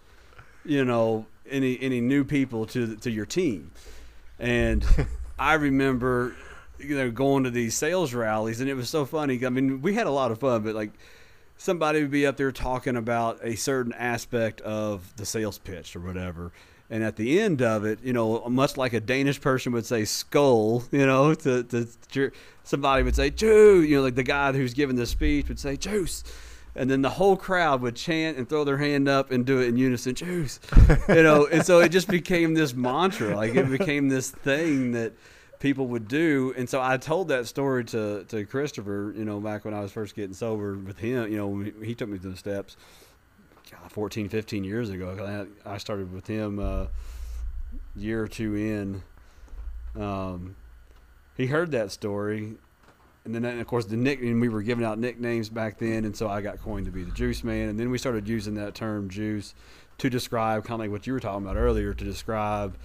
you 0.67 0.85
know, 0.85 1.25
any 1.49 1.79
any 1.81 2.01
new 2.01 2.23
people 2.23 2.65
to 2.67 2.95
to 2.97 3.09
your 3.09 3.25
team. 3.25 3.71
And 4.39 4.85
I 5.39 5.53
remember, 5.53 6.35
you 6.77 6.95
know, 6.97 7.09
going 7.09 7.43
to 7.45 7.49
these 7.49 7.75
sales 7.75 8.13
rallies, 8.13 8.59
and 8.59 8.69
it 8.69 8.75
was 8.75 8.89
so 8.89 9.05
funny. 9.05 9.43
I 9.45 9.49
mean, 9.49 9.81
we 9.81 9.93
had 9.93 10.07
a 10.07 10.11
lot 10.11 10.31
of 10.31 10.39
fun, 10.39 10.63
but 10.63 10.75
like 10.75 10.91
somebody 11.57 12.01
would 12.01 12.11
be 12.11 12.25
up 12.25 12.37
there 12.37 12.51
talking 12.51 12.95
about 12.95 13.39
a 13.43 13.55
certain 13.55 13.93
aspect 13.93 14.61
of 14.61 15.15
the 15.15 15.25
sales 15.25 15.57
pitch 15.57 15.95
or 15.95 15.99
whatever. 15.99 16.51
And 16.89 17.03
at 17.03 17.17
the 17.17 17.41
end 17.41 17.61
of 17.61 17.83
it, 17.83 17.99
you 18.01 18.13
know, 18.13 18.47
much 18.47 18.77
like 18.77 18.93
a 18.93 19.01
Danish 19.01 19.41
person 19.41 19.73
would 19.73 19.85
say 19.85 20.05
"skull," 20.05 20.83
you 20.91 21.05
know, 21.05 21.33
to, 21.45 21.63
to, 21.63 21.87
to 22.11 22.31
somebody 22.63 23.03
would 23.03 23.15
say 23.15 23.29
"Jew," 23.29 23.81
you 23.81 23.97
know, 23.97 24.03
like 24.03 24.15
the 24.15 24.23
guy 24.23 24.53
who's 24.53 24.73
giving 24.73 24.95
the 24.95 25.05
speech 25.05 25.49
would 25.49 25.59
say 25.59 25.75
"Juice," 25.75 26.23
and 26.77 26.89
then 26.89 27.01
the 27.01 27.09
whole 27.09 27.35
crowd 27.35 27.81
would 27.81 27.95
chant 27.95 28.37
and 28.37 28.47
throw 28.47 28.63
their 28.63 28.77
hand 28.77 29.09
up 29.09 29.31
and 29.31 29.45
do 29.45 29.59
it 29.59 29.67
in 29.67 29.77
unison, 29.77 30.15
"Juice," 30.15 30.59
you 31.09 31.23
know, 31.23 31.47
and 31.47 31.65
so 31.65 31.79
it 31.79 31.89
just 31.89 32.07
became 32.07 32.53
this 32.53 32.73
mantra, 32.73 33.35
like 33.35 33.55
it 33.55 33.69
became 33.69 34.09
this 34.09 34.31
thing 34.31 34.91
that 34.91 35.13
people 35.59 35.87
would 35.87 36.07
do. 36.07 36.53
And 36.55 36.69
so 36.69 36.81
I 36.81 36.97
told 36.97 37.29
that 37.29 37.47
story 37.47 37.83
to, 37.85 38.23
to 38.25 38.45
Christopher, 38.45 39.13
you 39.15 39.25
know, 39.25 39.39
back 39.39 39.65
when 39.65 39.73
I 39.73 39.81
was 39.81 39.91
first 39.91 40.15
getting 40.15 40.35
sober 40.35 40.75
with 40.75 40.99
him, 40.99 41.31
you 41.31 41.37
know, 41.37 41.83
he 41.83 41.95
took 41.95 42.09
me 42.09 42.17
through 42.17 42.31
the 42.31 42.37
steps 42.37 42.77
God, 43.71 43.91
14, 43.91 44.29
15 44.29 44.63
years 44.63 44.89
ago. 44.89 45.47
I 45.65 45.77
started 45.77 46.13
with 46.13 46.27
him 46.27 46.59
uh, 46.59 46.87
year 47.95 48.23
or 48.23 48.27
two 48.27 48.55
in. 48.55 49.03
Um, 50.01 50.55
he 51.35 51.47
heard 51.47 51.71
that 51.71 51.91
story. 51.91 52.55
And 53.27 53.35
then, 53.35 53.59
of 53.59 53.67
course, 53.67 53.85
the 53.85 53.97
nickname 53.97 54.39
we 54.39 54.49
were 54.49 54.61
giving 54.61 54.85
out 54.85 54.97
nicknames 54.97 55.49
back 55.49 55.77
then, 55.77 56.05
and 56.05 56.15
so 56.15 56.29
I 56.29 56.41
got 56.41 56.61
coined 56.61 56.85
to 56.85 56.91
be 56.91 57.03
the 57.03 57.11
Juice 57.11 57.43
Man. 57.43 57.69
And 57.69 57.79
then 57.79 57.89
we 57.89 57.97
started 57.97 58.27
using 58.27 58.55
that 58.55 58.73
term 58.73 59.09
"juice" 59.09 59.53
to 59.97 60.09
describe 60.09 60.63
kind 60.63 60.79
of 60.81 60.85
like 60.85 60.91
what 60.91 61.05
you 61.05 61.13
were 61.13 61.19
talking 61.19 61.45
about 61.45 61.57
earlier, 61.57 61.93
to 61.93 62.03
describe 62.03 62.77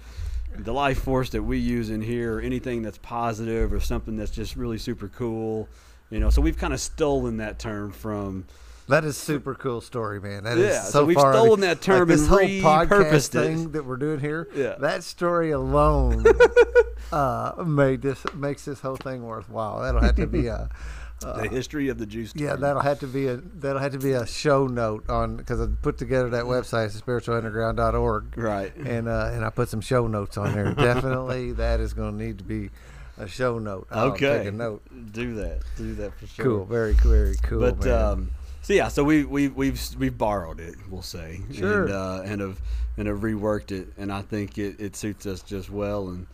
the 0.55 0.73
life 0.73 0.99
force 0.99 1.29
that 1.31 1.43
we 1.43 1.57
use 1.57 1.89
in 1.89 2.01
here, 2.01 2.39
anything 2.39 2.81
that's 2.81 2.97
positive 2.99 3.73
or 3.73 3.79
something 3.79 4.17
that's 4.17 4.31
just 4.31 4.55
really 4.55 4.77
super 4.77 5.07
cool. 5.07 5.69
You 6.09 6.19
know, 6.19 6.29
so 6.29 6.41
we've 6.41 6.57
kind 6.57 6.73
of 6.73 6.79
stolen 6.79 7.37
that 7.37 7.57
term 7.57 7.91
from. 7.91 8.45
That 8.87 9.05
is 9.05 9.15
super 9.17 9.55
cool 9.55 9.79
story, 9.81 10.19
man. 10.19 10.43
That 10.43 10.57
is 10.57 10.73
Yeah, 10.73 10.81
so, 10.81 10.89
so 10.91 11.05
we've 11.05 11.15
far, 11.15 11.33
stolen 11.33 11.61
that 11.61 11.81
term 11.81 11.99
like 11.99 12.07
this 12.09 12.27
whole 12.27 12.39
podcast 12.39 13.29
thing 13.29 13.71
that 13.71 13.85
we're 13.85 13.95
doing 13.97 14.19
here. 14.19 14.49
Yeah. 14.53 14.75
that 14.79 15.03
story 15.03 15.51
alone 15.51 16.25
uh, 17.11 17.63
made 17.65 18.01
this 18.01 18.23
makes 18.35 18.65
this 18.65 18.81
whole 18.81 18.97
thing 18.97 19.23
worthwhile. 19.23 19.81
That'll 19.81 20.01
have 20.01 20.15
to 20.17 20.27
be 20.27 20.47
a 20.47 20.69
the 21.21 21.47
history 21.47 21.87
of 21.87 21.97
the 21.97 22.05
juice. 22.05 22.31
Uh, 22.31 22.39
yeah. 22.43 22.49
term. 22.51 22.61
That'll 22.61 22.81
have 22.81 22.99
to 22.99 23.07
be 23.07 23.27
a 23.27 23.37
that'll 23.37 23.81
have 23.81 23.93
to 23.93 23.99
be 23.99 24.11
a 24.11 24.25
show 24.27 24.67
note 24.67 25.09
on 25.09 25.37
because 25.37 25.61
I 25.61 25.67
put 25.81 25.97
together 25.97 26.29
that 26.31 26.43
website, 26.45 26.91
spiritualunderground.org, 27.01 28.37
right. 28.37 28.75
and 28.75 29.07
uh, 29.07 29.31
and 29.33 29.45
I 29.45 29.49
put 29.49 29.69
some 29.69 29.81
show 29.81 30.07
notes 30.07 30.37
on 30.37 30.53
there. 30.53 30.73
Definitely, 30.73 31.51
that 31.53 31.79
is 31.79 31.93
going 31.93 32.17
to 32.17 32.23
need 32.25 32.37
to 32.39 32.43
be 32.43 32.69
a 33.17 33.27
show 33.27 33.59
note. 33.59 33.87
I'll 33.91 34.11
Okay. 34.11 34.39
take 34.39 34.47
a 34.47 34.51
note. 34.51 34.81
Do 35.13 35.35
that. 35.35 35.61
Do 35.77 35.93
that 35.95 36.19
for 36.19 36.27
sure. 36.27 36.45
Cool, 36.45 36.65
very 36.65 36.93
very 36.93 37.35
cool. 37.43 37.59
But 37.61 37.85
man. 37.85 38.01
um, 38.01 38.31
so 38.63 38.73
yeah, 38.73 38.87
so 38.87 39.03
we 39.03 39.23
we 39.25 39.49
we've 39.49 39.79
we've 39.99 40.17
borrowed 40.17 40.59
it, 40.59 40.75
we'll 40.89 41.01
say, 41.03 41.41
Sure. 41.51 41.83
and 41.83 41.93
uh, 41.93 42.21
and 42.25 42.41
have 42.41 42.59
and 42.97 43.07
have 43.07 43.19
reworked 43.19 43.71
it, 43.71 43.89
and 43.97 44.11
I 44.11 44.21
think 44.23 44.57
it, 44.57 44.79
it 44.79 44.95
suits 44.95 45.25
us 45.27 45.41
just 45.43 45.69
well, 45.69 46.07
and 46.09 46.25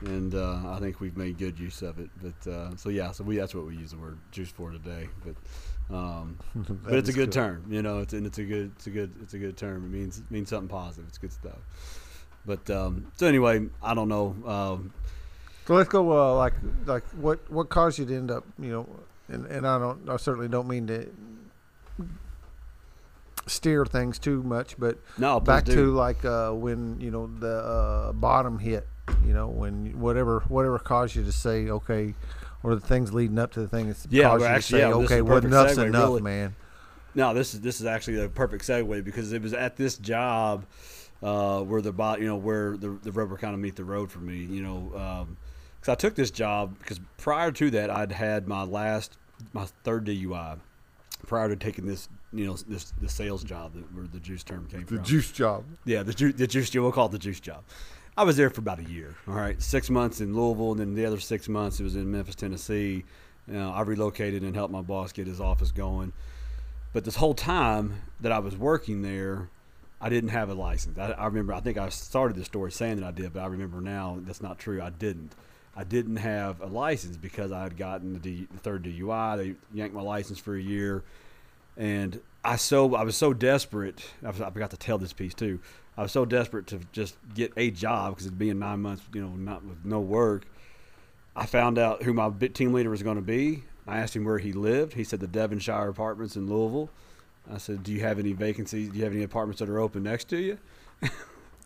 and 0.00 0.32
uh, 0.34 0.70
I 0.72 0.78
think 0.78 1.00
we've 1.00 1.16
made 1.16 1.38
good 1.38 1.58
use 1.58 1.82
of 1.82 1.98
it. 1.98 2.10
But 2.22 2.50
uh, 2.50 2.76
so 2.76 2.88
yeah, 2.88 3.10
so 3.10 3.24
we 3.24 3.36
that's 3.36 3.54
what 3.54 3.66
we 3.66 3.74
use 3.76 3.90
the 3.90 3.98
word 3.98 4.18
juice 4.30 4.50
for 4.50 4.70
today. 4.70 5.08
But 5.24 5.94
um, 5.94 6.38
but 6.84 6.94
it's 6.94 7.08
a 7.08 7.12
good 7.12 7.32
cool. 7.32 7.42
term, 7.42 7.64
you 7.68 7.82
know. 7.82 7.98
It's 8.00 8.12
and 8.12 8.24
it's 8.26 8.38
a 8.38 8.44
good 8.44 8.70
it's 8.76 8.86
a 8.86 8.90
good 8.90 9.12
it's 9.22 9.34
a 9.34 9.38
good 9.38 9.56
term. 9.56 9.84
It 9.84 9.88
means 9.98 10.22
means 10.30 10.50
something 10.50 10.68
positive. 10.68 11.08
It's 11.08 11.18
good 11.18 11.32
stuff. 11.32 11.58
But 12.46 12.68
um, 12.70 13.10
so 13.16 13.26
anyway, 13.26 13.66
I 13.82 13.94
don't 13.94 14.08
know. 14.08 14.36
Um, 14.46 14.92
So 15.66 15.74
let's 15.74 15.88
go. 15.88 16.12
Uh, 16.12 16.34
like, 16.36 16.54
like 16.86 17.04
what 17.10 17.50
what 17.50 17.68
caused 17.68 17.98
you 17.98 18.06
to 18.06 18.16
end 18.16 18.30
up? 18.30 18.44
You 18.58 18.70
know, 18.70 18.88
and 19.28 19.46
and 19.46 19.66
I 19.66 19.78
don't. 19.78 20.08
I 20.08 20.16
certainly 20.16 20.48
don't 20.48 20.68
mean 20.68 20.86
to 20.86 21.08
steer 23.48 23.84
things 23.84 24.18
too 24.18 24.42
much, 24.42 24.78
but 24.78 24.98
no, 25.18 25.40
back 25.40 25.64
do. 25.64 25.74
to 25.74 25.92
like 25.92 26.24
uh, 26.24 26.50
when 26.52 27.00
you 27.00 27.10
know 27.10 27.26
the 27.26 27.56
uh, 27.58 28.12
bottom 28.12 28.58
hit. 28.58 28.86
You 29.26 29.32
know, 29.32 29.48
when 29.48 29.98
whatever 29.98 30.40
whatever 30.48 30.78
caused 30.78 31.16
you 31.16 31.24
to 31.24 31.32
say 31.32 31.68
okay, 31.70 32.14
or 32.62 32.74
the 32.74 32.80
things 32.80 33.12
leading 33.12 33.38
up 33.38 33.52
to 33.52 33.60
the 33.60 33.68
thing 33.68 33.86
that's 33.86 34.06
Yeah, 34.10 34.28
caused 34.28 34.42
you 34.42 34.46
actually, 34.46 34.80
to 34.80 34.84
say 34.84 34.88
yeah, 34.90 34.94
okay, 35.04 35.22
well 35.22 35.38
enough's 35.38 35.76
segue, 35.76 35.86
enough, 35.86 36.04
really. 36.04 36.22
man. 36.22 36.54
No, 37.14 37.32
this 37.34 37.54
is 37.54 37.60
this 37.62 37.80
is 37.80 37.86
actually 37.86 38.22
a 38.22 38.28
perfect 38.28 38.64
segue 38.64 39.02
because 39.02 39.32
it 39.32 39.40
was 39.42 39.54
at 39.54 39.76
this 39.76 39.96
job 39.96 40.66
uh, 41.22 41.62
where 41.62 41.80
the 41.80 41.90
bot, 41.92 42.20
you 42.20 42.26
know, 42.26 42.36
where 42.36 42.76
the 42.76 42.90
the 43.02 43.10
rubber 43.12 43.36
kind 43.38 43.54
of 43.54 43.60
meet 43.60 43.76
the 43.76 43.84
road 43.84 44.10
for 44.12 44.18
me. 44.20 44.36
You 44.38 44.62
know, 44.62 45.26
because 45.80 45.88
I 45.90 45.94
took 45.94 46.14
this 46.14 46.30
job 46.30 46.78
because 46.78 47.00
prior 47.16 47.50
to 47.52 47.70
that 47.70 47.90
I'd 47.90 48.12
had 48.12 48.46
my 48.46 48.62
last 48.62 49.16
my 49.52 49.64
third 49.84 50.04
DUI. 50.06 50.58
Prior 51.26 51.48
to 51.48 51.56
taking 51.56 51.86
this, 51.86 52.08
you 52.32 52.46
know, 52.46 52.54
this 52.54 52.92
the 53.00 53.08
sales 53.08 53.44
job 53.44 53.74
that, 53.74 53.92
where 53.94 54.06
the 54.06 54.20
juice 54.20 54.42
term 54.42 54.66
came 54.70 54.84
from. 54.84 54.98
The 54.98 55.02
juice 55.02 55.30
job. 55.32 55.64
Yeah, 55.84 56.02
the, 56.02 56.12
ju- 56.12 56.32
the 56.32 56.46
juice 56.46 56.70
job. 56.70 56.82
We'll 56.82 56.92
call 56.92 57.06
it 57.06 57.12
the 57.12 57.18
juice 57.18 57.40
job. 57.40 57.64
I 58.16 58.24
was 58.24 58.36
there 58.36 58.50
for 58.50 58.60
about 58.60 58.80
a 58.80 58.84
year. 58.84 59.14
All 59.28 59.34
right, 59.34 59.60
six 59.62 59.88
months 59.90 60.20
in 60.20 60.34
Louisville, 60.34 60.72
and 60.72 60.80
then 60.80 60.94
the 60.94 61.06
other 61.06 61.20
six 61.20 61.48
months 61.48 61.78
it 61.78 61.84
was 61.84 61.94
in 61.94 62.10
Memphis, 62.10 62.34
Tennessee. 62.34 63.04
You 63.46 63.54
know, 63.54 63.70
I 63.70 63.82
relocated 63.82 64.42
and 64.42 64.54
helped 64.54 64.72
my 64.72 64.82
boss 64.82 65.12
get 65.12 65.26
his 65.26 65.40
office 65.40 65.70
going. 65.70 66.12
But 66.92 67.04
this 67.04 67.16
whole 67.16 67.34
time 67.34 68.02
that 68.20 68.32
I 68.32 68.40
was 68.40 68.56
working 68.56 69.02
there, 69.02 69.48
I 70.00 70.08
didn't 70.08 70.30
have 70.30 70.50
a 70.50 70.54
license. 70.54 70.98
I, 70.98 71.12
I 71.12 71.26
remember. 71.26 71.52
I 71.54 71.60
think 71.60 71.78
I 71.78 71.88
started 71.90 72.36
the 72.36 72.44
story 72.44 72.72
saying 72.72 72.96
that 72.96 73.06
I 73.06 73.10
did, 73.10 73.32
but 73.32 73.40
I 73.40 73.46
remember 73.46 73.80
now 73.80 74.18
that's 74.22 74.42
not 74.42 74.58
true. 74.58 74.82
I 74.82 74.90
didn't. 74.90 75.34
I 75.76 75.84
didn't 75.84 76.16
have 76.16 76.60
a 76.60 76.66
license 76.66 77.16
because 77.16 77.52
I 77.52 77.62
had 77.62 77.76
gotten 77.76 78.14
the, 78.14 78.18
D, 78.18 78.48
the 78.50 78.58
third 78.58 78.82
DUI. 78.82 79.36
They 79.36 79.54
yanked 79.72 79.94
my 79.94 80.02
license 80.02 80.40
for 80.40 80.56
a 80.56 80.60
year, 80.60 81.04
and 81.78 82.20
I 82.44 82.56
so 82.56 82.94
I 82.94 83.04
was 83.04 83.16
so 83.16 83.32
desperate. 83.32 84.04
I, 84.22 84.28
was, 84.28 84.40
I 84.40 84.50
forgot 84.50 84.70
to 84.70 84.76
tell 84.76 84.98
this 84.98 85.14
piece 85.14 85.32
too. 85.32 85.60
I 85.96 86.02
was 86.02 86.12
so 86.12 86.26
desperate 86.26 86.66
to 86.68 86.80
just 86.92 87.16
get 87.34 87.52
a 87.56 87.70
job 87.70 88.14
because 88.14 88.26
it'd 88.26 88.38
be 88.38 88.50
in 88.50 88.58
nine 88.58 88.80
months, 88.80 89.02
you 89.14 89.22
know, 89.22 89.30
not 89.30 89.64
with 89.64 89.84
no 89.84 90.00
work. 90.00 90.44
I 91.34 91.46
found 91.46 91.78
out 91.78 92.02
who 92.02 92.12
my 92.12 92.30
team 92.52 92.72
leader 92.72 92.90
was 92.90 93.02
going 93.02 93.16
to 93.16 93.22
be. 93.22 93.64
I 93.86 93.98
asked 93.98 94.14
him 94.14 94.24
where 94.24 94.38
he 94.38 94.52
lived. 94.52 94.92
He 94.92 95.04
said 95.04 95.20
the 95.20 95.26
Devonshire 95.26 95.88
Apartments 95.88 96.36
in 96.36 96.48
Louisville. 96.48 96.90
I 97.50 97.56
said, 97.56 97.82
"Do 97.82 97.92
you 97.92 98.00
have 98.00 98.18
any 98.18 98.32
vacancies? 98.32 98.90
Do 98.90 98.98
you 98.98 99.04
have 99.04 99.14
any 99.14 99.22
apartments 99.22 99.60
that 99.60 99.70
are 99.70 99.78
open 99.78 100.02
next 100.02 100.28
to 100.28 100.36
you?" 100.36 100.58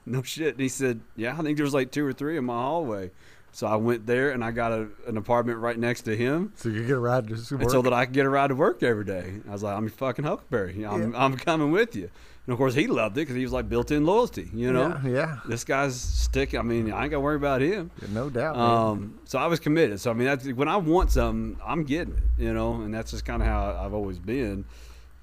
no 0.07 0.23
shit. 0.23 0.55
And 0.55 0.61
he 0.61 0.69
said, 0.69 1.01
yeah, 1.17 1.37
I 1.39 1.43
think 1.43 1.57
there 1.57 1.65
was 1.65 1.75
like 1.75 1.91
two 1.91 2.07
or 2.07 2.13
three 2.13 2.37
in 2.37 2.45
my 2.45 2.55
hallway. 2.55 3.11
So 3.55 3.67
I 3.67 3.77
went 3.77 4.07
there 4.07 4.31
and 4.31 4.43
I 4.43 4.51
got 4.51 4.73
a, 4.73 4.89
an 5.07 5.19
apartment 5.19 5.59
right 5.59 5.79
next 5.79 6.03
to 6.03 6.17
him. 6.17 6.53
So 6.57 6.71
you 6.71 6.87
get 6.87 6.97
a 6.97 6.99
ride 6.99 7.29
to 7.29 7.35
work. 7.35 7.63
And 7.63 7.71
so 7.71 7.83
that 7.83 7.93
I 7.93 8.07
could 8.07 8.15
get 8.15 8.25
a 8.25 8.31
ride 8.31 8.49
to 8.49 8.55
work 8.55 8.83
every 8.83 9.05
day. 9.05 9.41
I 9.47 9.53
was 9.53 9.63
like, 9.63 9.77
I'm 9.77 9.85
your 9.85 9.91
fucking 9.91 10.25
Huckleberry. 10.25 10.85
I'm, 10.85 11.15
I'm 11.15 11.37
coming 11.37 11.71
with 11.71 11.95
you. 11.95 12.11
And 12.47 12.53
of 12.53 12.59
course, 12.59 12.75
he 12.75 12.87
loved 12.89 13.17
it 13.19 13.21
because 13.21 13.37
he 13.37 13.43
was 13.43 13.53
like 13.53 13.69
built-in 13.69 14.05
loyalty. 14.05 14.51
You 14.53 14.73
know, 14.73 14.99
yeah, 15.05 15.11
yeah. 15.11 15.41
this 15.47 15.65
guy's 15.65 16.01
sticking. 16.01 16.59
I 16.59 16.63
mean, 16.63 16.91
I 16.93 17.03
ain't 17.03 17.11
got 17.11 17.19
to 17.19 17.21
worry 17.21 17.37
about 17.37 17.61
him. 17.61 17.91
no 18.11 18.31
doubt. 18.31 18.57
Um, 18.57 19.21
so 19.25 19.39
I 19.39 19.47
was 19.47 19.61
committed. 19.61 20.01
So 20.01 20.11
I 20.11 20.15
mean, 20.15 20.27
that's, 20.27 20.47
when 20.49 20.67
I 20.67 20.77
want 20.79 21.13
something, 21.13 21.61
I'm 21.65 21.85
getting 21.85 22.15
it. 22.15 22.43
You 22.43 22.53
know, 22.53 22.75
and 22.83 22.93
that's 22.93 23.13
just 23.13 23.25
kind 23.25 23.43
of 23.43 23.49
how 23.49 23.79
I've 23.81 23.95
always 23.95 24.19
been. 24.19 24.65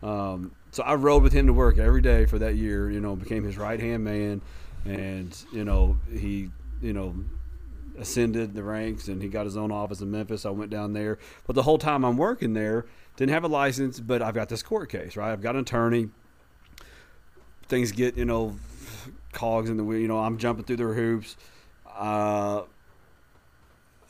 Um, 0.01 0.53
so 0.71 0.83
I 0.83 0.95
rode 0.95 1.23
with 1.23 1.33
him 1.33 1.47
to 1.47 1.53
work 1.53 1.77
every 1.77 2.01
day 2.01 2.25
for 2.25 2.39
that 2.39 2.55
year. 2.55 2.89
You 2.89 3.01
know, 3.01 3.17
became 3.17 3.43
his 3.43 3.57
right 3.57 3.79
hand 3.79 4.05
man, 4.05 4.41
and 4.85 5.35
you 5.51 5.65
know 5.65 5.97
he, 6.09 6.51
you 6.81 6.93
know, 6.93 7.15
ascended 7.99 8.53
the 8.55 8.63
ranks 8.63 9.07
and 9.07 9.21
he 9.21 9.27
got 9.27 9.45
his 9.45 9.57
own 9.57 9.71
office 9.71 10.01
in 10.01 10.09
Memphis. 10.09 10.45
I 10.45 10.49
went 10.49 10.71
down 10.71 10.93
there, 10.93 11.19
but 11.45 11.53
the 11.55 11.63
whole 11.63 11.77
time 11.77 12.03
I'm 12.03 12.17
working 12.17 12.53
there, 12.53 12.85
didn't 13.17 13.31
have 13.31 13.43
a 13.43 13.49
license, 13.49 13.99
but 13.99 14.21
I've 14.21 14.33
got 14.33 14.49
this 14.49 14.63
court 14.63 14.89
case, 14.89 15.17
right? 15.17 15.31
I've 15.31 15.41
got 15.41 15.55
an 15.55 15.61
attorney. 15.61 16.09
Things 17.67 17.91
get, 17.91 18.17
you 18.17 18.25
know, 18.25 18.55
cogs 19.33 19.69
in 19.69 19.77
the 19.77 19.83
wheel. 19.83 19.99
You 19.99 20.07
know, 20.07 20.19
I'm 20.19 20.37
jumping 20.37 20.65
through 20.65 20.77
their 20.77 20.93
hoops. 20.93 21.35
Uh, 21.85 22.63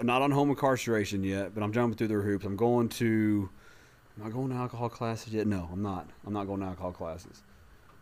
not 0.01 0.21
on 0.21 0.31
home 0.31 0.49
incarceration 0.49 1.23
yet, 1.23 1.53
but 1.53 1.63
I'm 1.63 1.73
jumping 1.73 1.97
through 1.97 2.07
their 2.07 2.21
hoops. 2.21 2.45
I'm 2.45 2.55
going 2.55 2.89
to. 2.89 3.49
Am 4.19 4.27
I 4.27 4.29
going 4.29 4.49
to 4.49 4.55
alcohol 4.55 4.89
classes 4.89 5.33
yet? 5.33 5.47
No, 5.47 5.69
I'm 5.71 5.81
not. 5.81 6.09
I'm 6.25 6.33
not 6.33 6.45
going 6.45 6.59
to 6.59 6.67
alcohol 6.67 6.91
classes. 6.91 7.41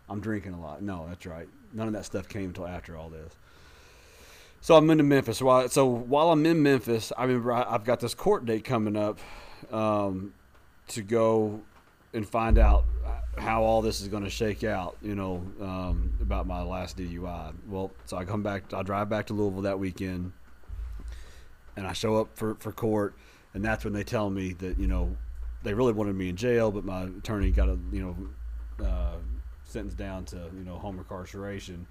I'm 0.09 0.19
drinking 0.19 0.53
a 0.53 0.59
lot. 0.59 0.81
No, 0.81 1.05
that's 1.07 1.25
right. 1.25 1.47
None 1.73 1.87
of 1.87 1.93
that 1.93 2.05
stuff 2.05 2.27
came 2.27 2.45
until 2.45 2.67
after 2.67 2.97
all 2.97 3.09
this. 3.09 3.33
So 4.61 4.75
I'm 4.75 4.89
into 4.89 5.03
Memphis. 5.03 5.37
So 5.37 5.85
while 5.85 6.31
I'm 6.31 6.45
in 6.45 6.61
Memphis, 6.61 7.11
I 7.17 7.23
remember 7.23 7.53
I've 7.53 7.83
got 7.83 7.99
this 7.99 8.13
court 8.13 8.45
date 8.45 8.63
coming 8.63 8.95
up 8.95 9.19
um, 9.71 10.33
to 10.89 11.01
go 11.01 11.61
and 12.13 12.27
find 12.27 12.57
out 12.57 12.85
how 13.37 13.63
all 13.63 13.81
this 13.81 14.01
is 14.01 14.07
going 14.07 14.23
to 14.23 14.29
shake 14.29 14.63
out. 14.63 14.97
You 15.01 15.15
know 15.15 15.35
um, 15.61 16.13
about 16.21 16.47
my 16.47 16.63
last 16.63 16.97
DUI. 16.97 17.53
Well, 17.67 17.91
so 18.05 18.17
I 18.17 18.25
come 18.25 18.43
back. 18.43 18.73
I 18.73 18.83
drive 18.83 19.09
back 19.09 19.27
to 19.27 19.33
Louisville 19.33 19.61
that 19.61 19.79
weekend, 19.79 20.33
and 21.75 21.85
I 21.87 21.93
show 21.93 22.15
up 22.15 22.29
for 22.35 22.55
for 22.55 22.71
court, 22.71 23.15
and 23.53 23.63
that's 23.63 23.83
when 23.83 23.93
they 23.93 24.03
tell 24.03 24.29
me 24.29 24.53
that 24.53 24.77
you 24.79 24.87
know 24.87 25.15
they 25.63 25.73
really 25.73 25.93
wanted 25.93 26.15
me 26.15 26.29
in 26.29 26.35
jail, 26.35 26.71
but 26.71 26.83
my 26.83 27.03
attorney 27.03 27.51
got 27.51 27.69
a 27.69 27.77
you 27.91 28.01
know 28.79 28.85
uh, 28.85 29.17
sentenced 29.63 29.97
down 29.97 30.25
to 30.25 30.49
you 30.57 30.63
know 30.63 30.77
home 30.77 30.97
incarceration 30.97 31.87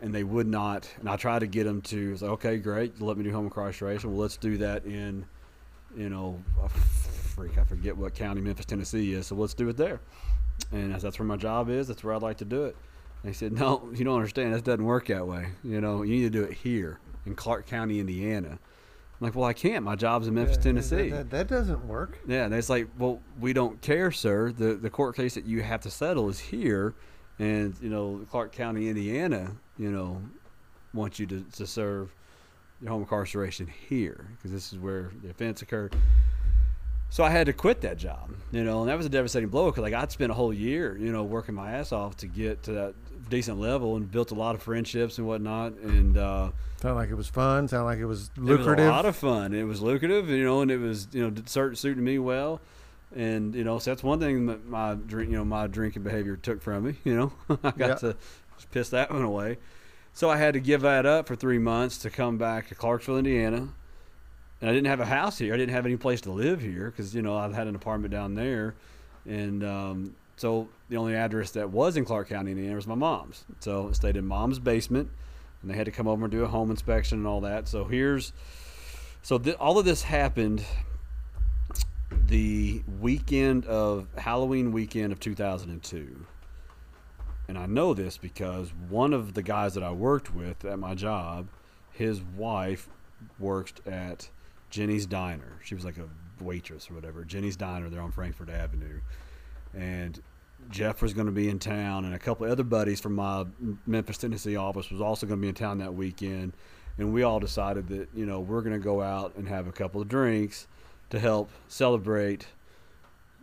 and 0.00 0.14
they 0.14 0.24
would 0.24 0.46
not. 0.46 0.88
And 1.00 1.08
I 1.08 1.16
tried 1.16 1.40
to 1.40 1.46
get 1.46 1.64
them 1.64 1.80
to 1.82 2.16
say, 2.16 2.26
okay, 2.26 2.58
great, 2.58 3.00
let 3.00 3.16
me 3.16 3.24
do 3.24 3.32
home 3.32 3.50
cross 3.50 3.68
incarceration. 3.68 4.10
Well, 4.10 4.20
let's 4.20 4.36
do 4.36 4.56
that 4.58 4.84
in, 4.84 5.26
you 5.96 6.08
know, 6.08 6.42
a 6.62 6.68
freak, 6.68 7.58
I 7.58 7.64
forget 7.64 7.96
what 7.96 8.14
county 8.14 8.40
Memphis, 8.40 8.66
Tennessee 8.66 9.12
is. 9.12 9.26
So 9.26 9.34
let's 9.34 9.54
do 9.54 9.68
it 9.68 9.76
there. 9.76 10.00
And 10.72 10.94
as 10.94 11.02
that's 11.02 11.18
where 11.18 11.26
my 11.26 11.36
job 11.36 11.70
is, 11.70 11.88
that's 11.88 12.02
where 12.02 12.14
I'd 12.14 12.22
like 12.22 12.38
to 12.38 12.44
do 12.44 12.64
it. 12.64 12.76
And 13.22 13.30
he 13.30 13.34
said, 13.34 13.52
no, 13.52 13.88
you 13.94 14.04
don't 14.04 14.14
understand. 14.14 14.54
That 14.54 14.64
doesn't 14.64 14.84
work 14.84 15.06
that 15.08 15.26
way. 15.26 15.48
You 15.64 15.80
know, 15.80 16.02
you 16.02 16.14
need 16.16 16.22
to 16.22 16.30
do 16.30 16.44
it 16.44 16.52
here 16.52 17.00
in 17.26 17.34
Clark 17.34 17.66
County, 17.66 18.00
Indiana. 18.00 18.58
I'm 19.20 19.26
like, 19.26 19.34
well, 19.34 19.46
I 19.46 19.52
can't. 19.52 19.84
My 19.84 19.96
job's 19.96 20.28
in 20.28 20.34
Memphis, 20.34 20.56
Yeah, 20.58 20.62
Tennessee. 20.62 21.10
That, 21.10 21.30
that, 21.30 21.48
that 21.48 21.48
doesn't 21.48 21.84
work. 21.88 22.20
Yeah, 22.28 22.44
and 22.44 22.54
it's 22.54 22.68
like, 22.68 22.86
well, 22.96 23.20
we 23.40 23.52
don't 23.52 23.80
care, 23.80 24.12
sir. 24.12 24.52
The 24.52 24.74
the 24.74 24.90
court 24.90 25.16
case 25.16 25.34
that 25.34 25.44
you 25.44 25.60
have 25.62 25.80
to 25.80 25.90
settle 25.90 26.28
is 26.28 26.38
here, 26.38 26.94
and 27.38 27.74
you 27.80 27.88
know, 27.88 28.20
Clark 28.30 28.52
County, 28.52 28.88
Indiana, 28.88 29.50
you 29.78 29.90
know, 29.90 30.20
wants 30.94 31.18
you 31.18 31.26
to, 31.26 31.44
to 31.52 31.66
serve 31.66 32.12
your 32.80 32.90
home 32.90 33.02
incarceration 33.02 33.66
here 33.88 34.26
because 34.36 34.50
this 34.52 34.72
is 34.72 34.78
where 34.78 35.10
the 35.22 35.30
offense 35.30 35.62
occurred. 35.62 35.94
So 37.10 37.24
I 37.24 37.30
had 37.30 37.46
to 37.46 37.52
quit 37.54 37.80
that 37.80 37.96
job, 37.96 38.30
you 38.52 38.62
know, 38.64 38.80
and 38.80 38.88
that 38.90 38.96
was 38.96 39.06
a 39.06 39.08
devastating 39.08 39.48
blow 39.48 39.70
because 39.70 39.82
like 39.82 39.94
I'd 39.94 40.12
spent 40.12 40.30
a 40.30 40.34
whole 40.34 40.52
year, 40.52 40.96
you 40.98 41.10
know, 41.10 41.24
working 41.24 41.54
my 41.54 41.72
ass 41.72 41.90
off 41.90 42.16
to 42.18 42.26
get 42.26 42.62
to 42.64 42.72
that 42.72 42.94
decent 43.30 43.58
level 43.58 43.96
and 43.96 44.10
built 44.10 44.30
a 44.30 44.34
lot 44.34 44.54
of 44.54 44.62
friendships 44.62 45.18
and 45.18 45.26
whatnot, 45.26 45.72
and 45.78 46.16
uh, 46.18 46.50
Sounded 46.80 46.94
like 46.96 47.10
it 47.10 47.14
was 47.14 47.28
fun. 47.28 47.66
Sounded 47.66 47.84
like 47.86 47.98
it 47.98 48.04
was 48.04 48.30
it 48.36 48.40
lucrative. 48.42 48.84
was 48.84 48.86
a 48.86 48.90
lot 48.90 49.06
of 49.06 49.16
fun. 49.16 49.52
It 49.54 49.64
was 49.64 49.80
lucrative, 49.82 50.28
you 50.28 50.44
know, 50.44 50.60
and 50.60 50.70
it 50.70 50.78
was 50.78 51.08
you 51.12 51.22
know 51.24 51.30
cert- 51.30 51.76
suiting 51.78 52.04
me 52.04 52.18
well, 52.18 52.60
and 53.14 53.54
you 53.54 53.64
know 53.64 53.78
so 53.78 53.90
that's 53.90 54.02
one 54.02 54.20
thing 54.20 54.46
that 54.46 54.66
my 54.66 54.94
drink, 54.94 55.30
you 55.30 55.36
know, 55.36 55.44
my 55.44 55.66
drinking 55.66 56.02
behavior 56.02 56.36
took 56.36 56.60
from 56.62 56.84
me. 56.84 56.94
You 57.04 57.16
know, 57.16 57.32
I 57.64 57.70
got 57.70 57.78
Yeah. 57.78 57.94
to 57.94 58.16
just 58.56 58.70
piss 58.70 58.88
that 58.90 59.10
one 59.12 59.22
away. 59.22 59.58
So 60.12 60.28
I 60.30 60.36
had 60.36 60.54
to 60.54 60.60
give 60.60 60.80
that 60.82 61.06
up 61.06 61.28
for 61.28 61.36
three 61.36 61.58
months 61.58 61.98
to 61.98 62.10
come 62.10 62.38
back 62.38 62.68
to 62.68 62.74
Clarksville, 62.74 63.18
Indiana, 63.18 63.68
and 64.60 64.68
I 64.70 64.72
didn't 64.72 64.88
have 64.88 65.00
a 65.00 65.04
house 65.06 65.38
here. 65.38 65.54
I 65.54 65.56
didn't 65.56 65.74
have 65.74 65.86
any 65.86 65.96
place 65.96 66.20
to 66.22 66.32
live 66.32 66.60
here 66.60 66.90
because 66.90 67.14
you 67.14 67.22
know 67.22 67.36
I 67.36 67.52
had 67.52 67.66
an 67.68 67.76
apartment 67.76 68.10
down 68.12 68.34
there, 68.34 68.74
and 69.26 69.62
um, 69.62 70.16
so 70.36 70.68
the 70.88 70.96
only 70.96 71.14
address 71.14 71.52
that 71.52 71.70
was 71.70 71.96
in 71.96 72.04
Clark 72.04 72.28
County, 72.30 72.50
Indiana, 72.50 72.74
was 72.74 72.86
my 72.86 72.94
mom's. 72.96 73.44
So 73.60 73.88
I 73.90 73.92
stayed 73.92 74.16
in 74.16 74.26
mom's 74.26 74.58
basement, 74.58 75.08
and 75.62 75.70
they 75.70 75.74
had 75.76 75.84
to 75.86 75.92
come 75.92 76.08
over 76.08 76.24
and 76.24 76.32
do 76.32 76.42
a 76.42 76.48
home 76.48 76.70
inspection 76.70 77.18
and 77.18 77.26
all 77.26 77.42
that. 77.42 77.68
So 77.68 77.84
here's, 77.84 78.32
so 79.22 79.38
th- 79.38 79.56
all 79.56 79.78
of 79.78 79.84
this 79.84 80.02
happened 80.02 80.64
the 82.10 82.82
weekend 83.00 83.64
of 83.66 84.06
Halloween 84.16 84.72
weekend 84.72 85.12
of 85.12 85.20
2002. 85.20 86.26
And 87.48 87.56
I 87.56 87.66
know 87.66 87.94
this 87.94 88.18
because 88.18 88.72
one 88.88 89.12
of 89.12 89.34
the 89.34 89.42
guys 89.42 89.74
that 89.74 89.82
I 89.82 89.90
worked 89.90 90.34
with 90.34 90.64
at 90.64 90.78
my 90.78 90.94
job, 90.94 91.48
his 91.90 92.20
wife 92.36 92.88
worked 93.38 93.86
at 93.86 94.28
Jenny's 94.70 95.06
Diner. 95.06 95.58
She 95.64 95.74
was 95.74 95.84
like 95.84 95.96
a 95.98 96.08
waitress 96.42 96.90
or 96.90 96.94
whatever. 96.94 97.24
Jenny's 97.24 97.56
Diner, 97.56 97.88
they're 97.88 98.02
on 98.02 98.12
Frankfort 98.12 98.50
Avenue. 98.50 99.00
And 99.74 100.20
Jeff 100.70 101.00
was 101.00 101.14
going 101.14 101.26
to 101.26 101.32
be 101.32 101.48
in 101.48 101.58
town, 101.58 102.04
and 102.04 102.14
a 102.14 102.18
couple 102.18 102.50
other 102.50 102.64
buddies 102.64 103.00
from 103.00 103.14
my 103.14 103.46
Memphis, 103.86 104.18
Tennessee 104.18 104.56
office 104.56 104.90
was 104.90 105.00
also 105.00 105.26
going 105.26 105.38
to 105.38 105.42
be 105.42 105.48
in 105.48 105.54
town 105.54 105.78
that 105.78 105.94
weekend. 105.94 106.52
And 106.98 107.12
we 107.12 107.22
all 107.22 107.40
decided 107.40 107.88
that, 107.88 108.08
you 108.14 108.26
know, 108.26 108.40
we're 108.40 108.60
going 108.60 108.78
to 108.78 108.84
go 108.84 109.00
out 109.00 109.36
and 109.36 109.48
have 109.48 109.68
a 109.68 109.72
couple 109.72 110.02
of 110.02 110.08
drinks 110.08 110.66
to 111.10 111.18
help 111.18 111.50
celebrate, 111.68 112.46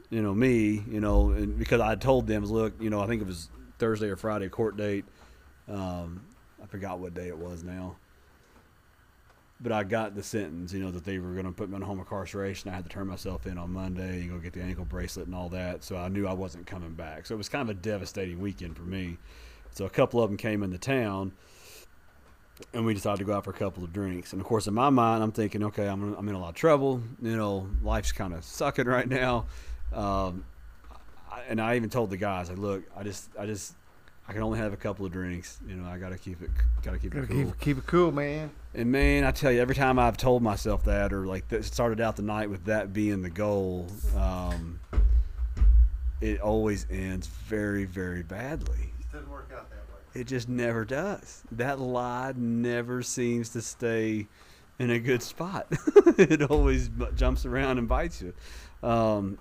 you 0.09 0.21
know, 0.21 0.33
me, 0.33 0.83
you 0.89 0.99
know, 0.99 1.31
and 1.31 1.57
because 1.57 1.81
I 1.81 1.95
told 1.95 2.27
them, 2.27 2.45
look, 2.45 2.73
you 2.79 2.89
know, 2.89 3.01
I 3.01 3.07
think 3.07 3.21
it 3.21 3.27
was 3.27 3.49
Thursday 3.79 4.09
or 4.09 4.15
Friday 4.15 4.49
court 4.49 4.77
date. 4.77 5.05
Um, 5.67 6.21
I 6.61 6.67
forgot 6.67 6.99
what 6.99 7.13
day 7.13 7.27
it 7.27 7.37
was 7.37 7.63
now. 7.63 7.95
But 9.61 9.71
I 9.71 9.83
got 9.83 10.15
the 10.15 10.23
sentence, 10.23 10.73
you 10.73 10.79
know, 10.79 10.91
that 10.91 11.05
they 11.05 11.17
were 11.17 11.31
going 11.31 11.45
to 11.45 11.51
put 11.51 11.69
me 11.69 11.75
on 11.75 11.81
home 11.81 11.99
incarceration. 11.99 12.69
I 12.69 12.75
had 12.75 12.83
to 12.83 12.89
turn 12.89 13.07
myself 13.07 13.47
in 13.47 13.57
on 13.57 13.71
Monday 13.71 14.21
and 14.21 14.29
go 14.29 14.37
get 14.37 14.51
the 14.51 14.61
ankle 14.61 14.83
bracelet 14.83 15.27
and 15.27 15.35
all 15.35 15.47
that. 15.49 15.83
So 15.83 15.95
I 15.95 16.09
knew 16.09 16.27
I 16.27 16.33
wasn't 16.33 16.67
coming 16.67 16.93
back. 16.93 17.25
So 17.25 17.35
it 17.35 17.37
was 17.37 17.47
kind 17.47 17.61
of 17.61 17.69
a 17.69 17.79
devastating 17.79 18.39
weekend 18.41 18.75
for 18.75 18.83
me. 18.83 19.17
So 19.71 19.85
a 19.85 19.89
couple 19.89 20.21
of 20.21 20.29
them 20.29 20.37
came 20.37 20.61
into 20.61 20.77
town, 20.77 21.31
and 22.73 22.85
we 22.85 22.93
decided 22.93 23.19
to 23.19 23.25
go 23.25 23.33
out 23.33 23.43
for 23.43 23.49
a 23.51 23.53
couple 23.53 23.83
of 23.83 23.91
drinks. 23.91 24.31
And 24.33 24.41
of 24.41 24.47
course, 24.47 24.67
in 24.67 24.73
my 24.73 24.89
mind, 24.89 25.23
I'm 25.23 25.31
thinking, 25.31 25.63
okay, 25.65 25.87
I'm, 25.87 26.13
I'm 26.15 26.27
in 26.29 26.35
a 26.35 26.39
lot 26.39 26.49
of 26.49 26.55
trouble. 26.55 27.01
You 27.21 27.35
know, 27.35 27.67
life's 27.83 28.11
kind 28.11 28.33
of 28.33 28.43
sucking 28.43 28.85
right 28.85 29.07
now. 29.07 29.45
Um, 29.93 30.45
I- 31.31 31.41
and 31.49 31.59
I 31.61 31.75
even 31.75 31.89
told 31.89 32.09
the 32.09 32.17
guys, 32.17 32.49
like, 32.49 32.57
look, 32.57 32.83
I 32.95 33.03
just, 33.03 33.29
I 33.37 33.45
just, 33.45 33.73
I 34.27 34.33
can 34.33 34.41
only 34.41 34.57
have 34.57 34.73
a 34.73 34.77
couple 34.77 35.05
of 35.05 35.11
drinks. 35.11 35.59
You 35.67 35.75
know, 35.75 35.87
I 35.87 35.97
got 35.99 36.09
to 36.09 36.17
keep 36.17 36.41
it, 36.41 36.49
got 36.81 36.93
to 36.93 36.97
keep 36.99 37.11
Gotta 37.13 37.25
it 37.25 37.29
cool. 37.29 37.45
keep, 37.45 37.59
keep 37.59 37.77
it 37.77 37.85
cool, 37.85 38.11
man. 38.11 38.49
And 38.73 38.91
man, 38.91 39.23
I 39.25 39.31
tell 39.31 39.51
you, 39.51 39.61
every 39.61 39.75
time 39.75 39.99
I've 39.99 40.17
told 40.17 40.41
myself 40.41 40.85
that, 40.85 41.13
or 41.13 41.25
like 41.27 41.47
that 41.49 41.63
started 41.65 42.01
out 42.01 42.15
the 42.15 42.23
night 42.23 42.49
with 42.49 42.65
that 42.65 42.91
being 42.93 43.21
the 43.21 43.29
goal, 43.29 43.87
um, 44.17 44.79
it 46.21 46.39
always 46.41 46.87
ends 46.89 47.27
very, 47.27 47.85
very 47.85 48.23
badly. 48.23 48.93
doesn't 49.11 49.29
work 49.29 49.51
out 49.55 49.69
that 49.69 49.74
way. 49.74 49.74
It 50.15 50.27
just 50.27 50.47
never 50.47 50.85
does. 50.85 51.43
That 51.51 51.79
lie 51.79 52.33
never 52.37 53.03
seems 53.03 53.49
to 53.49 53.61
stay 53.61 54.27
in 54.79 54.89
a 54.89 54.97
good 54.97 55.21
spot. 55.21 55.67
it 56.17 56.41
always 56.43 56.89
jumps 57.15 57.45
around 57.45 57.79
and 57.79 57.87
bites 57.87 58.21
you. 58.21 58.33
Um, 58.81 59.37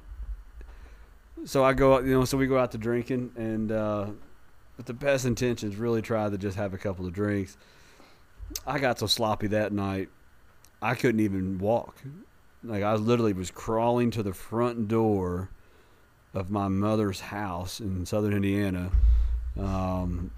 so 1.45 1.65
I 1.65 1.75
go 1.75 1.95
out, 1.95 2.05
you 2.05 2.11
know, 2.11 2.25
so 2.25 2.37
we 2.37 2.49
go 2.49 2.59
out 2.59 2.73
to 2.73 2.79
drinking, 2.79 3.33
and 3.37 3.71
uh, 3.71 4.07
with 4.77 4.87
the 4.87 4.95
best 4.95 5.25
intentions, 5.27 5.77
really 5.77 6.03
try 6.03 6.29
to 6.29 6.37
just 6.37 6.57
have 6.57 6.75
a 6.75 6.79
couple 6.79 7.07
of 7.07 7.13
drinks. 7.13 7.57
I 8.67 8.81
got 8.81 8.99
so 8.99 9.07
sloppy 9.07 9.47
that 9.49 9.73
night, 9.73 10.09
I 10.83 10.97
couldn't 10.97 11.21
even 11.21 11.59
walk. 11.59 12.03
Like 12.65 12.83
I 12.83 12.95
literally 12.95 13.33
was 13.33 13.51
crawling 13.51 14.11
to 14.13 14.23
the 14.23 14.33
front 14.33 14.89
door 14.89 15.51
of 16.33 16.51
my 16.51 16.67
mother's 16.67 17.21
house 17.21 17.79
in 17.79 18.07
southern 18.07 18.33
Indiana. 18.35 18.91
Um, 19.59 20.31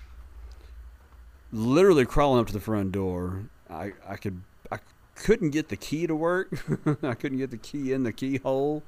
literally 1.57 2.04
crawling 2.04 2.40
up 2.40 2.46
to 2.48 2.52
the 2.52 2.61
front 2.61 2.92
door. 2.92 3.44
I, 3.70 3.92
I 4.07 4.16
could 4.16 4.42
I 4.70 4.78
couldn't 5.14 5.50
get 5.50 5.68
the 5.68 5.76
key 5.76 6.07
to 6.07 6.14
work. 6.14 6.52
I 7.02 7.14
couldn't 7.14 7.38
get 7.38 7.50
the 7.50 7.57
key 7.57 7.92
in 7.92 8.02
the 8.02 8.12
keyhole. 8.12 8.82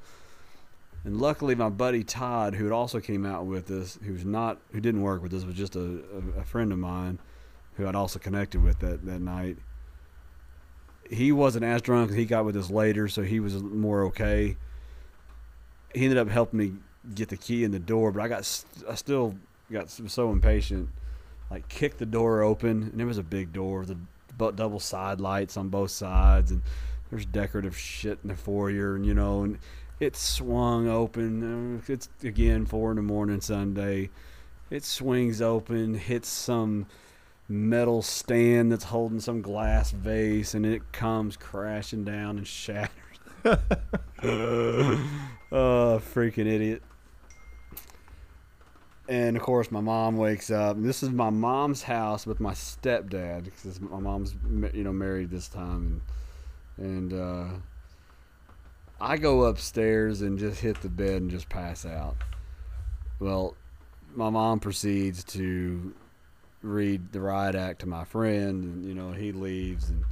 And 1.03 1.19
luckily, 1.19 1.55
my 1.55 1.69
buddy 1.69 2.03
Todd, 2.03 2.55
who 2.55 2.65
had 2.65 2.73
also 2.73 2.99
came 2.99 3.25
out 3.25 3.45
with 3.45 3.71
us, 3.71 3.97
who's 4.03 4.25
not 4.25 4.59
who 4.71 4.79
didn't 4.79 5.01
work 5.01 5.23
with 5.23 5.33
us, 5.33 5.45
was 5.45 5.55
just 5.55 5.75
a, 5.75 6.01
a, 6.37 6.43
friend 6.43 6.71
of 6.71 6.77
mine, 6.77 7.19
who 7.75 7.87
I'd 7.87 7.95
also 7.95 8.19
connected 8.19 8.61
with 8.61 8.79
that 8.79 9.05
that 9.05 9.21
night. 9.21 9.57
He 11.09 11.31
wasn't 11.31 11.65
as 11.65 11.81
drunk. 11.81 12.13
He 12.13 12.25
got 12.25 12.45
with 12.45 12.55
us 12.55 12.69
later, 12.69 13.07
so 13.07 13.23
he 13.23 13.39
was 13.39 13.63
more 13.63 14.03
okay. 14.05 14.57
He 15.95 16.03
ended 16.03 16.19
up 16.19 16.29
helping 16.29 16.59
me 16.59 16.73
get 17.15 17.29
the 17.29 17.37
key 17.37 17.63
in 17.63 17.71
the 17.71 17.79
door, 17.79 18.11
but 18.11 18.21
I 18.21 18.27
got 18.27 18.39
I 18.87 18.95
still 18.95 19.35
got 19.71 19.89
so 19.89 20.31
impatient. 20.31 20.89
Like 21.49 21.67
kicked 21.67 21.97
the 21.97 22.05
door 22.05 22.41
open, 22.41 22.89
and 22.91 23.01
it 23.01 23.05
was 23.05 23.17
a 23.17 23.23
big 23.23 23.53
door. 23.53 23.85
The 23.85 23.97
double 24.37 24.79
side 24.79 25.19
lights 25.19 25.57
on 25.57 25.69
both 25.69 25.91
sides, 25.91 26.51
and 26.51 26.61
there's 27.09 27.25
decorative 27.25 27.77
shit 27.77 28.19
in 28.23 28.29
the 28.29 28.35
foyer, 28.35 28.95
and 28.95 29.05
you 29.05 29.13
know, 29.13 29.43
and 29.43 29.59
it 29.99 30.15
swung 30.15 30.87
open. 30.87 31.77
Uh, 31.77 31.81
it's 31.91 32.09
again 32.23 32.65
four 32.65 32.91
in 32.91 32.95
the 32.97 33.01
morning 33.01 33.41
Sunday. 33.41 34.09
It 34.69 34.83
swings 34.83 35.41
open, 35.41 35.95
hits 35.95 36.29
some 36.29 36.85
metal 37.47 38.03
stand 38.03 38.71
that's 38.71 38.85
holding 38.85 39.19
some 39.19 39.41
glass 39.41 39.91
vase, 39.91 40.53
and 40.53 40.65
it 40.65 40.91
comes 40.91 41.35
crashing 41.35 42.03
down 42.05 42.37
and 42.37 42.47
shatters. 42.47 42.91
oh, 43.43 44.99
freaking 45.51 46.45
idiot. 46.45 46.83
And 49.09 49.35
of 49.35 49.41
course, 49.41 49.71
my 49.71 49.81
mom 49.81 50.17
wakes 50.17 50.51
up. 50.51 50.77
And 50.77 50.85
this 50.85 51.01
is 51.01 51.09
my 51.09 51.31
mom's 51.31 51.81
house 51.81 52.27
with 52.27 52.39
my 52.39 52.53
stepdad 52.53 53.45
because 53.45 53.81
my 53.81 53.99
mom's, 53.99 54.35
you 54.71 54.83
know, 54.83 54.93
married 54.93 55.31
this 55.31 55.47
time, 55.47 56.03
and, 56.77 57.11
and 57.11 57.13
uh, 57.19 57.53
I 59.01 59.17
go 59.17 59.45
upstairs 59.45 60.21
and 60.21 60.37
just 60.37 60.61
hit 60.61 60.79
the 60.81 60.89
bed 60.89 61.23
and 61.23 61.31
just 61.31 61.49
pass 61.49 61.87
out. 61.87 62.17
Well, 63.19 63.55
my 64.13 64.29
mom 64.29 64.59
proceeds 64.59 65.23
to 65.23 65.91
read 66.61 67.11
the 67.11 67.19
riot 67.19 67.55
act 67.55 67.79
to 67.79 67.87
my 67.87 68.03
friend, 68.03 68.63
and 68.63 68.85
you 68.85 68.93
know 68.93 69.11
he 69.11 69.31
leaves, 69.31 69.89
and 69.89 70.03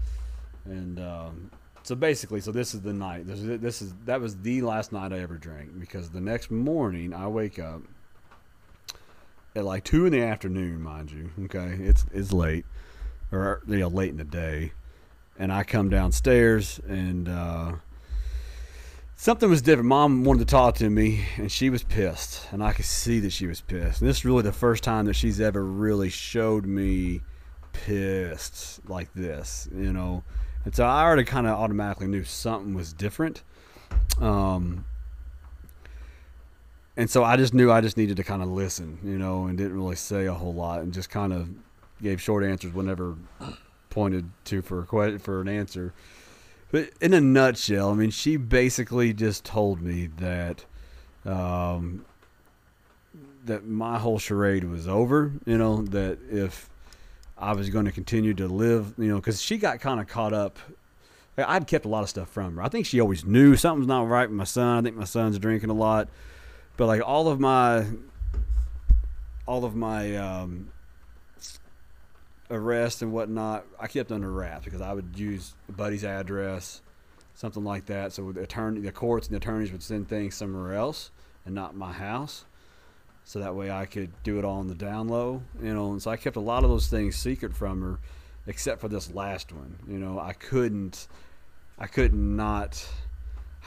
and 0.65 0.99
um, 0.99 1.51
so 1.83 1.93
basically, 1.93 2.41
so 2.41 2.51
this 2.51 2.73
is 2.73 2.81
the 2.81 2.93
night. 2.93 3.27
This 3.27 3.41
is, 3.41 3.59
this 3.59 3.81
is 3.83 3.93
that 4.05 4.19
was 4.19 4.37
the 4.37 4.63
last 4.63 4.91
night 4.91 5.13
I 5.13 5.19
ever 5.19 5.37
drank 5.37 5.79
because 5.79 6.09
the 6.09 6.19
next 6.19 6.49
morning 6.49 7.13
I 7.13 7.27
wake 7.27 7.59
up 7.59 7.83
at 9.57 9.65
like 9.65 9.83
two 9.83 10.05
in 10.05 10.11
the 10.11 10.21
afternoon, 10.21 10.81
mind 10.81 11.11
you. 11.11 11.31
Okay, 11.45 11.77
it's 11.79 12.05
it's 12.13 12.31
late, 12.31 12.65
or 13.31 13.61
you 13.67 13.79
know 13.79 13.87
late 13.87 14.09
in 14.11 14.17
the 14.17 14.23
day, 14.23 14.71
and 15.37 15.51
I 15.51 15.63
come 15.63 15.89
downstairs 15.89 16.79
and. 16.87 17.27
Uh, 17.27 17.71
something 19.17 19.49
was 19.49 19.63
different. 19.63 19.89
Mom 19.89 20.23
wanted 20.23 20.39
to 20.39 20.45
talk 20.45 20.75
to 20.75 20.89
me, 20.89 21.25
and 21.37 21.51
she 21.51 21.69
was 21.69 21.83
pissed, 21.83 22.47
and 22.51 22.63
I 22.63 22.71
could 22.71 22.85
see 22.85 23.19
that 23.21 23.31
she 23.31 23.47
was 23.47 23.59
pissed. 23.59 23.99
And 23.99 24.09
this 24.09 24.17
is 24.17 24.25
really 24.25 24.43
the 24.43 24.53
first 24.53 24.83
time 24.83 25.05
that 25.05 25.15
she's 25.15 25.41
ever 25.41 25.63
really 25.65 26.09
showed 26.09 26.65
me 26.65 27.21
pissed 27.73 28.87
like 28.87 29.11
this, 29.13 29.67
you 29.75 29.91
know. 29.91 30.23
And 30.65 30.75
so 30.75 30.85
I 30.85 31.03
already 31.03 31.23
kind 31.23 31.47
of 31.47 31.57
automatically 31.57 32.07
knew 32.07 32.23
something 32.23 32.73
was 32.73 32.93
different. 32.93 33.41
Um, 34.19 34.85
and 36.97 37.09
so 37.09 37.23
I 37.23 37.37
just 37.37 37.53
knew 37.53 37.71
I 37.71 37.79
just 37.79 37.95
needed 37.95 38.17
to 38.17 38.23
kind 38.23 38.41
of 38.41 38.49
listen, 38.49 38.97
you 39.03 39.17
know, 39.17 39.45
and 39.45 39.57
didn't 39.57 39.75
really 39.75 39.95
say 39.95 40.25
a 40.25 40.33
whole 40.33 40.53
lot, 40.53 40.81
and 40.81 40.91
just 40.91 41.09
kind 41.09 41.31
of 41.31 41.47
gave 42.01 42.21
short 42.21 42.43
answers 42.43 42.73
whenever 42.73 43.15
pointed 43.89 44.29
to 44.45 44.61
for 44.61 44.81
a 44.81 45.19
for 45.19 45.41
an 45.41 45.47
answer. 45.47 45.93
But 46.71 46.89
in 46.99 47.13
a 47.13 47.21
nutshell, 47.21 47.91
I 47.91 47.93
mean, 47.93 48.09
she 48.09 48.35
basically 48.35 49.13
just 49.13 49.45
told 49.45 49.81
me 49.81 50.07
that 50.17 50.65
um, 51.23 52.03
that 53.45 53.65
my 53.65 53.99
whole 53.99 54.19
charade 54.19 54.65
was 54.65 54.87
over. 54.87 55.31
You 55.45 55.57
know, 55.57 55.83
that 55.83 56.17
if 56.29 56.69
I 57.37 57.53
was 57.53 57.69
going 57.69 57.85
to 57.85 57.91
continue 57.91 58.33
to 58.33 58.47
live, 58.47 58.93
you 58.97 59.07
know, 59.07 59.17
because 59.17 59.41
she 59.41 59.57
got 59.57 59.79
kind 59.79 59.99
of 59.99 60.07
caught 60.07 60.33
up. 60.33 60.57
I'd 61.39 61.67
kept 61.67 61.85
a 61.85 61.87
lot 61.87 62.01
of 62.01 62.09
stuff 62.09 62.29
from 62.29 62.55
her. 62.55 62.63
I 62.63 62.67
think 62.67 62.87
she 62.87 62.99
always 62.99 63.23
knew 63.23 63.55
something's 63.55 63.87
not 63.87 64.07
right 64.07 64.27
with 64.27 64.35
my 64.35 64.43
son. 64.43 64.79
I 64.79 64.81
think 64.81 64.95
my 64.95 65.03
son's 65.03 65.37
drinking 65.37 65.69
a 65.69 65.73
lot, 65.73 66.09
but 66.77 66.85
like 66.85 67.01
all 67.05 67.27
of 67.27 67.39
my, 67.39 67.85
all 69.47 69.65
of 69.65 69.75
my 69.75 70.15
um, 70.15 70.71
arrest 72.49 73.01
and 73.01 73.11
whatnot, 73.11 73.65
I 73.79 73.87
kept 73.87 74.11
under 74.11 74.31
wraps 74.31 74.65
because 74.65 74.81
I 74.81 74.93
would 74.93 75.17
use 75.17 75.55
a 75.67 75.71
buddy's 75.71 76.05
address, 76.05 76.81
something 77.33 77.63
like 77.63 77.87
that. 77.87 78.13
So 78.13 78.31
the 78.31 78.41
attorney, 78.41 78.81
the 78.81 78.91
courts 78.91 79.27
and 79.27 79.33
the 79.33 79.37
attorneys 79.37 79.71
would 79.71 79.83
send 79.83 80.07
things 80.07 80.35
somewhere 80.35 80.75
else 80.75 81.11
and 81.45 81.55
not 81.55 81.75
my 81.75 81.91
house, 81.91 82.45
so 83.23 83.39
that 83.39 83.55
way 83.55 83.71
I 83.71 83.85
could 83.85 84.11
do 84.23 84.37
it 84.37 84.45
all 84.45 84.59
on 84.59 84.67
the 84.67 84.75
down 84.75 85.07
low, 85.07 85.41
you 85.61 85.73
know. 85.73 85.91
And 85.91 86.01
so 86.01 86.11
I 86.11 86.17
kept 86.17 86.35
a 86.35 86.41
lot 86.41 86.63
of 86.63 86.69
those 86.69 86.87
things 86.87 87.15
secret 87.15 87.55
from 87.55 87.81
her, 87.81 87.99
except 88.45 88.81
for 88.81 88.87
this 88.87 89.13
last 89.13 89.51
one. 89.51 89.77
You 89.87 89.97
know, 89.97 90.19
I 90.19 90.33
couldn't, 90.33 91.07
I 91.79 91.87
could 91.87 92.13
not 92.13 92.87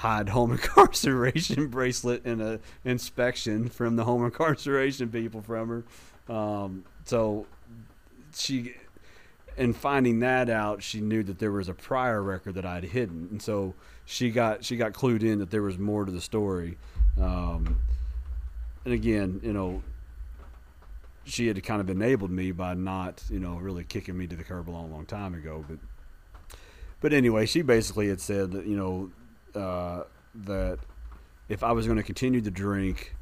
hide 0.01 0.31
home 0.31 0.53
incarceration 0.53 1.69
bracelet 1.69 2.25
and 2.25 2.41
a 2.41 2.59
inspection 2.85 3.69
from 3.69 3.97
the 3.97 4.05
home 4.05 4.25
incarceration 4.25 5.11
people 5.11 5.43
from 5.43 5.69
her. 5.69 6.35
Um, 6.35 6.85
so 7.05 7.47
she 8.35 8.75
in 9.59 9.75
finding 9.75 10.21
that 10.21 10.49
out, 10.49 10.83
she 10.83 11.03
knew 11.03 11.23
that 11.25 11.39
there 11.39 11.53
was 11.53 11.69
a 11.69 11.75
prior 11.75 12.23
record 12.23 12.55
that 12.55 12.65
I 12.65 12.77
had 12.77 12.85
hidden, 12.85 13.29
and 13.31 13.43
so 13.43 13.75
she 14.07 14.31
got 14.31 14.65
she 14.65 14.77
got 14.77 14.95
clued 14.95 15.23
in 15.23 15.39
that 15.41 15.51
there 15.51 15.63
was 15.63 15.79
more 15.79 16.07
to 16.07 16.11
the 16.13 16.21
story. 16.21 16.79
Um, 17.21 17.83
and 18.87 18.95
again, 18.95 19.41
you 19.43 19.53
know, 19.53 19.83
she 21.25 21.47
had 21.47 21.63
kind 21.63 21.83
of 21.83 21.91
enabled 21.91 22.31
me 22.31 22.53
by 22.53 22.73
not, 22.73 23.23
you 23.29 23.39
know, 23.39 23.57
really 23.57 23.85
kicking 23.85 24.17
me 24.17 24.27
to 24.29 24.35
the 24.35 24.45
curb 24.45 24.71
a 24.71 24.73
long, 24.73 24.91
long 24.91 25.05
time 25.05 25.35
ago. 25.35 25.63
But 25.69 25.79
but 27.03 27.13
anyway, 27.13 27.45
she 27.45 27.61
basically 27.61 28.09
had 28.09 28.23
said 28.23 28.53
that 28.53 28.65
you 28.65 28.79
know 28.79 29.11
uh, 29.55 30.05
that 30.47 30.79
if 31.49 31.63
I 31.63 31.73
was 31.73 31.87
going 31.87 31.99
to 31.99 32.03
continue 32.03 32.41
to 32.41 32.51
drink 32.51 33.15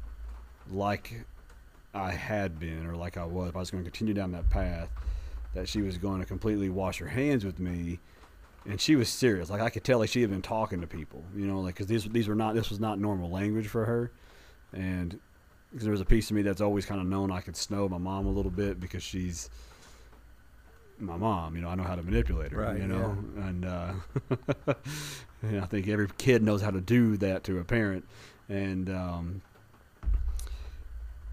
like 0.69 1.25
I 1.93 2.11
had 2.11 2.59
been 2.59 2.85
or 2.85 2.95
like 2.95 3.17
I 3.17 3.25
was, 3.25 3.49
if 3.49 3.55
I 3.55 3.59
was 3.59 3.71
going 3.71 3.83
to 3.83 3.89
continue 3.89 4.13
down 4.13 4.31
that 4.33 4.49
path, 4.49 4.89
that 5.53 5.67
she 5.67 5.81
was 5.81 5.97
going 5.97 6.19
to 6.19 6.25
completely 6.25 6.69
wash 6.69 6.99
her 6.99 7.07
hands 7.07 7.43
with 7.43 7.59
me. 7.59 7.99
And 8.65 8.79
she 8.79 8.95
was 8.95 9.09
serious. 9.09 9.49
Like 9.49 9.61
I 9.61 9.69
could 9.69 9.83
tell, 9.83 9.99
like 9.99 10.09
she 10.09 10.21
had 10.21 10.29
been 10.29 10.41
talking 10.41 10.81
to 10.81 10.87
people, 10.87 11.23
you 11.35 11.47
know, 11.47 11.61
like 11.61 11.75
because 11.75 11.87
these 11.87 12.03
these 12.09 12.27
were 12.27 12.35
not 12.35 12.55
this 12.55 12.69
was 12.69 12.79
not 12.79 12.99
normal 12.99 13.29
language 13.31 13.67
for 13.67 13.85
her, 13.85 14.11
and 14.73 15.17
because 15.71 15.85
there 15.85 15.91
was 15.91 16.01
a 16.01 16.05
piece 16.05 16.29
of 16.29 16.35
me 16.35 16.41
that's 16.41 16.61
always 16.61 16.85
kind 16.85 16.99
of 16.99 17.07
known 17.07 17.31
I 17.31 17.39
could 17.39 17.55
snow 17.55 17.87
my 17.87 17.97
mom 17.97 18.25
a 18.25 18.29
little 18.29 18.51
bit 18.51 18.79
because 18.79 19.01
she's 19.01 19.49
my 20.99 21.15
mom. 21.15 21.55
You 21.55 21.61
know, 21.61 21.69
I 21.69 21.75
know 21.75 21.83
how 21.83 21.95
to 21.95 22.03
manipulate 22.03 22.51
her. 22.51 22.61
Right, 22.61 22.77
you 22.77 22.87
know, 22.87 23.17
yeah. 23.37 23.47
and 23.47 23.65
uh, 23.65 23.93
I 25.43 25.65
think 25.65 25.87
every 25.87 26.07
kid 26.17 26.43
knows 26.43 26.61
how 26.61 26.71
to 26.71 26.81
do 26.81 27.17
that 27.17 27.43
to 27.45 27.59
a 27.59 27.63
parent, 27.63 28.05
and 28.49 28.89
um, 28.89 29.41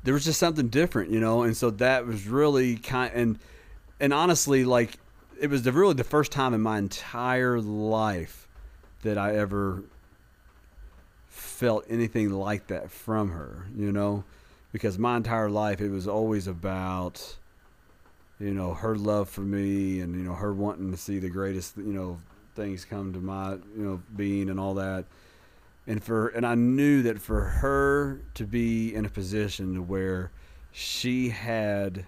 there 0.04 0.14
was 0.14 0.24
just 0.24 0.38
something 0.38 0.68
different, 0.68 1.10
you 1.10 1.18
know, 1.18 1.42
and 1.42 1.56
so 1.56 1.70
that 1.70 2.06
was 2.06 2.26
really 2.26 2.76
kind 2.76 3.12
and 3.14 3.38
and 3.98 4.14
honestly, 4.14 4.64
like 4.64 4.98
it 5.40 5.50
was 5.50 5.62
the, 5.62 5.72
really 5.72 5.94
the 5.94 6.04
first 6.04 6.32
time 6.32 6.54
in 6.54 6.60
my 6.60 6.78
entire 6.78 7.60
life 7.60 8.46
that 9.02 9.18
I 9.18 9.34
ever 9.34 9.82
felt 11.28 11.84
anything 11.88 12.30
like 12.30 12.68
that 12.68 12.90
from 12.90 13.30
her, 13.30 13.66
you 13.76 13.92
know, 13.92 14.24
because 14.72 14.98
my 14.98 15.16
entire 15.16 15.50
life 15.50 15.80
it 15.80 15.90
was 15.90 16.06
always 16.06 16.46
about 16.46 17.36
you 18.38 18.52
know 18.52 18.74
her 18.74 18.94
love 18.94 19.28
for 19.28 19.40
me 19.40 20.00
and 20.00 20.14
you 20.14 20.22
know 20.22 20.34
her 20.34 20.52
wanting 20.52 20.90
to 20.90 20.96
see 20.96 21.18
the 21.18 21.30
greatest 21.30 21.76
you 21.76 21.92
know 21.92 22.20
things 22.56 22.84
come 22.84 23.12
to 23.12 23.20
my 23.20 23.52
you 23.52 23.60
know 23.76 24.02
being 24.16 24.48
and 24.48 24.58
all 24.58 24.74
that 24.74 25.04
and 25.86 26.02
for 26.02 26.28
and 26.28 26.44
I 26.44 26.54
knew 26.54 27.02
that 27.02 27.20
for 27.20 27.42
her 27.42 28.20
to 28.34 28.44
be 28.44 28.94
in 28.94 29.04
a 29.04 29.08
position 29.08 29.74
to 29.74 29.82
where 29.82 30.30
she 30.72 31.28
had 31.28 32.04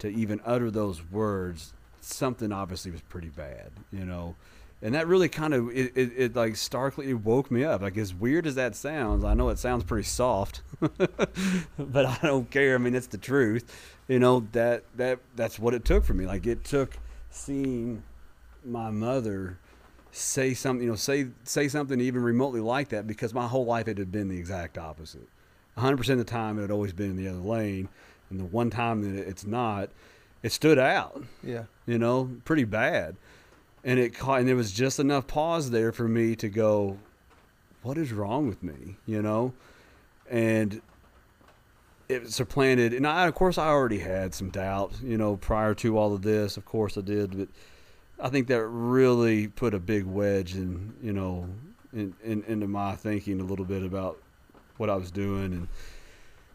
to 0.00 0.08
even 0.08 0.40
utter 0.44 0.70
those 0.70 1.02
words, 1.10 1.72
something 2.00 2.52
obviously 2.52 2.90
was 2.90 3.00
pretty 3.02 3.28
bad, 3.28 3.70
you 3.92 4.04
know. 4.04 4.34
And 4.82 4.94
that 4.94 5.06
really 5.06 5.28
kind 5.28 5.52
of 5.52 5.68
it, 5.68 5.92
it, 5.94 6.12
it 6.16 6.36
like 6.36 6.56
starkly 6.56 7.12
woke 7.14 7.50
me 7.50 7.64
up. 7.64 7.82
Like 7.82 7.96
as 7.96 8.14
weird 8.14 8.46
as 8.46 8.54
that 8.56 8.74
sounds, 8.74 9.24
I 9.24 9.34
know 9.34 9.50
it 9.50 9.58
sounds 9.58 9.84
pretty 9.84 10.08
soft, 10.08 10.62
but 10.80 12.06
I 12.06 12.18
don't 12.22 12.50
care. 12.50 12.74
I 12.74 12.78
mean, 12.78 12.94
it's 12.94 13.06
the 13.06 13.18
truth. 13.18 13.70
You 14.08 14.18
know 14.18 14.46
that 14.52 14.84
that 14.96 15.20
that's 15.36 15.58
what 15.58 15.74
it 15.74 15.84
took 15.84 16.04
for 16.04 16.14
me. 16.14 16.26
Like 16.26 16.46
it 16.46 16.64
took 16.64 16.96
seeing 17.30 18.02
my 18.64 18.90
mother 18.90 19.58
say 20.12 20.54
something, 20.54 20.84
you 20.84 20.90
know, 20.90 20.96
say 20.96 21.28
say 21.44 21.68
something 21.68 22.00
even 22.00 22.22
remotely 22.22 22.60
like 22.60 22.88
that 22.88 23.06
because 23.06 23.32
my 23.32 23.46
whole 23.46 23.64
life 23.64 23.88
it 23.88 23.98
had 23.98 24.10
been 24.10 24.28
the 24.28 24.38
exact 24.38 24.78
opposite. 24.78 25.28
100% 25.76 26.10
of 26.10 26.18
the 26.18 26.24
time 26.24 26.58
it 26.58 26.62
had 26.62 26.70
always 26.70 26.92
been 26.92 27.10
in 27.10 27.16
the 27.16 27.28
other 27.28 27.38
lane, 27.38 27.88
and 28.28 28.40
the 28.40 28.44
one 28.44 28.70
time 28.70 29.02
that 29.02 29.28
it's 29.28 29.46
not, 29.46 29.88
it 30.42 30.52
stood 30.52 30.78
out. 30.78 31.22
Yeah, 31.42 31.64
you 31.86 31.98
know, 31.98 32.30
pretty 32.44 32.64
bad, 32.64 33.16
and 33.84 33.98
it 33.98 34.14
caught, 34.14 34.40
and 34.40 34.48
there 34.48 34.56
was 34.56 34.72
just 34.72 34.98
enough 34.98 35.26
pause 35.26 35.70
there 35.70 35.92
for 35.92 36.08
me 36.08 36.34
to 36.36 36.48
go, 36.48 36.98
"What 37.82 37.96
is 37.96 38.12
wrong 38.12 38.48
with 38.48 38.62
me?" 38.62 38.96
You 39.06 39.22
know, 39.22 39.54
and 40.28 40.82
it 42.08 42.30
supplanted, 42.30 42.92
and 42.92 43.06
I, 43.06 43.28
of 43.28 43.34
course, 43.36 43.56
I 43.56 43.68
already 43.68 44.00
had 44.00 44.34
some 44.34 44.50
doubt, 44.50 44.94
you 45.02 45.16
know, 45.16 45.36
prior 45.36 45.74
to 45.76 45.96
all 45.96 46.12
of 46.12 46.22
this. 46.22 46.56
Of 46.56 46.64
course, 46.64 46.98
I 46.98 47.02
did, 47.02 47.38
but 47.38 47.48
I 48.22 48.28
think 48.28 48.48
that 48.48 48.66
really 48.66 49.48
put 49.48 49.74
a 49.74 49.78
big 49.78 50.04
wedge 50.04 50.54
in, 50.54 50.94
you 51.02 51.12
know, 51.12 51.48
in, 51.92 52.14
in, 52.22 52.42
into 52.44 52.68
my 52.68 52.94
thinking 52.94 53.40
a 53.40 53.44
little 53.44 53.64
bit 53.64 53.82
about 53.82 54.18
what 54.76 54.90
I 54.90 54.96
was 54.96 55.10
doing, 55.10 55.52
and 55.52 55.68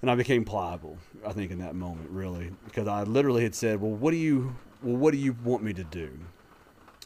and 0.01 0.11
I 0.11 0.15
became 0.15 0.45
pliable. 0.45 0.97
I 1.25 1.33
think 1.33 1.51
in 1.51 1.59
that 1.59 1.75
moment, 1.75 2.09
really, 2.09 2.51
because 2.65 2.87
I 2.87 3.03
literally 3.03 3.43
had 3.43 3.55
said, 3.55 3.81
"Well, 3.81 3.91
what 3.91 4.11
do 4.11 4.17
you, 4.17 4.55
well, 4.83 4.97
what 4.97 5.11
do 5.11 5.17
you 5.17 5.35
want 5.43 5.63
me 5.63 5.73
to 5.73 5.83
do?" 5.83 6.11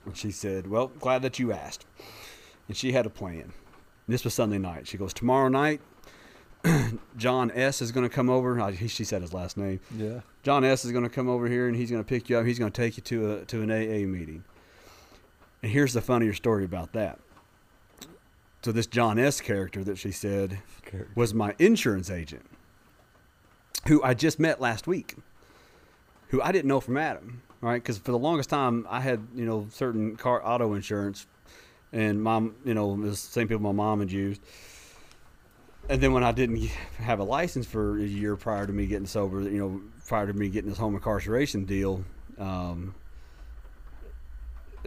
And 0.06 0.16
she 0.16 0.32
said, 0.32 0.68
"Well, 0.68 0.88
glad 1.00 1.22
that 1.22 1.40
you 1.40 1.52
asked." 1.52 1.86
And 2.68 2.76
she 2.76 2.92
had 2.92 3.06
a 3.06 3.10
plan. 3.10 3.54
This 4.08 4.24
was 4.24 4.34
Sunday 4.34 4.58
night. 4.58 4.88
She 4.88 4.98
goes, 4.98 5.14
"Tomorrow 5.14 5.50
night." 5.50 5.82
John 7.18 7.52
S 7.56 7.82
is 7.82 7.92
going 7.92 8.08
to 8.08 8.14
come 8.14 8.30
over. 8.30 8.60
I, 8.60 8.72
he, 8.72 8.90
she 8.90 9.06
said 9.06 9.22
his 9.22 9.34
last 9.34 9.56
name. 9.56 9.80
Yeah. 9.96 10.22
John 10.44 10.66
S 10.66 10.84
is 10.84 10.92
going 10.92 11.06
to 11.06 11.10
come 11.10 11.30
over 11.30 11.48
here 11.48 11.68
and 11.68 11.76
he's 11.76 11.90
going 11.90 12.04
to 12.04 12.08
pick 12.08 12.30
you 12.30 12.38
up. 12.38 12.46
He's 12.46 12.60
going 12.60 12.72
to 12.72 12.82
take 12.82 12.98
you 12.98 13.04
to 13.04 13.34
a 13.34 13.46
to 13.46 13.62
an 13.62 13.72
AA 13.72 14.06
meeting. 14.06 14.44
And 15.62 15.72
here's 15.72 15.94
the 15.94 16.02
funnier 16.02 16.34
story 16.34 16.64
about 16.64 16.94
that. 16.94 17.20
So 18.64 18.72
this 18.72 18.88
John 18.88 19.18
S 19.18 19.40
character 19.42 19.84
that 19.84 19.98
she 19.98 20.12
said 20.12 20.60
was 21.16 21.34
my 21.34 21.56
insurance 21.60 22.10
agent, 22.10 22.46
who 23.88 24.04
I 24.04 24.14
just 24.14 24.40
met 24.40 24.60
last 24.60 24.88
week, 24.88 25.16
who 26.30 26.42
I 26.42 26.52
didn't 26.52 26.68
know 26.68 26.82
from 26.82 26.98
Adam. 26.98 27.42
Right? 27.62 27.82
Because 27.82 27.98
for 27.98 28.12
the 28.12 28.18
longest 28.18 28.50
time 28.50 28.88
I 28.90 29.02
had 29.02 29.28
you 29.36 29.46
know 29.46 29.68
certain 29.70 30.16
car 30.16 30.42
auto 30.46 30.74
insurance, 30.74 31.28
and 31.92 32.22
mom 32.22 32.56
you 32.64 32.74
know 32.74 33.02
the 33.02 33.16
same 33.16 33.48
people 33.48 33.62
my 33.62 33.72
mom 33.72 34.00
had 34.00 34.12
used 34.12 34.42
and 35.90 36.00
then 36.00 36.14
when 36.14 36.24
I 36.24 36.32
didn't 36.32 36.64
have 37.00 37.20
a 37.20 37.24
license 37.24 37.66
for 37.66 37.98
a 37.98 38.04
year 38.04 38.36
prior 38.36 38.68
to 38.68 38.72
me 38.72 38.86
getting 38.86 39.08
sober, 39.08 39.42
you 39.42 39.58
know, 39.58 39.82
prior 40.08 40.28
to 40.28 40.34
me 40.34 40.48
getting 40.50 40.70
this 40.70 40.78
home 40.78 40.94
incarceration 40.94 41.66
deal, 41.66 42.06
um, 42.38 42.94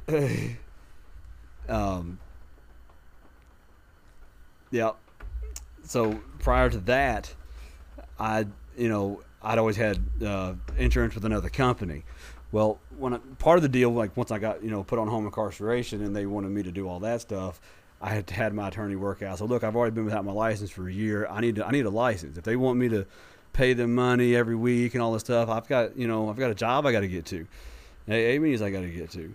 um, 1.69 2.19
yeah. 4.71 4.93
So 5.85 6.21
prior 6.39 6.71
to 6.71 6.79
that, 6.79 7.35
I, 8.19 8.47
you 8.77 8.89
know, 8.89 9.21
I'd 9.43 9.59
always 9.59 9.77
had 9.77 10.01
uh, 10.25 10.55
insurance 10.77 11.15
with 11.15 11.25
another 11.25 11.49
company. 11.49 12.05
Well, 12.53 12.79
when 12.99 13.15
I, 13.15 13.19
part 13.39 13.59
of 13.59 13.63
the 13.63 13.69
deal, 13.69 13.91
like 13.91 14.17
once 14.17 14.31
I 14.31 14.39
got, 14.39 14.63
you 14.63 14.71
know, 14.71 14.85
put 14.85 14.99
on 14.99 15.09
home 15.09 15.25
incarceration 15.25 16.03
and 16.03 16.15
they 16.15 16.27
wanted 16.27 16.51
me 16.51 16.63
to 16.63 16.71
do 16.71 16.89
all 16.89 17.01
that 17.01 17.21
stuff, 17.21 17.61
I 18.01 18.11
had 18.11 18.29
had 18.31 18.53
my 18.53 18.69
attorney 18.69 18.97
work 18.97 19.23
out. 19.23 19.39
So 19.39 19.47
look, 19.47 19.65
I've 19.65 19.77
already 19.77 19.95
been 19.95 20.05
without 20.05 20.25
my 20.25 20.33
license 20.33 20.71
for 20.71 20.89
a 20.89 20.93
year. 20.93 21.27
I 21.29 21.41
need 21.41 21.57
to, 21.57 21.67
I 21.67 21.71
need 21.71 21.87
a 21.87 21.91
license. 21.91 22.37
If 22.37 22.45
they 22.45 22.57
want 22.57 22.79
me 22.79 22.89
to 22.91 23.07
pay 23.53 23.73
them 23.75 23.95
money 23.95 24.35
every 24.35 24.57
week 24.57 24.95
and 24.95 25.03
all 25.03 25.13
this 25.13 25.21
stuff, 25.21 25.49
I've 25.49 25.69
got 25.69 25.97
you 25.97 26.09
know 26.09 26.29
I've 26.29 26.37
got 26.37 26.51
a 26.51 26.55
job 26.55 26.85
I 26.85 26.93
got 26.93 27.01
to 27.01 27.09
get 27.09 27.27
to, 27.27 27.47
AA 28.09 28.41
meetings 28.41 28.63
I 28.63 28.71
got 28.71 28.81
to 28.81 28.91
get 28.91 29.11
to, 29.13 29.35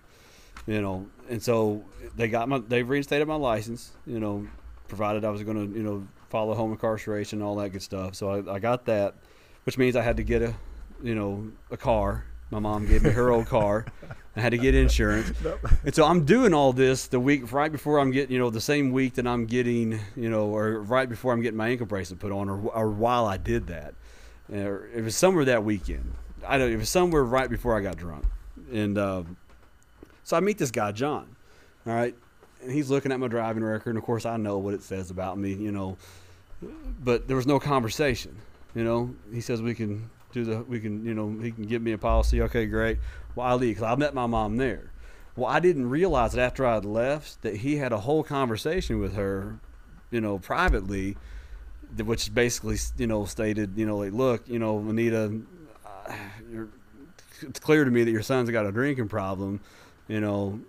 you 0.68 0.82
know. 0.82 1.06
And 1.28 1.42
so 1.42 1.84
they 2.16 2.28
got 2.28 2.48
my 2.48 2.58
they 2.58 2.82
reinstated 2.82 3.26
my 3.26 3.34
license, 3.34 3.90
you 4.06 4.20
know, 4.20 4.46
provided 4.86 5.24
I 5.24 5.30
was 5.30 5.42
going 5.42 5.56
to 5.56 5.76
you 5.76 5.82
know 5.82 6.06
follow 6.28 6.54
home 6.54 6.70
incarceration 6.70 7.40
and 7.40 7.48
all 7.48 7.56
that 7.56 7.70
good 7.70 7.82
stuff. 7.82 8.14
So 8.14 8.30
I, 8.30 8.54
I 8.54 8.58
got 8.58 8.84
that, 8.84 9.14
which 9.64 9.78
means 9.78 9.96
I 9.96 10.02
had 10.02 10.18
to 10.18 10.22
get 10.22 10.42
a 10.42 10.54
you 11.02 11.14
know 11.14 11.50
a 11.70 11.76
car. 11.76 12.24
My 12.50 12.60
mom 12.60 12.86
gave 12.86 13.02
me 13.02 13.10
her 13.10 13.30
old 13.30 13.46
car. 13.46 13.86
I 14.36 14.40
had 14.40 14.52
to 14.52 14.58
get 14.58 14.74
insurance. 14.74 15.32
And 15.84 15.94
so 15.94 16.04
I'm 16.04 16.24
doing 16.24 16.54
all 16.54 16.72
this 16.72 17.08
the 17.08 17.20
week 17.20 17.52
right 17.52 17.70
before 17.70 17.98
I'm 17.98 18.10
getting, 18.10 18.32
you 18.32 18.38
know, 18.38 18.50
the 18.50 18.60
same 18.60 18.90
week 18.92 19.14
that 19.14 19.26
I'm 19.26 19.46
getting, 19.46 20.00
you 20.16 20.30
know, 20.30 20.46
or 20.46 20.80
right 20.80 21.08
before 21.08 21.32
I'm 21.32 21.42
getting 21.42 21.56
my 21.56 21.68
ankle 21.68 21.86
bracelet 21.86 22.20
put 22.20 22.32
on, 22.32 22.48
or, 22.48 22.58
or 22.70 22.90
while 22.90 23.26
I 23.26 23.36
did 23.36 23.66
that. 23.66 23.94
It 24.50 25.02
was 25.02 25.16
somewhere 25.16 25.44
that 25.46 25.64
weekend. 25.64 26.14
I 26.46 26.56
don't. 26.56 26.72
It 26.72 26.76
was 26.76 26.88
somewhere 26.88 27.24
right 27.24 27.50
before 27.50 27.76
I 27.76 27.82
got 27.82 27.96
drunk, 27.96 28.24
and 28.72 28.96
uh, 28.96 29.24
so 30.28 30.36
I 30.36 30.40
meet 30.40 30.58
this 30.58 30.70
guy 30.70 30.92
John. 30.92 31.34
All 31.86 31.94
right, 31.94 32.14
and 32.60 32.70
he's 32.70 32.90
looking 32.90 33.12
at 33.12 33.18
my 33.18 33.28
driving 33.28 33.64
record, 33.64 33.90
and 33.90 33.98
of 33.98 34.04
course 34.04 34.26
I 34.26 34.36
know 34.36 34.58
what 34.58 34.74
it 34.74 34.82
says 34.82 35.10
about 35.10 35.38
me, 35.38 35.54
you 35.54 35.72
know. 35.72 35.96
But 37.02 37.26
there 37.26 37.36
was 37.36 37.46
no 37.46 37.58
conversation. 37.58 38.36
You 38.74 38.84
know, 38.84 39.14
he 39.32 39.40
says 39.40 39.62
we 39.62 39.74
can 39.74 40.10
do 40.32 40.44
the 40.44 40.58
we 40.64 40.80
can 40.80 41.02
you 41.06 41.14
know 41.14 41.34
he 41.40 41.50
can 41.50 41.64
give 41.64 41.80
me 41.80 41.92
a 41.92 41.98
policy. 41.98 42.42
Okay, 42.42 42.66
great. 42.66 42.98
Well, 43.36 43.46
I 43.46 43.54
leave 43.54 43.76
because 43.76 43.90
I 43.90 43.96
met 43.96 44.12
my 44.12 44.26
mom 44.26 44.58
there. 44.58 44.92
Well, 45.34 45.46
I 45.46 45.60
didn't 45.60 45.88
realize 45.88 46.32
that 46.32 46.42
after 46.42 46.66
I 46.66 46.76
left 46.76 47.40
that 47.40 47.56
he 47.56 47.76
had 47.76 47.92
a 47.92 47.98
whole 47.98 48.22
conversation 48.22 49.00
with 49.00 49.14
her, 49.14 49.58
you 50.10 50.20
know, 50.20 50.38
privately, 50.38 51.16
which 51.96 52.34
basically 52.34 52.76
you 52.98 53.06
know 53.06 53.24
stated 53.24 53.78
you 53.78 53.86
know 53.86 53.96
like 53.96 54.12
look 54.12 54.46
you 54.46 54.58
know 54.58 54.78
Anita, 54.78 55.40
uh, 55.86 56.12
it's 57.40 57.60
clear 57.60 57.86
to 57.86 57.90
me 57.90 58.04
that 58.04 58.10
your 58.10 58.22
son's 58.22 58.50
got 58.50 58.66
a 58.66 58.72
drinking 58.72 59.08
problem, 59.08 59.60
you 60.08 60.20
know. 60.20 60.60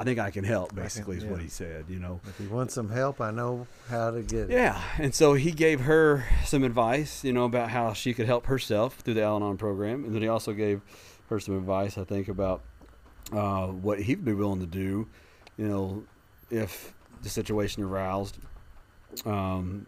I 0.00 0.04
think 0.04 0.20
I 0.20 0.30
can 0.30 0.44
help. 0.44 0.76
Basically, 0.76 1.16
can, 1.16 1.24
yeah. 1.24 1.26
is 1.26 1.32
what 1.32 1.42
he 1.42 1.48
said. 1.48 1.86
You 1.88 1.98
know, 1.98 2.20
if 2.28 2.38
he 2.38 2.46
wants 2.46 2.72
some 2.72 2.88
help, 2.88 3.20
I 3.20 3.32
know 3.32 3.66
how 3.88 4.12
to 4.12 4.22
get 4.22 4.48
it. 4.48 4.50
Yeah, 4.50 4.80
and 4.96 5.12
so 5.12 5.34
he 5.34 5.50
gave 5.50 5.80
her 5.80 6.24
some 6.44 6.62
advice, 6.62 7.24
you 7.24 7.32
know, 7.32 7.46
about 7.46 7.70
how 7.70 7.94
she 7.94 8.14
could 8.14 8.26
help 8.26 8.46
herself 8.46 8.94
through 9.00 9.14
the 9.14 9.24
Al-Anon 9.24 9.56
program, 9.56 10.04
and 10.04 10.14
then 10.14 10.22
he 10.22 10.28
also 10.28 10.52
gave 10.52 10.82
her 11.30 11.40
some 11.40 11.56
advice. 11.58 11.98
I 11.98 12.04
think 12.04 12.28
about 12.28 12.62
uh, 13.32 13.66
what 13.66 14.00
he'd 14.00 14.24
be 14.24 14.34
willing 14.34 14.60
to 14.60 14.66
do, 14.66 15.08
you 15.56 15.66
know, 15.66 16.04
if 16.48 16.94
the 17.22 17.28
situation 17.28 17.82
aroused, 17.82 18.38
um, 19.26 19.84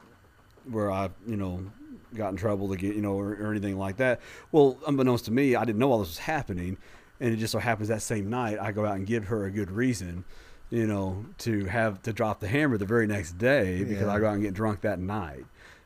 where 0.69 0.91
I, 0.91 1.11
you 1.25 1.37
know, 1.37 1.71
got 2.17 2.31
in 2.31 2.37
trouble 2.37 2.69
to 2.71 2.77
get, 2.77 2.97
you 2.97 3.03
know, 3.03 3.13
or, 3.13 3.35
or 3.35 3.51
anything 3.53 3.79
like 3.79 3.99
that. 3.99 4.21
Well, 4.51 4.77
unbeknownst 4.89 5.27
to 5.27 5.31
me, 5.31 5.55
I 5.55 5.65
didn't 5.65 5.79
know 5.79 5.93
all 5.93 6.01
this 6.01 6.09
was 6.09 6.19
happening 6.19 6.79
and 7.21 7.33
it 7.33 7.37
just 7.37 7.53
so 7.53 7.59
happens 7.59 7.89
that 7.89 8.03
same 8.03 8.31
night 8.31 8.59
I 8.59 8.73
go 8.73 8.85
out 8.85 8.97
and 8.97 9.07
give 9.07 9.27
her 9.27 9.45
a 9.45 9.51
good 9.51 9.71
reason, 9.71 10.25
you 10.71 10.87
know, 10.87 11.25
to 11.39 11.67
have 11.67 12.03
to 12.03 12.13
drop 12.13 12.41
the 12.41 12.49
hammer 12.49 12.79
the 12.79 12.87
very 12.87 13.07
next 13.07 13.39
day 13.39 13.85
because 13.85 14.07
yeah. 14.07 14.13
I 14.13 14.19
go 14.19 14.27
out 14.27 14.35
and 14.35 14.43
get 14.43 14.55
drunk 14.55 14.81
that 14.83 14.99
night, 14.99 15.45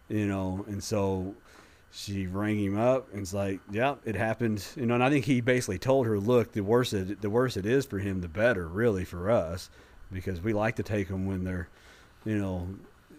you 0.09 0.27
know, 0.27 0.65
and 0.69 0.82
so 0.82 1.35
she 1.90 2.27
rang 2.27 2.59
him 2.59 2.78
up 2.78 3.12
and 3.12 3.23
it's 3.23 3.35
like, 3.35 3.61
yeah, 3.70 3.97
it 4.05 4.15
happened, 4.15 4.65
you 4.77 4.86
know, 4.86 4.94
and 4.94 5.05
I 5.05 5.11
think 5.11 5.24
he 5.24 5.40
basically 5.40 5.78
told 5.78 6.06
her, 6.06 6.19
look, 6.19 6.52
the 6.52 6.62
worse 6.62 6.93
it 6.93 7.20
the 7.20 7.31
worse 7.31 7.56
it 7.56 7.66
is 7.66 7.85
for 7.86 7.98
him, 7.98 8.20
the 8.20 8.28
better, 8.28 8.66
really, 8.66 9.05
for 9.05 9.31
us, 9.31 9.70
because 10.12 10.40
we 10.40 10.52
like 10.52 10.77
to 10.77 10.82
take 10.82 11.09
them 11.09 11.27
when 11.27 11.44
they're, 11.44 11.69
you 12.24 12.39
know, 12.39 12.69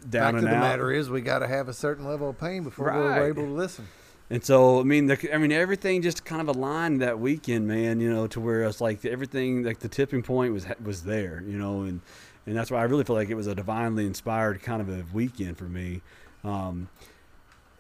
down 0.10 0.34
Fact 0.34 0.38
and 0.38 0.46
of 0.46 0.52
the 0.52 0.58
out. 0.58 0.62
matter 0.62 0.92
is, 0.92 1.10
we 1.10 1.22
got 1.22 1.40
to 1.40 1.48
have 1.48 1.68
a 1.68 1.74
certain 1.74 2.06
level 2.06 2.30
of 2.30 2.40
pain 2.40 2.64
before 2.64 2.88
right. 2.88 2.98
we're 2.98 3.28
able 3.28 3.44
to 3.44 3.52
listen. 3.52 3.88
And 4.30 4.44
so, 4.44 4.80
I 4.80 4.84
mean, 4.84 5.06
the, 5.06 5.34
I 5.34 5.38
mean, 5.38 5.52
everything 5.52 6.02
just 6.02 6.26
kind 6.26 6.42
of 6.42 6.56
aligned 6.56 7.02
that 7.02 7.20
weekend, 7.20 7.68
man. 7.68 8.00
You 8.00 8.12
know, 8.12 8.26
to 8.28 8.40
where 8.40 8.64
it's 8.64 8.82
like 8.82 9.06
everything, 9.06 9.64
like 9.64 9.80
the 9.80 9.88
tipping 9.88 10.24
point 10.24 10.54
was 10.54 10.66
was 10.84 11.04
there. 11.04 11.44
You 11.46 11.58
know, 11.58 11.82
and 11.82 12.02
and 12.46 12.56
that's 12.56 12.72
why 12.72 12.80
I 12.80 12.84
really 12.84 13.04
feel 13.04 13.16
like 13.16 13.30
it 13.30 13.36
was 13.36 13.48
a 13.48 13.56
divinely 13.56 14.06
inspired 14.06 14.62
kind 14.62 14.82
of 14.82 14.90
a 14.90 15.06
weekend 15.14 15.58
for 15.58 15.66
me. 15.66 16.02
Um, 16.44 16.90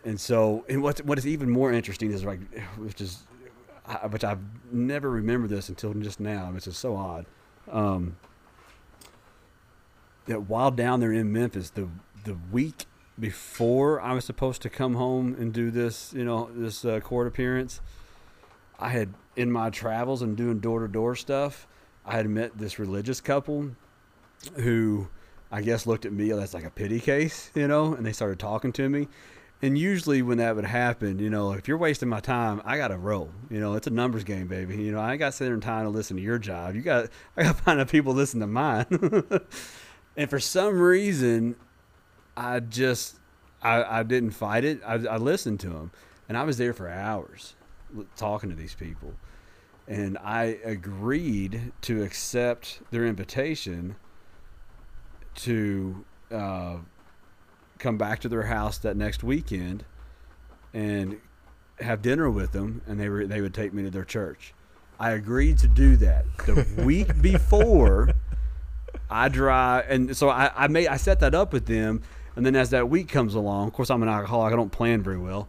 and 0.03 0.19
so, 0.19 0.65
and 0.69 0.83
what 0.83 0.99
what 0.99 1.17
is 1.17 1.25
even 1.25 1.49
more 1.49 1.71
interesting 1.71 2.11
is 2.11 2.23
like, 2.23 2.39
which 2.77 3.01
is, 3.01 3.23
which 4.09 4.23
I've 4.23 4.39
never 4.71 5.09
remembered 5.09 5.49
this 5.49 5.69
until 5.69 5.93
just 5.95 6.19
now. 6.19 6.51
It's 6.55 6.65
just 6.65 6.79
so 6.79 6.95
odd. 6.95 7.25
Um, 7.71 8.17
that 10.27 10.43
while 10.43 10.71
down 10.71 10.99
there 10.99 11.11
in 11.11 11.31
Memphis, 11.31 11.71
the 11.71 11.87
the 12.23 12.37
week 12.51 12.85
before 13.19 14.01
I 14.01 14.13
was 14.13 14.25
supposed 14.25 14.61
to 14.63 14.69
come 14.69 14.95
home 14.95 15.35
and 15.39 15.53
do 15.53 15.71
this, 15.71 16.13
you 16.13 16.25
know, 16.25 16.49
this 16.53 16.83
uh, 16.83 16.99
court 16.99 17.27
appearance, 17.27 17.81
I 18.79 18.89
had 18.89 19.13
in 19.35 19.51
my 19.51 19.69
travels 19.69 20.21
and 20.21 20.35
doing 20.35 20.59
door 20.59 20.81
to 20.81 20.87
door 20.87 21.15
stuff, 21.15 21.67
I 22.05 22.17
had 22.17 22.29
met 22.29 22.57
this 22.57 22.77
religious 22.77 23.21
couple 23.21 23.71
who 24.55 25.07
I 25.51 25.61
guess 25.61 25.85
looked 25.85 26.05
at 26.05 26.11
me 26.11 26.31
as 26.31 26.53
like 26.53 26.65
a 26.65 26.69
pity 26.69 26.99
case, 26.99 27.51
you 27.55 27.67
know, 27.67 27.93
and 27.93 28.05
they 28.05 28.13
started 28.13 28.39
talking 28.39 28.71
to 28.73 28.89
me. 28.89 29.07
And 29.61 29.77
usually 29.77 30.21
when 30.21 30.37
that 30.39 30.55
would 30.55 30.65
happen, 30.65 31.17
you 31.17 31.29
know, 31.29 31.53
if 31.53 31.67
you're 31.67 31.77
wasting 31.77 32.09
my 32.09 32.19
time, 32.19 32.61
I 32.65 32.77
got 32.77 32.89
to 32.89 32.97
roll. 32.97 33.31
You 33.49 33.59
know, 33.59 33.75
it's 33.75 33.87
a 33.87 33.91
numbers 33.91 34.25
game, 34.25 34.47
baby. 34.47 34.75
You 34.75 34.91
know, 34.91 34.99
I 34.99 35.15
got 35.15 35.27
to 35.27 35.31
sit 35.31 35.45
there 35.45 35.57
time 35.57 35.85
to 35.85 35.89
listen 35.89 36.17
to 36.17 36.21
your 36.21 36.37
job. 36.37 36.75
You 36.75 36.81
got, 36.81 37.09
I 37.37 37.43
got 37.43 37.57
to 37.57 37.63
find 37.63 37.79
out 37.79 37.87
people 37.87 38.13
listen 38.13 38.41
to 38.41 38.47
mine. 38.47 38.85
and 40.17 40.29
for 40.29 40.39
some 40.39 40.79
reason, 40.79 41.55
I 42.37 42.59
just 42.59 43.17
I, 43.61 43.99
I 43.99 44.03
didn't 44.03 44.31
fight 44.31 44.63
it. 44.63 44.81
I, 44.85 44.93
I 44.93 45.17
listened 45.17 45.59
to 45.61 45.69
them, 45.69 45.91
and 46.27 46.37
I 46.37 46.43
was 46.43 46.57
there 46.57 46.73
for 46.73 46.89
hours 46.89 47.55
talking 48.15 48.49
to 48.49 48.55
these 48.55 48.75
people, 48.75 49.13
and 49.87 50.17
I 50.17 50.59
agreed 50.63 51.71
to 51.81 52.03
accept 52.03 52.81
their 52.91 53.05
invitation 53.05 53.95
to 55.35 56.05
uh, 56.31 56.77
come 57.79 57.97
back 57.97 58.19
to 58.21 58.29
their 58.29 58.43
house 58.43 58.77
that 58.79 58.95
next 58.95 59.23
weekend 59.23 59.83
and 60.73 61.19
have 61.79 62.01
dinner 62.01 62.29
with 62.29 62.51
them, 62.51 62.81
and 62.85 62.99
they 62.99 63.09
were 63.09 63.25
they 63.25 63.41
would 63.41 63.53
take 63.53 63.73
me 63.73 63.83
to 63.83 63.89
their 63.89 64.05
church. 64.05 64.53
I 64.99 65.11
agreed 65.11 65.57
to 65.59 65.67
do 65.67 65.97
that 65.97 66.25
the 66.45 66.65
week 66.83 67.21
before. 67.21 68.13
I 69.09 69.29
drive, 69.29 69.85
and 69.89 70.15
so 70.15 70.29
I, 70.29 70.51
I 70.55 70.67
made 70.67 70.87
I 70.87 70.97
set 70.97 71.19
that 71.19 71.35
up 71.35 71.53
with 71.53 71.65
them, 71.65 72.01
and 72.35 72.45
then 72.45 72.55
as 72.55 72.69
that 72.71 72.89
week 72.89 73.07
comes 73.09 73.35
along, 73.35 73.67
of 73.67 73.73
course, 73.73 73.89
I'm 73.89 74.03
an 74.03 74.09
alcoholic. 74.09 74.53
I 74.53 74.55
don't 74.55 74.71
plan 74.71 75.01
very 75.01 75.17
well. 75.17 75.47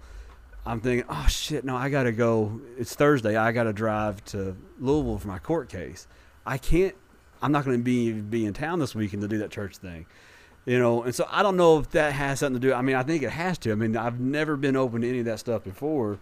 I'm 0.64 0.80
thinking, 0.80 1.06
oh 1.08 1.26
shit, 1.28 1.64
no, 1.64 1.76
I 1.76 1.88
gotta 1.88 2.12
go. 2.12 2.60
It's 2.78 2.94
Thursday. 2.94 3.36
I 3.36 3.52
gotta 3.52 3.72
drive 3.72 4.24
to 4.26 4.56
Louisville 4.80 5.18
for 5.18 5.28
my 5.28 5.38
court 5.38 5.68
case. 5.68 6.06
I 6.44 6.58
can't. 6.58 6.94
I'm 7.42 7.52
not 7.52 7.64
going 7.64 7.76
to 7.76 7.82
be 7.82 8.12
be 8.12 8.46
in 8.46 8.54
town 8.54 8.78
this 8.78 8.94
weekend 8.94 9.22
to 9.22 9.28
do 9.28 9.38
that 9.38 9.50
church 9.50 9.76
thing, 9.76 10.06
you 10.64 10.78
know. 10.78 11.02
And 11.02 11.14
so 11.14 11.28
I 11.30 11.42
don't 11.42 11.56
know 11.56 11.78
if 11.78 11.90
that 11.90 12.12
has 12.14 12.40
something 12.40 12.60
to 12.60 12.68
do. 12.68 12.72
I 12.72 12.80
mean, 12.82 12.96
I 12.96 13.02
think 13.02 13.22
it 13.22 13.30
has 13.30 13.58
to. 13.58 13.72
I 13.72 13.74
mean, 13.74 13.96
I've 13.96 14.18
never 14.18 14.56
been 14.56 14.74
open 14.74 15.02
to 15.02 15.08
any 15.08 15.18
of 15.20 15.26
that 15.26 15.38
stuff 15.38 15.62
before, 15.62 16.18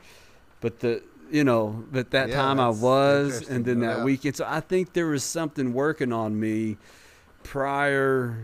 but 0.61 0.81
the 0.81 1.03
you 1.31 1.45
know, 1.45 1.85
but 1.93 2.11
that 2.11 2.28
Yeah, 2.31 2.36
time 2.36 2.59
I 2.61 2.69
was, 2.69 3.49
and 3.49 3.65
then 3.65 3.81
that 3.81 3.97
doubt. 3.99 4.05
weekend. 4.05 4.36
So 4.36 4.45
I 4.47 4.61
think 4.61 4.93
there 4.93 5.07
was 5.07 5.23
something 5.24 5.73
working 5.73 6.12
on 6.12 6.39
me 6.39 6.77
prior 7.45 8.36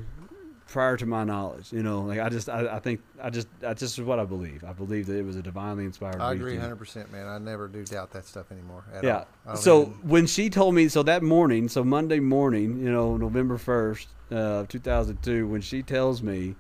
prior 0.71 0.97
to 0.97 1.05
my 1.05 1.25
knowledge. 1.25 1.73
You 1.73 1.83
know, 1.83 2.01
like 2.03 2.19
I 2.21 2.29
just 2.31 2.49
I, 2.49 2.77
I 2.77 2.79
think 2.79 3.01
I 3.21 3.29
just 3.29 3.49
I 3.67 3.75
just 3.75 3.99
is 3.99 4.05
what 4.05 4.19
I 4.19 4.25
believe. 4.25 4.65
I 4.65 4.73
believe 4.73 5.07
that 5.09 5.17
it 5.19 5.25
was 5.25 5.37
a 5.37 5.43
divinely 5.43 5.85
inspired. 5.85 6.21
I 6.21 6.33
agree, 6.33 6.57
hundred 6.57 6.77
percent, 6.77 7.13
man. 7.13 7.27
I 7.27 7.39
never 7.39 7.69
do 7.69 7.85
doubt 7.85 8.13
that 8.13 8.25
stuff 8.25 8.51
anymore. 8.51 8.85
At 8.95 9.05
Yeah. 9.05 9.25
all. 9.47 9.57
So 9.57 9.83
even- 9.83 9.93
when 10.09 10.27
she 10.27 10.49
told 10.49 10.75
me, 10.75 10.89
so 10.89 11.03
that 11.03 11.23
morning, 11.23 11.69
so 11.69 11.85
Monday 11.85 12.21
morning, 12.21 12.79
you 12.79 12.91
know, 12.91 13.17
November 13.17 13.59
first, 13.59 14.09
uh, 14.31 14.65
two 14.69 14.79
thousand 14.79 15.23
two, 15.23 15.47
when 15.49 15.61
she 15.61 15.83
tells 15.83 16.23
me, 16.23 16.55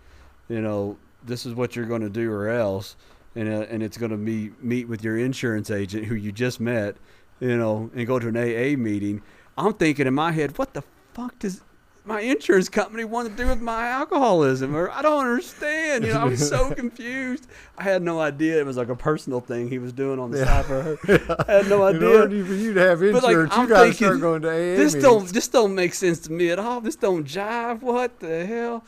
you 0.49 0.61
know, 0.61 0.99
this 1.25 1.47
is 1.47 1.55
what 1.55 1.75
you're 1.77 1.87
going 1.87 2.03
to 2.03 2.11
do 2.11 2.31
or 2.33 2.49
else, 2.49 2.97
and 3.37 3.49
uh, 3.49 3.67
and 3.71 3.83
it's 3.83 3.97
going 3.97 4.11
to 4.13 4.17
be 4.19 4.51
meet 4.61 4.89
with 4.89 5.03
your 5.03 5.17
insurance 5.17 5.71
agent 5.71 6.05
who 6.07 6.15
you 6.17 6.33
just 6.33 6.61
met, 6.61 6.97
you 7.39 7.57
know, 7.57 7.91
and 7.95 8.07
go 8.07 8.19
to 8.19 8.29
an 8.29 8.37
AA 8.37 8.77
meeting. 8.77 9.23
I'm 9.57 9.75
thinking 9.75 10.07
in 10.07 10.15
my 10.15 10.33
head, 10.33 10.57
what 10.59 10.75
the 10.75 10.83
fuck 11.15 11.39
does 11.39 11.61
my 12.05 12.21
insurance 12.21 12.69
company 12.69 13.05
want 13.05 13.29
to 13.29 13.35
do 13.43 13.49
with 13.49 13.61
my 13.61 13.89
alcoholism? 13.89 14.75
Or 14.75 14.91
I 14.91 15.03
don't 15.03 15.21
understand. 15.27 16.05
You 16.05 16.13
know, 16.15 16.21
I 16.21 16.25
was 16.25 16.49
so 16.49 16.73
confused. 16.75 17.47
I 17.79 17.83
had 17.85 18.03
no 18.03 18.21
idea 18.21 18.59
it 18.59 18.67
was 18.67 18.77
like 18.77 18.89
a 18.89 18.97
personal 18.97 19.41
thing 19.41 19.69
he 19.69 19.79
was 19.79 19.93
doing 19.93 20.19
on 20.19 20.31
the 20.31 20.39
Yeah. 20.39 20.45
side 20.63 20.65
for 20.67 20.83
her. 20.83 21.45
I 21.49 21.53
had 21.59 21.69
no 21.69 21.87
in 21.87 21.97
idea. 21.97 22.09
order 22.21 22.45
for 22.45 22.55
you 22.55 22.75
to 22.75 22.81
have 22.81 23.01
like, 23.01 23.15
insurance, 23.15 23.53
I'm 23.55 23.63
you 23.63 23.69
got 23.69 23.79
to 23.85 23.89
thinking, 23.91 24.07
start 24.07 24.21
going 24.21 24.43
to 24.43 24.49
AA 24.49 24.53
this 24.77 24.95
meetings. 24.95 25.03
don't 25.03 25.29
this 25.29 25.49
don't 25.49 25.75
make 25.75 25.95
sense 25.95 26.19
to 26.21 26.33
me 26.33 26.51
at 26.51 26.59
all. 26.59 26.81
This 26.81 26.97
don't 26.97 27.27
jive. 27.27 27.83
What 27.83 28.19
the 28.21 28.47
hell? 28.47 28.85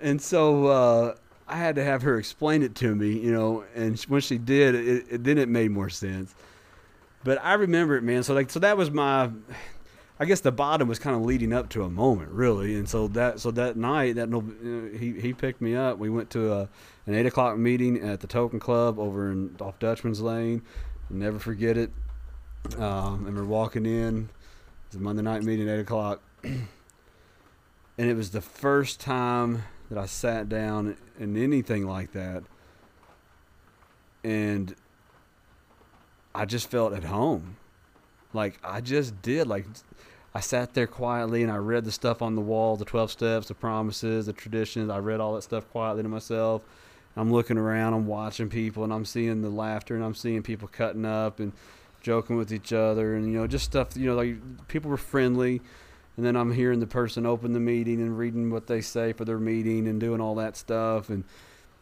And 0.00 0.20
so 0.22 0.66
uh, 0.66 1.14
I 1.48 1.56
had 1.56 1.74
to 1.76 1.84
have 1.84 2.02
her 2.02 2.18
explain 2.18 2.62
it 2.62 2.74
to 2.76 2.94
me, 2.94 3.18
you 3.18 3.32
know. 3.32 3.64
And 3.74 3.98
when 4.02 4.20
she 4.20 4.38
did, 4.38 4.74
it, 4.74 5.04
it 5.10 5.24
then 5.24 5.38
it 5.38 5.48
made 5.48 5.70
more 5.70 5.90
sense. 5.90 6.34
But 7.24 7.38
I 7.42 7.54
remember 7.54 7.96
it, 7.96 8.02
man. 8.02 8.22
So 8.22 8.34
like, 8.34 8.50
so 8.50 8.60
that 8.60 8.76
was 8.76 8.90
my. 8.90 9.30
I 10.18 10.26
guess 10.26 10.40
the 10.40 10.52
bottom 10.52 10.86
was 10.86 11.00
kind 11.00 11.16
of 11.16 11.22
leading 11.22 11.52
up 11.52 11.68
to 11.70 11.82
a 11.82 11.90
moment, 11.90 12.30
really. 12.30 12.76
And 12.76 12.88
so 12.88 13.08
that 13.08 13.40
so 13.40 13.50
that 13.52 13.76
night, 13.76 14.14
that 14.14 14.32
uh, 14.32 14.96
he 14.96 15.20
he 15.20 15.32
picked 15.32 15.60
me 15.60 15.74
up. 15.74 15.98
We 15.98 16.08
went 16.08 16.30
to 16.30 16.52
a 16.52 16.68
an 17.06 17.14
eight 17.14 17.26
o'clock 17.26 17.58
meeting 17.58 18.00
at 18.00 18.20
the 18.20 18.28
Token 18.28 18.60
Club 18.60 18.98
over 18.98 19.32
in 19.32 19.56
off 19.60 19.78
Dutchman's 19.80 20.20
Lane. 20.20 20.62
I'll 21.10 21.16
never 21.16 21.38
forget 21.38 21.76
it. 21.76 21.90
Um, 22.78 23.26
and 23.26 23.36
we're 23.36 23.44
walking 23.44 23.86
in. 23.86 24.30
It's 24.86 24.96
a 24.96 24.98
Monday 25.00 25.22
night 25.22 25.42
meeting, 25.42 25.68
eight 25.68 25.80
o'clock, 25.80 26.22
and 26.44 26.68
it 27.98 28.14
was 28.14 28.30
the 28.30 28.40
first 28.40 29.00
time 29.00 29.64
that 29.90 29.98
I 29.98 30.06
sat 30.06 30.48
down 30.48 30.96
in 31.18 31.36
anything 31.36 31.86
like 31.86 32.12
that, 32.12 32.44
and 34.22 34.74
I 36.34 36.44
just 36.44 36.70
felt 36.70 36.92
at 36.92 37.04
home. 37.04 37.56
Like 38.34 38.58
I 38.62 38.80
just 38.80 39.22
did. 39.22 39.46
Like 39.46 39.66
I 40.34 40.40
sat 40.40 40.74
there 40.74 40.86
quietly 40.86 41.42
and 41.42 41.52
I 41.52 41.56
read 41.56 41.84
the 41.84 41.92
stuff 41.92 42.20
on 42.22 42.34
the 42.34 42.40
wall, 42.40 42.76
the 42.76 42.84
twelve 42.84 43.10
steps, 43.10 43.48
the 43.48 43.54
promises, 43.54 44.26
the 44.26 44.32
traditions. 44.32 44.90
I 44.90 44.98
read 44.98 45.20
all 45.20 45.34
that 45.34 45.42
stuff 45.42 45.70
quietly 45.70 46.02
to 46.02 46.08
myself. 46.08 46.62
I'm 47.16 47.32
looking 47.32 47.58
around, 47.58 47.94
I'm 47.94 48.06
watching 48.06 48.48
people, 48.48 48.82
and 48.82 48.92
I'm 48.92 49.04
seeing 49.04 49.42
the 49.42 49.48
laughter, 49.48 49.94
and 49.94 50.04
I'm 50.04 50.14
seeing 50.16 50.42
people 50.42 50.68
cutting 50.68 51.04
up 51.04 51.38
and 51.38 51.52
joking 52.00 52.36
with 52.36 52.52
each 52.52 52.72
other, 52.72 53.14
and 53.14 53.32
you 53.32 53.38
know, 53.38 53.46
just 53.46 53.64
stuff. 53.64 53.96
You 53.96 54.06
know, 54.06 54.16
like 54.16 54.68
people 54.68 54.90
were 54.90 54.96
friendly, 54.96 55.62
and 56.16 56.26
then 56.26 56.36
I'm 56.36 56.52
hearing 56.52 56.80
the 56.80 56.86
person 56.86 57.24
open 57.24 57.52
the 57.52 57.60
meeting 57.60 58.00
and 58.00 58.18
reading 58.18 58.50
what 58.50 58.66
they 58.66 58.80
say 58.80 59.12
for 59.12 59.24
their 59.24 59.38
meeting 59.38 59.86
and 59.86 60.00
doing 60.00 60.20
all 60.20 60.34
that 60.36 60.56
stuff, 60.56 61.08
and 61.08 61.24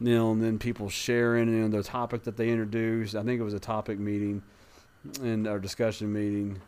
you 0.01 0.15
know, 0.15 0.33
and 0.33 0.43
then 0.43 0.59
people 0.59 0.89
sharing 0.89 1.49
you 1.49 1.67
know, 1.67 1.79
the 1.79 1.83
topic 1.83 2.25
that 2.25 2.37
they 2.37 2.51
introduced. 2.51 3.15
I 3.15 3.23
think 3.23 3.41
it 3.41 3.45
was 3.45 3.55
a 3.55 3.61
topic 3.61 3.99
meeting, 3.99 4.43
and 5.21 5.47
our 5.47 5.59
discussion 5.59 6.13
meeting, 6.13 6.61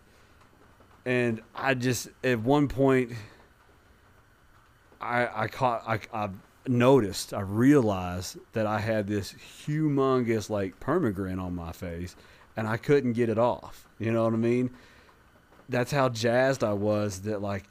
and 1.04 1.40
I 1.54 1.74
just 1.74 2.08
at 2.22 2.40
one 2.40 2.68
point. 2.68 3.12
I, 5.00 5.44
I 5.44 5.48
caught 5.48 5.82
I, 5.86 6.00
I 6.14 6.30
noticed 6.66 7.34
I 7.34 7.40
realized 7.40 8.38
that 8.52 8.66
I 8.66 8.78
had 8.78 9.06
this 9.06 9.34
humongous 9.66 10.48
like 10.48 10.80
permagrin 10.80 11.38
on 11.38 11.54
my 11.54 11.72
face 11.72 12.16
and 12.56 12.66
I 12.66 12.76
couldn't 12.76 13.12
get 13.12 13.28
it 13.28 13.38
off. 13.38 13.86
You 13.98 14.12
know 14.12 14.24
what 14.24 14.32
I 14.32 14.36
mean? 14.36 14.70
That's 15.68 15.92
how 15.92 16.08
jazzed 16.08 16.64
I 16.64 16.72
was 16.72 17.20
that 17.22 17.42
like 17.42 17.64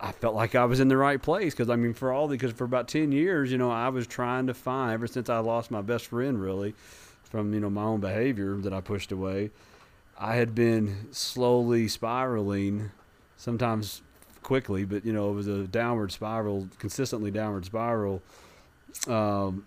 I- 0.00 0.12
felt 0.12 0.36
like 0.36 0.54
I 0.54 0.64
was 0.64 0.78
in 0.78 0.86
the 0.88 0.96
right 0.96 1.20
place 1.20 1.54
because 1.54 1.70
I 1.70 1.76
mean 1.76 1.94
for 1.94 2.12
all 2.12 2.28
because 2.28 2.52
for 2.52 2.64
about 2.64 2.86
10 2.86 3.10
years, 3.10 3.50
you 3.50 3.58
know, 3.58 3.70
I 3.70 3.88
was 3.88 4.06
trying 4.06 4.46
to 4.46 4.54
find 4.54 4.92
ever 4.92 5.06
since 5.08 5.28
I 5.28 5.38
lost 5.38 5.70
my 5.70 5.82
best 5.82 6.06
friend 6.06 6.40
really 6.40 6.74
from, 7.30 7.52
you 7.54 7.60
know, 7.60 7.70
my 7.70 7.82
own 7.82 8.00
behavior 8.00 8.56
that 8.56 8.72
I 8.72 8.80
pushed 8.80 9.12
away. 9.12 9.50
I 10.18 10.36
had 10.36 10.54
been 10.54 11.08
slowly 11.12 11.86
spiraling 11.86 12.90
sometimes 13.36 14.02
quickly, 14.42 14.84
but 14.84 15.04
you 15.04 15.12
know, 15.12 15.30
it 15.30 15.34
was 15.34 15.46
a 15.46 15.66
downward 15.66 16.10
spiral, 16.10 16.68
consistently 16.78 17.30
downward 17.30 17.66
spiral. 17.66 18.22
Um, 19.06 19.66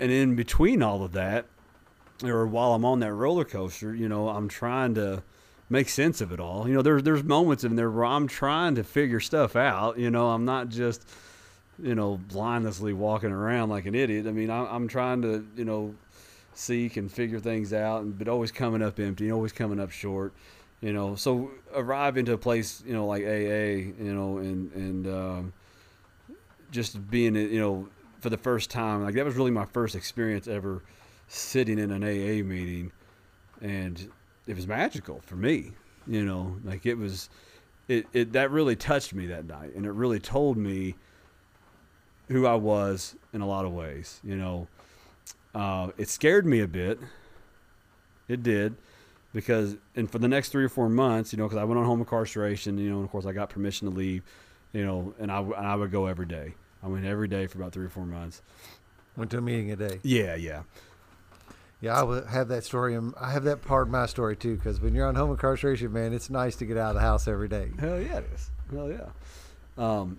and 0.00 0.10
in 0.10 0.34
between 0.34 0.82
all 0.82 1.02
of 1.02 1.12
that, 1.12 1.46
or 2.24 2.46
while 2.46 2.74
I'm 2.74 2.84
on 2.84 3.00
that 3.00 3.12
roller 3.12 3.44
coaster, 3.44 3.94
you 3.94 4.08
know, 4.08 4.28
I'm 4.28 4.48
trying 4.48 4.94
to 4.94 5.22
make 5.68 5.88
sense 5.88 6.20
of 6.20 6.32
it 6.32 6.40
all. 6.40 6.68
You 6.68 6.74
know, 6.74 6.82
there's 6.82 7.02
there's 7.02 7.22
moments 7.22 7.64
in 7.64 7.76
there 7.76 7.90
where 7.90 8.04
I'm 8.04 8.26
trying 8.26 8.74
to 8.76 8.84
figure 8.84 9.20
stuff 9.20 9.56
out. 9.56 9.98
You 9.98 10.10
know, 10.10 10.30
I'm 10.30 10.44
not 10.44 10.68
just 10.68 11.06
you 11.82 11.94
know 11.94 12.18
blindlessly 12.28 12.92
walking 12.92 13.30
around 13.30 13.68
like 13.68 13.86
an 13.86 13.94
idiot. 13.94 14.26
I 14.26 14.32
mean, 14.32 14.50
I, 14.50 14.64
I'm 14.74 14.88
trying 14.88 15.22
to 15.22 15.46
you 15.56 15.64
know 15.64 15.94
seek 16.56 16.96
and 16.96 17.12
figure 17.12 17.38
things 17.38 17.72
out, 17.72 18.18
but 18.18 18.28
always 18.28 18.50
coming 18.50 18.82
up 18.82 18.98
empty, 18.98 19.30
always 19.30 19.52
coming 19.52 19.78
up 19.78 19.90
short. 19.90 20.32
You 20.80 20.92
know, 20.92 21.14
so 21.14 21.50
arrive 21.74 22.16
into 22.16 22.32
a 22.32 22.38
place 22.38 22.82
you 22.86 22.92
know 22.92 23.06
like 23.06 23.22
AA, 23.22 23.92
you 24.02 24.14
know, 24.14 24.38
and 24.38 24.72
and 24.72 25.06
um, 25.06 25.52
just 26.70 27.10
being 27.10 27.34
you 27.34 27.60
know 27.60 27.88
for 28.20 28.30
the 28.30 28.36
first 28.36 28.70
time 28.70 29.04
like 29.04 29.14
that 29.14 29.24
was 29.24 29.36
really 29.36 29.50
my 29.50 29.66
first 29.66 29.94
experience 29.94 30.48
ever 30.48 30.82
sitting 31.28 31.78
in 31.78 31.90
an 31.90 32.02
AA 32.02 32.44
meeting, 32.44 32.92
and 33.60 34.10
it 34.46 34.56
was 34.56 34.66
magical 34.66 35.20
for 35.24 35.36
me. 35.36 35.72
You 36.06 36.24
know, 36.24 36.56
like 36.62 36.86
it 36.86 36.96
was, 36.96 37.28
it, 37.88 38.06
it 38.12 38.32
that 38.32 38.50
really 38.50 38.76
touched 38.76 39.12
me 39.12 39.26
that 39.26 39.46
night, 39.46 39.74
and 39.74 39.86
it 39.86 39.92
really 39.92 40.20
told 40.20 40.56
me 40.56 40.94
who 42.28 42.46
I 42.46 42.54
was 42.54 43.16
in 43.32 43.40
a 43.40 43.46
lot 43.46 43.64
of 43.64 43.72
ways. 43.72 44.20
You 44.22 44.36
know, 44.36 44.68
uh, 45.56 45.90
it 45.96 46.08
scared 46.08 46.46
me 46.46 46.60
a 46.60 46.68
bit. 46.68 47.00
It 48.28 48.42
did, 48.42 48.74
because 49.32 49.76
and 49.94 50.10
for 50.10 50.18
the 50.18 50.28
next 50.28 50.50
three 50.50 50.64
or 50.64 50.68
four 50.68 50.88
months, 50.88 51.32
you 51.32 51.38
know, 51.38 51.44
because 51.46 51.58
I 51.58 51.64
went 51.64 51.78
on 51.78 51.86
home 51.86 52.00
incarceration, 52.00 52.76
you 52.78 52.90
know, 52.90 52.96
and 52.96 53.04
of 53.04 53.10
course 53.10 53.24
I 53.26 53.32
got 53.32 53.50
permission 53.50 53.88
to 53.88 53.94
leave, 53.94 54.22
you 54.72 54.84
know, 54.84 55.14
and 55.18 55.30
I 55.30 55.40
and 55.40 55.54
I 55.66 55.74
would 55.76 55.90
go 55.92 56.06
every 56.06 56.26
day. 56.26 56.54
I 56.82 56.88
went 56.88 57.04
every 57.04 57.28
day 57.28 57.46
for 57.46 57.58
about 57.58 57.72
three 57.72 57.86
or 57.86 57.88
four 57.88 58.04
months. 58.04 58.42
Went 59.16 59.30
to 59.30 59.38
a 59.38 59.40
meeting 59.40 59.70
a 59.72 59.76
day. 59.76 60.00
Yeah, 60.02 60.34
yeah. 60.34 60.62
Yeah, 61.80 61.98
I 61.98 62.02
would 62.02 62.26
have 62.26 62.48
that 62.48 62.64
story. 62.64 62.94
in- 62.94 63.14
I 63.20 63.30
have 63.32 63.44
that 63.44 63.62
part 63.62 63.86
of 63.86 63.92
my 63.92 64.06
story 64.06 64.34
too, 64.36 64.56
because 64.56 64.80
when 64.80 64.94
you're 64.94 65.06
on 65.06 65.14
home 65.14 65.30
incarceration, 65.30 65.92
man, 65.92 66.12
it's 66.12 66.28
nice 66.30 66.56
to 66.56 66.66
get 66.66 66.76
out 66.76 66.90
of 66.90 66.94
the 66.96 67.00
house 67.02 67.28
every 67.28 67.48
day. 67.48 67.70
Hell 67.78 68.00
yeah, 68.00 68.18
it 68.18 68.30
is. 68.34 68.50
Hell 68.72 68.90
yeah. 68.90 69.08
Um, 69.78 70.18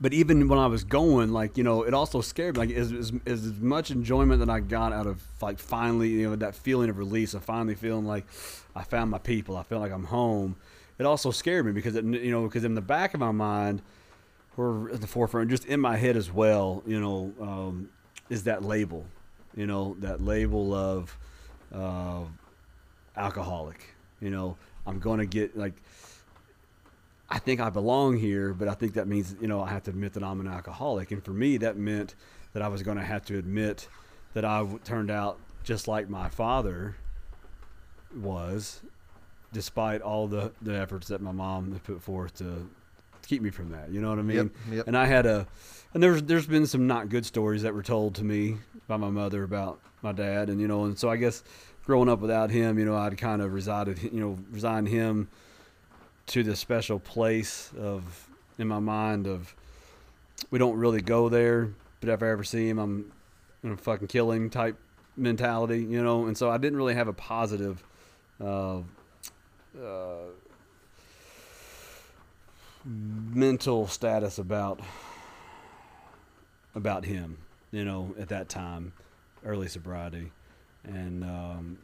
but 0.00 0.14
even 0.14 0.48
when 0.48 0.58
I 0.58 0.66
was 0.66 0.82
going, 0.82 1.32
like 1.32 1.58
you 1.58 1.64
know, 1.64 1.82
it 1.82 1.92
also 1.92 2.20
scared 2.20 2.56
me. 2.56 2.66
Like 2.66 2.76
as, 2.76 2.92
as, 2.92 3.12
as 3.26 3.52
much 3.60 3.90
enjoyment 3.90 4.40
that 4.40 4.48
I 4.48 4.60
got 4.60 4.92
out 4.92 5.06
of 5.06 5.22
like 5.42 5.58
finally, 5.58 6.08
you 6.08 6.30
know, 6.30 6.36
that 6.36 6.54
feeling 6.54 6.88
of 6.88 6.96
release 6.96 7.34
of 7.34 7.44
finally 7.44 7.74
feeling 7.74 8.06
like 8.06 8.24
I 8.74 8.82
found 8.82 9.10
my 9.10 9.18
people. 9.18 9.56
I 9.56 9.62
feel 9.62 9.78
like 9.78 9.92
I'm 9.92 10.04
home. 10.04 10.56
It 10.98 11.06
also 11.06 11.30
scared 11.30 11.66
me 11.66 11.72
because 11.72 11.96
it, 11.96 12.04
you 12.04 12.30
know, 12.30 12.44
because 12.44 12.64
in 12.64 12.74
the 12.74 12.80
back 12.80 13.14
of 13.14 13.20
my 13.20 13.30
mind, 13.30 13.82
or 14.56 14.90
at 14.90 15.00
the 15.00 15.06
forefront, 15.06 15.50
just 15.50 15.66
in 15.66 15.80
my 15.80 15.96
head 15.96 16.16
as 16.16 16.30
well, 16.30 16.82
you 16.86 17.00
know, 17.00 17.32
um, 17.40 17.90
is 18.28 18.44
that 18.44 18.64
label, 18.64 19.04
you 19.56 19.66
know, 19.66 19.96
that 20.00 20.22
label 20.22 20.74
of 20.74 21.16
uh, 21.74 22.22
alcoholic. 23.16 23.94
You 24.20 24.30
know, 24.30 24.56
I'm 24.86 25.00
to 25.18 25.26
get 25.26 25.56
like. 25.56 25.74
I 27.30 27.38
think 27.38 27.60
I 27.60 27.70
belong 27.70 28.18
here, 28.18 28.52
but 28.52 28.66
I 28.66 28.74
think 28.74 28.94
that 28.94 29.06
means 29.06 29.36
you 29.40 29.46
know 29.46 29.62
I 29.62 29.70
have 29.70 29.84
to 29.84 29.90
admit 29.90 30.14
that 30.14 30.24
I'm 30.24 30.40
an 30.40 30.48
alcoholic, 30.48 31.12
and 31.12 31.24
for 31.24 31.32
me 31.32 31.56
that 31.58 31.76
meant 31.76 32.14
that 32.52 32.62
I 32.62 32.68
was 32.68 32.82
going 32.82 32.96
to 32.96 33.04
have 33.04 33.24
to 33.26 33.38
admit 33.38 33.88
that 34.34 34.44
I 34.44 34.66
turned 34.84 35.10
out 35.10 35.38
just 35.62 35.86
like 35.86 36.08
my 36.08 36.28
father 36.28 36.96
was, 38.16 38.80
despite 39.52 40.02
all 40.02 40.26
the 40.26 40.52
the 40.60 40.76
efforts 40.76 41.08
that 41.08 41.20
my 41.20 41.32
mom 41.32 41.72
had 41.72 41.84
put 41.84 42.02
forth 42.02 42.34
to 42.38 42.68
keep 43.26 43.42
me 43.42 43.50
from 43.50 43.70
that. 43.70 43.90
You 43.90 44.00
know 44.00 44.10
what 44.10 44.18
I 44.18 44.22
mean? 44.22 44.36
Yep, 44.36 44.50
yep. 44.72 44.86
And 44.88 44.96
I 44.96 45.06
had 45.06 45.26
a, 45.26 45.46
and 45.94 46.02
there's 46.02 46.22
there's 46.22 46.46
been 46.46 46.66
some 46.66 46.86
not 46.88 47.08
good 47.08 47.24
stories 47.24 47.62
that 47.62 47.74
were 47.74 47.82
told 47.82 48.16
to 48.16 48.24
me 48.24 48.56
by 48.88 48.96
my 48.96 49.10
mother 49.10 49.44
about 49.44 49.78
my 50.02 50.12
dad, 50.12 50.50
and 50.50 50.60
you 50.60 50.66
know, 50.66 50.84
and 50.84 50.98
so 50.98 51.08
I 51.08 51.16
guess 51.16 51.44
growing 51.84 52.08
up 52.08 52.18
without 52.18 52.50
him, 52.50 52.78
you 52.78 52.84
know, 52.84 52.96
I'd 52.96 53.16
kind 53.18 53.40
of 53.40 53.52
resided, 53.52 54.02
you 54.02 54.20
know, 54.20 54.38
resigned 54.50 54.88
him 54.88 55.28
to 56.30 56.42
this 56.42 56.60
special 56.60 56.98
place 56.98 57.70
of 57.78 58.28
in 58.58 58.68
my 58.68 58.78
mind 58.78 59.26
of 59.26 59.54
we 60.50 60.58
don't 60.58 60.76
really 60.76 61.02
go 61.02 61.28
there, 61.28 61.70
but 62.00 62.08
if 62.08 62.22
I 62.22 62.30
ever 62.30 62.44
see 62.44 62.68
him, 62.68 62.78
I'm 63.64 63.76
fucking 63.76 64.08
kill 64.08 64.30
him 64.30 64.48
type 64.48 64.76
mentality, 65.16 65.80
you 65.80 66.02
know. 66.02 66.26
And 66.26 66.36
so 66.36 66.50
I 66.50 66.58
didn't 66.58 66.76
really 66.76 66.94
have 66.94 67.08
a 67.08 67.12
positive. 67.12 67.82
Uh, 68.40 68.78
uh, 69.78 70.30
mental 72.84 73.86
status 73.86 74.38
about 74.38 74.80
about 76.74 77.04
him, 77.04 77.38
you 77.72 77.84
know, 77.84 78.14
at 78.18 78.28
that 78.28 78.48
time, 78.48 78.92
early 79.44 79.68
sobriety, 79.68 80.30
and 80.84 81.24
um, 81.24 81.78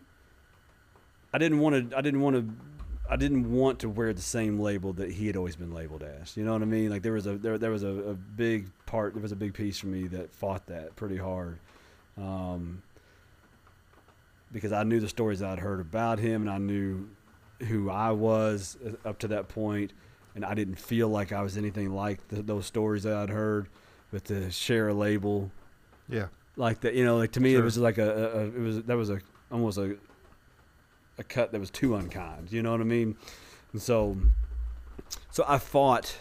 I 1.32 1.38
didn't 1.38 1.58
want 1.58 1.90
to. 1.90 1.96
I 1.96 2.00
didn't 2.00 2.20
want 2.20 2.36
to. 2.36 2.75
I 3.08 3.16
didn't 3.16 3.50
want 3.52 3.78
to 3.80 3.88
wear 3.88 4.12
the 4.12 4.20
same 4.22 4.58
label 4.58 4.92
that 4.94 5.12
he 5.12 5.26
had 5.28 5.36
always 5.36 5.54
been 5.56 5.72
labeled 5.72 6.02
as. 6.02 6.36
You 6.36 6.44
know 6.44 6.52
what 6.52 6.62
I 6.62 6.66
mean? 6.66 6.90
Like 6.90 7.02
there 7.02 7.12
was 7.12 7.26
a 7.26 7.36
there 7.36 7.56
there 7.58 7.70
was 7.70 7.82
a, 7.84 7.88
a 7.88 8.14
big 8.14 8.68
part. 8.86 9.14
There 9.14 9.22
was 9.22 9.32
a 9.32 9.36
big 9.36 9.54
piece 9.54 9.78
for 9.78 9.86
me 9.86 10.06
that 10.08 10.32
fought 10.34 10.66
that 10.66 10.96
pretty 10.96 11.16
hard. 11.16 11.58
Um, 12.18 12.82
because 14.52 14.72
I 14.72 14.82
knew 14.84 15.00
the 15.00 15.08
stories 15.08 15.42
I'd 15.42 15.58
heard 15.58 15.80
about 15.80 16.18
him, 16.18 16.42
and 16.42 16.50
I 16.50 16.58
knew 16.58 17.08
who 17.68 17.90
I 17.90 18.10
was 18.12 18.76
up 19.04 19.18
to 19.20 19.28
that 19.28 19.48
point, 19.48 19.92
and 20.34 20.44
I 20.44 20.54
didn't 20.54 20.76
feel 20.76 21.08
like 21.08 21.32
I 21.32 21.42
was 21.42 21.56
anything 21.56 21.90
like 21.94 22.26
the, 22.28 22.42
those 22.42 22.66
stories 22.66 23.02
that 23.04 23.14
I'd 23.14 23.30
heard. 23.30 23.68
But 24.12 24.24
to 24.26 24.50
share 24.50 24.88
a 24.88 24.94
label 24.94 25.50
Yeah. 26.08 26.26
like 26.56 26.80
that, 26.82 26.94
you 26.94 27.04
know, 27.04 27.16
like 27.18 27.32
to 27.32 27.40
me, 27.40 27.52
Sure. 27.52 27.60
it 27.60 27.64
was 27.64 27.76
like 27.76 27.98
a, 27.98 28.08
a, 28.10 28.38
a 28.38 28.44
it 28.46 28.58
was 28.58 28.82
that 28.84 28.96
was 28.96 29.10
a 29.10 29.20
almost 29.50 29.78
a 29.78 29.96
a 31.18 31.24
cut 31.24 31.52
that 31.52 31.60
was 31.60 31.70
too 31.70 31.94
unkind. 31.94 32.52
You 32.52 32.62
know 32.62 32.72
what 32.72 32.80
I 32.80 32.84
mean? 32.84 33.16
And 33.72 33.80
so, 33.80 34.16
so 35.30 35.44
I 35.46 35.58
fought 35.58 36.18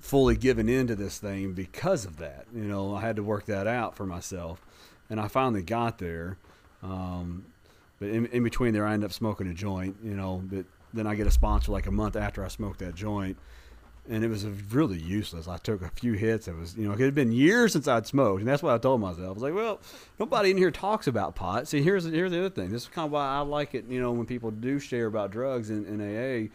fully 0.00 0.36
giving 0.36 0.68
into 0.68 0.94
this 0.94 1.18
thing 1.18 1.52
because 1.52 2.04
of 2.04 2.18
that. 2.18 2.46
You 2.54 2.64
know, 2.64 2.94
I 2.94 3.00
had 3.00 3.16
to 3.16 3.22
work 3.22 3.46
that 3.46 3.66
out 3.66 3.96
for 3.96 4.06
myself, 4.06 4.64
and 5.10 5.20
I 5.20 5.28
finally 5.28 5.62
got 5.62 5.98
there. 5.98 6.38
Um, 6.82 7.46
but 7.98 8.10
in, 8.10 8.26
in 8.26 8.44
between 8.44 8.72
there, 8.72 8.86
I 8.86 8.94
ended 8.94 9.10
up 9.10 9.12
smoking 9.12 9.48
a 9.48 9.54
joint. 9.54 9.96
You 10.02 10.14
know, 10.14 10.42
but 10.44 10.64
then 10.92 11.06
I 11.06 11.14
get 11.14 11.26
a 11.26 11.30
sponsor 11.30 11.72
like 11.72 11.86
a 11.86 11.90
month 11.90 12.16
after 12.16 12.44
I 12.44 12.48
smoked 12.48 12.78
that 12.80 12.94
joint, 12.94 13.36
and 14.08 14.24
it 14.24 14.28
was 14.28 14.44
really 14.44 14.98
useless. 14.98 15.48
I 15.48 15.56
took 15.58 15.82
a 15.82 15.90
few 15.90 16.12
hits. 16.12 16.48
It 16.48 16.56
was, 16.56 16.76
you 16.76 16.86
know, 16.86 16.94
it 16.94 17.00
had 17.00 17.14
been 17.14 17.32
years 17.32 17.72
since 17.72 17.88
I'd 17.88 18.06
smoked, 18.06 18.40
and 18.40 18.48
that's 18.48 18.62
what 18.62 18.74
I 18.74 18.78
told 18.78 19.00
myself. 19.00 19.26
I 19.28 19.32
was 19.32 19.42
like, 19.42 19.54
well, 19.54 19.80
nobody 20.18 20.50
in 20.50 20.56
here 20.56 20.70
talks 20.70 21.06
about 21.06 21.34
pot. 21.34 21.68
See, 21.68 21.82
here's 21.82 22.04
here's 22.04 22.30
the 22.30 22.38
other 22.38 22.50
thing. 22.50 22.70
This 22.70 22.82
is 22.82 22.88
kind 22.88 23.06
of 23.06 23.12
why 23.12 23.26
I 23.26 23.40
like 23.40 23.74
it. 23.74 23.86
You 23.88 24.00
know, 24.00 24.12
when 24.12 24.26
people 24.26 24.50
do 24.50 24.78
share 24.78 25.06
about 25.06 25.30
drugs 25.30 25.70
in, 25.70 25.84
in 25.86 26.00
AA, 26.00 26.48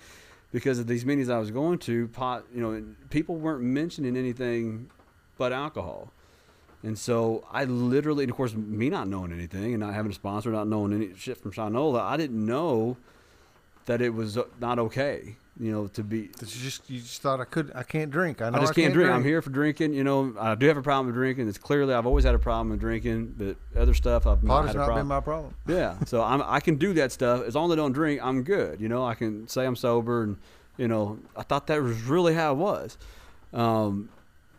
because 0.52 0.80
of 0.80 0.88
these 0.88 1.06
meetings 1.06 1.30
I 1.30 1.40
was 1.40 1.52
going 1.52 1.80
to, 1.80 2.08
pot. 2.10 2.46
You 2.54 2.62
know, 2.62 2.84
people 3.10 3.36
weren't 3.36 3.64
mentioning 3.64 4.18
anything 4.18 4.90
but 5.38 5.52
alcohol. 5.52 6.12
And 6.84 6.98
so 6.98 7.46
I 7.52 7.66
literally, 7.66 8.24
and 8.24 8.32
of 8.32 8.38
course, 8.38 8.56
me 8.56 8.90
not 8.90 9.08
knowing 9.08 9.32
anything 9.32 9.74
and 9.74 9.80
not 9.80 9.94
having 9.94 10.12
a 10.12 10.16
sponsor, 10.16 10.52
not 10.52 10.68
knowing 10.68 10.94
any 10.94 11.14
shit 11.16 11.38
from 11.38 11.52
Shinola, 11.52 12.02
I 12.02 12.18
didn't 12.18 12.44
know 12.44 12.98
that 13.86 14.02
it 14.02 14.14
was 14.14 14.38
not 14.60 14.80
okay, 14.80 15.36
you 15.62 15.72
know, 15.72 15.86
to 15.88 16.04
be. 16.04 16.18
You 16.18 16.30
just 16.42 16.90
you 16.90 17.00
just 17.00 17.22
thought 17.22 17.40
I 17.40 17.46
could 17.46 17.72
I 17.76 17.84
can't 17.84 18.10
drink. 18.10 18.42
I 18.42 18.50
know 18.50 18.58
I 18.58 18.62
just 18.62 18.74
can't, 18.74 18.94
drink. 18.94 19.12
I'm 19.12 19.24
here 19.24 19.44
for 19.44 19.52
drinking. 19.52 19.94
You 19.94 20.04
know, 20.04 20.34
I 20.40 20.56
do 20.56 20.66
have 20.66 20.76
a 20.76 20.82
problem 20.82 21.06
with 21.06 21.16
drinking. 21.16 21.48
It's 21.48 21.60
clearly 21.60 21.94
I've 21.94 22.08
always 22.08 22.26
had 22.26 22.34
a 22.34 22.40
problem 22.40 22.72
with 22.72 22.80
drinking, 22.80 23.36
but 23.38 23.58
other 23.80 23.94
stuff 23.94 24.26
I've 24.26 24.44
not 24.44 24.66
had 24.66 24.76
a 24.76 24.80
not 24.80 24.86
problem. 24.86 25.04
been 25.04 25.08
my 25.08 25.20
problem. 25.20 25.54
Yeah, 25.68 25.98
so 26.06 26.24
I'm 26.24 26.42
I 26.42 26.62
can 26.62 26.78
do 26.78 26.94
that 26.94 27.12
stuff 27.12 27.44
as 27.44 27.54
long 27.54 27.70
as 27.70 27.74
I 27.74 27.76
don't 27.76 27.92
drink. 27.92 28.20
I'm 28.24 28.42
good. 28.42 28.82
You 28.82 28.90
know, 28.90 29.06
I 29.06 29.14
can 29.14 29.48
say 29.48 29.68
I'm 29.68 29.76
sober, 29.76 30.24
and 30.24 30.38
you 30.78 30.88
know, 30.88 31.20
I 31.38 31.44
thought 31.44 31.68
that 31.68 31.80
was 31.80 32.02
really 32.04 32.34
how 32.34 32.54
it 32.54 32.58
was. 32.58 32.98
Um, 33.54 34.10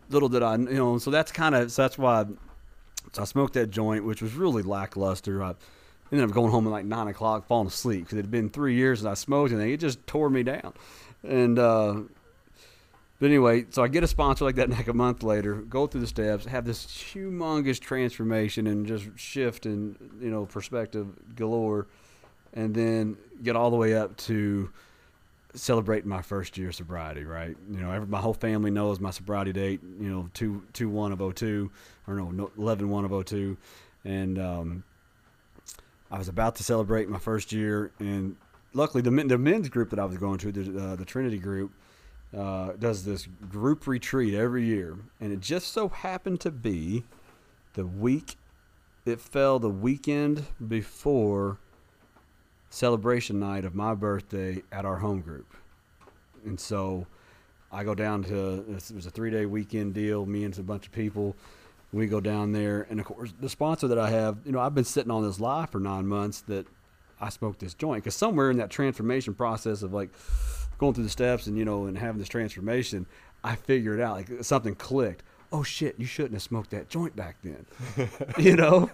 little 0.09 0.29
did 0.29 0.45
I, 0.45 0.57
you 0.57 0.75
know, 0.75 0.99
so 0.99 1.11
that's 1.11 1.33
kind 1.33 1.57
of 1.57 1.73
so 1.73 1.83
that's 1.83 1.99
why. 1.99 2.27
So 3.13 3.23
I 3.23 3.25
smoked 3.25 3.55
that 3.55 3.71
joint, 3.71 4.05
which 4.05 4.23
was 4.23 4.35
really 4.35 4.63
lackluster. 4.63 5.43
I 5.43 5.55
ended 6.13 6.29
up 6.29 6.35
going 6.35 6.51
home 6.51 6.67
at 6.67 6.71
like 6.71 6.85
nine 6.85 7.09
o'clock, 7.09 7.47
falling 7.47 7.69
asleep 7.69 8.05
because 8.05 8.19
it 8.19 8.23
had 8.23 8.31
been 8.31 8.51
three 8.51 8.75
years 8.75 9.01
since 9.01 9.09
I 9.09 9.15
smoked, 9.15 9.53
and 9.53 9.63
it 9.63 9.79
just 9.79 10.07
tore 10.07 10.29
me 10.31 10.43
down. 10.43 10.75
And 11.27 11.59
uh, 11.59 12.01
but 13.19 13.27
anyway, 13.27 13.67
so 13.71 13.83
I 13.83 13.89
get 13.89 14.03
a 14.03 14.09
sponsor 14.09 14.45
like 14.45 14.57
that 14.57 14.69
like 14.69 14.89
a 14.89 14.93
month 14.93 15.23
later, 15.23 15.55
go 15.55 15.87
through 15.87 16.03
the 16.03 16.07
steps, 16.07 16.45
have 16.45 16.65
this 16.65 16.85
humongous 16.87 17.81
transformation 17.81 18.67
and 18.67 18.87
just 18.87 19.07
shift 19.17 19.65
and 19.65 19.97
you 20.21 20.31
know 20.31 20.45
perspective 20.45 21.07
galore, 21.35 21.87
and 22.53 22.75
then 22.75 23.17
get 23.43 23.57
all 23.57 23.71
the 23.71 23.77
way 23.77 23.95
up 23.95 24.17
to 24.17 24.71
celebrating 25.55 26.09
my 26.09 26.23
first 26.23 26.59
year 26.59 26.69
of 26.69 26.75
sobriety. 26.75 27.25
Right, 27.25 27.57
you 27.71 27.81
know, 27.81 27.91
every, 27.91 28.09
my 28.09 28.21
whole 28.21 28.35
family 28.35 28.71
knows 28.71 29.01
my 29.01 29.11
sobriety 29.11 29.53
date. 29.53 29.81
You 30.01 30.11
know, 30.11 30.29
two 30.35 30.65
two 30.73 30.89
one 30.89 31.13
of 31.13 31.35
02, 31.35 31.71
or 32.07 32.15
no, 32.15 32.51
eleven 32.59 32.91
one 32.91 33.05
of 33.05 33.27
02, 33.27 33.57
and 34.05 34.39
um, 34.39 34.85
I 36.13 36.19
was 36.19 36.29
about 36.29 36.57
to 36.57 36.63
celebrate 36.63 37.09
my 37.09 37.19
first 37.19 37.53
year, 37.53 37.91
and 37.99 38.37
luckily 38.75 39.03
the 39.03 39.11
men, 39.11 39.29
the 39.29 39.39
men's 39.39 39.71
group 39.71 39.89
that 39.91 39.99
I 39.99 40.05
was 40.05 40.19
going 40.19 40.37
to, 40.39 40.53
the 40.53 40.79
uh, 40.79 40.97
the 40.97 41.07
Trinity 41.07 41.39
group 41.39 41.73
uh, 42.37 42.73
does 42.79 43.07
this 43.07 43.27
group 43.49 43.87
retreat 43.87 44.35
every 44.35 44.65
year, 44.67 44.99
and 45.21 45.33
it 45.33 45.41
just 45.41 45.73
so 45.73 45.89
happened 45.89 46.41
to 46.41 46.51
be 46.51 47.05
the 47.73 47.87
week. 47.87 48.37
It 49.07 49.23
fell 49.23 49.59
the 49.59 49.71
weekend 49.71 50.45
before 50.69 51.57
celebration 52.69 53.41
night 53.41 53.65
of 53.65 53.75
my 53.75 53.95
birthday 53.95 54.63
at 54.71 54.85
our 54.85 54.99
home 54.99 55.23
group, 55.23 55.55
and 56.45 56.61
so 56.61 57.07
I 57.73 57.85
go 57.85 57.95
down 57.95 58.23
to 58.25 58.67
it 58.69 58.95
was 58.95 59.07
a 59.07 59.11
three 59.11 59.31
day 59.31 59.47
weekend 59.47 59.95
deal. 59.95 60.27
Me 60.27 60.45
and 60.45 60.59
a 60.59 60.63
bunch 60.63 60.85
of 60.85 60.93
people. 60.93 61.35
We 61.93 62.07
go 62.07 62.21
down 62.21 62.53
there, 62.53 62.87
and 62.89 62.99
of 63.01 63.07
course, 63.07 63.35
the 63.39 63.51
sponsor 63.51 63.87
that 63.89 63.99
I 63.99 64.09
have, 64.09 64.39
you 64.47 64.53
know, 64.53 64.61
I've 64.61 64.75
been 64.75 64.85
sitting 64.85 65.11
on 65.11 65.23
this 65.23 65.39
lie 65.39 65.67
for 65.67 65.79
nine 65.79 66.07
months 66.07 66.41
that 66.43 66.67
I 67.21 67.29
smoked 67.29 67.61
this 67.61 67.75
joint 67.75 68.03
because 68.03 68.17
somewhere 68.17 68.51
in 68.51 68.57
that 68.57 68.71
transformation 68.71 69.35
process 69.35 69.83
of 69.83 69.93
like 69.93 70.11
going 70.79 70.95
through 70.95 71.05
the 71.05 71.11
steps 71.11 71.47
and 71.47 71.57
you 71.57 71.65
know 71.65 71.87
and 71.87 71.97
having 71.97 72.19
this 72.19 72.29
transformation, 72.29 73.07
I 73.45 73.55
figured 73.55 74.01
out 74.01 74.17
like 74.17 74.29
something 74.45 74.75
clicked. 74.75 75.23
Oh 75.53 75.63
shit, 75.63 75.95
you 75.99 76.07
shouldn't 76.07 76.33
have 76.33 76.43
smoked 76.43 76.71
that 76.71 76.89
joint 76.89 77.15
back 77.15 77.37
then. 77.45 77.67
you 78.39 78.57
know, 78.57 78.91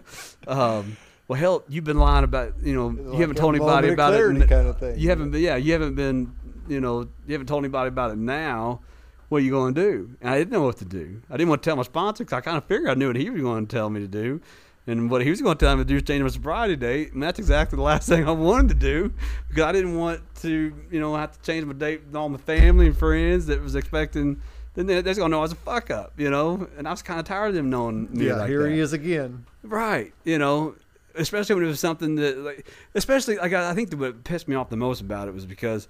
um, 0.47 0.97
well 1.29 1.39
hell, 1.39 1.65
you've 1.69 1.85
been 1.85 1.99
lying 1.99 2.25
about 2.25 2.55
you 2.63 2.75
know 2.75 2.89
Like 2.89 3.15
you 3.15 3.21
haven't 3.21 3.37
told 3.37 3.55
anybody 3.55 3.89
about 3.91 4.13
it. 4.13 4.49
kind 4.49 4.69
of 4.69 4.79
thing. 4.79 4.99
You 4.99 5.09
haven't 5.09 5.31
been 5.31 5.41
yeah 5.41 5.57
you 5.57 5.73
haven't 5.73 5.95
been 5.95 6.35
you 6.69 6.81
know 6.81 7.09
you 7.27 7.33
haven't 7.33 7.47
told 7.47 7.65
anybody 7.65 7.89
about 7.89 8.11
it 8.11 8.19
now. 8.19 8.81
What 9.29 9.39
are 9.39 9.45
you 9.45 9.51
going 9.51 9.75
to 9.75 9.81
do? 9.81 10.17
And 10.21 10.31
I 10.31 10.39
didn't 10.39 10.53
know 10.53 10.63
what 10.63 10.79
to 10.79 10.85
do. 10.85 11.21
I 11.29 11.37
didn't 11.37 11.51
want 11.51 11.63
to 11.63 11.69
tell 11.69 11.77
my 11.77 11.83
sponsor 11.83 12.25
because 12.25 12.39
I 12.39 12.41
kind 12.41 12.57
of 12.57 12.65
figured 12.65 12.89
I 12.91 12.95
knew 12.95 13.09
what 13.09 13.17
he 13.17 13.29
was 13.31 13.43
going 13.43 13.67
to 13.67 13.77
tell 13.77 13.91
me 13.91 14.01
to 14.01 14.09
do. 14.09 14.41
And 14.87 15.11
what 15.11 15.21
he 15.23 15.29
was 15.29 15.43
going 15.43 15.59
to 15.59 15.65
tell 15.67 15.77
me 15.77 15.83
to 15.83 15.89
do 15.89 15.97
is 15.97 16.03
change 16.03 16.23
my 16.23 16.29
sobriety 16.29 16.75
date, 16.75 17.13
and 17.13 17.23
that's 17.23 17.39
exactly 17.39 17.77
the 17.77 17.83
last 17.93 18.09
thing 18.09 18.27
I 18.27 18.31
wanted 18.31 18.69
to 18.71 18.75
do 18.75 19.13
because 19.49 19.65
I 19.65 19.73
didn't 19.73 19.99
want 19.99 20.23
to, 20.41 20.73
you 20.91 20.99
know, 21.01 21.15
have 21.15 21.33
to 21.33 21.41
change 21.43 21.67
my 21.67 21.75
date 21.75 22.07
with 22.07 22.17
all 22.17 22.31
my 22.31 22.39
family 22.39 22.87
and 22.87 22.97
friends 22.97 23.47
that 23.47 23.61
was 23.63 23.75
expecting. 23.75 24.41
Then 24.75 24.87
they- 24.87 25.03
they're 25.03 25.15
going 25.15 25.31
to 25.31 25.33
know 25.33 25.41
I 25.41 25.43
was 25.43 25.53
a 25.53 25.57
fuck 25.57 25.91
up, 25.91 26.15
you 26.17 26.31
know. 26.31 26.67
And 26.79 26.89
I 26.89 26.91
was 26.93 27.03
kind 27.03 27.21
of 27.21 27.27
tired 27.27 27.49
of 27.49 27.55
them 27.55 27.69
knowing 27.69 28.09
me 28.13 28.29
Yeah, 28.29 28.37
like 28.37 28.49
here 28.49 28.63
that. 28.63 28.71
he 28.71 28.79
is 28.81 28.95
again. 28.95 29.45
Right. 29.63 30.15
You 30.25 30.39
know, 30.39 30.75
especially 31.17 31.57
when 31.57 31.65
it 31.65 31.69
was 31.69 31.81
something 31.81 32.15
that, 32.15 32.39
like, 32.39 32.67
especially, 32.95 33.37
like, 33.37 33.53
I 33.53 33.71
I 33.71 33.75
think 33.75 33.93
what 33.93 34.25
pissed 34.25 34.49
me 34.49 34.55
off 34.57 34.71
the 34.71 34.77
most 34.79 35.03
about 35.03 35.29
it 35.29 35.35
was 35.35 35.45
because 35.45 35.87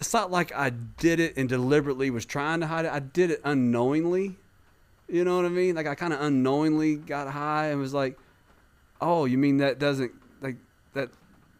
it's 0.00 0.12
not 0.12 0.30
like 0.30 0.52
I 0.54 0.70
did 0.70 1.20
it 1.20 1.36
and 1.36 1.48
deliberately 1.48 2.10
was 2.10 2.24
trying 2.24 2.60
to 2.60 2.66
hide 2.66 2.86
it. 2.86 2.92
I 2.92 3.00
did 3.00 3.30
it 3.30 3.40
unknowingly. 3.44 4.36
You 5.08 5.24
know 5.24 5.36
what 5.36 5.44
I 5.44 5.48
mean? 5.50 5.74
Like, 5.74 5.86
I 5.86 5.94
kind 5.94 6.12
of 6.12 6.20
unknowingly 6.20 6.96
got 6.96 7.28
high 7.28 7.66
and 7.68 7.80
was 7.80 7.92
like, 7.92 8.18
oh, 9.00 9.24
you 9.26 9.38
mean 9.38 9.58
that 9.58 9.78
doesn't, 9.78 10.12
like, 10.40 10.56
that. 10.94 11.10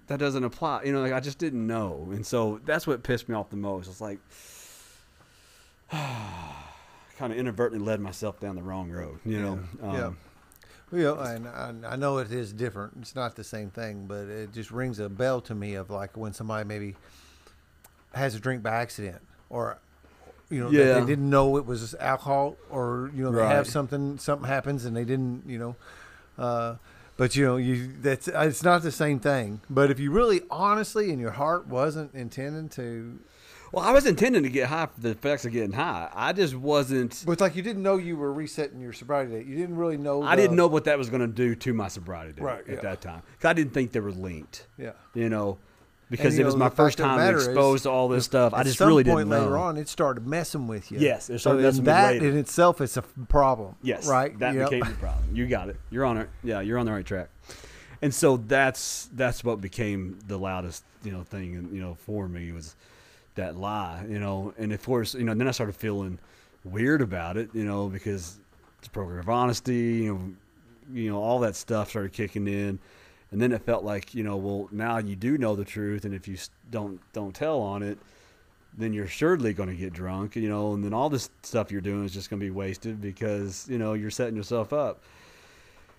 That 0.07 0.19
doesn't 0.19 0.43
apply, 0.43 0.83
you 0.83 0.93
know. 0.93 1.03
Like 1.03 1.13
I 1.13 1.21
just 1.21 1.39
didn't 1.39 1.65
know, 1.65 2.09
and 2.11 2.27
so 2.27 2.61
that's 2.65 2.85
what 2.85 3.05
pissed 3.05 3.29
me 3.29 3.37
off 3.37 3.49
the 3.49 3.57
most. 3.57 3.87
It's 3.87 4.01
like, 4.01 4.19
kind 5.91 7.33
of 7.33 7.39
inadvertently 7.39 7.87
led 7.87 8.01
myself 8.01 8.41
down 8.41 8.57
the 8.57 8.63
wrong 8.63 8.91
road, 8.91 9.21
you 9.25 9.41
know. 9.41 9.61
Yeah. 9.81 10.07
Um, 10.07 10.19
Well, 10.91 11.21
and 11.21 11.47
I, 11.47 11.93
I 11.93 11.97
know 11.97 12.19
it 12.19 12.33
is 12.33 12.53
different. 12.53 12.95
It's 13.01 13.15
not 13.15 13.37
the 13.37 13.45
same 13.45 13.71
thing, 13.71 14.07
but 14.09 14.27
it 14.27 14.53
just 14.53 14.73
rings 14.73 14.99
a 14.99 15.09
bell 15.09 15.41
to 15.43 15.55
me 15.55 15.75
of 15.75 15.91
like 15.91 16.17
when 16.17 16.33
somebody 16.33 16.67
maybe 16.67 16.97
has 18.15 18.35
a 18.35 18.41
drink 18.41 18.63
by 18.63 18.71
accident, 18.71 19.21
or 19.49 19.79
you 20.49 20.61
know, 20.61 20.71
Yeah. 20.71 20.95
they 21.01 21.07
didn't 21.07 21.31
know 21.31 21.57
it 21.59 21.65
was 21.67 21.95
alcohol, 22.01 22.57
or 22.71 23.11
you 23.15 23.23
know, 23.23 23.31
they 23.33 23.47
have 23.47 23.67
something, 23.69 24.19
something 24.19 24.49
happens, 24.49 24.85
and 24.85 24.97
they 24.97 25.05
didn't, 25.05 25.45
you 25.47 25.59
know. 25.59 25.77
Uh, 26.39 26.77
but 27.17 27.37
you 27.37 27.45
know, 27.45 27.57
you 27.57 27.91
that's 28.03 28.27
it's 28.29 28.63
not 28.65 28.83
the 28.83 28.91
same 28.91 29.21
thing. 29.21 29.61
But 29.71 29.91
if 29.91 30.01
you 30.01 30.11
really, 30.11 30.41
honestly, 30.51 31.13
in 31.13 31.19
your 31.19 31.33
heart, 31.33 31.67
wasn't 31.69 32.15
intending 32.15 32.69
to, 32.71 33.19
Well, 33.73 33.85
I 33.85 33.93
was 33.93 34.07
intending 34.07 34.43
to 34.43 34.49
get 34.49 34.69
high 34.69 34.87
for 34.87 35.01
the 35.01 35.11
effects 35.11 35.45
of 35.45 35.53
getting 35.53 35.73
high. 35.73 36.09
I 36.13 36.33
just 36.33 36.57
wasn't. 36.57 37.23
But 37.25 37.33
it's 37.33 37.41
like 37.41 37.55
you 37.55 37.63
didn't 37.63 37.85
know 37.85 37.99
you 37.99 38.17
were 38.17 38.33
resetting 38.33 38.81
your 38.81 38.93
sobriety 38.93 39.31
date. 39.33 39.47
You 39.47 39.55
didn't 39.57 39.77
really 39.77 39.99
know. 39.99 40.23
I 40.23 40.35
didn't 40.35 40.57
know 40.57 40.67
what 40.67 40.85
that 40.85 40.99
was 40.99 41.09
going 41.11 41.21
to 41.21 41.29
do 41.29 41.55
to 41.55 41.73
my 41.73 41.87
sobriety 41.87 42.33
date 42.33 42.43
Right, 42.43 42.61
at 42.69 42.75
yeah. 42.77 42.81
that 42.81 43.01
time. 43.03 43.23
'Cause 43.39 43.49
I 43.49 43.53
didn't 43.53 43.73
think 43.73 43.93
they 43.93 44.01
were 44.01 44.11
linked. 44.11 44.67
Yeah. 44.77 44.93
You 45.15 45.29
know, 45.29 45.59
because 46.11 46.37
you 46.37 46.43
it 46.43 46.45
was 46.45 46.55
know, 46.55 46.59
my 46.59 46.69
first 46.71 46.99
the 46.99 47.05
time 47.05 47.19
matter 47.19 47.39
is, 47.39 47.47
exposed 47.47 47.85
to 47.85 47.91
all 47.91 48.09
this 48.09 48.25
stuff. 48.25 48.53
I 48.53 48.63
just 48.65 48.81
really 48.81 49.05
point 49.05 49.19
didn't 49.19 49.31
know. 49.31 49.39
later 49.45 49.59
on, 49.59 49.77
it 49.77 49.89
started 49.89 50.27
messing 50.27 50.67
with 50.67 50.91
you. 50.91 50.99
Yes, 50.99 51.31
it 51.31 51.35
so 51.35 51.59
started 51.59 51.65
with 51.65 51.85
that 51.85 52.17
in 52.17 52.37
itself 52.37 52.81
is 52.81 52.97
a 52.97 53.03
problem. 53.03 53.77
Yes, 53.83 54.07
right. 54.07 54.37
That 54.39 54.55
Yep. 54.55 54.71
became 54.71 54.89
the 54.91 54.97
problem. 54.99 55.25
You 55.35 55.47
got 55.47 55.69
it. 55.69 55.77
You're 55.91 56.05
on 56.05 56.19
it. 56.19 56.29
Yeah, 56.43 56.61
you're 56.61 56.79
on 56.79 56.87
the 56.87 56.93
right 56.93 57.07
track. 57.07 57.29
And 58.03 58.15
so 58.15 58.37
that's 58.39 59.09
that's 59.15 59.45
what 59.45 59.61
became 59.61 60.19
the 60.27 60.39
loudest 60.39 60.85
you 61.05 61.13
know 61.13 61.23
thing 61.23 61.55
and 61.57 61.75
you 61.75 61.81
know 61.81 61.95
for 61.95 62.29
me 62.29 62.53
was 62.53 62.75
that 63.35 63.57
lie 63.57 64.05
you 64.09 64.19
know 64.19 64.53
and 64.59 64.73
of 64.73 64.83
course 64.83 65.15
you 65.15 65.25
know 65.25 65.35
then 65.35 65.47
I 65.49 65.51
started 65.51 65.75
feeling 65.77 66.19
weird 66.65 67.01
about 67.03 67.37
it 67.37 67.51
you 67.55 67.65
know 67.65 67.89
because 67.89 68.39
it's 68.79 68.89
a 68.89 68.91
program 68.91 69.21
of 69.21 69.29
honesty 69.29 69.75
you 70.05 70.15
know 70.15 70.33
you 70.93 71.11
know 71.11 71.23
all 71.23 71.39
that 71.41 71.57
stuff 71.57 71.91
started 71.91 72.13
kicking 72.13 72.47
in 72.49 72.79
and 73.31 73.41
then 73.41 73.53
it 73.53 73.63
felt 73.63 73.85
like 73.85 74.15
you 74.15 74.23
know 74.23 74.37
well 74.37 74.69
now 74.73 74.99
you 74.99 75.17
do 75.17 75.39
know 75.39 75.55
the 75.55 75.65
truth 75.65 76.05
and 76.05 76.15
if 76.15 76.27
you 76.27 76.37
don't 76.71 77.01
don't 77.13 77.35
tell 77.35 77.61
on 77.61 77.83
it 77.83 77.99
then 78.77 78.93
you're 78.93 79.07
surely 79.07 79.53
going 79.53 79.69
to 79.69 79.75
get 79.75 79.93
drunk, 79.93 80.37
you 80.37 80.49
know, 80.49 80.75
and 80.75 80.85
then 80.85 80.95
all 80.95 81.11
this 81.11 81.31
stuff 81.43 81.71
you're 81.71 81.81
doing 81.81 82.05
is 82.05 82.13
just 82.13 82.31
going 82.31 82.41
to 82.41 82.47
be 82.47 82.51
wasted 82.51 83.01
because, 83.01 83.67
you 83.69 83.79
know, 83.79 83.95
you're 83.95 84.11
setting 84.11 84.37
yourself 84.37 84.73
up. 84.73 85.03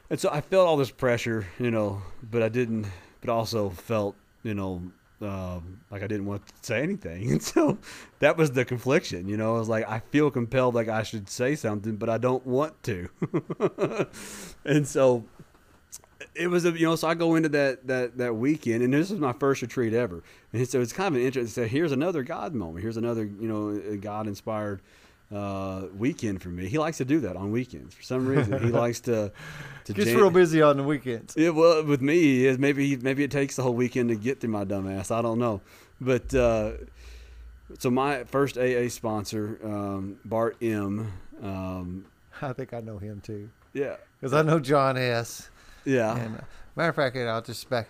And 0.09 0.19
so 0.19 0.29
I 0.31 0.41
felt 0.41 0.67
all 0.67 0.77
this 0.77 0.91
pressure, 0.91 1.47
you 1.59 1.71
know, 1.71 2.01
but 2.23 2.41
I 2.41 2.49
didn't, 2.49 2.87
but 3.21 3.29
also 3.29 3.69
felt, 3.69 4.15
you 4.43 4.53
know, 4.53 4.81
um, 5.21 5.79
like 5.91 6.01
I 6.01 6.07
didn't 6.07 6.25
want 6.25 6.45
to 6.47 6.53
say 6.61 6.81
anything. 6.81 7.31
And 7.31 7.41
so 7.43 7.77
that 8.19 8.37
was 8.37 8.51
the 8.51 8.65
confliction, 8.65 9.27
you 9.27 9.37
know, 9.37 9.55
I 9.55 9.59
was 9.59 9.69
like, 9.69 9.87
I 9.87 9.99
feel 9.99 10.31
compelled 10.31 10.75
like 10.75 10.89
I 10.89 11.03
should 11.03 11.29
say 11.29 11.55
something, 11.55 11.95
but 11.95 12.09
I 12.09 12.17
don't 12.17 12.45
want 12.45 12.81
to. 12.83 13.09
and 14.65 14.87
so 14.87 15.23
it 16.35 16.47
was 16.47 16.65
a 16.65 16.71
you 16.71 16.85
know 16.85 16.95
so 16.95 17.07
I 17.07 17.13
go 17.13 17.35
into 17.35 17.49
that 17.49 17.87
that 17.87 18.17
that 18.17 18.35
weekend 18.35 18.83
and 18.83 18.93
this 18.93 19.09
was 19.09 19.19
my 19.19 19.33
first 19.33 19.61
retreat 19.61 19.93
ever 19.93 20.23
and 20.53 20.67
so 20.67 20.81
it's 20.81 20.93
kind 20.93 21.07
of 21.07 21.19
an 21.21 21.25
interesting. 21.25 21.63
So 21.63 21.67
here's 21.67 21.91
another 21.91 22.23
God 22.23 22.53
moment. 22.53 22.81
Here's 22.83 22.97
another 22.97 23.23
you 23.23 23.47
know 23.47 23.97
God 23.97 24.27
inspired 24.27 24.81
uh, 25.33 25.83
weekend 25.97 26.41
for 26.41 26.49
me. 26.49 26.67
He 26.67 26.77
likes 26.77 26.97
to 26.97 27.05
do 27.05 27.21
that 27.21 27.37
on 27.37 27.51
weekends 27.51 27.95
for 27.95 28.03
some 28.03 28.27
reason. 28.27 28.61
He 28.61 28.69
likes 28.69 28.99
to 29.01 29.31
to 29.85 29.93
Gets 29.93 30.09
jam- 30.09 30.17
real 30.17 30.29
busy 30.29 30.61
on 30.61 30.75
the 30.77 30.83
weekends. 30.83 31.35
yeah, 31.37 31.49
well, 31.49 31.85
with 31.85 32.01
me, 32.01 32.45
is 32.45 32.57
maybe 32.57 32.97
maybe 32.97 33.23
it 33.23 33.31
takes 33.31 33.55
the 33.55 33.63
whole 33.63 33.73
weekend 33.73 34.09
to 34.09 34.15
get 34.15 34.41
through 34.41 34.49
my 34.49 34.65
dumb 34.65 34.89
ass. 34.89 35.09
I 35.09 35.21
don't 35.21 35.39
know, 35.39 35.61
but 36.01 36.33
uh, 36.35 36.71
so 37.79 37.89
my 37.89 38.25
first 38.25 38.57
AA 38.57 38.89
sponsor, 38.89 39.57
um, 39.63 40.17
Bart 40.25 40.57
M. 40.61 41.13
Um, 41.41 42.05
I 42.41 42.53
think 42.53 42.73
I 42.73 42.81
know 42.81 42.97
him 42.97 43.21
too 43.21 43.49
yeah, 43.73 43.95
because 44.19 44.33
I 44.33 44.41
know 44.41 44.59
John 44.59 44.97
S. 44.97 45.49
yeah. 45.85 46.15
And 46.17 46.37
uh, 46.37 46.41
matter 46.75 46.89
of 46.89 46.95
fact, 46.95 47.15
I'll 47.17 47.41
just 47.41 47.69
back. 47.69 47.87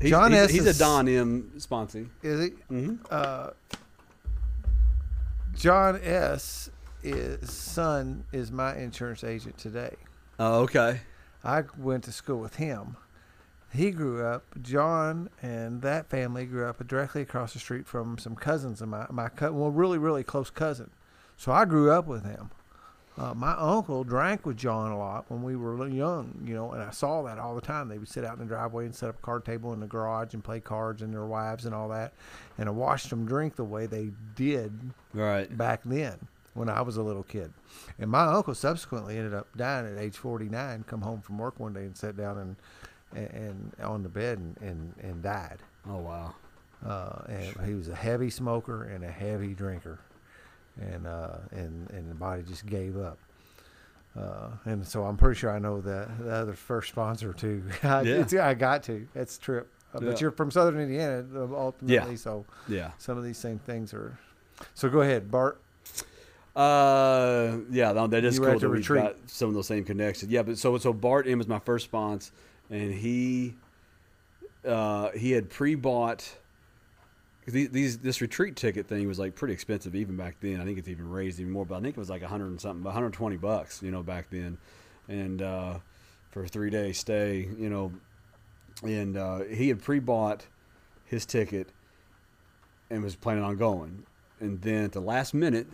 He's, 0.00 0.10
John 0.10 0.32
he's, 0.32 0.40
S. 0.42 0.50
he's 0.50 0.66
is- 0.66 0.76
a 0.76 0.78
Don 0.78 1.08
M. 1.08 1.52
sponsor. 1.58 2.06
Is 2.22 2.44
he? 2.44 2.50
hmm 2.68 2.94
Uh, 3.10 3.50
John 5.54 6.00
S. 6.02 6.70
Is 7.02 7.48
son 7.52 8.24
is 8.32 8.50
my 8.50 8.76
insurance 8.76 9.22
agent 9.22 9.56
today. 9.56 9.94
Oh, 10.40 10.62
okay. 10.62 11.00
I 11.44 11.62
went 11.78 12.02
to 12.04 12.12
school 12.12 12.38
with 12.40 12.56
him. 12.56 12.96
He 13.72 13.92
grew 13.92 14.24
up. 14.26 14.44
John 14.62 15.30
and 15.40 15.80
that 15.82 16.10
family 16.10 16.44
grew 16.44 16.66
up 16.66 16.84
directly 16.88 17.22
across 17.22 17.52
the 17.52 17.60
street 17.60 17.86
from 17.86 18.18
some 18.18 18.34
cousins 18.34 18.82
of 18.82 18.88
my 18.88 19.06
my 19.10 19.28
co- 19.28 19.52
well, 19.52 19.70
really 19.70 19.96
really 19.98 20.24
close 20.24 20.50
cousin. 20.50 20.90
So 21.36 21.52
I 21.52 21.64
grew 21.66 21.92
up 21.92 22.06
with 22.06 22.24
him. 22.24 22.50
Uh, 23.18 23.34
my 23.34 23.52
uncle 23.58 24.04
drank 24.04 24.46
with 24.46 24.56
John 24.56 24.92
a 24.92 24.98
lot 24.98 25.24
when 25.28 25.42
we 25.42 25.56
were 25.56 25.88
young, 25.88 26.40
you 26.46 26.54
know, 26.54 26.70
and 26.72 26.80
I 26.82 26.90
saw 26.90 27.22
that 27.24 27.38
all 27.38 27.54
the 27.56 27.60
time. 27.60 27.88
They 27.88 27.98
would 27.98 28.08
sit 28.08 28.24
out 28.24 28.34
in 28.34 28.38
the 28.38 28.44
driveway 28.44 28.84
and 28.84 28.94
set 28.94 29.08
up 29.08 29.18
a 29.18 29.22
card 29.22 29.44
table 29.44 29.72
in 29.72 29.80
the 29.80 29.88
garage 29.88 30.34
and 30.34 30.44
play 30.44 30.60
cards 30.60 31.02
and 31.02 31.12
their 31.12 31.26
wives 31.26 31.64
and 31.66 31.74
all 31.74 31.88
that. 31.88 32.12
And 32.58 32.68
I 32.68 32.72
watched 32.72 33.10
them 33.10 33.26
drink 33.26 33.56
the 33.56 33.64
way 33.64 33.86
they 33.86 34.10
did 34.36 34.72
Right. 35.12 35.54
back 35.58 35.80
then 35.84 36.16
when 36.54 36.68
I 36.68 36.80
was 36.82 36.96
a 36.96 37.02
little 37.02 37.24
kid. 37.24 37.52
And 37.98 38.08
my 38.10 38.24
uncle 38.24 38.54
subsequently 38.54 39.16
ended 39.16 39.34
up 39.34 39.48
dying 39.56 39.86
at 39.86 40.00
age 40.00 40.16
49, 40.16 40.84
come 40.86 41.00
home 41.02 41.20
from 41.20 41.38
work 41.38 41.58
one 41.58 41.72
day 41.72 41.82
and 41.82 41.96
sat 41.96 42.16
down 42.16 42.38
and 42.38 42.56
and, 43.14 43.30
and 43.30 43.72
on 43.82 44.02
the 44.02 44.08
bed 44.08 44.38
and, 44.38 44.56
and, 44.60 44.94
and 45.02 45.22
died. 45.22 45.58
Oh 45.88 45.96
wow. 45.96 46.34
Uh, 46.86 47.22
and 47.28 47.66
he 47.66 47.74
was 47.74 47.88
a 47.88 47.94
heavy 47.94 48.30
smoker 48.30 48.84
and 48.84 49.02
a 49.02 49.10
heavy 49.10 49.54
drinker. 49.54 49.98
And 50.80 51.06
uh, 51.06 51.38
and 51.50 51.90
and 51.90 52.10
the 52.10 52.14
body 52.14 52.42
just 52.42 52.64
gave 52.66 52.96
up. 52.96 53.18
Uh, 54.16 54.50
and 54.64 54.86
so 54.86 55.04
I'm 55.04 55.16
pretty 55.16 55.38
sure 55.38 55.50
I 55.50 55.58
know 55.58 55.80
the, 55.80 56.08
the 56.20 56.30
other 56.30 56.54
first 56.54 56.88
sponsor 56.88 57.32
too. 57.32 57.62
I, 57.82 58.02
Yeah. 58.02 58.14
it's, 58.20 58.34
I 58.34 58.54
got 58.54 58.82
to. 58.84 59.06
That's 59.14 59.38
trip. 59.38 59.68
Uh, 59.94 59.98
Yeah. 60.02 60.10
But 60.10 60.20
you're 60.20 60.30
from 60.30 60.50
Southern 60.50 60.80
Indiana 60.80 61.24
uh, 61.34 61.54
ultimately, 61.54 62.16
so 62.16 62.44
Yeah. 62.68 62.90
some 62.98 63.16
of 63.18 63.24
these 63.24 63.38
same 63.38 63.58
things 63.60 63.92
are. 63.94 64.18
So 64.74 64.88
go 64.88 65.02
ahead, 65.02 65.30
Bart. 65.30 65.60
Uh, 66.56 67.58
yeah, 67.70 67.92
no, 67.92 68.06
that 68.08 68.24
is 68.24 68.36
You 68.38 68.44
cool 68.44 68.58
that 68.58 68.68
we've 68.68 68.88
got 68.88 69.16
some 69.26 69.48
of 69.48 69.54
those 69.54 69.68
same 69.68 69.84
connections. 69.84 70.32
Yeah, 70.32 70.42
but 70.42 70.58
so 70.58 70.76
so 70.78 70.92
Bart 70.92 71.28
M 71.28 71.38
was 71.38 71.46
my 71.46 71.60
first 71.60 71.84
sponsor, 71.84 72.32
and 72.70 72.92
he 72.92 73.54
uh, 74.66 75.10
he 75.10 75.30
had 75.32 75.50
pre-bought. 75.50 76.28
'Cause 77.48 77.68
These, 77.70 77.98
this 77.98 78.20
retreat 78.20 78.56
ticket 78.56 78.86
thing 78.86 79.08
was 79.08 79.18
like 79.18 79.34
pretty 79.34 79.54
expensive 79.54 79.94
even 79.94 80.16
back 80.16 80.36
then. 80.40 80.60
I 80.60 80.64
think 80.64 80.78
it's 80.78 80.88
even 80.88 81.08
raised 81.08 81.40
even 81.40 81.52
more, 81.52 81.64
but 81.64 81.76
I 81.76 81.80
think 81.80 81.96
it 81.96 82.00
was 82.00 82.10
like 82.10 82.22
a 82.22 82.28
hundred 82.28 82.48
and 82.48 82.60
something, 82.60 82.84
one 82.84 82.92
hundred 82.92 83.14
twenty 83.14 83.36
bucks, 83.38 83.82
you 83.82 83.90
know, 83.90 84.02
back 84.02 84.26
then, 84.30 84.58
and 85.08 85.40
uh, 85.40 85.78
for 86.30 86.44
a 86.44 86.46
three 86.48 86.68
day 86.68 86.92
stay, 86.92 87.48
you 87.58 87.70
know, 87.70 87.90
and 88.82 89.16
uh, 89.16 89.38
he 89.44 89.68
had 89.68 89.82
pre-bought 89.82 90.46
his 91.06 91.24
ticket 91.24 91.68
and 92.90 93.02
was 93.02 93.16
planning 93.16 93.42
on 93.42 93.56
going, 93.56 94.04
and 94.40 94.60
then 94.60 94.84
at 94.84 94.92
the 94.92 95.00
last 95.00 95.32
minute, 95.32 95.66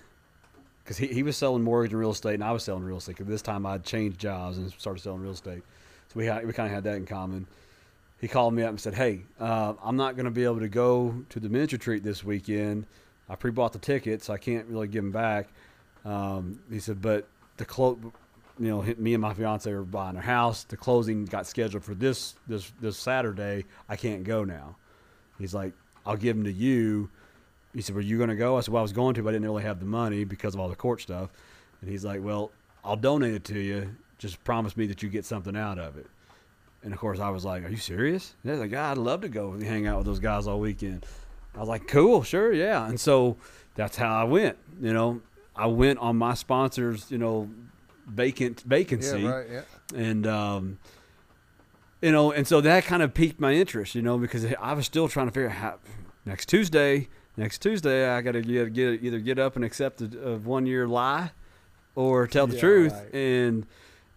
because 0.84 0.96
he, 0.96 1.08
he 1.08 1.22
was 1.24 1.36
selling 1.36 1.62
mortgage 1.64 1.92
and 1.92 2.00
real 2.00 2.12
estate, 2.12 2.34
and 2.34 2.44
I 2.44 2.52
was 2.52 2.62
selling 2.62 2.84
real 2.84 2.98
estate. 2.98 3.16
Because 3.16 3.26
this 3.26 3.42
time 3.42 3.66
I'd 3.66 3.84
changed 3.84 4.20
jobs 4.20 4.58
and 4.58 4.70
started 4.72 5.02
selling 5.02 5.22
real 5.22 5.32
estate, 5.32 5.62
so 6.08 6.20
we 6.20 6.30
we 6.46 6.52
kind 6.52 6.68
of 6.68 6.72
had 6.72 6.84
that 6.84 6.96
in 6.96 7.04
common. 7.04 7.46
He 8.24 8.28
called 8.28 8.54
me 8.54 8.62
up 8.62 8.70
and 8.70 8.80
said, 8.80 8.94
"Hey, 8.94 9.20
uh, 9.38 9.74
I'm 9.82 9.96
not 9.96 10.16
going 10.16 10.24
to 10.24 10.30
be 10.30 10.44
able 10.44 10.60
to 10.60 10.68
go 10.68 11.14
to 11.28 11.38
the 11.38 11.50
men's 11.50 11.74
retreat 11.74 12.02
this 12.02 12.24
weekend. 12.24 12.86
I 13.28 13.36
pre-bought 13.36 13.74
the 13.74 13.78
tickets, 13.78 14.30
I 14.30 14.38
can't 14.38 14.66
really 14.66 14.88
give 14.88 15.04
them 15.04 15.12
back." 15.12 15.48
Um, 16.06 16.58
he 16.70 16.80
said, 16.80 17.02
"But 17.02 17.28
the 17.58 17.66
clo- 17.66 17.98
you 18.58 18.68
know, 18.68 18.82
me 18.96 19.12
and 19.12 19.20
my 19.20 19.34
fiance 19.34 19.70
were 19.70 19.82
buying 19.82 20.16
a 20.16 20.22
house. 20.22 20.64
The 20.64 20.78
closing 20.78 21.26
got 21.26 21.46
scheduled 21.46 21.84
for 21.84 21.94
this 21.94 22.34
this 22.48 22.72
this 22.80 22.96
Saturday. 22.96 23.66
I 23.90 23.96
can't 23.96 24.24
go 24.24 24.42
now." 24.42 24.76
He's 25.38 25.52
like, 25.52 25.74
"I'll 26.06 26.16
give 26.16 26.34
them 26.34 26.46
to 26.46 26.52
you." 26.52 27.10
He 27.74 27.82
said, 27.82 27.94
"Were 27.94 28.00
you 28.00 28.16
going 28.16 28.30
to 28.30 28.36
go?" 28.36 28.56
I 28.56 28.60
said, 28.60 28.72
"Well, 28.72 28.80
I 28.80 28.88
was 28.88 28.94
going 28.94 29.16
to, 29.16 29.22
but 29.22 29.28
I 29.28 29.32
didn't 29.32 29.44
really 29.44 29.64
have 29.64 29.80
the 29.80 29.84
money 29.84 30.24
because 30.24 30.54
of 30.54 30.60
all 30.60 30.70
the 30.70 30.76
court 30.76 31.02
stuff." 31.02 31.28
And 31.82 31.90
he's 31.90 32.06
like, 32.06 32.24
"Well, 32.24 32.52
I'll 32.86 32.96
donate 32.96 33.34
it 33.34 33.44
to 33.44 33.60
you. 33.60 33.94
Just 34.16 34.42
promise 34.44 34.78
me 34.78 34.86
that 34.86 35.02
you 35.02 35.10
get 35.10 35.26
something 35.26 35.54
out 35.54 35.78
of 35.78 35.98
it." 35.98 36.06
And 36.84 36.92
of 36.92 36.98
course, 37.00 37.18
I 37.18 37.30
was 37.30 37.44
like, 37.44 37.64
"Are 37.64 37.68
you 37.70 37.76
serious?" 37.78 38.34
And 38.42 38.52
they're 38.52 38.60
like, 38.60 38.70
"Yeah, 38.70 38.90
I'd 38.90 38.98
love 38.98 39.22
to 39.22 39.28
go 39.28 39.58
hang 39.58 39.86
out 39.86 39.96
with 39.98 40.06
those 40.06 40.20
guys 40.20 40.46
all 40.46 40.60
weekend." 40.60 41.04
I 41.56 41.60
was 41.60 41.68
like, 41.68 41.88
"Cool, 41.88 42.22
sure, 42.22 42.52
yeah." 42.52 42.86
And 42.86 43.00
so 43.00 43.36
that's 43.74 43.96
how 43.96 44.14
I 44.14 44.24
went. 44.24 44.58
You 44.80 44.92
know, 44.92 45.20
I 45.56 45.66
went 45.66 45.98
on 45.98 46.16
my 46.16 46.34
sponsor's, 46.34 47.10
you 47.10 47.18
know, 47.18 47.48
vacant 48.06 48.60
vacancy 48.66 49.22
Yeah, 49.22 49.30
right. 49.30 49.46
Yeah. 49.50 49.62
and 49.94 50.26
um, 50.26 50.78
you 52.02 52.12
know, 52.12 52.32
and 52.32 52.46
so 52.46 52.60
that 52.60 52.84
kind 52.84 53.02
of 53.02 53.14
piqued 53.14 53.40
my 53.40 53.54
interest, 53.54 53.94
you 53.94 54.02
know, 54.02 54.18
because 54.18 54.44
I 54.60 54.74
was 54.74 54.84
still 54.84 55.08
trying 55.08 55.26
to 55.28 55.32
figure 55.32 55.48
out 55.48 55.56
how 55.56 55.78
next 56.26 56.50
Tuesday, 56.50 57.08
next 57.38 57.62
Tuesday, 57.62 58.06
I 58.10 58.20
got 58.20 58.32
to 58.32 58.42
get, 58.42 58.74
get 58.74 59.02
either 59.02 59.20
get 59.20 59.38
up 59.38 59.56
and 59.56 59.64
accept 59.64 60.02
a, 60.02 60.32
a 60.32 60.36
one 60.36 60.66
year 60.66 60.86
lie, 60.86 61.30
or 61.94 62.26
tell 62.26 62.46
the 62.46 62.54
Yeah, 62.56 62.60
truth, 62.60 62.92
right. 62.92 63.14
and 63.14 63.66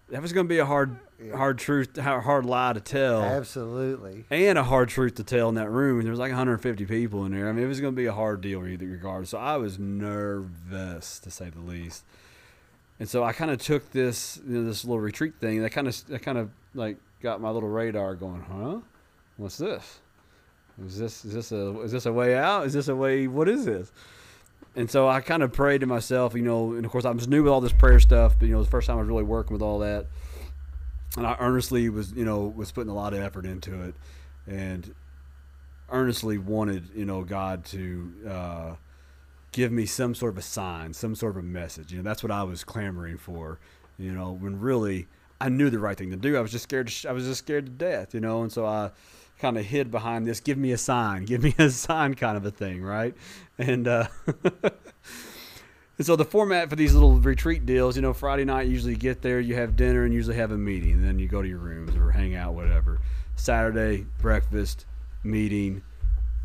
that 0.10 0.22
was 0.22 0.34
going 0.34 0.46
to 0.46 0.50
be 0.50 0.58
a 0.60 0.66
hard, 0.66 0.98
Yeah. 1.24 1.36
hard 1.36 1.58
truth, 1.58 1.98
hard 1.98 2.24
hard 2.24 2.46
lie 2.46 2.74
to 2.74 2.80
tell. 2.80 3.24
Absolutely. 3.24 4.26
And 4.30 4.58
a 4.58 4.64
hard 4.64 4.90
truth 4.90 5.16
to 5.16 5.24
tell 5.24 5.50
in 5.50 5.56
that 5.56 5.70
room. 5.70 6.02
There 6.02 6.12
was 6.12 6.20
like 6.20 6.32
150 6.32 6.86
people 6.86 7.26
in 7.26 7.32
there. 7.32 7.50
I 7.50 7.52
mean, 7.52 7.66
it 7.66 7.68
was 7.68 7.82
going 7.82 7.94
to 7.94 7.98
be 7.98 8.06
a 8.06 8.14
hard 8.14 8.42
deal 8.42 8.66
either 8.68 8.86
regard. 8.86 9.28
So 9.28 9.40
I 9.40 9.58
was 9.58 9.80
nervous 9.80 11.20
to 11.20 11.32
say 11.32 11.50
the 11.50 11.60
least. 11.60 12.04
And 13.00 13.10
so 13.10 13.24
I 13.24 13.34
kind 13.34 13.52
of 13.52 13.60
took 13.60 13.92
this 13.92 14.40
you 14.48 14.60
know, 14.60 14.66
this 14.66 14.86
little 14.86 15.00
retreat 15.00 15.34
thing. 15.40 15.62
That 15.62 15.72
kind 15.72 15.88
of 15.88 16.08
that 16.08 16.22
kind 16.22 16.38
of 16.38 16.50
like 16.74 16.98
got 17.22 17.42
my 17.42 17.50
little 17.50 17.70
radar 17.70 18.16
going. 18.16 18.42
Huh? 18.42 18.80
What's 19.38 19.58
this? 19.58 20.00
Is 20.86 21.00
this 21.00 21.26
is 21.26 21.34
this 21.34 21.52
a 21.52 21.80
is 21.82 21.92
this 21.92 22.06
a 22.06 22.14
way 22.14 22.36
out? 22.36 22.66
Is 22.66 22.74
this 22.74 22.88
a 22.88 22.96
way? 22.96 23.28
What 23.28 23.50
is 23.50 23.66
this? 23.66 23.92
And 24.76 24.90
so 24.90 25.08
I 25.08 25.22
kind 25.22 25.42
of 25.42 25.52
prayed 25.52 25.82
to 25.82 25.88
myself, 25.88 26.36
you 26.36 26.44
know. 26.44 26.74
And 26.74 26.86
of 26.86 26.92
course, 26.92 27.06
I 27.06 27.12
was 27.12 27.28
new 27.28 27.44
with 27.44 27.52
all 27.52 27.62
this 27.62 27.74
prayer 27.74 28.00
stuff, 28.00 28.36
but 28.40 28.48
you 28.48 28.54
know, 28.54 28.64
the 28.64 28.70
first 28.70 28.86
time 28.88 28.98
I 28.98 29.00
was 29.00 29.10
really 29.10 29.24
working 29.24 29.54
with 29.54 29.64
all 29.64 29.80
that. 29.80 30.06
And 31.16 31.26
I 31.26 31.36
earnestly 31.40 31.90
was, 31.90 32.12
you 32.12 32.26
know, 32.26 32.42
was 32.42 32.72
putting 32.72 32.92
a 32.92 32.96
lot 32.96 33.14
of 33.14 33.20
effort 33.22 33.46
into 33.46 33.82
it. 33.84 33.96
And 34.46 34.94
earnestly 35.90 36.38
wanted, 36.38 36.90
you 36.96 37.06
know, 37.06 37.24
God 37.24 37.66
to 37.66 38.14
uh, 38.28 38.76
give 39.52 39.72
me 39.72 39.86
some 39.86 40.14
sort 40.14 40.34
of 40.34 40.38
a 40.38 40.44
sign, 40.44 40.94
some 40.94 41.16
sort 41.16 41.32
of 41.32 41.38
a 41.38 41.46
message. 41.46 41.92
You 41.92 42.00
know, 42.00 42.04
that's 42.04 42.24
what 42.24 42.32
I 42.32 42.44
was 42.44 42.64
clamoring 42.64 43.18
for. 43.18 43.60
You 43.98 44.12
know, 44.12 44.32
when 44.32 44.60
really 44.60 45.08
I 45.40 45.50
knew 45.50 45.70
the 45.70 45.80
right 45.80 45.98
thing 45.98 46.12
to 46.12 46.18
do. 46.18 46.38
I 46.38 46.42
was 46.42 46.52
just 46.52 46.64
scared. 46.64 46.90
Sh- 46.90 47.06
I 47.06 47.12
was 47.12 47.26
just 47.26 47.40
scared 47.40 47.66
to 47.66 47.72
death. 47.72 48.14
You 48.14 48.20
know, 48.20 48.42
and 48.42 48.52
so 48.52 48.66
I 48.66 48.92
kind 49.40 49.58
of 49.58 49.66
hid 49.66 49.92
behind 49.92 50.28
this. 50.28 50.40
Give 50.40 50.58
me 50.58 50.72
a 50.72 50.78
sign. 50.78 51.26
Give 51.26 51.42
me 51.44 51.56
a 51.58 51.70
sign, 51.72 52.16
kind 52.16 52.38
of 52.38 52.46
a 52.46 52.52
thing, 52.52 52.84
right? 52.84 53.16
And. 53.58 53.88
Uh, 53.88 54.08
And 55.98 56.06
so 56.06 56.16
the 56.16 56.26
format 56.26 56.70
for 56.70 56.76
these 56.76 56.94
little 56.94 57.16
retreat 57.16 57.66
deals, 57.66 57.96
you 57.96 58.04
know, 58.04 58.14
Friday 58.14 58.46
night 58.46 58.68
usually 58.68 58.96
get 58.96 59.22
there, 59.22 59.40
you 59.40 59.56
have 59.56 59.76
dinner, 59.76 60.04
and 60.04 60.14
usually 60.14 60.36
have 60.36 60.52
a 60.52 60.58
meeting, 60.58 60.92
and 60.92 61.04
then 61.04 61.18
you 61.18 61.28
go 61.28 61.42
to 61.42 61.48
your 61.48 61.58
rooms 61.58 61.96
or 61.96 62.12
hang 62.12 62.36
out, 62.36 62.54
whatever. 62.54 63.00
Saturday 63.36 64.06
breakfast, 64.20 64.86
meeting, 65.24 65.82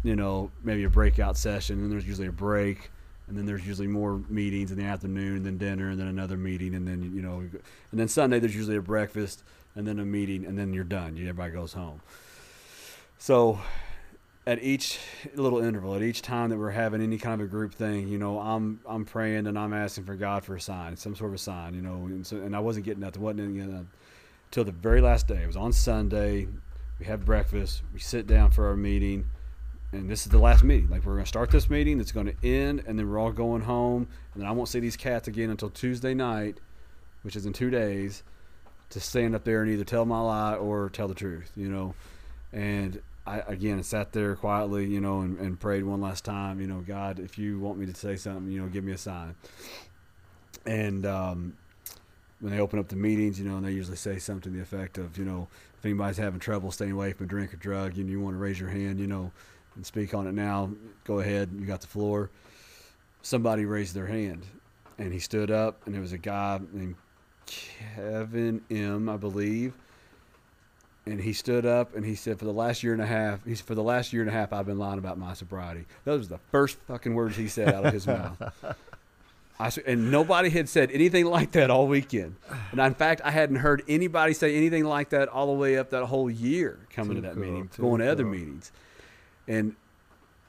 you 0.03 0.17
know, 0.17 0.51
maybe 0.65 0.85
a 0.85 0.91
breakout 0.91 1.37
session, 1.37 1.81
and 1.81 1.93
there's 1.93 2.07
usually 2.07 2.29
a 2.29 2.33
break, 2.33 2.91
and 3.29 3.37
then 3.37 3.45
there's 3.45 3.67
usually 3.67 3.87
more 3.87 4.23
meetings 4.29 4.71
in 4.71 4.79
the 4.79 4.85
afternoon, 4.85 5.37
and 5.37 5.47
then 5.47 5.59
dinner, 5.59 5.91
and 5.91 6.01
then 6.01 6.07
another 6.07 6.37
meeting, 6.39 6.75
and 6.75 6.89
then 6.89 7.13
you 7.15 7.21
know, 7.23 7.39
and 7.39 8.01
then 8.01 8.09
Sunday 8.09 8.39
there's 8.39 8.57
usually 8.57 8.77
a 8.77 8.83
breakfast, 8.83 9.45
and 9.75 9.87
then 9.87 9.99
a 9.99 10.05
meeting, 10.05 10.47
and 10.47 10.59
then 10.59 10.73
you're 10.73 10.83
done. 10.83 11.17
Everybody 11.19 11.53
goes 11.53 11.75
home. 11.75 12.01
So 13.19 13.61
at 14.47 14.63
each 14.63 14.99
little 15.35 15.61
interval, 15.61 15.95
at 15.95 16.03
each 16.03 16.21
time 16.21 16.51
that 16.51 16.59
we're 16.59 16.71
having 16.71 17.01
any 17.01 17.17
kind 17.17 17.41
of 17.41 17.47
a 17.47 17.51
group 17.51 17.75
thing, 17.75 18.09
you 18.09 18.19
know, 18.19 18.41
I'm 18.41 18.81
I'm 18.87 19.05
praying 19.05 19.47
and 19.47 19.59
I'm 19.59 19.73
asking 19.73 20.05
for 20.05 20.17
God 20.17 20.45
for 20.45 20.57
a 20.57 20.61
sign, 20.61 20.97
some 20.97 21.15
sort 21.15 21.31
of 21.31 21.35
a 21.35 21.39
sign, 21.39 21.75
you 21.75 21.83
know, 21.83 22.07
and, 22.07 22.27
so, 22.27 22.39
and 22.39 22.57
I 22.57 22.59
wasn't 22.59 22.85
getting 22.85 23.01
nothing, 23.01 23.23
wasn't 23.23 23.55
know, 23.55 23.87
till 24.51 24.65
the 24.65 24.73
very 24.73 25.01
last 25.01 25.29
day. 25.29 25.43
It 25.43 25.47
was 25.47 25.57
on 25.57 25.73
Sunday. 25.73 26.49
We 26.99 27.07
have 27.07 27.25
breakfast. 27.25 27.83
We 27.93 28.01
sit 28.01 28.27
down 28.27 28.51
for 28.51 28.67
our 28.67 28.77
meeting, 28.77 29.27
and 29.93 30.11
this 30.11 30.25
is 30.27 30.33
the 30.33 30.39
last 30.39 30.65
meeting. 30.65 30.91
Like 30.91 31.05
we're 31.05 31.15
going 31.15 31.25
to 31.25 31.29
start 31.29 31.51
this 31.51 31.71
meeting. 31.71 32.01
It's 32.01 32.13
going 32.13 32.27
to 32.27 32.47
end, 32.47 32.83
and 32.87 32.99
then 32.99 33.09
we're 33.09 33.19
all 33.19 33.33
going 33.33 33.63
home. 33.63 34.09
And 34.35 34.43
then 34.43 34.49
I 34.49 34.53
won't 34.53 34.69
see 34.69 34.81
these 34.81 34.97
cats 34.97 35.29
again 35.29 35.51
until 35.51 35.71
Tuesday 35.71 36.15
night, 36.15 36.59
which 37.23 37.37
is 37.37 37.47
in 37.47 37.53
two 37.53 37.71
days, 37.71 38.25
to 38.91 39.01
stand 39.01 39.35
up 39.37 39.45
there 39.45 39.63
and 39.63 39.71
either 39.71 39.85
tell 39.85 40.05
my 40.05 40.21
lie 40.21 40.55
or 40.55 40.91
tell 40.91 41.09
the 41.09 41.15
truth. 41.15 41.51
You 41.57 41.69
know, 41.69 41.95
and 42.53 43.01
I 43.27 43.39
again 43.39 43.83
sat 43.83 44.13
there 44.13 44.35
quietly, 44.35 44.87
you 44.87 45.01
know, 45.01 45.21
and, 45.21 45.39
and 45.39 45.59
prayed 45.59 45.85
one 45.85 46.01
last 46.01 46.25
time. 46.25 46.61
You 46.61 46.67
know, 46.67 46.81
God, 46.81 47.19
if 47.19 47.39
you 47.39 47.59
want 47.59 47.79
me 47.79 47.87
to 47.87 47.95
say 47.95 48.17
something, 48.17 48.51
you 48.51 48.61
know, 48.61 48.69
give 48.69 48.85
me 48.85 48.93
a 48.93 48.99
sign. 48.99 49.35
And 50.67 51.07
um, 51.07 51.57
when 52.41 52.53
they 52.53 52.61
open 52.61 52.79
up 52.79 52.89
the 52.89 52.97
meetings, 52.97 53.39
you 53.39 53.49
know, 53.49 53.57
and 53.57 53.67
they 53.67 53.73
usually 53.73 53.97
say 53.97 54.19
something 54.19 54.53
to 54.53 54.57
the 54.57 54.63
effect 54.63 54.99
of, 54.99 55.17
you 55.19 55.25
know, 55.25 55.49
if 55.79 55.85
anybody's 55.85 56.17
having 56.17 56.41
trouble 56.41 56.71
staying 56.71 56.93
away 56.93 57.13
from 57.13 57.27
a 57.27 57.29
drink 57.29 57.55
or 57.55 57.57
drug, 57.57 57.99
and 57.99 58.09
you 58.09 58.21
want 58.21 58.35
to 58.35 58.39
raise 58.39 58.59
your 58.59 58.69
hand, 58.69 58.99
you 58.99 59.07
know, 59.07 59.33
and 59.77 59.87
speak 59.87 60.15
on 60.15 60.27
it 60.27 60.33
now, 60.33 60.71
go 61.05 61.21
ahead. 61.21 61.51
You 61.57 61.65
got 61.65 61.81
the 61.81 61.87
floor. 61.87 62.31
Somebody 63.23 63.65
raised 63.65 63.95
their 63.95 64.07
hand, 64.07 64.45
and 64.99 65.13
he 65.13 65.21
stood 65.21 65.51
up, 65.51 65.85
and 65.87 65.95
there 65.95 66.03
was 66.03 66.13
a 66.13 66.19
guy 66.19 66.61
named 66.73 66.97
Kevin 67.47 68.61
M, 68.71 69.09
I 69.09 69.17
believe 69.17 69.75
and 71.07 71.21
he 71.21 71.33
stood 71.33 71.67
up 71.67 71.95
and 71.97 72.05
he 72.05 72.15
said, 72.15 72.39
"For 72.39 72.45
the 72.45 72.53
last 72.53 72.83
year 72.83 72.93
and 72.93 73.03
a 73.03 73.07
half, 73.07 73.45
he's 73.45 73.61
for 73.61 73.75
the 73.75 73.83
last 73.83 74.13
year 74.13 74.23
and 74.23 74.31
a 74.31 74.33
half, 74.33 74.53
I've 74.53 74.67
been 74.67 74.79
lying 74.79 74.99
about 74.99 75.19
my 75.19 75.35
sobriety." 75.35 75.87
Those 76.05 76.29
were 76.29 76.37
the 76.37 76.43
first 76.51 76.79
fucking 76.87 77.15
words 77.15 77.37
he 77.37 77.49
said 77.49 77.75
out 77.75 77.87
of 77.87 77.93
his 77.93 78.07
mouth. 78.07 78.41
I, 79.59 79.71
and 79.87 80.11
nobody 80.11 80.51
had 80.51 80.69
said 80.69 80.91
anything 80.91 81.27
like 81.27 81.53
that 81.53 81.71
all 81.71 81.87
weekend. 81.87 82.37
And 82.73 82.81
in 82.81 82.95
fact, 82.95 83.21
I 83.25 83.31
hadn't 83.31 83.57
heard 83.57 83.83
anybody 83.87 84.33
say 84.33 84.57
anything 84.57 84.85
like 84.85 85.11
that 85.11 85.29
all 85.29 85.47
the 85.47 85.59
way 85.59 85.79
up 85.79 85.91
that 85.91 86.05
whole 86.07 86.31
year 86.31 86.79
coming 86.91 87.17
Too 87.17 87.23
to 87.23 87.29
that 87.29 87.35
cool, 87.35 87.45
meeting, 87.45 87.71
going 87.79 88.01
to 88.01 88.11
other 88.11 88.25
meetings. 88.25 88.73
And 89.47 89.77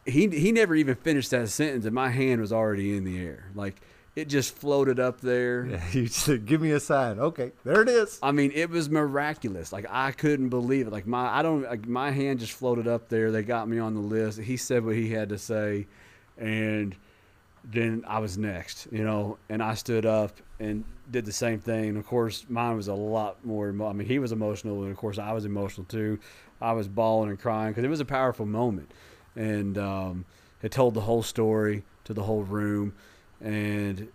he 0.06 0.28
he 0.30 0.52
never 0.52 0.76
even 0.76 0.96
finished 0.96 1.32
that 1.32 1.50
sentence, 1.50 1.86
and 1.86 1.94
my 1.94 2.10
hand 2.10 2.42
was 2.42 2.52
already 2.52 2.96
in 2.96 3.04
the 3.04 3.20
air. 3.20 3.46
Like 3.56 3.82
it 4.16 4.30
just 4.30 4.56
floated 4.56 5.00
up 5.00 5.22
there. 5.22 5.66
Yeah, 5.72 5.84
you 5.92 6.08
said, 6.08 6.46
"Give 6.46 6.62
me 6.62 6.72
a 6.72 6.80
sign." 6.80 7.20
Okay, 7.20 7.52
there 7.64 7.82
it 7.82 7.90
is. 7.90 8.20
I 8.22 8.32
mean, 8.32 8.52
it 8.54 8.70
was 8.70 8.90
miraculous. 8.90 9.72
Like 9.74 9.86
I 9.90 10.12
couldn't 10.12 10.50
believe 10.50 10.88
it. 10.88 10.92
Like 10.94 11.08
my, 11.08 11.28
I 11.28 11.42
don't, 11.42 11.64
like, 11.64 11.88
my 11.88 12.12
hand 12.12 12.40
just 12.40 12.54
floated 12.54 12.88
up 12.88 13.10
there. 13.10 13.32
They 13.32 13.44
got 13.44 13.68
me 13.68 13.80
on 13.80 13.94
the 13.96 14.02
list. 14.02 14.40
He 14.40 14.58
said 14.58 14.86
what 14.86 14.96
he 14.96 15.10
had 15.12 15.30
to 15.30 15.38
say, 15.38 15.88
and 16.38 16.96
then 17.64 18.04
I 18.08 18.20
was 18.20 18.38
next. 18.38 18.88
You 18.92 19.04
know, 19.04 19.38
and 19.50 19.64
I 19.64 19.74
stood 19.76 20.06
up 20.06 20.38
and 20.60 20.84
did 21.10 21.26
the 21.26 21.32
same 21.34 21.60
thing. 21.60 21.90
And 21.90 21.98
of 21.98 22.06
course, 22.06 22.46
mine 22.50 22.76
was 22.76 22.88
a 22.88 22.94
lot 22.94 23.44
more. 23.46 23.70
emo- 23.70 23.88
I 23.88 23.94
mean, 23.94 24.08
he 24.08 24.20
was 24.20 24.32
emotional, 24.32 24.84
and 24.84 24.92
of 24.92 24.98
course, 24.98 25.18
I 25.18 25.32
was 25.34 25.46
emotional 25.46 25.86
too. 25.86 26.20
I 26.62 26.74
was 26.74 26.88
bawling 26.88 27.30
and 27.30 27.40
crying 27.40 27.72
because 27.72 27.84
it 27.84 27.90
was 27.90 28.00
a 28.00 28.06
powerful 28.06 28.46
moment, 28.46 28.92
and 29.36 29.78
um, 29.78 30.26
it 30.62 30.72
told 30.72 30.94
the 30.94 31.02
whole 31.02 31.24
story 31.24 31.84
to 32.06 32.14
the 32.14 32.24
whole 32.24 32.44
room, 32.44 32.94
and 33.44 34.08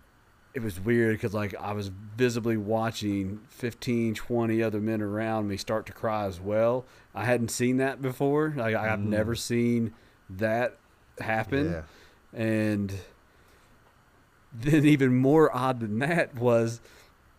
it 0.53 0.61
was 0.63 0.79
weird 0.79 1.15
because 1.15 1.33
like 1.33 1.53
I 1.55 1.71
was 1.73 1.89
visibly 1.89 2.57
watching 2.57 3.39
15, 3.49 4.15
20 4.15 4.63
other 4.63 4.81
men 4.81 5.01
around 5.01 5.47
me 5.47 5.55
start 5.57 5.85
to 5.85 5.93
cry 5.93 6.25
as 6.25 6.39
well. 6.41 6.85
I 7.13 7.23
hadn't 7.25 7.49
seen 7.51 7.77
that 7.77 8.01
before. 8.01 8.53
Like 8.57 8.75
I've 8.75 8.99
Mm. 8.99 9.05
never 9.09 9.35
seen 9.35 9.93
that 10.29 10.77
happen. 11.19 11.71
Yeah. 11.71 11.81
And 12.33 12.93
then 14.53 14.85
even 14.85 15.15
more 15.15 15.55
odd 15.55 15.79
than 15.79 15.99
that 15.99 16.35
was 16.35 16.81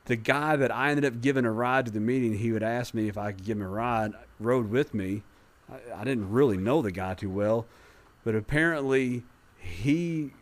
the 0.05 0.17
guy 0.17 0.57
that 0.57 0.71
I 0.71 0.91
ended 0.91 1.05
up 1.05 1.21
giving 1.21 1.45
a 1.45 1.51
ride 1.53 1.87
to 1.87 1.91
the 1.93 2.01
meeting. 2.01 2.39
He 2.39 2.53
would 2.53 2.62
ask 2.62 2.95
me 2.95 3.09
if 3.09 3.19
I 3.19 3.33
could 3.33 3.45
give 3.45 3.59
him 3.59 3.65
a 3.65 3.69
ride. 3.69 4.12
Rode 4.39 4.71
with 4.71 4.95
me. 4.95 5.23
I, 5.71 6.01
I 6.01 6.05
didn't 6.05 6.31
really 6.31 6.57
know 6.57 6.81
the 6.83 6.93
guy 6.93 7.15
too 7.15 7.31
well, 7.31 7.67
but 8.25 8.35
apparently 8.35 9.25
he 9.59 10.33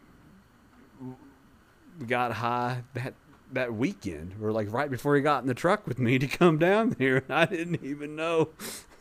got 2.06 2.32
high 2.32 2.82
that 2.94 3.14
that 3.52 3.74
weekend 3.74 4.34
or 4.42 4.52
like 4.52 4.70
right 4.72 4.90
before 4.90 5.16
he 5.16 5.22
got 5.22 5.42
in 5.42 5.48
the 5.48 5.54
truck 5.54 5.86
with 5.86 5.98
me 5.98 6.18
to 6.18 6.26
come 6.26 6.58
down 6.58 6.94
here 6.98 7.16
and 7.16 7.32
I 7.32 7.46
didn't 7.46 7.82
even 7.82 8.14
know 8.14 8.50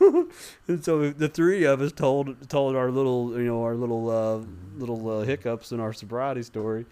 and 0.00 0.84
so 0.84 1.10
the 1.10 1.28
three 1.28 1.64
of 1.64 1.80
us 1.80 1.92
told 1.92 2.48
told 2.48 2.74
our 2.74 2.90
little 2.90 3.32
you 3.32 3.44
know 3.44 3.62
our 3.62 3.74
little 3.74 4.10
uh, 4.10 4.44
little 4.78 5.08
uh, 5.10 5.24
hiccups 5.24 5.72
in 5.72 5.80
our 5.80 5.92
sobriety 5.92 6.42
story 6.42 6.86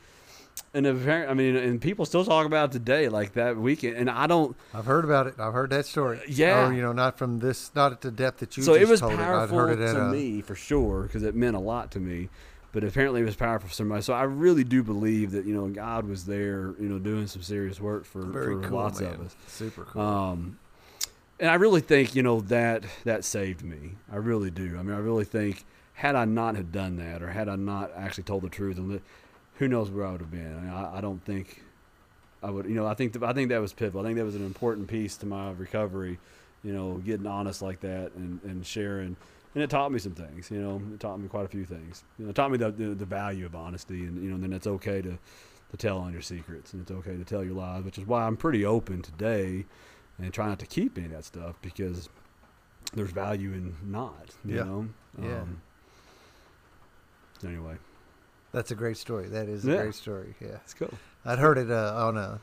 and 0.75 0.87
apparently 0.87 1.31
I 1.31 1.35
mean 1.35 1.57
and 1.57 1.81
people 1.81 2.05
still 2.05 2.25
talk 2.25 2.45
about 2.47 2.71
it 2.71 2.73
today 2.73 3.09
like 3.09 3.33
that 3.35 3.57
weekend 3.57 3.97
and 3.97 4.11
I 4.11 4.27
don't 4.27 4.55
I've 4.75 4.87
heard 4.87 5.05
about 5.05 5.27
it. 5.27 5.35
I've 5.39 5.55
heard 5.55 5.71
that 5.71 5.87
story. 5.87 6.21
Yeah. 6.29 6.69
Or, 6.69 6.73
you 6.73 6.83
know, 6.83 6.93
not 6.93 7.17
from 7.17 7.39
this, 7.39 7.71
not 7.75 7.93
at 7.93 8.01
the 8.03 8.11
depth 8.11 8.41
that 8.41 8.57
you. 8.57 8.63
so 8.63 8.73
just 8.75 8.83
it 8.83 8.89
was 8.89 9.01
told 9.01 9.17
powerful 9.17 9.59
I've 9.59 9.69
heard 9.69 9.81
it 9.81 9.93
to 9.93 10.03
a, 10.03 10.13
me 10.13 10.43
for 10.43 10.55
sure 10.55 11.05
because 11.05 11.23
it 11.23 11.35
meant 11.35 11.57
a 11.57 11.61
lot 11.61 11.91
to 11.93 12.01
me 12.01 12.29
but 12.73 12.85
apparently 12.85 13.23
it 13.23 13.25
was 13.25 13.37
powerful 13.37 13.69
for 13.69 13.75
somebody. 13.75 14.03
So 14.03 14.13
i 14.13 14.23
really 14.23 14.65
do 14.65 14.83
believe 14.83 15.33
that 15.33 15.47
you 15.47 15.55
know 15.55 15.67
god 15.69 16.07
was 16.07 16.27
there 16.27 16.75
you 16.79 16.89
know 16.89 16.99
doing 16.99 17.27
some 17.27 17.43
serious 17.43 17.81
work 17.81 18.05
for, 18.05 18.31
for 18.33 18.61
cool, 18.63 18.77
lots 18.79 19.01
man. 19.01 19.15
of 19.15 19.21
us. 19.27 19.37
Super 19.47 19.85
cool. 19.85 20.03
um, 20.03 20.59
and 21.41 21.51
i 21.51 21.55
really 21.55 21.81
think 21.81 22.15
you 22.15 22.23
know 22.23 22.41
that 22.43 22.85
that 23.05 23.25
saved 23.25 23.63
me. 23.63 23.93
I 24.13 24.17
really 24.17 24.51
do. 24.51 24.77
I 24.79 24.83
mean 24.83 24.95
i 24.95 24.99
really 24.99 25.25
think 25.25 25.65
had 25.95 26.15
i 26.15 26.25
not 26.25 26.57
had 26.57 26.73
done 26.73 26.97
that 26.97 27.23
or 27.23 27.31
had 27.31 27.49
i 27.49 27.57
not 27.57 27.91
actually 27.97 28.25
told 28.25 28.43
the 28.43 28.51
truth 28.51 28.77
and 28.77 28.91
li- 28.91 29.01
who 29.55 29.69
knows 29.69 29.91
where 29.91 30.07
i 30.07 30.13
would 30.13 30.21
have 30.21 30.31
been. 30.31 30.57
I, 30.57 30.61
mean, 30.61 30.71
I, 30.71 30.99
I 30.99 31.01
don't 31.01 31.25
think 31.25 31.63
i 32.43 32.51
would 32.51 32.67
you 32.67 32.75
know 32.75 32.87
i 32.87 32.95
think 32.95 33.15
th- 33.15 33.23
i 33.23 33.33
think 33.33 33.49
that 33.49 33.61
was 33.61 33.73
pivotal. 33.73 34.01
I 34.01 34.05
think 34.05 34.17
that 34.19 34.25
was 34.25 34.35
an 34.35 34.45
important 34.45 34.89
piece 34.89 35.17
to 35.19 35.27
my 35.27 35.53
recovery 35.53 36.19
you 36.65 36.73
know 36.73 36.95
getting 37.05 37.27
honest 37.27 37.63
like 37.63 37.81
that 37.81 38.13
and, 38.17 38.41
and 38.45 38.67
sharing 38.67 39.17
and 39.57 39.63
it 39.65 39.71
taught 39.71 39.91
me 39.91 39.99
some 39.99 40.13
things 40.15 40.51
you 40.51 40.61
know 40.61 40.81
it 40.95 41.01
taught 41.01 41.19
me 41.19 41.27
quite 41.29 41.45
a 41.45 41.49
few 41.49 41.65
things 41.65 42.05
you 42.19 42.25
know 42.25 42.31
it 42.31 42.37
taught 42.37 42.51
me 42.53 42.59
the, 42.59 42.71
the, 42.71 42.95
the 42.95 43.05
value 43.07 43.45
of 43.47 43.57
honesty 43.57 44.05
and 44.05 44.23
you 44.23 44.31
know 44.31 44.37
then 44.39 44.53
it's 44.53 44.67
okay 44.69 45.01
to 45.03 45.19
to 45.71 45.77
tell 45.77 45.99
on 45.99 46.13
your 46.13 46.23
secrets 46.23 46.73
and 46.75 46.83
it's 46.83 46.91
okay 46.93 47.17
to 47.17 47.25
tell 47.25 47.43
your 47.43 47.55
lies 47.55 47.83
which 47.83 47.99
is 47.99 48.07
why 48.07 48.23
i'm 48.25 48.37
pretty 48.37 48.65
open 48.65 49.03
today 49.03 49.65
and 50.19 50.33
try 50.33 50.47
not 50.47 50.59
to 50.61 50.67
keep 50.67 50.97
any 50.97 51.07
of 51.07 51.13
that 51.13 51.25
stuff 51.25 51.57
because 51.63 52.09
there's 52.95 53.11
value 53.11 53.53
in 53.53 53.75
not 53.85 54.31
you 54.45 54.57
Yeah. 54.57 54.63
know 54.65 54.89
Yeah. 55.21 55.41
um, 55.41 55.61
anyway 57.45 57.77
That's 58.53 58.71
a 58.71 58.75
great 58.75 58.97
story. 58.97 59.27
That 59.29 59.49
is 59.49 59.67
a 59.67 59.71
Yeah. 59.73 59.83
great 59.83 59.95
story. 59.95 60.35
Yeah. 60.41 60.59
it's 60.65 60.73
cool 60.75 60.93
I'd 61.25 61.39
heard 61.39 61.59
it 61.59 61.71
uh, 61.71 61.93
on 62.07 62.17
a 62.17 62.41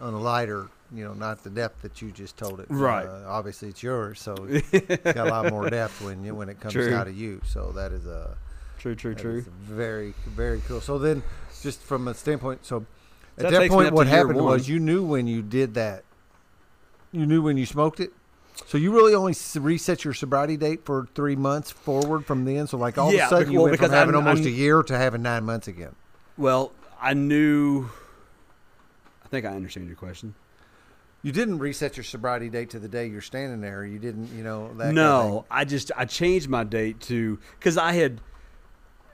on 0.00 0.12
a 0.14 0.18
lighter, 0.18 0.68
you 0.94 1.04
know, 1.04 1.12
not 1.12 1.42
the 1.44 1.50
depth 1.50 1.82
that 1.82 2.00
you 2.00 2.10
just 2.10 2.36
told 2.36 2.60
it. 2.60 2.66
Right. 2.70 3.06
Uh, 3.06 3.24
obviously, 3.26 3.68
it's 3.68 3.82
yours, 3.82 4.20
so 4.20 4.34
it's 4.48 5.02
got 5.02 5.26
a 5.28 5.30
lot 5.30 5.50
more 5.50 5.68
depth 5.68 6.00
when 6.02 6.24
you 6.24 6.34
when 6.34 6.48
it 6.48 6.60
comes 6.60 6.72
True. 6.74 6.94
out 6.94 7.08
of 7.08 7.16
you. 7.16 7.40
So 7.44 7.72
that 7.72 7.92
is 7.92 8.06
a 8.06 8.36
true 8.78 8.94
true 8.94 9.14
true 9.14 9.42
very 9.60 10.14
very 10.26 10.62
cool. 10.66 10.80
So 10.80 10.98
then, 10.98 11.22
just 11.62 11.80
from 11.80 12.08
a 12.08 12.14
standpoint, 12.14 12.64
so 12.64 12.86
at 13.36 13.50
that 13.50 13.60
me 13.60 13.68
point, 13.68 13.92
what 13.92 14.06
happened 14.06 14.40
was 14.42 14.68
you 14.68 14.78
knew 14.80 15.04
when 15.04 15.26
you 15.26 15.42
did 15.42 15.74
that. 15.74 16.04
You 17.12 17.24
knew 17.26 17.42
when 17.42 17.56
you 17.56 17.66
smoked 17.66 18.00
it. 18.00 18.12
So 18.66 18.76
you 18.76 18.92
really 18.92 19.14
only 19.14 19.34
reset 19.54 20.04
your 20.04 20.12
sobriety 20.14 20.56
date 20.56 20.84
for 20.84 21.06
three 21.14 21.36
months 21.36 21.70
forward 21.70 22.26
from 22.26 22.44
then. 22.44 22.66
So 22.66 22.76
like 22.76 22.98
all 22.98 23.12
Yeah, 23.12 23.26
of 23.26 23.32
a 23.32 23.36
sudden 23.36 23.52
you 23.52 23.60
well, 23.60 23.68
went 23.68 23.78
from 23.78 23.90
having 23.90 24.14
I'm- 24.14 24.26
almost 24.26 24.42
I'm- 24.42 24.52
a 24.52 24.56
year 24.56 24.82
to 24.82 24.96
having 24.98 25.22
nine 25.22 25.44
months 25.44 25.68
again. 25.68 25.94
Well, 26.36 26.72
I 27.00 27.14
knew. 27.14 27.88
I 29.24 29.28
think 29.28 29.46
I 29.46 29.50
understand 29.50 29.86
your 29.86 29.96
question. 29.96 30.34
You 31.22 31.32
didn't 31.32 31.58
reset 31.58 31.96
your 31.96 32.04
sobriety 32.04 32.48
date 32.48 32.70
to 32.70 32.78
the 32.78 32.88
day 32.88 33.06
you're 33.06 33.20
standing 33.20 33.60
there. 33.60 33.84
You 33.84 33.98
didn't, 33.98 34.36
you 34.36 34.44
know. 34.44 34.68
That 34.74 34.84
kind 34.84 34.88
of 34.90 34.94
no, 34.94 35.46
I 35.50 35.64
just 35.64 35.90
I 35.96 36.04
changed 36.04 36.48
my 36.48 36.64
date 36.64 37.00
to 37.02 37.38
because 37.58 37.76
I 37.76 37.92
had 37.92 38.20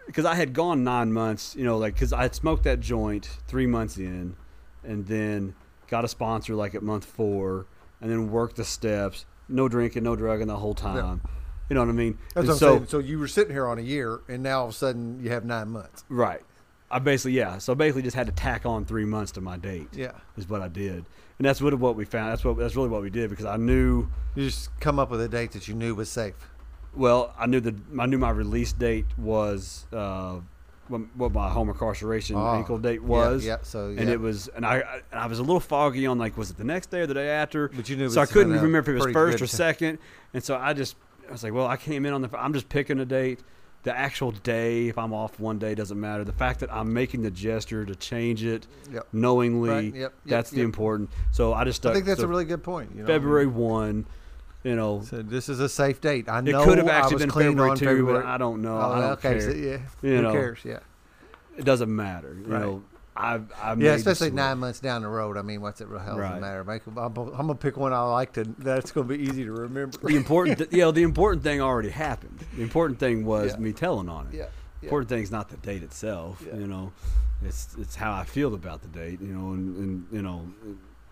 because 0.06 0.26
I 0.26 0.34
had 0.34 0.52
gone 0.52 0.84
nine 0.84 1.12
months. 1.12 1.56
You 1.56 1.64
know, 1.64 1.78
like 1.78 1.94
because 1.94 2.12
I 2.12 2.22
had 2.22 2.34
smoked 2.34 2.64
that 2.64 2.80
joint 2.80 3.28
three 3.46 3.66
months 3.66 3.96
in, 3.96 4.36
and 4.82 5.06
then 5.06 5.54
got 5.88 6.04
a 6.04 6.08
sponsor 6.08 6.54
like 6.54 6.74
at 6.74 6.82
month 6.82 7.04
four, 7.04 7.66
and 8.00 8.10
then 8.10 8.30
worked 8.30 8.56
the 8.56 8.64
steps. 8.64 9.24
No 9.48 9.68
drinking, 9.68 10.02
no 10.04 10.16
drugging 10.16 10.46
the 10.46 10.56
whole 10.56 10.74
time. 10.74 11.22
You 11.68 11.74
know 11.74 11.80
what 11.80 11.88
I 11.88 11.92
mean? 11.92 12.18
That's 12.34 12.46
what 12.46 12.52
I'm 12.52 12.58
so 12.58 12.76
saying. 12.76 12.86
So 12.88 12.98
you 12.98 13.18
were 13.18 13.28
sitting 13.28 13.52
here 13.52 13.66
on 13.66 13.78
a 13.78 13.82
year, 13.82 14.20
and 14.28 14.42
now 14.42 14.60
all 14.60 14.64
of 14.66 14.70
a 14.70 14.74
sudden 14.74 15.20
you 15.22 15.30
have 15.30 15.44
nine 15.44 15.68
months. 15.68 16.04
right, 16.10 16.42
I 16.90 16.98
basically 16.98 17.32
yeah. 17.32 17.58
So 17.58 17.74
basically 17.74 18.02
just 18.02 18.16
had 18.16 18.26
to 18.26 18.32
tack 18.32 18.66
on 18.66 18.84
three 18.84 19.06
months 19.06 19.32
to 19.32 19.40
my 19.40 19.56
date. 19.56 19.88
Yeah. 19.92 20.12
is 20.36 20.48
what 20.48 20.60
I 20.60 20.68
did, 20.68 21.06
and 21.38 21.46
that's 21.46 21.60
what 21.60 21.74
what 21.78 21.96
we 21.96 22.04
found. 22.04 22.30
That's 22.30 22.44
what 22.44 22.56
that's 22.56 22.76
really 22.76 22.88
what 22.88 23.02
we 23.02 23.10
did 23.10 23.30
because 23.30 23.46
I 23.46 23.56
knew. 23.56 24.08
You 24.34 24.44
just 24.46 24.70
come 24.80 24.98
up 24.98 25.10
with 25.10 25.20
a 25.20 25.28
date 25.28 25.52
that 25.52 25.68
you 25.68 25.74
knew 25.74 25.94
was 25.94 26.10
safe. 26.10 26.34
Well, 26.94 27.32
I 27.38 27.46
knew 27.46 27.60
the 27.60 27.74
I 27.98 28.06
knew 28.06 28.18
my 28.18 28.30
release 28.30 28.72
date 28.72 29.06
was 29.18 29.86
uh, 29.92 30.40
what, 30.88 31.32
my 31.32 31.48
home 31.48 31.68
incarceration 31.70 32.36
Ah, 32.36 32.56
ankle 32.56 32.78
date 32.78 33.02
was. 33.02 33.44
yeah, 33.44 33.56
so, 33.62 33.88
and 33.88 34.08
it 34.10 34.20
was, 34.20 34.48
and 34.48 34.66
I 34.66 34.76
I- 34.80 35.00
and 35.10 35.20
I 35.20 35.26
was 35.26 35.38
a 35.38 35.42
little 35.42 35.60
foggy 35.60 36.06
on 36.06 36.18
like 36.18 36.36
was 36.36 36.50
it 36.50 36.56
the 36.56 36.64
next 36.64 36.90
day 36.90 37.00
or 37.00 37.06
the 37.06 37.14
day 37.14 37.28
after? 37.30 37.68
But 37.68 37.88
you 37.88 37.96
knew 37.96 38.06
it 38.06 38.10
so 38.10 38.20
I 38.20 38.26
couldn't 38.26 38.52
remember 38.52 38.78
if 38.92 39.00
it 39.02 39.04
was 39.06 39.12
first 39.12 39.40
or 39.42 39.46
second, 39.46 39.98
and 40.34 40.42
so 40.44 40.56
I 40.56 40.72
just 40.72 40.96
I 41.28 41.32
was 41.32 41.42
like, 41.42 41.52
well, 41.52 41.66
I 41.66 41.76
came 41.76 42.04
in 42.06 42.12
on 42.12 42.22
the 42.22 42.28
I'm 42.38 42.52
just 42.52 42.68
picking 42.68 43.00
a 43.00 43.04
date. 43.06 43.40
The 43.84 43.96
actual 43.96 44.32
day, 44.32 44.88
if 44.88 44.96
I'm 44.98 45.12
off 45.12 45.38
one 45.38 45.58
day, 45.58 45.74
doesn't 45.74 46.00
matter. 46.00 46.24
The 46.24 46.32
fact 46.32 46.60
that 46.60 46.72
I'm 46.72 46.92
making 46.92 47.22
the 47.22 47.30
gesture 47.30 47.84
to 47.84 47.94
change 47.94 48.42
it 48.44 48.66
Yep. 48.90 49.06
knowingly, 49.12 49.68
Right, 49.70 49.84
yep, 49.84 49.94
yep, 49.94 50.12
that's 50.24 50.50
the 50.50 50.62
important. 50.62 51.10
So 51.32 51.52
I 51.54 51.64
just 51.64 51.76
stuck. 51.82 51.90
I 51.90 51.94
think 51.94 52.06
that's 52.06 52.20
so 52.20 52.26
a 52.26 52.28
really 52.28 52.46
good 52.46 52.62
point. 52.62 52.90
You 52.94 53.02
know, 53.02 53.06
February 53.06 53.46
one. 53.46 54.06
You 54.62 54.74
know, 54.76 55.02
So 55.02 55.20
this 55.20 55.50
is 55.50 55.60
a 55.60 55.68
safe 55.68 56.00
date. 56.00 56.26
I 56.30 56.40
know 56.40 56.62
it 56.62 56.64
could 56.64 56.78
have 56.78 56.88
actually 56.88 57.18
been 57.18 57.30
February 57.30 57.76
two, 57.76 57.84
February. 57.84 58.22
but 58.22 58.26
I 58.26 58.38
don't 58.38 58.62
know. 58.62 58.78
Oh, 58.78 58.92
I 58.92 59.00
don't 59.00 59.10
okay, 59.12 59.20
care. 59.32 59.40
so, 59.42 59.50
yeah. 59.50 59.78
You 60.00 60.16
Who 60.16 60.22
know. 60.22 60.32
cares? 60.32 60.58
Yeah. 60.64 60.78
It 61.58 61.66
doesn't 61.66 61.94
matter. 61.94 62.34
You 62.40 62.50
Right. 62.50 62.60
know, 62.62 62.82
I 63.16 63.40
I 63.62 63.74
Yeah, 63.74 63.92
especially 63.92 64.30
nine 64.32 64.58
months 64.58 64.80
down 64.80 65.02
the 65.02 65.08
road. 65.08 65.36
I 65.36 65.42
mean, 65.42 65.60
what's 65.60 65.80
it? 65.80 65.88
Hell 65.88 65.98
does 65.98 66.16
Right. 66.18 66.40
matter? 66.40 66.64
Make, 66.64 66.82
I'm, 66.86 66.96
I'm 66.96 67.14
gonna 67.14 67.54
pick 67.54 67.76
one 67.76 67.92
I 67.92 68.00
like 68.02 68.32
to. 68.34 68.44
That's 68.58 68.90
gonna 68.90 69.06
be 69.06 69.18
easy 69.18 69.44
to 69.44 69.52
remember. 69.52 69.98
The 69.98 70.16
important, 70.16 70.58
th- 70.70 70.72
know, 70.72 70.90
the 70.90 71.02
important 71.02 71.42
thing 71.44 71.60
already 71.60 71.90
happened. 71.90 72.44
The 72.56 72.62
important 72.62 72.98
thing 72.98 73.24
was 73.24 73.52
Yeah. 73.52 73.58
me 73.58 73.72
telling 73.72 74.08
on 74.08 74.26
it. 74.28 74.34
Yeah, 74.34 74.46
The 74.80 74.86
important 74.86 75.08
thing 75.10 75.22
is 75.22 75.30
not 75.30 75.48
the 75.48 75.56
date 75.58 75.82
itself. 75.84 76.42
Yeah. 76.46 76.56
You 76.56 76.66
know, 76.66 76.92
it's 77.44 77.76
it's 77.78 77.94
how 77.94 78.12
I 78.12 78.24
feel 78.24 78.52
about 78.54 78.82
the 78.82 78.88
date. 78.88 79.20
You 79.20 79.28
know, 79.28 79.52
and, 79.52 79.76
and 79.76 80.06
you 80.10 80.22
know, 80.22 80.48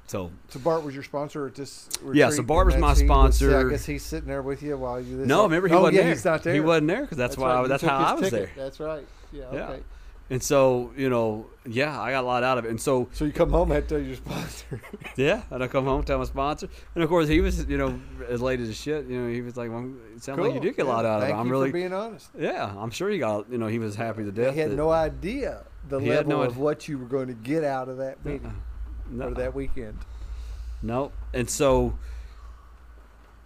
so 0.08 0.32
So 0.48 0.58
Bart 0.58 0.82
was 0.82 0.94
your 0.94 1.04
sponsor 1.04 1.46
at 1.46 1.54
this. 1.54 1.88
Yeah, 2.12 2.30
so 2.30 2.42
Bart 2.42 2.66
was 2.66 2.76
my 2.78 2.88
he 2.88 2.90
was- 2.94 2.98
sponsor. 2.98 3.66
I 3.66 3.70
guess 3.70 3.86
he's 3.86 4.02
sitting 4.02 4.28
there 4.28 4.42
with 4.42 4.60
you 4.60 4.76
while 4.76 5.00
you. 5.00 5.18
No, 5.18 5.44
remember 5.44 5.68
he 5.68 5.74
oh, 5.74 5.82
wasn't 5.82 5.94
yeah, 5.98 6.02
there. 6.02 6.10
He's 6.14 6.24
not 6.24 6.42
there. 6.42 6.54
He 6.54 6.60
wasn't 6.60 6.88
there 6.88 7.02
because 7.02 7.16
that's, 7.16 7.36
why 7.38 7.54
right. 7.54 7.64
I, 7.64 7.68
that's 7.68 7.82
how 7.84 7.96
I 7.96 8.12
was 8.14 8.22
ticket. 8.30 8.50
there. 8.56 8.64
That's 8.64 8.80
right. 8.80 9.06
Yeah. 9.32 9.44
Yeah. 9.52 9.68
Okay. 9.68 9.82
And 10.31 10.43
so 10.43 10.93
you 10.97 11.11
know, 11.11 11.47
yeah, 11.66 12.01
I 12.01 12.11
got 12.12 12.24
a 12.24 12.27
lot 12.27 12.43
out 12.43 12.57
of 12.59 12.65
it. 12.65 12.70
And 12.70 12.81
so 12.81 13.09
So 13.12 13.24
you 13.27 13.32
come 13.32 13.51
home 13.51 13.70
and 13.73 13.86
tell 13.89 13.99
your 13.99 14.16
sponsor. 14.16 14.81
Yeah, 15.16 15.43
and 15.51 15.62
I 15.62 15.66
come 15.69 15.85
home 15.85 16.03
tell 16.05 16.16
my 16.19 16.24
sponsor, 16.24 16.69
and 16.94 17.05
of 17.05 17.11
course 17.11 17.28
he 17.28 17.40
was, 17.43 17.66
you 17.66 17.77
know, 17.77 18.01
as 18.28 18.40
late 18.40 18.61
as 18.61 18.74
shit. 18.74 19.07
You 19.07 19.20
know, 19.20 19.28
he 19.31 19.43
was 19.43 19.59
like, 19.59 19.70
"Well, 19.70 19.90
it 20.16 20.23
sounds 20.23 20.39
like 20.39 20.47
you 20.49 20.53
Cool. 20.55 20.61
did 20.62 20.77
get 20.77 20.86
a 20.86 20.89
lot 20.89 21.05
out 21.05 21.23
of 21.23 21.28
it." 21.28 21.32
I'm 21.32 21.47
you 21.47 21.53
really, 21.53 21.69
for 21.69 21.74
being 21.74 21.93
honest. 21.93 22.31
yeah, 22.39 22.73
I'm 22.78 22.90
sure 22.90 23.11
he 23.11 23.19
got, 23.19 23.51
you 23.53 23.59
know, 23.59 23.66
he 23.66 23.78
was 23.78 23.94
happy 23.94 24.24
to 24.24 24.32
death. 24.32 24.55
He 24.55 24.61
had 24.61 24.70
that- 24.70 24.77
no 24.77 24.90
idea 24.90 25.65
the 25.89 25.99
level 25.99 26.31
no 26.31 26.43
of 26.43 26.53
id- 26.53 26.59
what 26.59 26.89
you 26.89 26.97
were 26.97 27.05
going 27.07 27.27
to 27.27 27.35
get 27.35 27.62
out 27.65 27.89
of 27.90 27.99
that 27.99 28.19
uh-uh. 28.24 28.31
meeting 28.31 28.62
no, 29.11 29.27
or 29.28 29.35
that 29.35 29.55
weekend. 29.55 29.99
no, 30.82 31.12
and 31.35 31.51
so, 31.51 31.99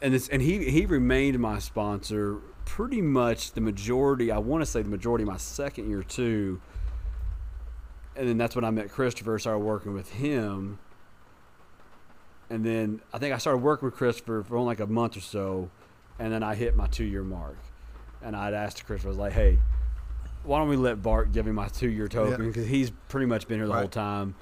and 0.01 0.15
it's 0.15 0.29
and 0.29 0.41
he 0.43 0.71
he 0.71 0.87
remained 0.87 1.39
my 1.41 1.59
sponsor 1.59 2.39
pretty 2.67 3.01
much 3.01 3.53
the 3.53 3.63
majority. 3.63 4.31
I 4.31 4.37
want 4.37 4.61
to 4.61 4.67
say 4.67 4.83
the 4.83 4.91
majority 4.91 5.23
of 5.23 5.29
my 5.29 5.39
second 5.39 5.89
year 5.89 6.03
too. 6.03 6.61
And 8.15 8.29
then 8.29 8.37
that's 8.37 8.55
when 8.55 8.65
I 8.65 8.71
met 8.71 8.91
Christopher. 8.91 9.39
Started 9.39 9.61
working 9.61 9.95
with 9.95 10.11
him. 10.11 10.79
And 12.51 12.65
then 12.65 13.01
I 13.13 13.19
think 13.19 13.35
I 13.35 13.39
started 13.39 13.59
working 13.63 13.87
with 13.87 13.95
Christopher 13.95 14.43
for 14.43 14.57
only 14.57 14.67
like 14.67 14.81
a 14.81 14.87
month 14.87 15.17
or 15.17 15.21
so, 15.21 15.71
and 16.19 16.33
then 16.33 16.43
I 16.43 16.55
hit 16.55 16.77
my 16.77 16.87
two 16.87 17.05
year 17.05 17.25
mark. 17.25 17.57
And 18.23 18.37
I'd 18.37 18.55
asked 18.55 18.85
Christopher, 18.85 19.09
I 19.09 19.11
was 19.11 19.19
like, 19.19 19.33
"Hey, 19.33 19.59
why 20.45 20.59
don't 20.59 20.69
we 20.69 20.77
let 20.77 21.03
Bart 21.03 21.33
give 21.33 21.47
me 21.47 21.53
my 21.53 21.69
two 21.69 21.89
year 21.89 22.09
token 22.09 22.47
because 22.49 22.67
he's 22.67 22.91
pretty 23.09 23.27
much 23.27 23.49
been 23.49 23.59
here 23.59 23.67
the 23.67 23.73
whole 23.73 23.89
time. 23.89 24.35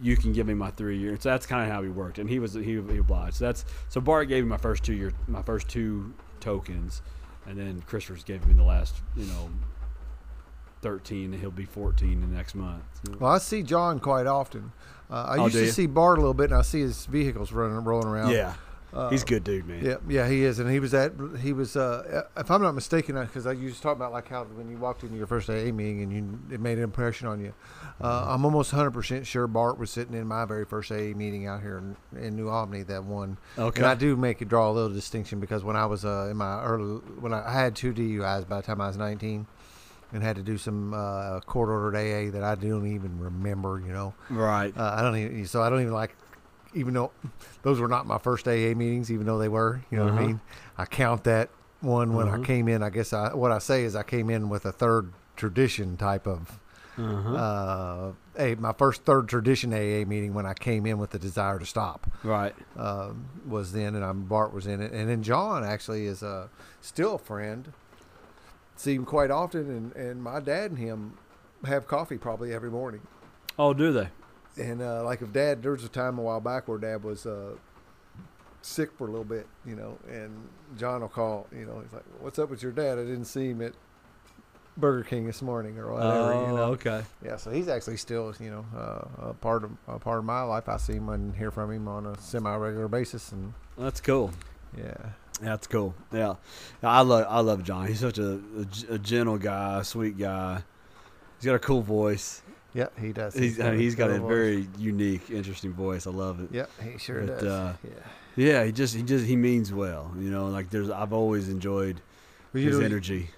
You 0.00 0.16
can 0.16 0.32
give 0.32 0.46
me 0.46 0.54
my 0.54 0.70
three 0.70 0.98
year." 0.98 1.16
So 1.18 1.30
that's 1.30 1.46
kind 1.46 1.64
of 1.66 1.72
how 1.72 1.80
we 1.80 1.88
worked, 1.88 2.18
and 2.18 2.28
he 2.28 2.38
was 2.38 2.54
he, 2.54 2.62
he 2.62 2.98
obliged. 2.98 3.36
So 3.36 3.46
that's 3.46 3.64
so 3.88 4.00
Bart 4.00 4.28
gave 4.28 4.44
me 4.44 4.50
my 4.50 4.58
first 4.58 4.84
two 4.84 4.94
year 4.94 5.12
my 5.26 5.42
first 5.42 5.68
two 5.68 6.12
tokens, 6.40 7.00
and 7.46 7.58
then 7.58 7.82
Christopher's 7.86 8.24
gave 8.24 8.46
me 8.46 8.54
the 8.54 8.62
last 8.62 8.96
you 9.16 9.26
know 9.26 9.50
thirteen, 10.82 11.32
and 11.32 11.40
he'll 11.40 11.50
be 11.50 11.64
fourteen 11.64 12.20
the 12.20 12.26
next 12.26 12.54
month. 12.54 12.82
Well, 13.18 13.30
I 13.32 13.38
see 13.38 13.62
John 13.62 13.98
quite 13.98 14.26
often. 14.26 14.72
Uh, 15.10 15.14
I 15.28 15.36
Oh, 15.38 15.44
used 15.44 15.56
to 15.56 15.72
see 15.72 15.86
Bart 15.86 16.18
a 16.18 16.20
little 16.20 16.34
bit, 16.34 16.50
and 16.50 16.58
I 16.58 16.62
see 16.62 16.80
his 16.80 17.06
vehicles 17.06 17.52
running, 17.52 17.82
rolling 17.84 18.08
around. 18.08 18.30
yeah, 18.30 18.54
Uh, 18.96 19.10
he's 19.10 19.22
a 19.22 19.26
good 19.26 19.44
dude, 19.44 19.66
man. 19.66 19.84
Yeah, 19.84 19.96
yeah, 20.08 20.28
he 20.28 20.42
is, 20.44 20.58
and 20.58 20.70
he 20.70 20.80
was 20.80 20.94
at 20.94 21.12
he 21.42 21.52
was. 21.52 21.76
Uh, 21.76 22.24
if 22.36 22.50
I'm 22.50 22.62
not 22.62 22.74
mistaken, 22.74 23.20
because 23.20 23.46
I 23.46 23.52
used 23.52 23.76
to 23.76 23.82
talk 23.82 23.94
about 23.94 24.10
like 24.10 24.28
how 24.28 24.44
when 24.44 24.70
you 24.70 24.78
walked 24.78 25.02
into 25.02 25.16
your 25.16 25.26
first 25.26 25.50
AA 25.50 25.70
meeting 25.70 26.02
and 26.02 26.12
you 26.12 26.38
it 26.54 26.60
made 26.60 26.78
an 26.78 26.84
impression 26.84 27.28
on 27.28 27.40
you. 27.40 27.52
Uh, 28.00 28.26
I'm 28.28 28.44
almost 28.44 28.72
100 28.72 28.92
percent 28.92 29.26
sure 29.26 29.46
Bart 29.46 29.78
was 29.78 29.90
sitting 29.90 30.14
in 30.14 30.26
my 30.26 30.46
very 30.46 30.64
first 30.64 30.90
AA 30.90 31.12
meeting 31.14 31.46
out 31.46 31.60
here 31.60 31.78
in, 31.78 31.96
in 32.18 32.36
New 32.36 32.48
Albany 32.48 32.82
that 32.84 33.04
one. 33.04 33.36
Okay. 33.58 33.80
And 33.80 33.86
I 33.86 33.94
do 33.94 34.16
make 34.16 34.40
it 34.40 34.48
draw 34.48 34.70
a 34.70 34.72
little 34.72 34.92
distinction 34.92 35.40
because 35.40 35.62
when 35.62 35.76
I 35.76 35.84
was 35.84 36.06
uh, 36.06 36.28
in 36.30 36.38
my 36.38 36.62
early 36.62 37.00
when 37.20 37.34
I, 37.34 37.46
I 37.46 37.52
had 37.52 37.76
two 37.76 37.92
DUIs 37.92 38.48
by 38.48 38.56
the 38.56 38.62
time 38.62 38.80
I 38.80 38.86
was 38.88 38.96
19. 38.96 39.46
And 40.12 40.22
had 40.22 40.36
to 40.36 40.42
do 40.42 40.56
some 40.56 40.94
uh, 40.94 41.40
court 41.40 41.68
ordered 41.68 41.96
AA 41.96 42.30
that 42.30 42.44
I 42.44 42.54
don't 42.54 42.86
even 42.86 43.18
remember, 43.18 43.82
you 43.84 43.92
know. 43.92 44.14
Right. 44.30 44.72
Uh, 44.74 44.94
I 44.96 45.02
don't 45.02 45.16
even 45.16 45.46
so 45.46 45.62
I 45.62 45.68
don't 45.68 45.80
even 45.80 45.92
like 45.92 46.14
even 46.76 46.94
though 46.94 47.10
those 47.62 47.80
were 47.80 47.88
not 47.88 48.06
my 48.06 48.18
first 48.18 48.46
AA 48.46 48.74
meetings, 48.74 49.10
even 49.10 49.26
though 49.26 49.38
they 49.38 49.48
were, 49.48 49.80
you 49.90 49.98
know 49.98 50.04
what 50.04 50.12
I 50.12 50.16
Uh-huh. 50.16 50.26
mean. 50.26 50.40
I 50.78 50.84
count 50.84 51.24
that 51.24 51.48
one 51.80 52.14
when 52.14 52.28
Uh-huh. 52.28 52.38
I 52.40 52.44
came 52.44 52.68
in. 52.68 52.82
I 52.82 52.90
guess 52.90 53.12
I 53.12 53.34
what 53.34 53.50
I 53.50 53.58
say 53.58 53.84
is 53.84 53.96
I 53.96 54.02
came 54.04 54.30
in 54.30 54.48
with 54.48 54.64
a 54.66 54.72
third 54.72 55.12
tradition 55.36 55.96
type 55.96 56.26
of 56.26 56.60
Uh-huh. 56.98 57.34
uh, 57.34 58.12
a 58.38 58.54
my 58.56 58.72
first 58.72 59.04
third 59.04 59.28
tradition 59.28 59.72
AA 59.74 60.04
meeting 60.06 60.32
when 60.34 60.46
I 60.46 60.54
came 60.54 60.86
in 60.86 60.98
with 60.98 61.10
the 61.10 61.18
desire 61.18 61.58
to 61.58 61.66
stop 61.66 62.06
right. 62.22 62.54
um, 62.76 63.26
was 63.46 63.72
then, 63.72 63.94
and 63.94 64.04
I'm 64.04 64.22
Bart 64.24 64.52
was 64.54 64.66
in 64.66 64.80
it, 64.80 64.92
and 64.92 65.08
then 65.10 65.22
John 65.22 65.62
actually 65.64 66.06
is 66.06 66.22
uh, 66.22 66.48
still 66.80 67.16
a 67.16 67.18
friend. 67.18 67.72
See 68.76 68.94
him 68.94 69.04
quite 69.06 69.30
often, 69.30 69.70
and, 69.70 69.96
and 69.96 70.22
my 70.22 70.38
dad 70.40 70.70
and 70.72 70.78
him 70.78 71.16
have 71.64 71.86
coffee 71.86 72.18
probably 72.18 72.52
every 72.52 72.70
morning. 72.70 73.00
Oh, 73.58 73.72
do 73.72 73.90
they? 73.92 74.08
And 74.58 74.80
uh, 74.80 75.04
like 75.04 75.22
if 75.22 75.32
dad, 75.32 75.62
there 75.62 75.72
was 75.72 75.84
a 75.84 75.88
time 75.88 76.18
a 76.18 76.22
while 76.22 76.40
back 76.40 76.66
where 76.68 76.78
dad 76.78 77.04
was 77.04 77.26
uh, 77.26 77.56
sick 78.62 78.90
for 78.96 79.06
a 79.06 79.10
little 79.10 79.24
bit, 79.24 79.46
you 79.64 79.76
know, 79.76 79.98
and 80.08 80.48
John 80.78 81.00
will 81.00 81.08
call, 81.08 81.46
you 81.52 81.66
know, 81.66 81.80
he's 81.80 81.92
like, 81.92 82.04
"What's 82.20 82.38
up 82.38 82.50
with 82.50 82.62
your 82.62 82.72
dad? 82.72 82.98
I 82.98 83.02
didn't 83.02 83.26
see 83.26 83.50
him 83.50 83.62
at 83.62 83.72
Burger 84.76 85.04
King 85.04 85.26
this 85.26 85.42
morning 85.42 85.78
or 85.78 85.92
whatever." 85.92 86.32
oh, 86.32 86.46
you 86.46 86.56
know? 86.56 86.62
okay. 86.72 87.02
Yeah, 87.24 87.36
so 87.36 87.50
he's 87.50 87.68
actually 87.68 87.98
still, 87.98 88.34
you 88.40 88.50
know, 88.50 88.66
uh, 88.76 89.28
a 89.30 89.34
part 89.34 89.64
of 89.64 89.70
a 89.86 89.98
part 89.98 90.18
of 90.18 90.24
my 90.24 90.42
life. 90.42 90.68
I 90.68 90.78
see 90.78 90.94
him 90.94 91.08
and 91.10 91.34
hear 91.36 91.50
from 91.50 91.70
him 91.70 91.86
on 91.86 92.06
a 92.06 92.18
semi-regular 92.20 92.88
basis, 92.88 93.32
and 93.32 93.52
That's 93.76 94.00
cool. 94.00 94.32
yeah, 94.76 94.94
That's 95.40 95.66
cool. 95.66 95.94
Yeah, 96.12 96.34
I 96.82 97.02
love 97.02 97.26
I 97.28 97.40
love 97.40 97.62
John. 97.62 97.86
He's 97.86 98.00
such 98.00 98.18
a 98.18 98.40
gentle 98.98 99.38
guy, 99.38 99.82
sweet 99.82 100.18
guy. 100.18 100.62
He's 101.38 101.44
got 101.44 101.54
a 101.54 101.58
cool 101.60 101.82
voice. 101.82 102.42
Yeah, 102.76 102.88
he 103.00 103.12
does. 103.12 103.34
He's 103.34 103.58
I 103.60 103.70
mean, 103.70 103.80
he's 103.80 103.94
got 103.94 104.10
a 104.10 104.18
voice. 104.20 104.28
very 104.28 104.68
unique, 104.78 105.30
interesting 105.30 105.72
voice. 105.72 106.06
I 106.06 106.10
love 106.10 106.40
it. 106.40 106.50
Yep, 106.52 106.70
he 106.82 106.98
sure 106.98 107.22
But, 107.22 107.40
does. 107.40 107.42
uh, 107.44 107.76
yeah, 107.82 107.90
Yeah, 108.36 108.64
he 108.64 108.72
just 108.72 108.94
he 108.94 109.02
just 109.02 109.24
he 109.26 109.34
means 109.36 109.72
well. 109.72 110.12
You 110.18 110.30
know, 110.30 110.46
like 110.48 110.70
there's 110.70 110.90
I've 110.90 111.12
always 111.12 111.48
enjoyed 111.48 112.00
Well, 112.52 112.62
his 112.62 112.78
know, 112.78 112.84
energy. 112.84 113.30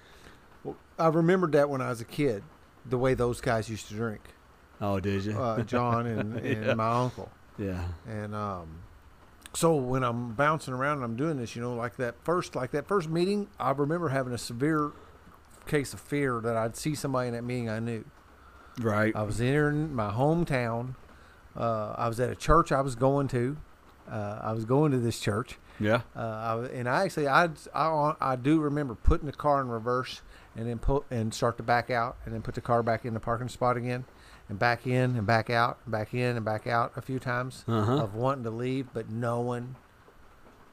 I 0.99 1.07
remembered 1.07 1.53
that 1.53 1.69
when 1.69 1.81
I 1.81 1.89
was 1.89 2.01
a 2.01 2.05
kid, 2.05 2.43
the 2.85 2.97
way 2.97 3.13
those 3.13 3.39
guys 3.39 3.69
used 3.69 3.87
to 3.87 3.93
drink, 3.93 4.21
Oh, 4.81 4.99
did 4.99 5.23
you? 5.23 5.39
uh, 5.39 5.61
John 5.63 6.05
and, 6.05 6.35
and 6.45 6.65
Yeah. 6.65 6.73
my 6.73 6.91
uncle. 6.91 7.31
yeah. 7.57 7.85
And 8.07 8.35
um, 8.35 8.67
so 9.53 9.75
when 9.75 10.03
I'm 10.03 10.33
bouncing 10.33 10.73
around 10.73 10.97
and 10.97 11.05
I'm 11.05 11.15
doing 11.15 11.37
this, 11.37 11.55
you 11.55 11.61
know, 11.61 11.73
like 11.73 11.95
that 11.97 12.15
first, 12.25 12.55
like 12.55 12.71
that 12.71 12.85
first 12.87 13.09
meeting, 13.09 13.47
I 13.59 13.71
remember 13.71 14.09
having 14.09 14.33
a 14.33 14.37
severe 14.37 14.91
case 15.67 15.93
of 15.93 15.99
fear 16.01 16.41
that 16.41 16.57
I'd 16.57 16.75
see 16.75 16.93
somebody 16.95 17.29
in 17.29 17.33
that 17.33 17.43
meeting 17.43 17.69
I 17.69 17.79
knew. 17.79 18.03
Right. 18.79 19.15
I 19.15 19.23
was 19.23 19.39
in 19.41 19.93
my 19.93 20.11
hometown. 20.11 20.95
Uh, 21.57 21.93
I 21.97 22.07
was 22.07 22.19
at 22.19 22.29
a 22.29 22.35
church 22.35 22.71
I 22.71 22.81
was 22.81 22.95
going 22.95 23.27
to. 23.29 23.57
Uh, 24.09 24.39
I 24.41 24.53
was 24.53 24.65
going 24.65 24.91
to 24.91 24.97
this 24.97 25.19
church, 25.19 25.57
yeah. 25.79 26.01
uh, 26.15 26.19
I, 26.19 26.55
was- 26.55 26.69
and 26.71 26.89
I 26.89 27.03
actually 27.03 27.27
I, 27.27 27.47
I 27.75 28.13
I 28.19 28.35
do 28.35 28.59
remember 28.59 28.95
putting 28.95 29.27
the 29.27 29.31
car 29.33 29.61
in 29.61 29.67
reverse 29.69 30.23
and 30.55 30.67
then 30.67 30.79
pull 30.79 31.05
and 31.11 31.31
start 31.31 31.57
to 31.57 31.63
back 31.63 31.91
out, 31.91 32.17
and 32.25 32.33
then 32.33 32.41
put 32.41 32.55
the 32.55 32.61
car 32.61 32.81
back 32.81 33.05
in 33.05 33.13
the 33.13 33.19
parking 33.19 33.49
spot 33.49 33.77
again, 33.77 34.05
and 34.49 34.57
back 34.57 34.87
in 34.87 35.15
and 35.15 35.27
back 35.27 35.51
out, 35.51 35.77
and 35.85 35.91
back 35.91 36.11
in 36.15 36.35
and 36.37 36.43
back 36.43 36.65
out 36.65 36.91
a 36.95 37.03
few 37.03 37.19
times 37.19 37.63
Uh-huh. 37.67 37.97
of 37.97 38.15
wanting 38.15 38.43
to 38.45 38.49
leave, 38.49 38.87
but 38.95 39.11
knowing 39.11 39.75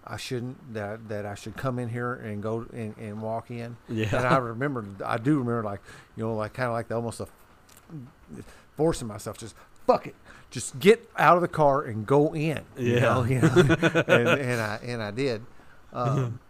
I 0.07 0.17
shouldn't 0.17 0.73
that 0.73 1.09
that 1.11 1.27
I 1.27 1.35
should 1.35 1.59
come 1.59 1.79
in 1.79 1.91
here 1.91 2.15
and 2.15 2.43
go 2.43 2.65
and, 2.73 2.97
and 2.97 3.21
walk 3.21 3.51
in. 3.51 3.77
Yeah. 3.89 4.17
And 4.17 4.27
I 4.27 4.39
remember, 4.39 4.87
I 5.05 5.19
do 5.19 5.39
remember, 5.41 5.63
like 5.63 5.81
you 6.17 6.25
know, 6.25 6.35
like 6.35 6.55
kind 6.55 6.69
of 6.69 6.73
like 6.73 6.89
the, 6.89 6.95
almost 6.95 7.21
a 7.21 7.27
forcing 8.77 9.09
myself, 9.09 9.39
just 9.39 9.55
fuck 9.87 10.07
it, 10.07 10.15
just 10.51 10.79
get 10.79 11.09
out 11.17 11.37
of 11.37 11.43
the 11.43 11.49
car 11.49 11.83
and 11.83 12.07
go 12.07 12.35
in. 12.35 12.61
You 12.77 12.95
Yeah. 12.95 13.01
know, 13.01 13.25
you 13.25 13.41
know? 13.41 13.49
and, 14.09 14.29
and 14.29 14.61
I 14.61 14.81
and 14.85 15.03
I 15.03 15.11
did. 15.11 15.43
Um, 15.93 16.41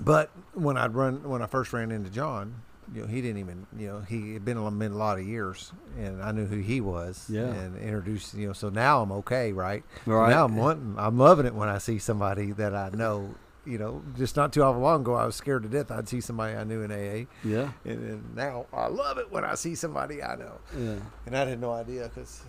but 0.00 0.30
when 0.54 0.76
I'd 0.76 0.94
run, 0.94 1.28
when 1.28 1.42
I 1.42 1.46
first 1.46 1.72
ran 1.72 1.90
into 1.90 2.10
John, 2.10 2.62
you 2.94 3.02
know, 3.02 3.06
he 3.06 3.20
didn't 3.20 3.38
even, 3.38 3.66
you 3.78 3.86
know, 3.86 4.00
he 4.00 4.32
had 4.32 4.44
been 4.44 4.56
a, 4.56 4.68
lot 4.96 5.18
of 5.18 5.24
years, 5.26 5.72
and 5.98 6.22
I 6.22 6.32
knew 6.32 6.46
who 6.46 6.56
he 6.58 6.80
was, 6.80 7.26
Yeah. 7.28 7.42
and 7.52 7.76
introduced, 7.76 8.34
you 8.34 8.48
know. 8.48 8.52
So 8.52 8.68
now 8.70 9.02
I'm 9.02 9.12
okay, 9.12 9.52
right? 9.52 9.84
Right. 10.06 10.30
Now 10.30 10.44
I'm 10.46 10.56
wanting, 10.56 10.94
I'm 10.98 11.18
loving 11.18 11.46
it 11.46 11.54
when 11.54 11.68
I 11.68 11.78
see 11.78 11.98
somebody 11.98 12.52
that 12.52 12.74
I 12.74 12.90
know. 12.90 13.34
You 13.70 13.78
know, 13.78 14.02
just 14.18 14.34
not 14.36 14.52
too 14.52 14.62
long 14.64 15.02
ago, 15.02 15.14
I 15.14 15.24
was 15.26 15.36
scared 15.36 15.62
to 15.62 15.68
death. 15.68 15.90
I'd 15.92 16.08
see 16.08 16.20
somebody 16.20 16.56
I 16.56 16.64
knew 16.64 16.82
in 16.82 16.90
AA, 16.90 17.26
Yeah. 17.44 17.70
and, 17.84 18.10
and 18.10 18.34
now 18.34 18.66
I 18.72 18.88
love 18.88 19.16
it 19.18 19.30
when 19.30 19.44
I 19.44 19.54
see 19.54 19.76
somebody 19.76 20.22
I 20.22 20.34
know. 20.34 20.58
Yeah. 20.76 20.96
And 21.26 21.36
I 21.36 21.44
had 21.44 21.60
no 21.60 21.72
idea 21.72 22.08
because 22.12 22.42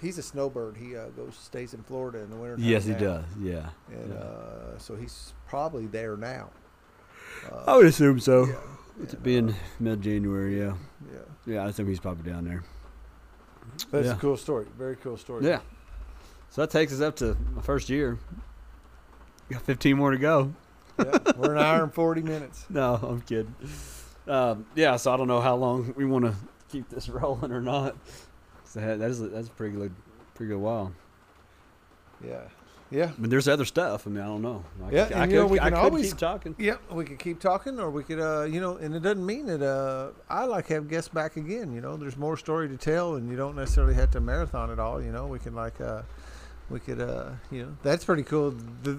he's 0.00 0.18
a 0.18 0.22
snowbird. 0.22 0.76
He 0.76 0.96
uh, 0.96 1.06
goes 1.08 1.34
stays 1.36 1.74
in 1.74 1.82
Florida 1.82 2.20
in 2.20 2.30
the 2.30 2.36
winter. 2.36 2.56
Yes, 2.60 2.84
he 2.84 2.94
does. 2.94 3.24
Yeah. 3.40 3.70
And 3.90 4.12
yeah. 4.12 4.18
uh, 4.20 4.78
so 4.78 4.94
he's 4.94 5.34
probably 5.48 5.86
there 5.86 6.16
now. 6.16 6.50
Uh, 7.50 7.64
I 7.72 7.76
would 7.76 7.86
assume 7.86 8.20
so. 8.20 8.44
yeah, 8.46 8.54
With 8.98 9.08
it 9.08 9.14
and, 9.14 9.22
being 9.24 9.54
mid 9.80 10.00
January, 10.00 10.58
yeah. 10.60 10.74
yeah. 11.12 11.54
Yeah, 11.54 11.66
I 11.66 11.72
think 11.72 11.88
he's 11.88 11.98
probably 12.00 12.30
down 12.30 12.44
there. 12.44 12.62
That's 13.90 14.06
Yeah. 14.06 14.12
a 14.14 14.16
cool 14.16 14.36
story. 14.36 14.66
Very 14.78 14.94
cool 14.96 15.16
story. 15.16 15.44
Yeah. 15.44 15.60
So 16.50 16.60
that 16.62 16.70
takes 16.70 16.92
us 16.92 17.00
up 17.00 17.16
to 17.16 17.36
my 17.54 17.62
first 17.62 17.88
year. 17.88 18.18
Got 19.50 19.62
15 19.62 19.96
more 19.96 20.10
to 20.12 20.18
go. 20.18 20.52
Yeah, 20.98 21.18
We're 21.36 21.52
an 21.54 21.62
hour 21.62 21.82
and 21.84 21.94
forty 21.94 22.22
minutes. 22.22 22.66
No, 22.70 22.94
I'm 23.02 23.20
kidding. 23.22 23.54
Um, 24.26 24.66
yeah, 24.74 24.96
so 24.96 25.12
I 25.12 25.16
don't 25.16 25.28
know 25.28 25.40
how 25.40 25.56
long 25.56 25.94
we 25.96 26.04
want 26.04 26.24
to 26.26 26.34
keep 26.70 26.88
this 26.90 27.08
rolling 27.08 27.52
or 27.52 27.60
not. 27.60 27.96
So 28.64 28.80
that 28.80 28.98
that 28.98 29.10
is 29.10 29.20
that's 29.30 29.48
a 29.48 29.52
pretty 29.52 29.76
good, 29.76 29.92
pretty 30.34 30.50
good 30.50 30.58
while. 30.60 30.92
Yeah. 32.24 32.40
Yeah. 32.90 33.10
I 33.16 33.20
mean, 33.20 33.28
there's 33.28 33.48
other 33.48 33.66
stuff. 33.66 34.06
I 34.06 34.10
mean, 34.10 34.22
I 34.22 34.26
don't 34.26 34.40
know. 34.40 34.64
I 34.82 34.90
Yeah, 34.90 35.04
could, 35.04 35.12
and 35.12 35.22
I 35.22 35.26
you 35.26 35.34
know, 35.40 35.46
we 35.46 35.60
I 35.60 35.64
can 35.64 35.72
could 35.74 35.78
always- 35.84 36.08
keep 36.10 36.18
talking. 36.18 36.54
Yep, 36.58 36.80
we 36.92 37.04
could 37.04 37.18
keep 37.18 37.38
talking, 37.38 37.78
or 37.78 37.90
we 37.90 38.02
could, 38.02 38.18
uh, 38.18 38.44
you 38.44 38.60
know, 38.62 38.76
and 38.76 38.94
it 38.94 39.00
doesn't 39.00 39.24
mean 39.26 39.44
that 39.46 39.60
uh, 39.62 40.10
I 40.30 40.46
like 40.46 40.68
have 40.68 40.88
guests 40.88 41.10
back 41.10 41.36
again. 41.36 41.74
You 41.74 41.82
know, 41.82 41.98
there's 41.98 42.16
more 42.16 42.38
story 42.38 42.66
to 42.68 42.78
tell, 42.78 43.16
and 43.16 43.28
you 43.28 43.36
don't 43.36 43.56
necessarily 43.56 43.92
have 43.94 44.10
to 44.12 44.20
marathon 44.20 44.70
it 44.70 44.78
all. 44.78 45.02
You 45.02 45.12
know, 45.12 45.26
we 45.26 45.38
can 45.38 45.54
like, 45.54 45.78
uh, 45.82 46.00
we 46.70 46.80
could, 46.80 46.98
uh, 47.00 47.32
you 47.50 47.64
know, 47.64 47.76
that's 47.82 48.06
pretty 48.06 48.22
cool. 48.22 48.54
The, 48.82 48.98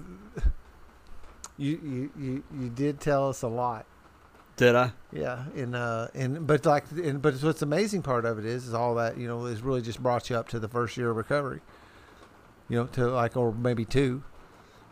you, 1.60 1.80
you, 1.82 2.10
you, 2.18 2.42
you 2.58 2.68
did 2.70 3.00
tell 3.00 3.28
us 3.28 3.42
a 3.42 3.48
lot. 3.48 3.86
Did 4.56 4.74
I? 4.74 4.92
Yeah, 5.12 5.44
and 5.56 5.74
uh, 5.74 6.08
and 6.14 6.46
but 6.46 6.66
like, 6.66 6.84
and, 6.90 7.22
but 7.22 7.34
what's 7.42 7.62
amazing 7.62 8.02
part 8.02 8.24
of 8.24 8.38
it 8.38 8.44
is, 8.44 8.66
is 8.66 8.74
all 8.74 8.96
that 8.96 9.16
you 9.16 9.26
know 9.26 9.46
is 9.46 9.62
really 9.62 9.80
just 9.80 10.02
brought 10.02 10.28
you 10.28 10.36
up 10.36 10.48
to 10.48 10.58
the 10.58 10.68
first 10.68 10.96
year 10.96 11.10
of 11.10 11.16
recovery. 11.16 11.60
You 12.68 12.78
know, 12.78 12.86
to 12.86 13.10
like 13.10 13.36
or 13.36 13.52
maybe 13.52 13.84
two. 13.84 14.22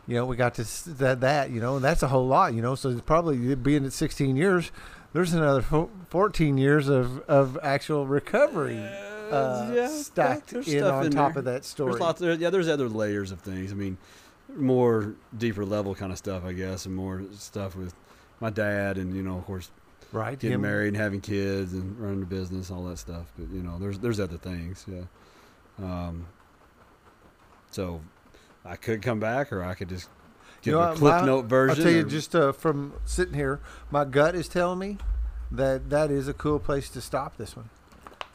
You 0.06 0.14
know, 0.14 0.24
we 0.24 0.36
got 0.36 0.54
to 0.54 0.64
that 0.92 1.20
that 1.20 1.50
you 1.50 1.60
know, 1.60 1.76
and 1.76 1.84
that's 1.84 2.02
a 2.02 2.08
whole 2.08 2.26
lot. 2.26 2.54
You 2.54 2.62
know, 2.62 2.74
so 2.76 2.88
it's 2.88 3.02
probably 3.02 3.54
being 3.56 3.84
at 3.84 3.92
16 3.92 4.36
years, 4.36 4.72
there's 5.12 5.34
another 5.34 5.62
14 5.62 6.58
years 6.58 6.88
of 6.88 7.20
of 7.28 7.58
actual 7.62 8.06
recovery 8.06 8.78
uh, 9.30 9.70
yeah, 9.74 9.88
stacked 9.88 10.52
in 10.52 10.62
stuff 10.62 10.94
on 10.94 11.06
in 11.06 11.12
top 11.12 11.32
there. 11.32 11.40
of 11.40 11.44
that 11.44 11.64
story. 11.64 11.92
There's 11.92 12.00
lots. 12.00 12.20
There, 12.20 12.32
yeah, 12.32 12.50
there's 12.50 12.68
other 12.68 12.88
layers 12.88 13.32
of 13.32 13.40
things. 13.40 13.72
I 13.72 13.74
mean, 13.74 13.98
more 14.56 15.14
deeper 15.36 15.64
level 15.64 15.94
kind 15.94 16.10
of 16.12 16.18
stuff, 16.18 16.44
I 16.44 16.52
guess, 16.52 16.86
and 16.86 16.94
more 16.94 17.22
stuff 17.32 17.76
with 17.76 17.94
my 18.40 18.50
dad, 18.50 18.96
and 18.98 19.14
you 19.14 19.22
know, 19.22 19.38
of 19.38 19.44
course, 19.44 19.70
right? 20.12 20.38
getting 20.38 20.54
Him- 20.54 20.62
married 20.62 20.88
and 20.88 20.96
having 20.96 21.20
kids 21.20 21.72
and 21.74 21.98
running 21.98 22.22
a 22.22 22.26
business, 22.26 22.70
all 22.70 22.84
that 22.84 22.98
stuff. 22.98 23.26
But 23.38 23.48
you 23.50 23.62
know, 23.62 23.78
there's 23.78 23.98
there's 23.98 24.20
other 24.20 24.38
things. 24.38 24.84
Yeah. 24.88 25.02
Um. 25.78 26.26
So, 27.70 28.00
I 28.64 28.76
could 28.76 29.02
come 29.02 29.20
back, 29.20 29.52
or 29.52 29.62
I 29.62 29.74
could 29.74 29.88
just 29.90 30.08
give 30.62 30.72
You 30.72 30.80
know, 30.80 30.92
a 30.92 30.94
clip 30.96 31.24
note 31.24 31.44
version. 31.44 31.76
I'll 31.78 31.82
tell 31.84 31.92
you 31.92 32.06
or- 32.06 32.08
just 32.08 32.34
uh, 32.34 32.52
from 32.52 32.94
sitting 33.04 33.34
here, 33.34 33.60
my 33.90 34.04
gut 34.04 34.34
is 34.34 34.48
telling 34.48 34.78
me 34.78 34.96
that 35.50 35.90
that 35.90 36.10
is 36.10 36.28
a 36.28 36.34
cool 36.34 36.58
place 36.58 36.88
to 36.90 37.00
stop 37.00 37.36
this 37.36 37.54
one. 37.56 37.68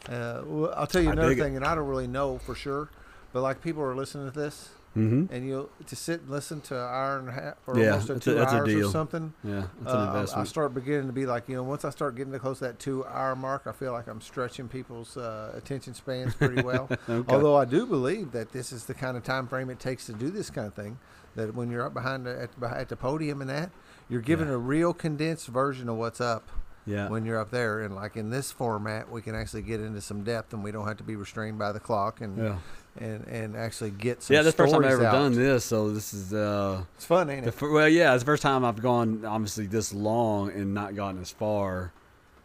Uh, 0.07 0.41
well, 0.45 0.73
I'll 0.75 0.85
tell 0.87 1.01
you 1.01 1.09
another 1.11 1.29
dig 1.29 1.39
it. 1.39 1.43
thing, 1.43 1.55
and 1.55 1.65
I 1.65 1.73
don't 1.75 1.87
really 1.87 2.07
know 2.07 2.37
for 2.37 2.53
sure, 2.55 2.89
but 3.31 3.41
like 3.41 3.61
people 3.61 3.81
are 3.81 3.95
listening 3.95 4.29
to 4.31 4.37
this, 4.37 4.69
Mhm. 4.95 5.31
and 5.31 5.47
you'll 5.47 5.69
to 5.87 5.95
sit 5.95 6.21
and 6.21 6.29
listen 6.29 6.61
to 6.61 6.75
an 6.75 6.81
hour 6.83 7.17
and 7.19 7.29
a 7.29 7.31
half 7.31 7.55
or 7.65 7.77
Yeah, 7.79 7.91
almost 7.93 8.09
a 8.11 8.19
two 8.19 8.37
a 8.37 8.45
hours 8.45 8.73
or 8.73 8.89
something. 8.91 9.33
Yeah, 9.43 9.63
that's 9.81 9.93
uh, 9.95 10.25
an 10.31 10.37
I- 10.37 10.41
I, 10.41 10.43
start 10.43 10.73
beginning 10.73 11.07
to 11.07 11.13
be 11.13 11.25
like, 11.25 11.49
you 11.49 11.55
know, 11.55 11.63
once 11.63 11.83
I 11.83 11.89
start 11.89 12.15
getting 12.15 12.31
to 12.33 12.39
close 12.39 12.59
to 12.59 12.65
that 12.65 12.79
two 12.79 13.03
hour 13.05 13.35
mark, 13.35 13.63
I 13.65 13.71
feel 13.71 13.91
like 13.91 14.07
I'm 14.07 14.21
stretching 14.21 14.67
people's 14.67 15.17
uh, 15.17 15.51
attention 15.57 15.93
spans 15.95 16.35
pretty 16.35 16.61
well. 16.61 16.87
okay. 17.09 17.33
Although 17.33 17.55
I 17.55 17.65
do 17.65 17.85
believe 17.87 18.31
that 18.33 18.51
this 18.51 18.71
is 18.71 18.85
the 18.85 18.93
kind 18.93 19.17
of 19.17 19.23
time 19.23 19.47
frame 19.47 19.69
it 19.69 19.79
takes 19.79 20.05
to 20.05 20.13
do 20.13 20.29
this 20.29 20.49
kind 20.49 20.67
of 20.67 20.73
thing. 20.73 20.99
That 21.35 21.55
when 21.55 21.71
you're 21.71 21.83
up 21.83 21.95
behind 21.95 22.27
the, 22.27 22.39
at, 22.43 22.59
the- 22.59 22.69
at 22.69 22.89
the 22.89 22.95
podium 22.95 23.41
and 23.41 23.49
that, 23.49 23.71
you're 24.09 24.21
given 24.21 24.47
Yeah. 24.47 24.53
a 24.53 24.57
real 24.57 24.93
condensed 24.93 25.47
version 25.47 25.89
of 25.89 25.95
what's 25.95 26.21
up 26.21 26.47
yeah. 26.85 27.09
when 27.09 27.25
you're 27.25 27.39
up 27.39 27.49
there. 27.49 27.81
And 27.81 27.95
like 27.95 28.15
in 28.15 28.29
this 28.29 28.51
format, 28.51 29.09
we 29.11 29.23
can 29.23 29.33
actually 29.33 29.63
get 29.63 29.79
into 29.81 30.01
some 30.01 30.23
depth, 30.23 30.53
and 30.53 30.63
we 30.63 30.71
don't 30.71 30.87
have 30.87 30.97
to 30.97 31.03
be 31.03 31.15
restrained 31.15 31.57
by 31.57 31.71
the 31.71 31.79
clock, 31.79 32.21
and 32.21 32.37
yeah. 32.37 32.57
And, 32.99 33.25
and 33.27 33.55
actually 33.55 33.91
get 33.91 34.21
some. 34.23 34.35
Yeah, 34.35 34.41
that's 34.43 34.55
the 34.55 34.63
first 34.63 34.73
time 34.73 34.83
I've 34.85 34.91
ever 34.91 35.05
out. 35.05 35.11
done 35.13 35.33
this, 35.35 35.65
so 35.65 35.89
this 35.91 36.13
is 36.13 36.33
uh 36.33 36.83
It's 36.95 37.05
fun, 37.05 37.29
ain't 37.29 37.47
it? 37.47 37.51
fir- 37.53 37.71
well, 37.71 37.89
yeah, 37.89 38.13
it's 38.13 38.23
the 38.23 38.25
first 38.27 38.43
time 38.43 38.63
I've 38.63 38.81
gone 38.81 39.25
obviously 39.25 39.65
this 39.65 39.93
long 39.93 40.51
and 40.51 40.73
not 40.73 40.95
gotten 40.95 41.19
as 41.21 41.31
far 41.31 41.91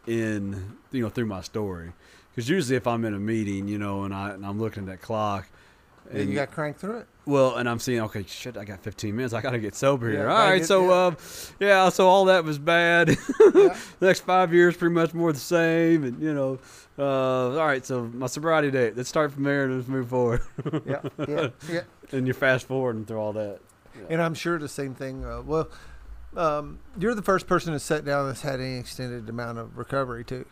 in 0.07 0.77
you 0.91 1.03
know 1.03 1.11
through 1.11 1.27
my 1.27 1.43
story. 1.43 1.93
Because 2.35 2.49
usually 2.49 2.77
if 2.77 2.87
I'm 2.87 3.05
in 3.05 3.15
a 3.15 3.19
meeting, 3.19 3.69
you 3.69 3.79
know, 3.79 4.05
and 4.05 4.15
I 4.15 4.31
and 4.31 4.47
I'm 4.47 4.61
looking 4.61 4.85
at 4.85 4.89
that 4.89 5.03
clock, 5.03 5.49
And 6.11 6.20
and 6.20 6.29
you 6.31 6.35
got 6.37 6.51
cranked 6.51 6.81
through 6.81 6.99
it. 6.99 7.07
Well, 7.28 7.56
and 7.56 7.68
I'm 7.68 7.78
seeing 7.78 8.00
okay, 8.00 8.24
shit, 8.26 8.56
I 8.56 8.64
got 8.64 8.80
15 8.80 9.14
minutes, 9.14 9.34
I 9.34 9.42
got 9.42 9.50
to 9.50 9.59
get 9.59 9.74
sober 9.74 10.10
here. 10.10 10.24
gotta 10.24 10.42
All 10.42 10.50
right, 10.50 10.64
so 10.64 10.86
yeah. 10.86 10.92
uh, 10.92 11.14
yeah, 11.60 11.88
so 11.90 12.09
all 12.09 12.24
that 12.26 12.44
was 12.44 12.59
bad. 12.59 13.16
Yeah. 13.55 13.76
next 14.00 14.20
five 14.20 14.52
years 14.52 14.76
pretty 14.76 14.94
much 14.94 15.14
more 15.14 15.32
the 15.32 15.38
same, 15.38 16.05
and 16.05 16.22
you 16.22 16.32
know, 16.34 16.59
uh, 16.98 17.59
all 17.59 17.66
right, 17.66 17.84
so 17.84 18.05
my 18.05 18.26
sobriety 18.26 18.70
date. 18.70 18.96
Let's 18.96 19.09
start 19.09 19.32
from 19.32 19.42
there 19.42 19.64
and 19.64 19.76
let's 19.76 19.88
move 19.88 20.09
forward. 20.09 20.42
yeah, 20.86 21.00
yeah, 21.26 21.48
yeah. 21.70 21.80
and 22.12 22.26
you 22.26 22.34
fast 22.34 22.66
forward 22.66 22.96
and 22.96 23.06
through 23.06 23.18
all 23.18 23.32
that. 23.32 23.60
And 24.09 24.22
I'm 24.22 24.34
sure 24.34 24.59
the 24.59 24.68
same 24.68 24.94
thing. 24.94 25.24
Uh, 25.24 25.42
well, 25.42 25.68
um, 26.36 26.78
you're 26.98 27.14
the 27.14 27.22
first 27.22 27.46
person 27.46 27.72
to 27.72 27.80
sit 27.80 28.05
down 28.05 28.26
that's 28.26 28.42
had 28.42 28.60
any 28.60 28.78
extended 28.78 29.28
amount 29.28 29.59
of 29.59 29.76
recovery 29.76 30.24
too. 30.24 30.44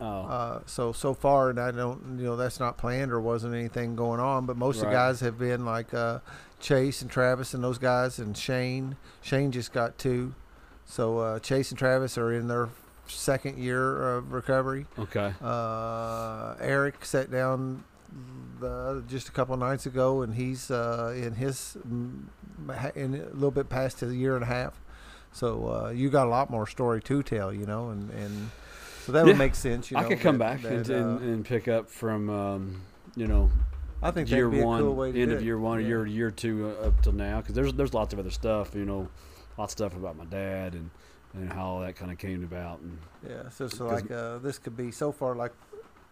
Oh, 0.00 0.04
Uh, 0.22 0.60
so 0.66 0.92
so 0.92 1.14
far, 1.14 1.50
and 1.50 1.60
I 1.60 1.70
don't, 1.70 2.18
you 2.18 2.24
know, 2.24 2.36
that's 2.36 2.58
not 2.58 2.76
planned 2.76 3.12
or 3.12 3.20
wasn't 3.20 3.54
anything 3.54 3.94
going 3.94 4.18
on. 4.20 4.46
But 4.46 4.56
most 4.56 4.76
of 4.76 4.86
the 4.86 4.90
guys 4.92 5.20
have 5.20 5.38
been 5.38 5.64
like 5.64 5.94
uh, 5.94 6.18
Chase 6.60 7.02
and 7.02 7.10
Travis 7.10 7.54
and 7.54 7.62
those 7.62 7.78
guys, 7.78 8.18
and 8.18 8.36
Shane. 8.36 8.96
Shane 9.20 9.52
just 9.52 9.72
got 9.72 9.98
two, 9.98 10.34
so 10.84 11.18
uh, 11.18 11.38
Chase 11.38 11.70
and 11.70 11.78
Travis 11.78 12.18
are 12.18 12.32
in 12.32 12.48
their 12.48 12.68
second 13.06 13.58
year 13.58 14.16
of 14.16 14.32
recovery. 14.32 14.86
okay. 14.98 15.34
Uh, 15.42 16.54
Eric 16.60 17.04
sat 17.04 17.30
down 17.30 17.84
the, 18.60 19.02
just 19.08 19.28
a 19.28 19.32
couple 19.32 19.56
nights 19.56 19.86
ago, 19.86 20.22
and 20.22 20.34
he's 20.34 20.70
uh, 20.70 21.12
in 21.16 21.34
his 21.34 21.76
in 21.84 23.14
a 23.14 23.34
little 23.34 23.50
bit 23.50 23.68
past 23.68 24.02
a 24.02 24.06
year 24.14 24.34
and 24.34 24.42
a 24.44 24.46
half. 24.48 24.80
So 25.32 25.68
uh, 25.86 25.90
you 25.90 26.10
got 26.10 26.26
a 26.26 26.30
lot 26.30 26.50
more 26.50 26.66
story 26.66 27.00
to 27.02 27.22
tell, 27.22 27.52
you 27.52 27.64
know, 27.66 27.88
and, 27.90 28.10
and 28.10 28.50
so 29.04 29.12
that 29.12 29.20
Yeah. 29.20 29.24
would 29.32 29.38
make 29.38 29.54
sense. 29.54 29.90
You 29.90 29.96
know, 29.98 30.04
I 30.04 30.08
could 30.08 30.20
come 30.20 30.38
that- 30.38 30.62
back 30.62 30.70
and, 30.70 30.84
that, 30.84 30.96
and, 30.96 31.18
uh, 31.20 31.22
and 31.24 31.44
pick 31.44 31.68
up 31.68 31.90
from, 31.90 32.28
um, 32.30 32.80
you 33.16 33.26
know, 33.26 33.50
I 34.02 34.10
think 34.10 34.30
year 34.30 34.48
one, 34.48 34.82
cool 34.82 35.02
end 35.04 35.16
of 35.32 35.40
it. 35.40 35.44
year 35.44 35.58
one, 35.58 35.78
or 35.78 35.80
Yeah. 35.80 35.88
year 35.88 36.06
year 36.06 36.30
two 36.30 36.74
uh, 36.80 36.88
up 36.88 37.02
till 37.02 37.12
now, 37.12 37.40
because 37.40 37.54
there's 37.54 37.72
there's 37.74 37.94
lots 37.94 38.12
of 38.12 38.18
other 38.18 38.30
stuff, 38.30 38.74
you 38.74 38.84
know, 38.84 39.08
lots 39.56 39.72
of 39.74 39.78
stuff 39.78 39.96
about 39.96 40.16
my 40.16 40.24
dad 40.24 40.74
and 40.74 40.90
and 41.34 41.50
how 41.52 41.64
all 41.64 41.80
that 41.80 41.96
kind 41.96 42.10
of 42.10 42.18
came 42.18 42.42
about, 42.44 42.80
and 42.80 42.98
Yeah, 43.28 43.48
so 43.50 43.68
so 43.68 43.86
like 43.86 44.10
uh, 44.10 44.38
this 44.38 44.58
could 44.58 44.76
be 44.76 44.90
so 44.90 45.12
far 45.12 45.34
like 45.34 45.52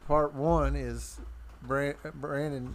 part 0.07 0.33
one 0.35 0.77
is 0.77 1.19
Bran- 1.63 1.95
Branden 2.21 2.73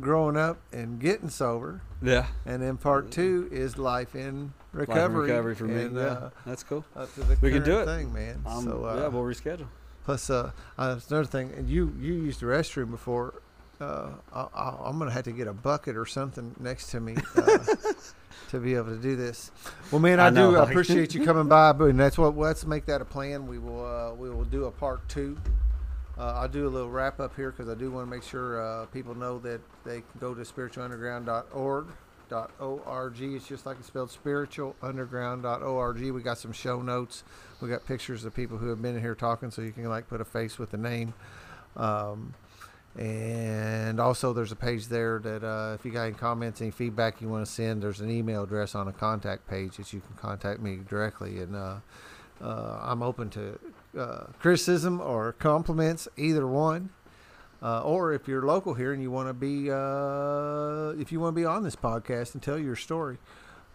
growing 0.00 0.36
up 0.36 0.58
and 0.72 1.00
getting 1.00 1.28
sober, 1.28 1.80
yeah, 2.02 2.26
and 2.44 2.62
then 2.62 2.76
part 2.76 3.10
two 3.10 3.48
is 3.50 3.78
life 3.78 4.14
in 4.14 4.52
recovery. 4.72 5.28
life 5.28 5.30
recovery 5.30 5.54
for 5.54 5.64
me. 5.64 5.82
and, 5.84 5.96
yeah, 5.96 6.02
uh, 6.02 6.30
that's 6.44 6.62
cool. 6.62 6.84
up 6.96 7.12
to 7.14 7.20
the 7.22 7.36
We 7.40 7.50
can 7.50 7.62
do 7.64 7.78
it. 7.80 7.86
thing, 7.86 8.12
man. 8.12 8.42
Um, 8.46 8.64
so 8.64 8.84
uh, 8.84 8.96
yeah, 9.00 9.08
we'll 9.08 9.22
reschedule. 9.22 9.66
plus 10.04 10.28
uh, 10.30 10.50
uh, 10.78 10.98
another 11.08 11.24
thing, 11.24 11.52
and 11.56 11.68
you 11.68 11.94
you 11.98 12.14
used 12.14 12.40
the 12.40 12.46
restroom 12.46 12.90
before. 12.90 13.34
uh, 13.80 14.08
I, 14.32 14.46
I, 14.54 14.76
I'm 14.84 14.98
gonna 14.98 15.10
have 15.10 15.24
to 15.24 15.32
get 15.32 15.46
a 15.48 15.52
bucket 15.52 15.96
or 15.96 16.06
something 16.06 16.54
next 16.60 16.90
to 16.92 17.00
me 17.00 17.16
uh, 17.36 17.58
to 18.50 18.58
be 18.60 18.74
able 18.74 18.88
to 18.94 18.96
do 19.00 19.16
this. 19.16 19.50
Well, 19.90 20.00
man, 20.00 20.18
I, 20.20 20.26
I 20.28 20.30
do 20.30 20.56
appreciate 20.56 21.14
you 21.14 21.24
coming 21.24 21.48
by, 21.48 21.72
but 21.72 21.86
and 21.90 21.98
that's 22.00 22.16
what 22.18 22.36
let's 22.36 22.64
make 22.66 22.86
that 22.86 23.00
a 23.00 23.04
plan. 23.04 23.46
We 23.46 23.58
will 23.58 23.84
uh, 23.84 24.14
we 24.14 24.30
will 24.30 24.44
do 24.44 24.64
a 24.66 24.70
part 24.70 25.06
two. 25.08 25.36
Uh, 26.18 26.32
I'll 26.36 26.48
do 26.48 26.66
a 26.66 26.70
little 26.70 26.88
wrap 26.90 27.20
up 27.20 27.36
here 27.36 27.50
because 27.50 27.68
I 27.68 27.74
do 27.74 27.90
want 27.90 28.06
to 28.06 28.10
make 28.10 28.22
sure 28.22 28.62
uh, 28.62 28.86
people 28.86 29.14
know 29.14 29.38
that 29.40 29.60
they 29.84 29.96
can 30.00 30.18
go 30.18 30.34
to 30.34 30.42
spiritualunderground.org. 30.42 31.86
Org. 32.58 33.20
It's 33.20 33.46
just 33.46 33.66
like 33.66 33.76
it's 33.78 33.86
spelled 33.86 34.08
spiritualunderground.org. 34.10 36.00
We 36.12 36.22
got 36.22 36.38
some 36.38 36.52
show 36.52 36.82
notes. 36.82 37.22
We 37.60 37.68
got 37.68 37.86
pictures 37.86 38.24
of 38.24 38.34
people 38.34 38.58
who 38.58 38.68
have 38.68 38.80
been 38.82 38.98
here 39.00 39.14
talking, 39.14 39.50
so 39.50 39.62
you 39.62 39.72
can 39.72 39.84
like 39.84 40.08
put 40.08 40.20
a 40.20 40.24
face 40.24 40.58
with 40.58 40.74
a 40.74 40.78
name. 40.78 41.14
Um, 41.76 42.34
and 42.98 44.00
also, 44.00 44.32
there's 44.32 44.52
a 44.52 44.56
page 44.56 44.86
there 44.88 45.18
that 45.18 45.44
uh, 45.44 45.74
if 45.74 45.84
you 45.84 45.90
got 45.92 46.04
any 46.04 46.14
comments, 46.14 46.62
any 46.62 46.70
feedback 46.70 47.20
you 47.20 47.28
want 47.28 47.44
to 47.44 47.52
send, 47.52 47.82
there's 47.82 48.00
an 48.00 48.10
email 48.10 48.44
address 48.44 48.74
on 48.74 48.88
a 48.88 48.92
contact 48.92 49.46
page 49.46 49.76
that 49.76 49.92
you 49.92 50.00
can 50.00 50.16
contact 50.16 50.60
me 50.60 50.80
directly. 50.88 51.40
And 51.40 51.54
uh, 51.54 51.76
uh, 52.40 52.80
I'm 52.82 53.02
open 53.02 53.28
to 53.30 53.58
uh, 53.96 54.26
criticism 54.38 55.00
or 55.00 55.32
compliments, 55.32 56.08
either 56.16 56.46
one. 56.46 56.90
Uh, 57.62 57.80
or 57.82 58.12
if 58.12 58.28
you're 58.28 58.42
local 58.42 58.74
here 58.74 58.92
and 58.92 59.02
you 59.02 59.10
want 59.10 59.28
to 59.28 59.34
be, 59.34 59.70
uh, 59.70 61.00
if 61.00 61.10
you 61.10 61.18
want 61.18 61.34
to 61.34 61.40
be 61.40 61.46
on 61.46 61.62
this 61.62 61.74
podcast 61.74 62.34
and 62.34 62.42
tell 62.42 62.58
your 62.58 62.76
story, 62.76 63.16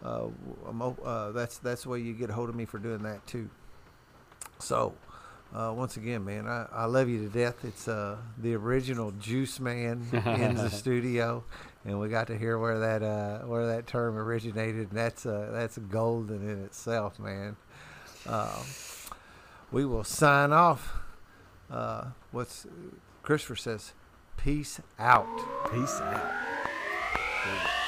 uh, 0.04 0.26
I'm, 0.68 0.80
uh, 0.82 1.32
that's 1.32 1.58
that's 1.58 1.82
the 1.82 1.88
way 1.88 2.00
you 2.00 2.12
get 2.12 2.30
a 2.30 2.32
hold 2.32 2.48
of 2.48 2.54
me 2.54 2.64
for 2.64 2.78
doing 2.78 3.02
that 3.02 3.26
too. 3.26 3.50
So, 4.58 4.94
uh, 5.54 5.72
once 5.76 5.96
again, 5.96 6.24
man, 6.24 6.46
I, 6.46 6.66
I 6.72 6.84
love 6.86 7.08
you 7.08 7.18
to 7.24 7.28
death. 7.28 7.64
It's 7.64 7.88
uh, 7.88 8.16
the 8.38 8.54
original 8.54 9.10
Juice 9.12 9.60
Man 9.60 10.06
in 10.12 10.54
the 10.54 10.70
studio, 10.72 11.44
and 11.84 12.00
we 12.00 12.08
got 12.08 12.28
to 12.28 12.38
hear 12.38 12.58
where 12.58 12.78
that 12.78 13.02
uh, 13.02 13.40
where 13.46 13.66
that 13.66 13.86
term 13.86 14.16
originated, 14.16 14.88
and 14.90 14.98
that's 14.98 15.26
uh, 15.26 15.50
that's 15.52 15.76
golden 15.78 16.48
in 16.48 16.64
itself, 16.64 17.18
man. 17.18 17.56
Um, 18.26 18.48
we 19.72 19.84
will 19.86 20.04
sign 20.04 20.52
off. 20.52 20.98
Uh, 21.70 22.08
what's 22.30 22.66
Christopher 23.22 23.56
says? 23.56 23.94
Peace 24.36 24.80
out. 24.98 25.26
Peace 25.72 26.00
out. 26.00 27.81